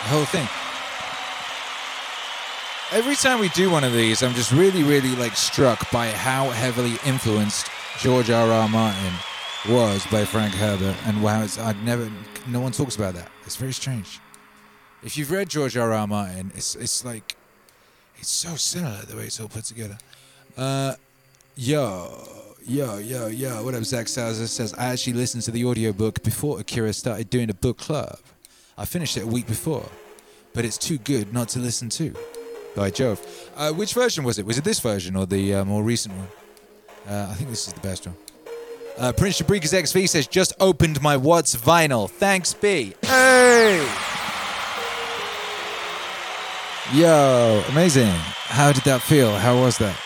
The 0.03 0.11
whole 0.11 0.25
thing. 0.27 0.49
Every 2.93 3.17
time 3.17 3.41
we 3.41 3.49
do 3.51 3.71
one 3.71 3.83
of 3.83 3.93
these, 3.93 4.23
I'm 4.23 4.35
just 4.35 4.53
really, 4.53 4.83
really 4.83 5.17
like 5.17 5.35
struck 5.37 5.91
by 5.91 6.11
how 6.11 6.51
heavily 6.51 6.97
influenced 7.07 7.69
George 7.99 8.31
R. 8.31 8.51
R. 8.51 8.69
Martin 8.69 9.13
was 9.69 10.07
by 10.07 10.25
Frank 10.25 10.55
Herbert, 10.55 10.95
and 11.07 11.23
wow, 11.23 11.43
it's 11.43 11.59
I've 11.59 11.83
never, 11.83 12.11
no 12.47 12.61
one 12.61 12.73
talks 12.73 12.97
about 12.97 13.15
that. 13.15 13.31
It's 13.47 13.57
very 13.57 13.73
strange. 13.73 14.21
If 15.03 15.17
you've 15.17 15.31
read 15.31 15.49
George 15.49 15.77
R. 15.77 15.93
R. 15.93 16.07
Martin, 16.07 16.53
it's 16.55 16.77
it's 16.77 17.05
like, 17.05 17.37
it's 18.17 18.31
so 18.31 18.57
similar 18.57 19.03
the 19.07 19.17
way 19.17 19.25
it's 19.25 19.41
all 19.41 19.49
put 19.49 19.65
together. 19.65 19.99
Uh, 20.57 20.95
yo, 21.57 22.34
yo, 22.67 22.99
yo, 22.99 23.27
yo. 23.29 23.63
What 23.63 23.75
up, 23.75 23.85
Zach 23.85 24.07
Salzer 24.07 24.47
says 24.47 24.75
I 24.75 24.87
actually 24.87 25.15
listened 25.15 25.43
to 25.45 25.51
the 25.51 25.65
audiobook 25.65 26.23
before 26.23 26.61
Akira 26.61 26.93
started 26.93 27.31
doing 27.31 27.51
a 27.51 27.55
book 27.55 27.79
club. 27.79 28.19
I 28.77 28.85
finished 28.85 29.17
it 29.17 29.23
a 29.23 29.27
week 29.27 29.47
before, 29.47 29.89
but 30.53 30.65
it's 30.65 30.79
too 30.79 30.99
good 30.99 31.33
not 31.33 31.49
to 31.51 31.59
listen 31.59 31.89
to. 31.91 32.15
By 32.75 32.91
Jove. 32.91 33.21
Uh, 33.57 33.73
which 33.73 33.95
version 33.95 34.25
was 34.25 34.39
it? 34.39 34.47
Was 34.47 34.59
it 34.59 34.65
this 34.65 34.81
version 34.81 35.15
or 35.15 35.27
the 35.27 35.55
uh, 35.55 35.65
more 35.65 35.85
recent 35.85 36.17
one? 36.17 36.29
Uh, 37.09 37.29
I 37.31 37.35
think 37.35 37.51
this 37.51 37.69
is 37.69 37.73
the 37.73 37.81
best 37.81 38.07
one. 38.07 38.17
Uh, 38.99 39.13
Prince 39.13 39.41
Jabrikas 39.41 39.87
XV 39.87 40.11
says, 40.11 40.27
just 40.27 40.53
opened 40.59 41.01
my 41.01 41.17
Watts 41.17 41.55
vinyl. 41.55 42.11
Thanks, 42.11 42.53
B. 42.55 42.95
Hey! 43.03 43.87
Yo, 46.93 47.63
amazing. 47.69 48.11
How 48.11 48.73
did 48.73 48.85
that 48.85 49.03
feel? 49.03 49.35
How 49.37 49.61
was 49.61 49.79
that? 49.79 49.97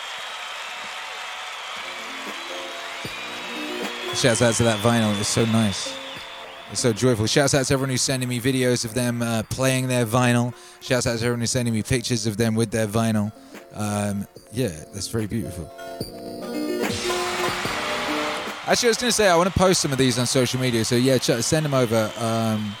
Shouts 4.15 4.41
out 4.41 4.53
to 4.55 4.63
that 4.63 4.79
vinyl. 4.79 5.17
It's 5.19 5.29
so 5.29 5.45
nice. 5.45 5.95
It's 6.71 6.81
so 6.81 6.91
joyful. 6.93 7.25
Shouts 7.25 7.53
out 7.53 7.65
to 7.65 7.73
everyone 7.73 7.89
who's 7.89 8.01
sending 8.01 8.27
me 8.27 8.39
videos 8.39 8.83
of 8.85 8.93
them 8.93 9.21
uh, 9.21 9.43
playing 9.43 9.87
their 9.87 10.05
vinyl. 10.05 10.53
Shouts 10.81 11.07
out 11.07 11.17
to 11.17 11.23
everyone 11.23 11.39
who's 11.39 11.51
sending 11.51 11.73
me 11.73 11.81
pictures 11.83 12.27
of 12.27 12.35
them 12.37 12.53
with 12.53 12.69
their 12.69 12.85
vinyl. 12.87 13.31
Um, 13.73 14.27
yeah, 14.51 14.67
that's 14.93 15.07
very 15.07 15.25
beautiful. 15.25 15.71
Actually, 18.67 18.89
I 18.89 18.91
was 18.91 18.97
going 18.97 19.09
to 19.09 19.11
say 19.11 19.29
I 19.29 19.35
want 19.35 19.51
to 19.51 19.57
post 19.57 19.81
some 19.81 19.91
of 19.91 19.97
these 19.97 20.19
on 20.19 20.27
social 20.27 20.59
media. 20.59 20.83
So 20.85 20.95
yeah, 20.95 21.17
ch- 21.17 21.41
send 21.41 21.65
them 21.65 21.73
over. 21.73 22.11
Um, 22.19 22.75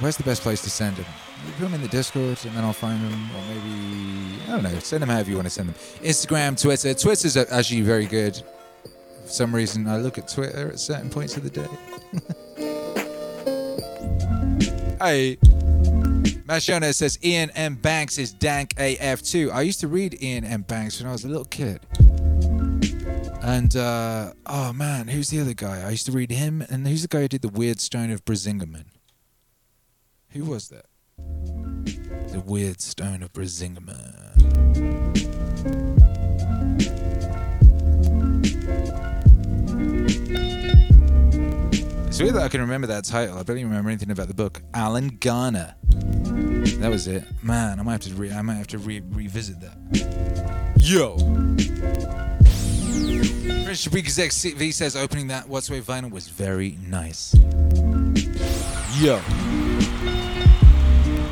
where's 0.00 0.16
the 0.16 0.24
best 0.24 0.42
place 0.42 0.62
to 0.62 0.70
send 0.70 0.96
them? 0.96 1.06
You 1.46 1.52
put 1.52 1.60
them 1.60 1.74
in 1.74 1.82
the 1.82 1.88
Discord, 1.88 2.38
and 2.44 2.56
then 2.56 2.64
I'll 2.64 2.72
find 2.72 3.04
them. 3.04 3.30
Or 3.36 3.54
maybe 3.54 4.42
I 4.44 4.50
don't 4.52 4.62
know. 4.62 4.78
Send 4.80 5.02
them 5.02 5.10
however 5.10 5.30
you 5.30 5.36
want 5.36 5.46
to 5.46 5.50
send 5.50 5.68
them. 5.68 5.76
Instagram, 6.02 6.60
Twitter. 6.60 6.94
Twitter's 6.94 7.36
actually 7.36 7.82
very 7.82 8.06
good. 8.06 8.42
For 9.26 9.32
some 9.32 9.52
reason, 9.52 9.88
I 9.88 9.98
look 9.98 10.18
at 10.18 10.28
Twitter 10.28 10.68
at 10.68 10.78
certain 10.78 11.10
points 11.10 11.36
of 11.36 11.42
the 11.42 11.50
day. 11.50 11.66
hey. 15.04 15.36
Mashona 16.46 16.94
says 16.94 17.18
Iain 17.24 17.50
M. 17.56 17.74
Banks 17.74 18.18
is 18.18 18.32
dank 18.32 18.76
AF2. 18.76 19.50
I 19.52 19.62
used 19.62 19.80
to 19.80 19.88
read 19.88 20.16
Iain 20.22 20.44
M. 20.44 20.62
Banks 20.62 21.00
when 21.00 21.08
I 21.08 21.12
was 21.12 21.24
a 21.24 21.28
little 21.28 21.44
kid. 21.44 21.80
And, 23.42 23.74
uh, 23.74 24.32
oh 24.46 24.72
man, 24.72 25.08
who's 25.08 25.30
the 25.30 25.40
other 25.40 25.54
guy? 25.54 25.82
I 25.84 25.90
used 25.90 26.06
to 26.06 26.12
read 26.12 26.30
him, 26.30 26.64
and 26.70 26.86
who's 26.86 27.02
the 27.02 27.08
guy 27.08 27.22
who 27.22 27.28
did 27.28 27.42
The 27.42 27.48
Weird 27.48 27.80
Stone 27.80 28.12
of 28.12 28.24
Brisingamen? 28.24 28.84
Who 30.30 30.44
was 30.44 30.68
that? 30.68 30.86
The 31.16 32.42
Weird 32.46 32.80
Stone 32.80 33.24
of 33.24 33.32
Brisingamen. 33.32 34.36
It's 42.16 42.22
weird 42.22 42.34
that 42.36 42.44
I 42.44 42.48
can 42.48 42.62
remember 42.62 42.86
that 42.86 43.04
title. 43.04 43.36
I 43.36 43.42
barely 43.42 43.62
remember 43.62 43.90
anything 43.90 44.10
about 44.10 44.28
the 44.28 44.32
book. 44.32 44.62
Alan 44.72 45.18
Garner. 45.20 45.74
That 45.82 46.88
was 46.88 47.06
it. 47.06 47.24
Man, 47.42 47.78
I 47.78 47.82
might 47.82 47.92
have 47.92 48.00
to 48.00 48.14
re- 48.14 48.32
I 48.32 48.40
might 48.40 48.54
have 48.54 48.68
to 48.68 48.78
re- 48.78 49.02
revisit 49.10 49.60
that. 49.60 50.72
Yo. 50.78 51.18
Prince 53.66 53.86
Shabrika's 53.86 54.14
XV 54.34 54.74
says 54.74 54.96
opening 54.96 55.26
that 55.26 55.46
What's 55.46 55.68
Way 55.68 55.82
vinyl 55.82 56.10
was 56.10 56.26
very 56.28 56.78
nice. 56.80 57.34
Yo. 58.98 59.20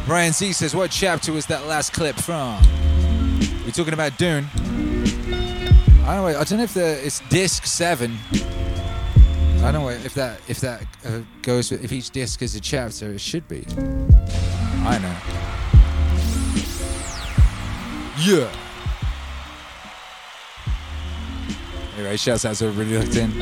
Brian 0.04 0.34
Z 0.34 0.52
says, 0.52 0.74
What 0.74 0.90
chapter 0.90 1.32
was 1.32 1.46
that 1.46 1.66
last 1.66 1.94
clip 1.94 2.16
from? 2.16 2.62
We're 3.64 3.70
talking 3.70 3.94
about 3.94 4.18
Dune. 4.18 4.50
I 6.04 6.16
don't 6.16 6.30
know. 6.30 6.38
I 6.38 6.44
don't 6.44 6.58
know 6.58 6.64
if 6.64 6.74
the 6.74 7.06
it's 7.06 7.20
disc 7.30 7.64
seven. 7.64 8.18
I 9.64 9.72
don't 9.72 9.82
know 9.82 9.88
if 9.88 10.12
that 10.14 10.40
if 10.46 10.60
that 10.60 10.82
uh, 11.06 11.20
goes 11.40 11.70
with 11.70 11.82
if 11.82 11.90
each 11.90 12.10
disc 12.10 12.42
is 12.42 12.54
a 12.54 12.60
chapter. 12.60 13.12
It 13.12 13.20
should 13.20 13.48
be. 13.48 13.64
I 14.84 14.98
know. 14.98 15.16
Yeah. 18.20 18.50
Anyway, 21.96 22.16
shouts 22.18 22.44
out 22.44 22.56
to 22.56 22.66
everybody 22.66 22.98
looked 22.98 23.16
in. 23.16 23.32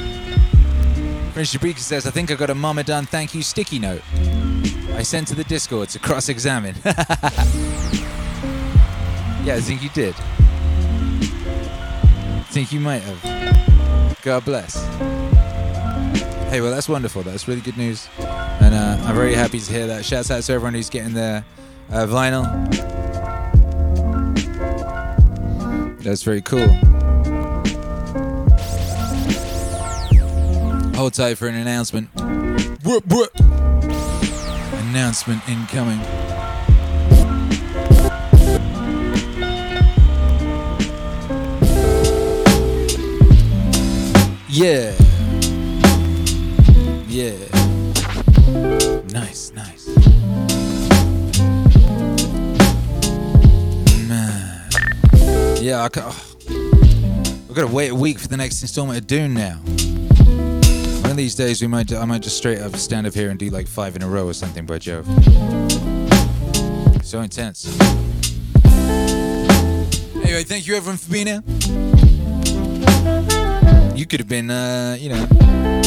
Prince 1.33 1.55
Jabrika 1.55 1.79
says, 1.79 2.07
I 2.07 2.11
think 2.11 2.31
I 2.31 2.35
got 2.35 2.51
a 2.51 2.55
Mama 2.55 2.85
Done 2.85 3.07
thank 3.07 3.35
you 3.35 3.43
sticky 3.43 3.81
note. 3.81 4.03
I 4.95 5.03
sent 5.03 5.27
to 5.29 5.35
the 5.35 5.45
Discord 5.45 5.89
to 5.91 5.99
cross 5.99 6.29
examine. 6.29 6.77
yeah, 6.85 6.95
I 9.57 9.61
think 9.61 9.83
you 9.83 9.89
did. 9.89 10.15
I 12.39 12.45
think 12.51 12.71
you 12.71 12.79
might 12.79 13.01
have. 13.03 14.23
God 14.23 14.45
bless. 14.45 15.32
Hey, 16.53 16.61
well, 16.61 16.71
that's 16.71 16.87
wonderful. 16.87 17.23
That's 17.23 17.49
really 17.49 17.63
good 17.63 17.79
news. 17.79 18.07
And 18.19 18.75
uh, 18.75 19.03
I'm 19.07 19.15
very 19.15 19.33
happy 19.33 19.59
to 19.59 19.73
hear 19.73 19.87
that. 19.87 20.05
Shouts 20.05 20.31
out 20.31 20.43
to 20.43 20.53
everyone 20.53 20.75
who's 20.75 20.91
getting 20.91 21.15
their 21.15 21.47
uh, 21.91 22.05
vinyl. 22.05 22.45
That's 26.03 26.23
very 26.23 26.43
cool. 26.43 26.69
Hold 30.95 31.15
tight 31.15 31.39
for 31.39 31.49
an 31.49 31.55
announcement. 31.55 32.11
Whoop, 32.85 33.07
whoop. 33.07 33.31
Announcement 34.91 35.49
incoming. 35.49 36.01
Yeah. 44.51 44.95
Yeah. 47.13 47.33
Nice, 49.13 49.53
nice. 49.53 49.87
Man. 54.09 54.71
Yeah, 55.61 55.83
I 55.83 55.91
ca- 55.91 56.11
oh. 56.11 56.35
We've 57.47 57.55
got 57.55 57.69
to 57.69 57.75
wait 57.75 57.91
a 57.91 57.95
week 57.95 58.19
for 58.19 58.29
the 58.29 58.39
next 58.39 58.63
installment 58.63 58.99
of 58.99 59.07
Dune 59.07 59.35
now. 59.35 59.57
One 61.03 61.11
of 61.11 61.17
these 61.19 61.35
days, 61.35 61.61
we 61.61 61.69
might 61.69 61.93
I 61.93 62.07
might 62.07 62.23
just 62.23 62.39
straight 62.39 62.61
up 62.61 62.75
stand 62.77 63.07
up 63.07 63.13
here 63.13 63.29
and 63.29 63.39
do 63.39 63.51
like 63.51 63.67
five 63.67 63.95
in 63.95 64.03
a 64.03 64.09
row 64.09 64.27
or 64.27 64.33
something 64.33 64.65
by 64.65 64.79
Jove. 64.79 65.05
So 67.05 67.21
intense. 67.21 67.67
Anyway, 70.17 70.45
thank 70.45 70.67
you 70.67 70.77
everyone 70.77 70.97
for 70.97 71.13
being 71.13 71.27
here. 71.27 71.43
You 73.95 74.07
could 74.07 74.21
have 74.21 74.29
been, 74.31 74.51
uh, 74.51 74.97
you 74.99 75.11
know, 75.11 75.82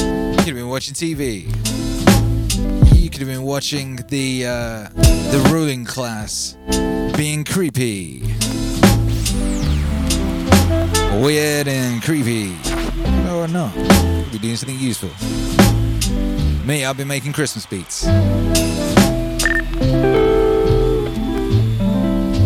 could 0.46 0.54
have 0.54 0.62
been 0.62 0.70
watching 0.70 0.94
TV. 0.94 1.46
You 3.02 3.10
could 3.10 3.22
have 3.22 3.28
been 3.28 3.42
watching 3.42 3.96
the 4.10 4.46
uh, 4.46 4.90
the 4.94 5.50
ruling 5.52 5.86
class 5.86 6.56
being 7.18 7.44
creepy, 7.44 8.22
weird 11.20 11.68
and 11.68 12.00
creepy, 12.04 12.56
or 13.32 13.48
not. 13.48 13.74
Could 13.74 14.34
be 14.34 14.38
doing 14.38 14.56
something 14.56 14.78
useful. 14.78 15.10
Me, 16.64 16.86
I'll 16.86 16.94
be 16.94 17.06
making 17.06 17.34
Christmas 17.34 17.66
beats. 17.66 18.06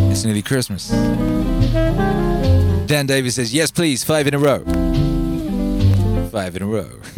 It's 0.10 0.24
nearly 0.24 0.42
Christmas. 0.42 0.88
Dan 2.88 3.08
Davis 3.08 3.36
says, 3.36 3.54
yes, 3.54 3.72
please, 3.72 4.06
five 4.06 4.26
in 4.26 4.36
a 4.36 4.40
row. 4.40 4.64
Five 6.32 6.56
in 6.56 6.62
a 6.62 6.68
row. 6.68 6.90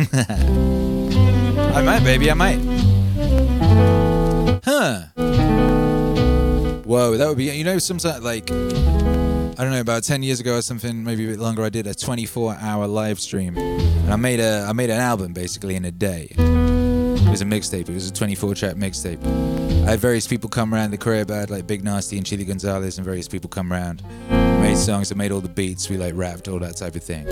I 1.76 1.82
might, 1.82 2.04
baby, 2.04 2.32
I 2.32 2.34
might. 2.34 2.60
Huh. 4.64 5.04
Whoa, 6.86 7.18
that 7.18 7.28
would 7.28 7.38
be, 7.38 7.46
you 7.46 7.66
know, 7.66 7.78
sometimes, 7.78 8.24
like, 8.24 8.50
I 8.50 9.64
don't 9.64 9.72
know, 9.72 9.82
about 9.82 10.04
10 10.04 10.24
years 10.24 10.40
ago 10.40 10.56
or 10.56 10.62
something, 10.62 11.04
maybe 11.04 11.26
a 11.26 11.32
bit 11.32 11.40
longer, 11.40 11.64
I 11.64 11.70
did 11.70 11.88
a 11.88 11.94
24 11.94 12.56
hour 12.60 12.88
live 12.88 13.20
stream. 13.20 13.58
And 13.58 14.12
I 14.14 14.16
made 14.16 14.40
a 14.40 14.66
I 14.68 14.74
made 14.74 14.90
an 14.90 15.00
album 15.00 15.34
basically 15.34 15.76
in 15.76 15.84
a 15.86 15.92
day. 15.92 16.28
It 16.38 17.30
was 17.30 17.42
a 17.42 17.46
mixtape, 17.46 17.90
it 17.90 17.94
was 17.94 18.10
a 18.10 18.14
24 18.14 18.56
track 18.56 18.76
mixtape. 18.76 19.22
I 19.86 19.92
had 19.92 20.00
various 20.00 20.26
people 20.28 20.50
come 20.50 20.74
around 20.74 20.92
the 20.92 20.98
crib, 20.98 21.32
I 21.32 21.38
had 21.38 21.50
like 21.50 21.68
Big 21.68 21.84
Nasty 21.84 22.18
and 22.18 22.26
Chilly 22.26 22.46
Gonzales 22.46 22.98
and 22.98 23.06
various 23.06 23.28
people 23.28 23.50
come 23.50 23.72
around. 23.74 24.04
Made 24.30 24.78
songs, 24.78 25.12
I 25.12 25.16
made 25.16 25.32
all 25.32 25.42
the 25.42 25.50
beats, 25.50 25.90
we 25.90 25.98
like 25.98 26.16
rapped, 26.16 26.48
all 26.48 26.60
that 26.60 26.78
type 26.78 26.96
of 26.96 27.04
thing. 27.04 27.26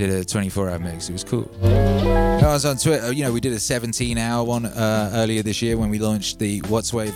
Did 0.00 0.08
a 0.08 0.24
24 0.24 0.70
hour 0.70 0.78
mix, 0.78 1.10
it 1.10 1.12
was 1.12 1.24
cool. 1.24 1.50
I 1.62 2.54
was 2.54 2.64
on 2.64 2.78
Twitter, 2.78 3.12
you 3.12 3.22
know, 3.22 3.34
we 3.34 3.38
did 3.38 3.52
a 3.52 3.60
17 3.60 4.16
hour 4.16 4.42
one 4.42 4.64
uh, 4.64 5.10
earlier 5.12 5.42
this 5.42 5.60
year 5.60 5.76
when 5.76 5.90
we 5.90 5.98
launched 5.98 6.38
the 6.38 6.60
What's 6.68 6.94
Wave 6.94 7.14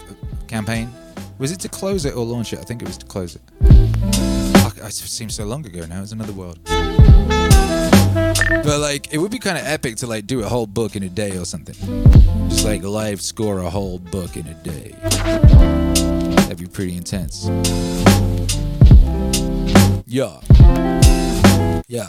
campaign. 0.48 0.92
Was 1.38 1.50
it 1.50 1.60
to 1.60 1.70
close 1.70 2.04
it 2.04 2.14
or 2.14 2.26
launch 2.26 2.52
it? 2.52 2.58
I 2.58 2.62
think 2.62 2.82
it 2.82 2.88
was 2.88 2.98
to 2.98 3.06
close 3.06 3.36
it. 3.36 3.42
It 3.62 4.92
seems 4.92 5.34
so 5.34 5.46
long 5.46 5.64
ago 5.64 5.86
now. 5.86 6.02
It's 6.02 6.12
another 6.12 6.34
world. 6.34 6.58
But 6.66 8.78
like, 8.80 9.14
it 9.14 9.16
would 9.16 9.30
be 9.30 9.38
kind 9.38 9.56
of 9.56 9.64
epic 9.64 9.96
to 9.96 10.06
like 10.06 10.26
do 10.26 10.42
a 10.42 10.46
whole 10.46 10.66
book 10.66 10.94
in 10.94 11.04
a 11.04 11.08
day 11.08 11.38
or 11.38 11.46
something. 11.46 11.76
Just 12.50 12.66
like 12.66 12.82
live 12.82 13.22
score 13.22 13.60
a 13.60 13.70
whole 13.70 13.98
book 13.98 14.36
in 14.36 14.46
a 14.46 14.54
day. 14.62 14.94
That'd 16.36 16.58
be 16.58 16.66
pretty 16.66 16.98
intense. 16.98 17.48
Yeah. 20.04 21.03
Yeah. 21.86 22.06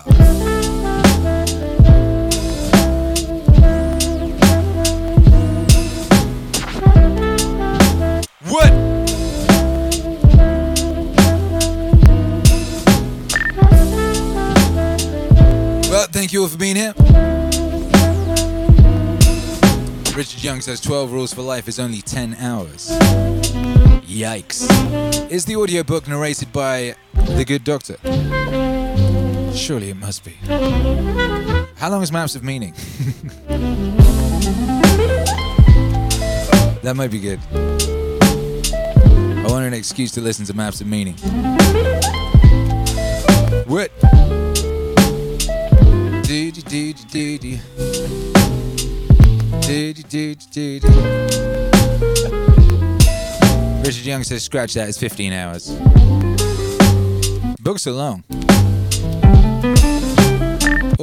What? 8.48 8.72
Well, 15.90 16.08
thank 16.08 16.32
you 16.32 16.44
all 16.44 16.48
for 16.48 16.58
being 16.58 16.78
here. 16.78 16.94
Richard 20.16 20.42
Young 20.42 20.62
says 20.62 20.80
12 20.80 21.12
rules 21.12 21.34
for 21.34 21.42
life 21.42 21.68
is 21.68 21.80
only 21.80 22.02
10 22.02 22.36
hours. 22.36 22.92
Yikes. 24.08 25.30
Is 25.30 25.44
the 25.44 25.58
audiobook 25.58 26.08
narrated 26.08 26.54
by 26.54 26.96
the 27.14 27.44
good 27.44 27.66
doctor? 27.66 27.98
Surely 29.56 29.90
it 29.90 29.98
must 29.98 30.23
be. 30.26 30.32
How 31.77 31.90
long 31.90 32.03
is 32.03 32.11
Maps 32.11 32.36
of 32.36 32.44
Meaning? 32.44 32.73
that 36.84 36.94
might 36.95 37.10
be 37.10 37.19
good. 37.19 37.40
I 37.53 39.48
want 39.49 39.65
an 39.65 39.73
excuse 39.73 40.11
to 40.11 40.22
listen 40.22 40.45
to 40.45 40.53
Maps 40.53 40.82
of 40.82 40.88
Meaning. 40.88 41.15
What? 43.65 43.91
Richard 53.86 54.06
Young 54.06 54.23
says 54.23 54.44
scratch 54.44 54.73
that, 54.73 54.90
it's 54.90 54.98
15 54.98 55.32
hours. 55.32 55.69
Books 57.61 57.88
are 57.88 57.91
long. 57.91 58.23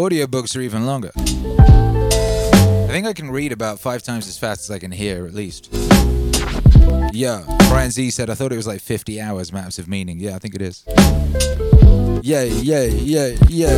Audiobooks 0.02 0.56
are 0.56 0.60
even 0.60 0.84
longer. 0.84 1.12
I 1.16 2.88
think 2.88 3.06
I 3.06 3.12
can 3.12 3.30
read 3.30 3.52
about 3.52 3.78
five 3.78 4.02
times 4.02 4.26
as 4.26 4.36
fast 4.36 4.62
as 4.62 4.70
I 4.72 4.80
can 4.80 4.90
hear, 4.90 5.26
at 5.26 5.32
least. 5.32 5.68
Yeah, 7.12 7.44
Brian 7.68 7.92
Z 7.92 8.10
said, 8.10 8.28
I 8.28 8.34
thought 8.34 8.52
it 8.52 8.56
was 8.56 8.66
like 8.66 8.80
50 8.80 9.20
hours 9.20 9.52
maps 9.52 9.78
of 9.78 9.86
meaning. 9.86 10.18
Yeah, 10.18 10.34
I 10.34 10.40
think 10.40 10.56
it 10.56 10.60
is. 10.60 10.82
Yeah, 12.20 12.42
yeah, 12.42 12.82
yeah, 12.82 13.36
yeah. 13.46 13.70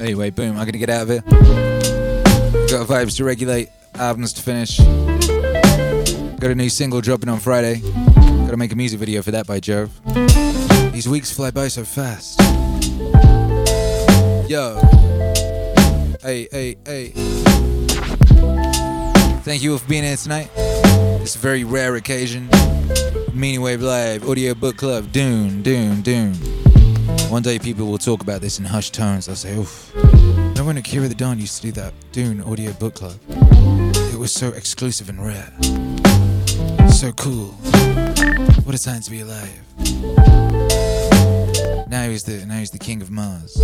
Anyway, 0.00 0.30
boom, 0.30 0.56
I'm 0.56 0.66
gonna 0.66 0.78
get 0.78 0.88
out 0.88 1.02
of 1.02 1.08
here. 1.08 1.22
Got 2.68 2.86
vibes 2.86 3.16
to 3.16 3.24
regulate, 3.24 3.70
albums 3.96 4.32
to 4.34 4.42
finish. 4.42 4.78
Got 6.38 6.52
a 6.52 6.54
new 6.54 6.68
single 6.68 7.00
dropping 7.00 7.28
on 7.28 7.40
Friday. 7.40 7.80
Gotta 8.14 8.56
make 8.56 8.70
a 8.70 8.76
music 8.76 9.00
video 9.00 9.20
for 9.20 9.32
that 9.32 9.48
by 9.48 9.58
Jove. 9.58 9.90
These 10.92 11.08
weeks 11.08 11.32
fly 11.32 11.50
by 11.50 11.66
so 11.66 11.82
fast. 11.82 12.38
Yo. 14.46 14.78
Hey, 16.20 16.46
hey, 16.52 16.76
hey. 16.84 17.12
Thank 19.42 19.62
you 19.62 19.78
for 19.78 19.88
being 19.88 20.04
here 20.04 20.16
tonight. 20.16 20.50
It's 20.54 21.34
a 21.34 21.38
very 21.38 21.64
rare 21.64 21.96
occasion. 21.96 22.50
Meaning 23.32 23.62
Wave 23.62 23.80
Live, 23.80 24.28
Audio 24.28 24.54
Book 24.54 24.76
Club, 24.76 25.10
Dune, 25.12 25.62
Dune, 25.62 26.02
Dune. 26.02 26.34
One 27.30 27.42
day 27.42 27.58
people 27.58 27.86
will 27.86 27.96
talk 27.96 28.20
about 28.22 28.42
this 28.42 28.58
in 28.58 28.66
hushed 28.66 28.92
tones. 28.92 29.26
They'll 29.26 29.36
say, 29.36 29.56
oof. 29.56 29.90
No 30.56 30.64
when 30.64 30.76
Akira 30.76 31.08
the 31.08 31.14
Don 31.14 31.38
used 31.38 31.56
to 31.56 31.62
do 31.62 31.72
that 31.72 31.94
Dune 32.12 32.42
Audio 32.42 32.72
Book 32.74 32.94
Club. 32.94 33.16
It 33.28 34.18
was 34.18 34.30
so 34.30 34.48
exclusive 34.48 35.08
and 35.08 35.24
rare. 35.24 35.52
So 36.90 37.12
cool. 37.12 37.52
What 38.64 38.74
a 38.74 38.82
time 38.82 39.00
to 39.00 39.10
be 39.10 39.20
alive. 39.20 40.93
Now 41.88 42.08
he's 42.08 42.24
the 42.24 42.44
now 42.46 42.58
he's 42.58 42.70
the 42.70 42.78
king 42.78 43.02
of 43.02 43.10
Mars. 43.10 43.60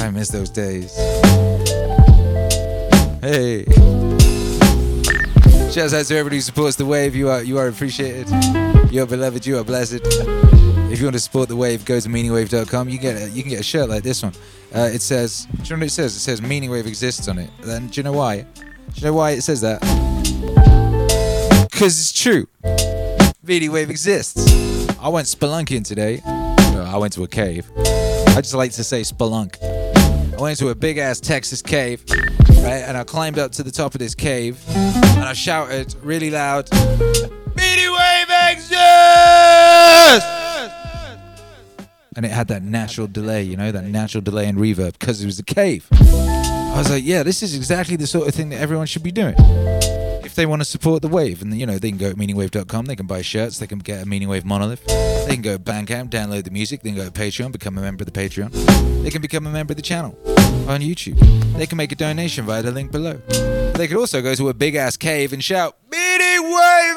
I 0.00 0.10
miss 0.10 0.28
those 0.28 0.50
days. 0.50 0.96
Hey. 3.20 3.64
Shouts 5.70 5.94
out 5.94 6.06
to 6.06 6.16
everybody 6.16 6.36
who 6.36 6.40
supports 6.40 6.76
the 6.76 6.86
wave. 6.86 7.14
You 7.14 7.28
are 7.28 7.42
you 7.42 7.58
are 7.58 7.68
appreciated. 7.68 8.28
You 8.90 9.02
are 9.02 9.06
beloved. 9.06 9.46
You 9.46 9.58
are 9.58 9.64
blessed. 9.64 10.00
If 10.90 10.98
you 10.98 11.04
want 11.04 11.14
to 11.14 11.20
support 11.20 11.48
the 11.48 11.54
wave, 11.54 11.84
go 11.84 12.00
to 12.00 12.08
meaningwave.com. 12.08 12.88
You 12.88 12.98
get 12.98 13.22
a, 13.22 13.30
you 13.30 13.42
can 13.42 13.50
get 13.50 13.60
a 13.60 13.62
shirt 13.62 13.88
like 13.88 14.02
this 14.02 14.22
one. 14.24 14.32
Uh, 14.74 14.90
it 14.92 15.02
says, 15.02 15.46
do 15.46 15.62
you 15.62 15.70
know 15.70 15.80
what 15.80 15.86
it 15.86 15.90
says? 15.90 16.16
It 16.16 16.20
says 16.20 16.42
Meaning 16.42 16.70
Wave 16.70 16.86
exists 16.86 17.28
on 17.28 17.38
it. 17.38 17.50
Then 17.60 17.86
do 17.88 18.00
you 18.00 18.02
know 18.02 18.12
why? 18.12 18.40
Do 18.40 18.64
you 18.96 19.06
know 19.06 19.12
why 19.12 19.30
it 19.32 19.42
says 19.42 19.60
that? 19.60 19.80
Because 21.70 22.00
it's 22.00 22.12
true. 22.12 22.48
Meaning 23.44 23.70
Wave 23.70 23.90
exists. 23.90 24.79
I 25.02 25.08
went 25.08 25.26
spelunking 25.26 25.86
today. 25.86 26.20
Well, 26.26 26.84
I 26.84 26.98
went 26.98 27.14
to 27.14 27.24
a 27.24 27.26
cave. 27.26 27.70
I 27.78 28.42
just 28.42 28.52
like 28.52 28.72
to 28.72 28.84
say 28.84 29.00
spelunk. 29.00 29.56
I 29.62 30.42
went 30.42 30.58
to 30.58 30.68
a 30.68 30.74
big 30.74 30.98
ass 30.98 31.20
Texas 31.20 31.62
cave, 31.62 32.04
right? 32.10 32.84
And 32.86 32.98
I 32.98 33.04
climbed 33.04 33.38
up 33.38 33.50
to 33.52 33.62
the 33.62 33.70
top 33.70 33.94
of 33.94 33.98
this 33.98 34.14
cave 34.14 34.62
and 34.68 35.24
I 35.24 35.32
shouted 35.32 35.94
really 36.02 36.30
loud, 36.30 36.70
Meaning 36.72 37.92
Wave 37.92 38.28
exists! 38.50 38.76
And 42.14 42.26
it 42.26 42.30
had 42.30 42.48
that 42.48 42.62
natural 42.62 43.06
delay, 43.06 43.42
you 43.42 43.56
know, 43.56 43.72
that 43.72 43.84
natural 43.84 44.20
delay 44.20 44.48
and 44.48 44.58
reverb 44.58 44.98
because 44.98 45.22
it 45.22 45.26
was 45.26 45.38
a 45.38 45.44
cave. 45.44 45.88
I 45.92 46.74
was 46.76 46.90
like, 46.90 47.04
yeah, 47.04 47.22
this 47.22 47.42
is 47.42 47.56
exactly 47.56 47.96
the 47.96 48.06
sort 48.06 48.28
of 48.28 48.34
thing 48.34 48.50
that 48.50 48.60
everyone 48.60 48.86
should 48.86 49.02
be 49.02 49.12
doing. 49.12 49.34
If 50.30 50.36
they 50.36 50.46
want 50.46 50.60
to 50.60 50.64
support 50.64 51.02
the 51.02 51.08
wave, 51.08 51.42
and 51.42 51.52
you 51.58 51.66
know, 51.66 51.76
they 51.76 51.88
can 51.88 51.98
go 51.98 52.10
to 52.10 52.16
meaningwave.com, 52.16 52.84
they 52.84 52.94
can 52.94 53.08
buy 53.08 53.20
shirts, 53.20 53.58
they 53.58 53.66
can 53.66 53.80
get 53.80 54.04
a 54.04 54.06
Meaning 54.06 54.28
Wave 54.28 54.44
monolith, 54.44 54.86
they 54.86 55.32
can 55.32 55.42
go 55.42 55.56
to 55.56 55.58
Bandcamp, 55.58 56.08
download 56.08 56.44
the 56.44 56.52
music, 56.52 56.82
they 56.82 56.90
can 56.90 56.96
go 56.96 57.04
to 57.04 57.10
Patreon, 57.10 57.50
become 57.50 57.76
a 57.76 57.80
member 57.80 58.02
of 58.02 58.12
the 58.12 58.12
Patreon, 58.12 58.52
they 59.02 59.10
can 59.10 59.22
become 59.22 59.44
a 59.48 59.50
member 59.50 59.72
of 59.72 59.76
the 59.76 59.82
channel 59.82 60.16
on 60.68 60.82
YouTube, 60.82 61.18
they 61.56 61.66
can 61.66 61.76
make 61.76 61.90
a 61.90 61.96
donation 61.96 62.46
via 62.46 62.62
the 62.62 62.70
link 62.70 62.92
below. 62.92 63.14
They 63.74 63.88
could 63.88 63.96
also 63.96 64.22
go 64.22 64.36
to 64.36 64.50
a 64.50 64.54
big 64.54 64.76
ass 64.76 64.96
cave 64.96 65.32
and 65.32 65.42
shout, 65.42 65.76
Meaning 65.90 66.44
Wave 66.44 66.96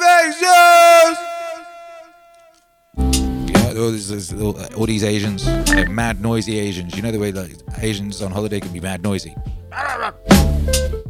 know, 3.74 3.84
all 3.86 3.90
these, 3.90 4.32
all, 4.32 4.56
uh, 4.56 4.68
all 4.76 4.86
these 4.86 5.02
Asians, 5.02 5.44
mad 5.88 6.20
noisy 6.20 6.60
Asians. 6.60 6.94
You 6.94 7.02
know 7.02 7.10
the 7.10 7.18
way 7.18 7.32
like 7.32 7.56
Asians 7.78 8.22
on 8.22 8.30
holiday 8.30 8.60
can 8.60 8.72
be 8.72 8.78
mad 8.78 9.02
noisy. 9.02 9.34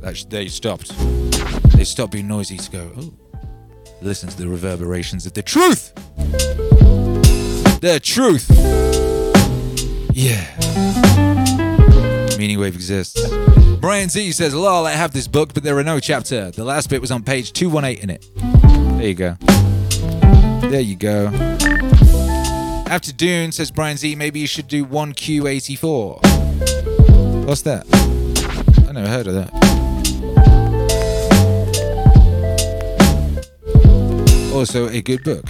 That 0.00 0.26
they 0.28 0.48
stopped. 0.48 0.92
They 1.76 1.84
stopped 1.84 2.12
being 2.12 2.28
noisy 2.28 2.56
to 2.58 2.70
go. 2.70 2.90
Oh, 2.96 3.12
listen 4.02 4.28
to 4.28 4.36
the 4.36 4.48
reverberations 4.48 5.26
of 5.26 5.32
the 5.32 5.42
truth. 5.42 5.94
The 7.80 8.00
truth. 8.02 8.50
Yeah. 10.12 10.44
Meaning 12.38 12.58
Wave 12.58 12.74
exists. 12.74 13.20
Brian 13.80 14.08
Z 14.08 14.32
says, 14.32 14.54
"Lol, 14.54 14.86
I 14.86 14.92
have 14.92 15.12
this 15.12 15.28
book, 15.28 15.52
but 15.54 15.62
there 15.62 15.76
are 15.78 15.84
no 15.84 16.00
chapter. 16.00 16.50
The 16.50 16.64
last 16.64 16.88
bit 16.90 17.00
was 17.00 17.10
on 17.10 17.22
page 17.22 17.52
218 17.52 18.02
in 18.02 18.10
it. 18.10 18.26
There 18.98 19.08
you 19.08 19.14
go. 19.14 19.36
There 20.68 20.80
you 20.80 20.96
go." 20.96 21.30
After 22.86 23.12
Dune, 23.12 23.52
says 23.52 23.70
Brian 23.70 23.96
Z, 23.96 24.14
maybe 24.14 24.40
you 24.40 24.46
should 24.46 24.68
do 24.68 24.84
1Q84. 24.84 26.20
What's 27.46 27.62
that? 27.62 27.86
Never 28.94 29.08
heard 29.08 29.26
of 29.26 29.34
that. 29.34 29.50
Also, 34.54 34.88
a 34.88 35.02
good 35.02 35.24
book. 35.24 35.44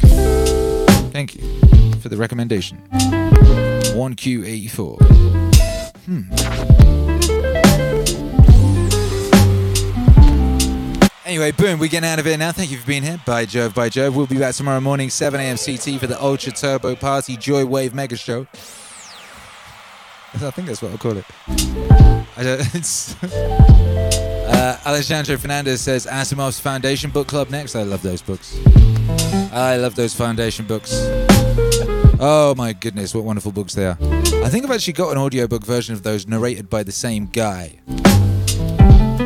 Thank 1.13 1.35
you 1.35 1.43
for 2.01 2.09
the 2.09 2.17
recommendation. 2.17 2.79
1Q84. 2.91 4.99
Hmm. 6.07 6.23
Anyway, 11.27 11.53
boom, 11.53 11.79
we're 11.79 11.91
getting 11.91 12.09
out 12.09 12.19
of 12.19 12.25
here 12.25 12.39
now. 12.39 12.51
Thank 12.51 12.71
you 12.71 12.79
for 12.79 12.87
being 12.87 13.03
here. 13.03 13.21
By 13.27 13.45
Jove, 13.45 13.75
by 13.75 13.91
Jove. 13.91 14.17
We'll 14.17 14.27
be 14.27 14.39
back 14.39 14.55
tomorrow 14.55 14.81
morning, 14.81 15.11
7 15.11 15.39
a.m. 15.39 15.59
CT 15.59 16.01
for 16.01 16.07
the 16.07 16.17
Ultra 16.19 16.53
Turbo 16.53 16.97
Party 16.97 17.37
Joy 17.37 17.67
Wave 17.67 17.93
Mega 17.93 18.17
Show. 18.17 18.47
I 20.33 20.51
think 20.51 20.67
that's 20.67 20.81
what 20.81 20.93
I'll 20.93 20.99
call 20.99 21.19
it. 21.19 21.27
It's 22.37 23.15
uh, 23.23 24.79
Alejandro 24.87 25.37
Fernandez 25.37 25.81
says 25.81 26.07
Asimov's 26.07 26.61
Foundation 26.61 27.11
Book 27.11 27.29
Club 27.29 27.51
next. 27.51 27.75
I 27.77 27.83
love 27.83 28.03
those 28.03 28.23
books. 28.23 28.59
I 29.53 29.77
love 29.77 29.95
those 29.95 30.15
Foundation 30.15 30.67
books. 30.67 30.91
Oh 32.21 32.55
my 32.57 32.73
goodness, 32.73 33.15
what 33.15 33.25
wonderful 33.25 33.53
books 33.53 33.75
they 33.75 33.87
are. 33.87 33.99
I 34.01 34.49
think 34.49 34.65
I've 34.65 34.71
actually 34.71 34.93
got 34.95 35.13
an 35.13 35.19
audiobook 35.19 35.65
version 35.65 35.95
of 35.95 36.03
those 36.03 36.27
narrated 36.27 36.69
by 36.69 36.83
the 36.83 36.93
same 36.93 37.27
guy. 37.27 37.81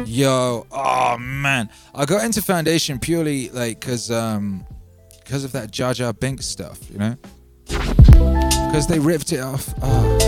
Yo, 0.07 0.67
oh 0.71 1.19
man. 1.19 1.71
I 1.95 2.05
got 2.05 2.25
into 2.25 2.43
Foundation 2.43 2.99
purely 2.99 3.51
like 3.51 3.81
cause 3.81 4.11
um 4.11 4.67
because 5.19 5.45
of 5.45 5.53
that 5.53 5.71
Jar 5.71 5.93
Jar 5.95 6.13
Binks 6.13 6.47
stuff, 6.47 6.91
you 6.91 6.99
know? 6.99 7.17
Because 7.67 8.87
they 8.87 8.99
ripped 8.99 9.33
it 9.33 9.41
off. 9.41 9.73
Oh. 9.83 10.19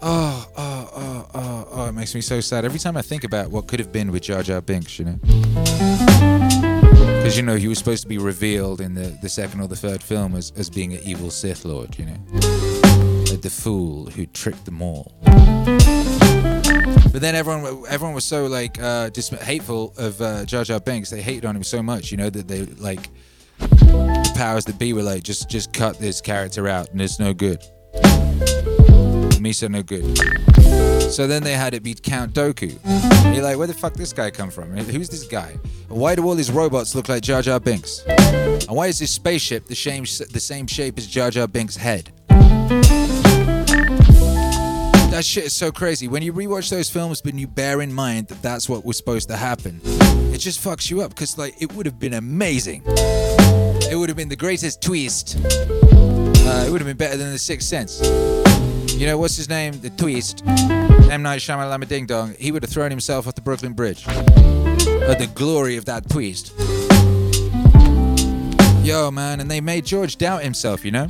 Oh, 0.00 0.48
oh, 0.56 0.77
oh, 0.98 1.28
oh, 1.34 1.68
oh, 1.70 1.88
it 1.88 1.92
makes 1.92 2.14
me 2.14 2.20
so 2.20 2.40
sad. 2.40 2.64
Every 2.64 2.78
time 2.78 2.96
I 2.96 3.02
think 3.02 3.24
about 3.24 3.50
what 3.50 3.68
could 3.68 3.80
have 3.80 3.92
been 3.92 4.10
with 4.10 4.22
Jar 4.22 4.42
Jar 4.42 4.60
Binks, 4.60 4.98
you 4.98 5.04
know? 5.04 5.18
Because, 7.18 7.36
you 7.36 7.42
know, 7.42 7.56
he 7.56 7.68
was 7.68 7.78
supposed 7.78 8.02
to 8.02 8.08
be 8.08 8.18
revealed 8.18 8.80
in 8.80 8.94
the, 8.94 9.16
the 9.22 9.28
second 9.28 9.60
or 9.60 9.68
the 9.68 9.76
third 9.76 10.02
film 10.02 10.34
as, 10.34 10.52
as 10.56 10.70
being 10.70 10.94
an 10.94 11.00
evil 11.04 11.30
Sith 11.30 11.64
Lord, 11.64 11.98
you 11.98 12.06
know? 12.06 12.16
Like 13.30 13.42
the 13.42 13.50
fool 13.50 14.06
who 14.06 14.26
tricked 14.26 14.64
them 14.64 14.82
all. 14.82 15.12
But 15.22 17.22
then 17.22 17.34
everyone, 17.34 17.84
everyone 17.88 18.14
was 18.14 18.24
so 18.24 18.46
like 18.46 18.80
uh, 18.80 19.10
dis- 19.10 19.28
hateful 19.28 19.94
of 19.96 20.20
uh, 20.20 20.44
Jar 20.44 20.64
Jar 20.64 20.80
Binks. 20.80 21.10
They 21.10 21.22
hated 21.22 21.44
on 21.44 21.56
him 21.56 21.64
so 21.64 21.82
much, 21.82 22.10
you 22.10 22.16
know, 22.16 22.30
that 22.30 22.48
they 22.48 22.62
like 22.62 23.10
the 23.58 24.32
powers 24.36 24.64
that 24.66 24.78
be 24.78 24.92
were 24.92 25.02
like, 25.02 25.22
just, 25.22 25.48
just 25.48 25.72
cut 25.72 25.98
this 25.98 26.20
character 26.20 26.68
out, 26.68 26.90
and 26.90 27.00
it's 27.00 27.18
no 27.18 27.34
good. 27.34 27.62
Misa 29.38 29.68
no 29.68 29.82
good. 29.82 30.04
So 31.10 31.26
then 31.26 31.42
they 31.42 31.54
had 31.54 31.74
it 31.74 31.82
be 31.82 31.94
Count 31.94 32.34
Dooku. 32.34 32.78
And 32.84 33.34
you're 33.34 33.42
like, 33.42 33.56
where 33.58 33.66
the 33.66 33.74
fuck 33.74 33.94
this 33.94 34.12
guy 34.12 34.30
come 34.30 34.50
from? 34.50 34.76
Who's 34.76 35.08
this 35.08 35.24
guy? 35.24 35.58
And 35.88 35.98
why 35.98 36.14
do 36.14 36.24
all 36.24 36.34
these 36.34 36.50
robots 36.50 36.94
look 36.94 37.08
like 37.08 37.22
Jar 37.22 37.42
Jar 37.42 37.58
Binks? 37.58 38.04
And 38.06 38.70
why 38.76 38.86
is 38.88 38.98
this 38.98 39.10
spaceship 39.10 39.66
the 39.66 39.74
same 39.74 40.02
the 40.02 40.40
same 40.40 40.66
shape 40.66 40.98
as 40.98 41.06
Jar 41.06 41.30
Jar 41.30 41.48
Binks' 41.48 41.76
head? 41.76 42.12
That 45.10 45.24
shit 45.24 45.44
is 45.44 45.56
so 45.56 45.72
crazy. 45.72 46.06
When 46.06 46.22
you 46.22 46.32
rewatch 46.32 46.70
those 46.70 46.90
films, 46.90 47.20
but 47.20 47.34
you 47.34 47.48
bear 47.48 47.80
in 47.80 47.92
mind 47.92 48.28
that 48.28 48.40
that's 48.42 48.68
what 48.68 48.84
was 48.84 48.96
supposed 48.96 49.28
to 49.30 49.36
happen, 49.36 49.80
it 50.32 50.38
just 50.38 50.62
fucks 50.62 50.90
you 50.90 51.00
up 51.00 51.10
because 51.10 51.36
like 51.38 51.60
it 51.60 51.72
would 51.72 51.86
have 51.86 51.98
been 51.98 52.14
amazing. 52.14 52.82
It 52.86 53.96
would 53.96 54.10
have 54.10 54.16
been 54.16 54.28
the 54.28 54.36
greatest 54.36 54.82
twist. 54.82 55.36
Uh, 55.40 56.64
it 56.66 56.70
would 56.70 56.80
have 56.80 56.86
been 56.86 56.96
better 56.96 57.16
than 57.16 57.32
the 57.32 57.38
Sixth 57.38 57.66
Sense. 57.66 58.00
You 58.98 59.06
know 59.06 59.16
what's 59.16 59.36
his 59.36 59.48
name? 59.48 59.78
The 59.80 59.90
twist. 59.90 60.42
M 60.44 61.22
Night 61.22 61.38
Shyamalan 61.38 61.86
Ding 61.86 62.04
Dong. 62.04 62.34
He 62.36 62.50
would 62.50 62.64
have 62.64 62.70
thrown 62.70 62.90
himself 62.90 63.28
off 63.28 63.36
the 63.36 63.40
Brooklyn 63.40 63.72
Bridge. 63.72 64.04
At 64.08 65.20
the 65.20 65.30
glory 65.36 65.76
of 65.76 65.84
that 65.84 66.10
twist. 66.10 66.52
Yo, 68.84 69.12
man, 69.12 69.38
and 69.38 69.48
they 69.48 69.60
made 69.60 69.84
George 69.84 70.16
doubt 70.16 70.42
himself. 70.42 70.84
You 70.84 70.90
know. 70.90 71.06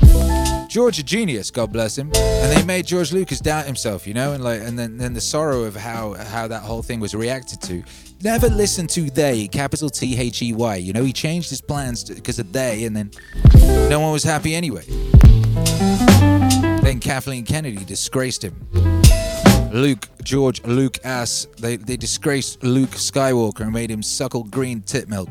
George 0.69 0.99
a 0.99 1.03
genius, 1.03 1.51
God 1.51 1.73
bless 1.73 1.97
him, 1.97 2.13
and 2.15 2.55
they 2.55 2.63
made 2.63 2.87
George 2.87 3.11
Lucas 3.11 3.41
doubt 3.41 3.65
himself, 3.65 4.07
you 4.07 4.13
know, 4.13 4.35
and 4.35 4.45
like, 4.45 4.61
and 4.61 4.79
then 4.79 4.99
then 4.99 5.15
the 5.15 5.21
sorrow 5.23 5.63
of 5.63 5.75
how 5.75 6.13
how 6.13 6.47
that 6.47 6.61
whole 6.61 6.83
thing 6.83 7.01
was 7.01 7.15
reacted 7.15 7.63
to. 7.63 7.83
Never 8.23 8.51
listen 8.51 8.87
to 8.89 9.11
they, 9.11 9.49
capital 9.49 9.89
T 9.89 10.15
H 10.19 10.43
E 10.43 10.53
Y. 10.53 10.77
You 10.77 10.93
know, 10.93 11.05
he 11.05 11.15
changed 11.15 11.49
his 11.49 11.63
plans 11.63 12.05
because 12.05 12.39
of 12.39 12.53
they, 12.53 12.85
and 12.85 12.95
then 12.95 13.13
no 13.89 13.99
one 13.99 14.13
was 14.13 14.25
happy 14.25 14.55
anyway. 14.55 14.85
Then 16.89 17.01
Kathleen 17.01 17.45
Kennedy 17.45 17.85
disgraced 17.85 18.43
him. 18.43 18.67
Luke, 19.75 20.09
George, 20.23 20.65
Luke 20.65 20.97
ass. 21.05 21.47
They 21.59 21.77
they 21.77 21.99
disgraced 21.99 22.63
Luke 22.63 22.93
Skywalker 22.93 23.61
and 23.61 23.73
made 23.73 23.91
him 23.91 24.03
suckle 24.03 24.45
green 24.45 24.81
tit 24.81 25.07
milk 25.07 25.31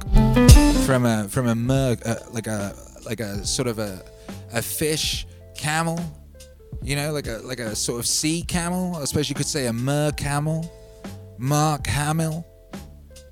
from 0.85 1.07
a 1.07 1.27
from 1.27 1.47
a 1.47 1.55
mug, 1.55 1.99
uh, 2.05 2.17
like 2.31 2.45
a 2.45 2.75
like 3.07 3.21
a 3.21 3.43
sort 3.43 3.67
of 3.67 3.79
a 3.79 4.05
a 4.53 4.61
fish 4.61 5.25
camel, 5.55 5.99
you 6.83 6.95
know, 6.95 7.11
like 7.11 7.25
a 7.25 7.39
like 7.43 7.59
a 7.59 7.75
sort 7.75 7.99
of 7.99 8.05
sea 8.05 8.43
camel. 8.43 8.95
I 8.95 9.05
suppose 9.05 9.27
you 9.27 9.33
could 9.33 9.47
say 9.47 9.65
a 9.65 9.73
mer 9.73 10.11
camel, 10.11 10.71
Mark 11.39 11.87
Hamill, 11.87 12.45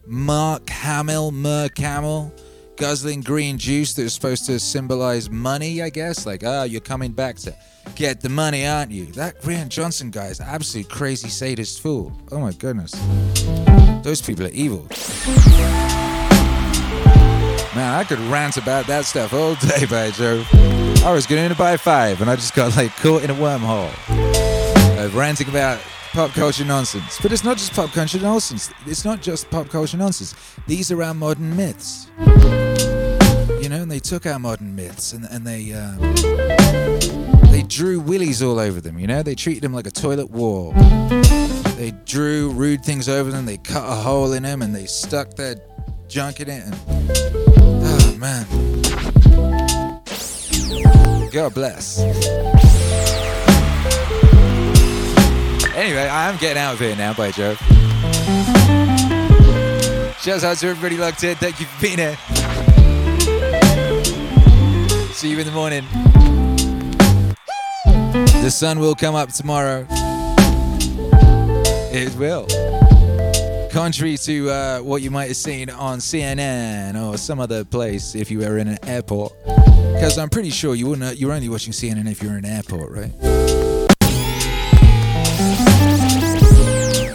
Mark 0.08 0.68
Hamill, 0.68 1.30
mer 1.30 1.70
camel, 1.70 2.34
guzzling 2.76 3.22
green 3.22 3.60
juice 3.60 3.94
that 3.94 4.02
was 4.02 4.16
supposed 4.16 4.48
to 4.48 4.58
symbolize 4.58 5.30
money. 5.30 5.84
I 5.84 5.92
guess, 5.92 6.26
like, 6.26 6.42
ah, 6.44 6.62
oh, 6.62 6.64
you're 6.64 6.82
coming 6.82 7.12
back 7.12 7.36
to 7.36 7.56
get 7.96 8.22
the 8.22 8.30
money, 8.30 8.66
aren't 8.66 8.92
you? 8.92 9.06
That 9.14 9.42
Rian 9.42 9.70
Johnson 9.70 10.12
guy 10.12 10.28
is 10.28 10.40
absolute 10.42 10.90
crazy 10.90 11.30
sadist 11.30 11.82
fool. 11.82 12.12
Oh 12.32 12.40
my 12.40 12.52
goodness, 12.54 12.92
those 14.04 14.22
people 14.22 14.46
are 14.46 14.50
evil. 14.50 14.88
Man, 17.76 17.94
I 17.94 18.06
could 18.08 18.20
rant 18.20 18.56
about 18.58 18.88
that 18.88 19.04
stuff 19.06 19.34
all 19.34 19.56
day, 19.56 19.86
by 19.90 20.12
Joe. 20.12 20.44
I 21.06 21.12
was 21.12 21.28
going 21.28 21.50
to 21.50 21.56
buy 21.56 21.78
five, 21.78 22.22
and 22.22 22.30
I 22.30 22.36
just 22.36 22.56
got 22.56 22.76
like 22.78 22.96
caught 22.98 23.24
in 23.24 23.30
a 23.30 23.36
wormhole 23.36 23.92
of 24.98 25.16
ranting 25.16 25.50
about 25.50 25.80
pop 26.14 26.32
culture 26.32 26.64
nonsense. 26.64 27.20
But 27.22 27.34
it's 27.34 27.44
not 27.44 27.58
just 27.58 27.74
pop 27.74 27.92
culture 27.92 28.20
nonsense. 28.20 28.72
It's 28.86 29.04
not 29.04 29.22
just 29.22 29.50
pop 29.50 29.68
culture 29.68 29.98
nonsense. 29.98 30.34
These 30.66 30.90
are 30.92 31.04
our 31.04 31.14
modern 31.14 31.56
myths. 31.56 32.08
You 32.20 33.70
know, 33.70 33.82
and 33.82 33.92
they 33.92 34.00
took 34.00 34.26
our 34.26 34.40
modern 34.40 34.76
myths 34.76 35.12
and, 35.12 35.26
and 35.26 35.46
they 35.46 35.74
um, 35.74 36.00
they 37.56 37.64
drew 37.64 38.02
willies 38.02 38.44
all 38.44 38.60
over 38.60 38.82
them. 38.82 39.00
You 39.00 39.08
know, 39.08 39.24
they 39.24 39.34
treated 39.34 39.64
them 39.64 39.72
like 39.72 39.88
a 39.88 39.92
toilet 39.92 40.30
wall. 40.30 40.74
They 41.78 41.94
drew 42.04 42.50
rude 42.50 42.84
things 42.84 43.08
over 43.08 43.32
them. 43.32 43.46
They 43.46 43.56
cut 43.56 43.90
a 43.90 43.96
hole 43.96 44.34
in 44.34 44.44
them 44.44 44.62
and 44.62 44.76
they 44.76 44.86
stuck 44.86 45.36
their 45.36 45.56
junk 46.10 46.42
in 46.42 46.50
it. 46.50 46.66
And 46.66 46.76
oh 47.82 48.18
man. 48.20 48.46
God 51.32 51.54
bless. 51.54 52.00
Anyway, 55.74 56.08
I 56.08 56.30
am 56.30 56.38
getting 56.38 56.62
out 56.62 56.74
of 56.74 56.80
here 56.82 56.98
now, 56.98 57.14
by 57.14 57.32
Joe. 57.32 57.56
Shouts 60.20 60.44
out 60.44 60.58
to 60.58 60.68
everybody 60.68 60.98
locked 60.98 61.24
in. 61.24 61.38
Thank 61.38 61.62
you 61.62 61.68
for 61.68 61.82
being 61.82 62.00
here. 62.00 62.18
See 65.14 65.30
you 65.30 65.40
in 65.40 65.46
the 65.46 65.54
morning. 65.54 65.86
The 68.46 68.52
sun 68.52 68.80
will 68.80 68.94
come 68.94 69.16
up 69.16 69.34
tomorrow. 69.34 69.88
It 71.92 72.14
will. 72.16 72.46
Contrary 73.72 74.18
to 74.18 74.50
uh, 74.52 74.80
what 74.82 75.02
you 75.02 75.10
might 75.10 75.30
have 75.30 75.36
seen 75.36 75.72
on 75.72 75.98
CNN 75.98 76.94
or 77.04 77.18
some 77.18 77.40
other 77.40 77.66
place 77.66 78.14
if 78.14 78.30
you 78.30 78.38
were 78.38 78.60
in 78.60 78.68
an 78.68 78.78
airport. 78.88 79.34
Because 79.46 80.20
I'm 80.20 80.30
pretty 80.30 80.52
sure 80.52 80.76
you 80.76 80.86
wouldn't. 80.86 81.18
You're 81.18 81.32
only 81.32 81.50
watching 81.50 81.74
CNN 81.74 82.08
if 82.08 82.22
you're 82.22 82.38
in 82.38 82.46
an 82.46 82.52
airport, 82.52 82.92
right? 82.92 83.12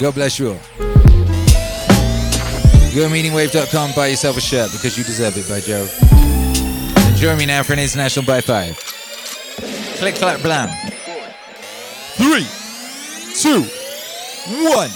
God 0.01 0.15
bless 0.17 0.37
you 0.41 0.49
all. 0.49 0.61
Go 2.93 3.09
to 3.09 3.15
meaningwave.com, 3.15 3.93
buy 3.95 4.09
yourself 4.09 4.37
a 4.37 4.41
shirt 4.41 4.73
because 4.73 4.99
you 4.99 5.05
deserve 5.05 5.37
it, 5.37 5.49
by 5.49 5.61
Joe. 5.61 5.87
And 7.07 7.15
join 7.15 7.39
me 7.39 7.47
now 7.47 7.63
for 7.63 7.75
an 7.75 7.79
international 7.79 8.27
by 8.27 8.41
five. 8.41 8.77
Click, 10.01 10.17
clap, 10.17 10.43
blam. 10.43 10.90
Three, 12.21 12.47
two, 13.33 13.63
one. 14.69 14.91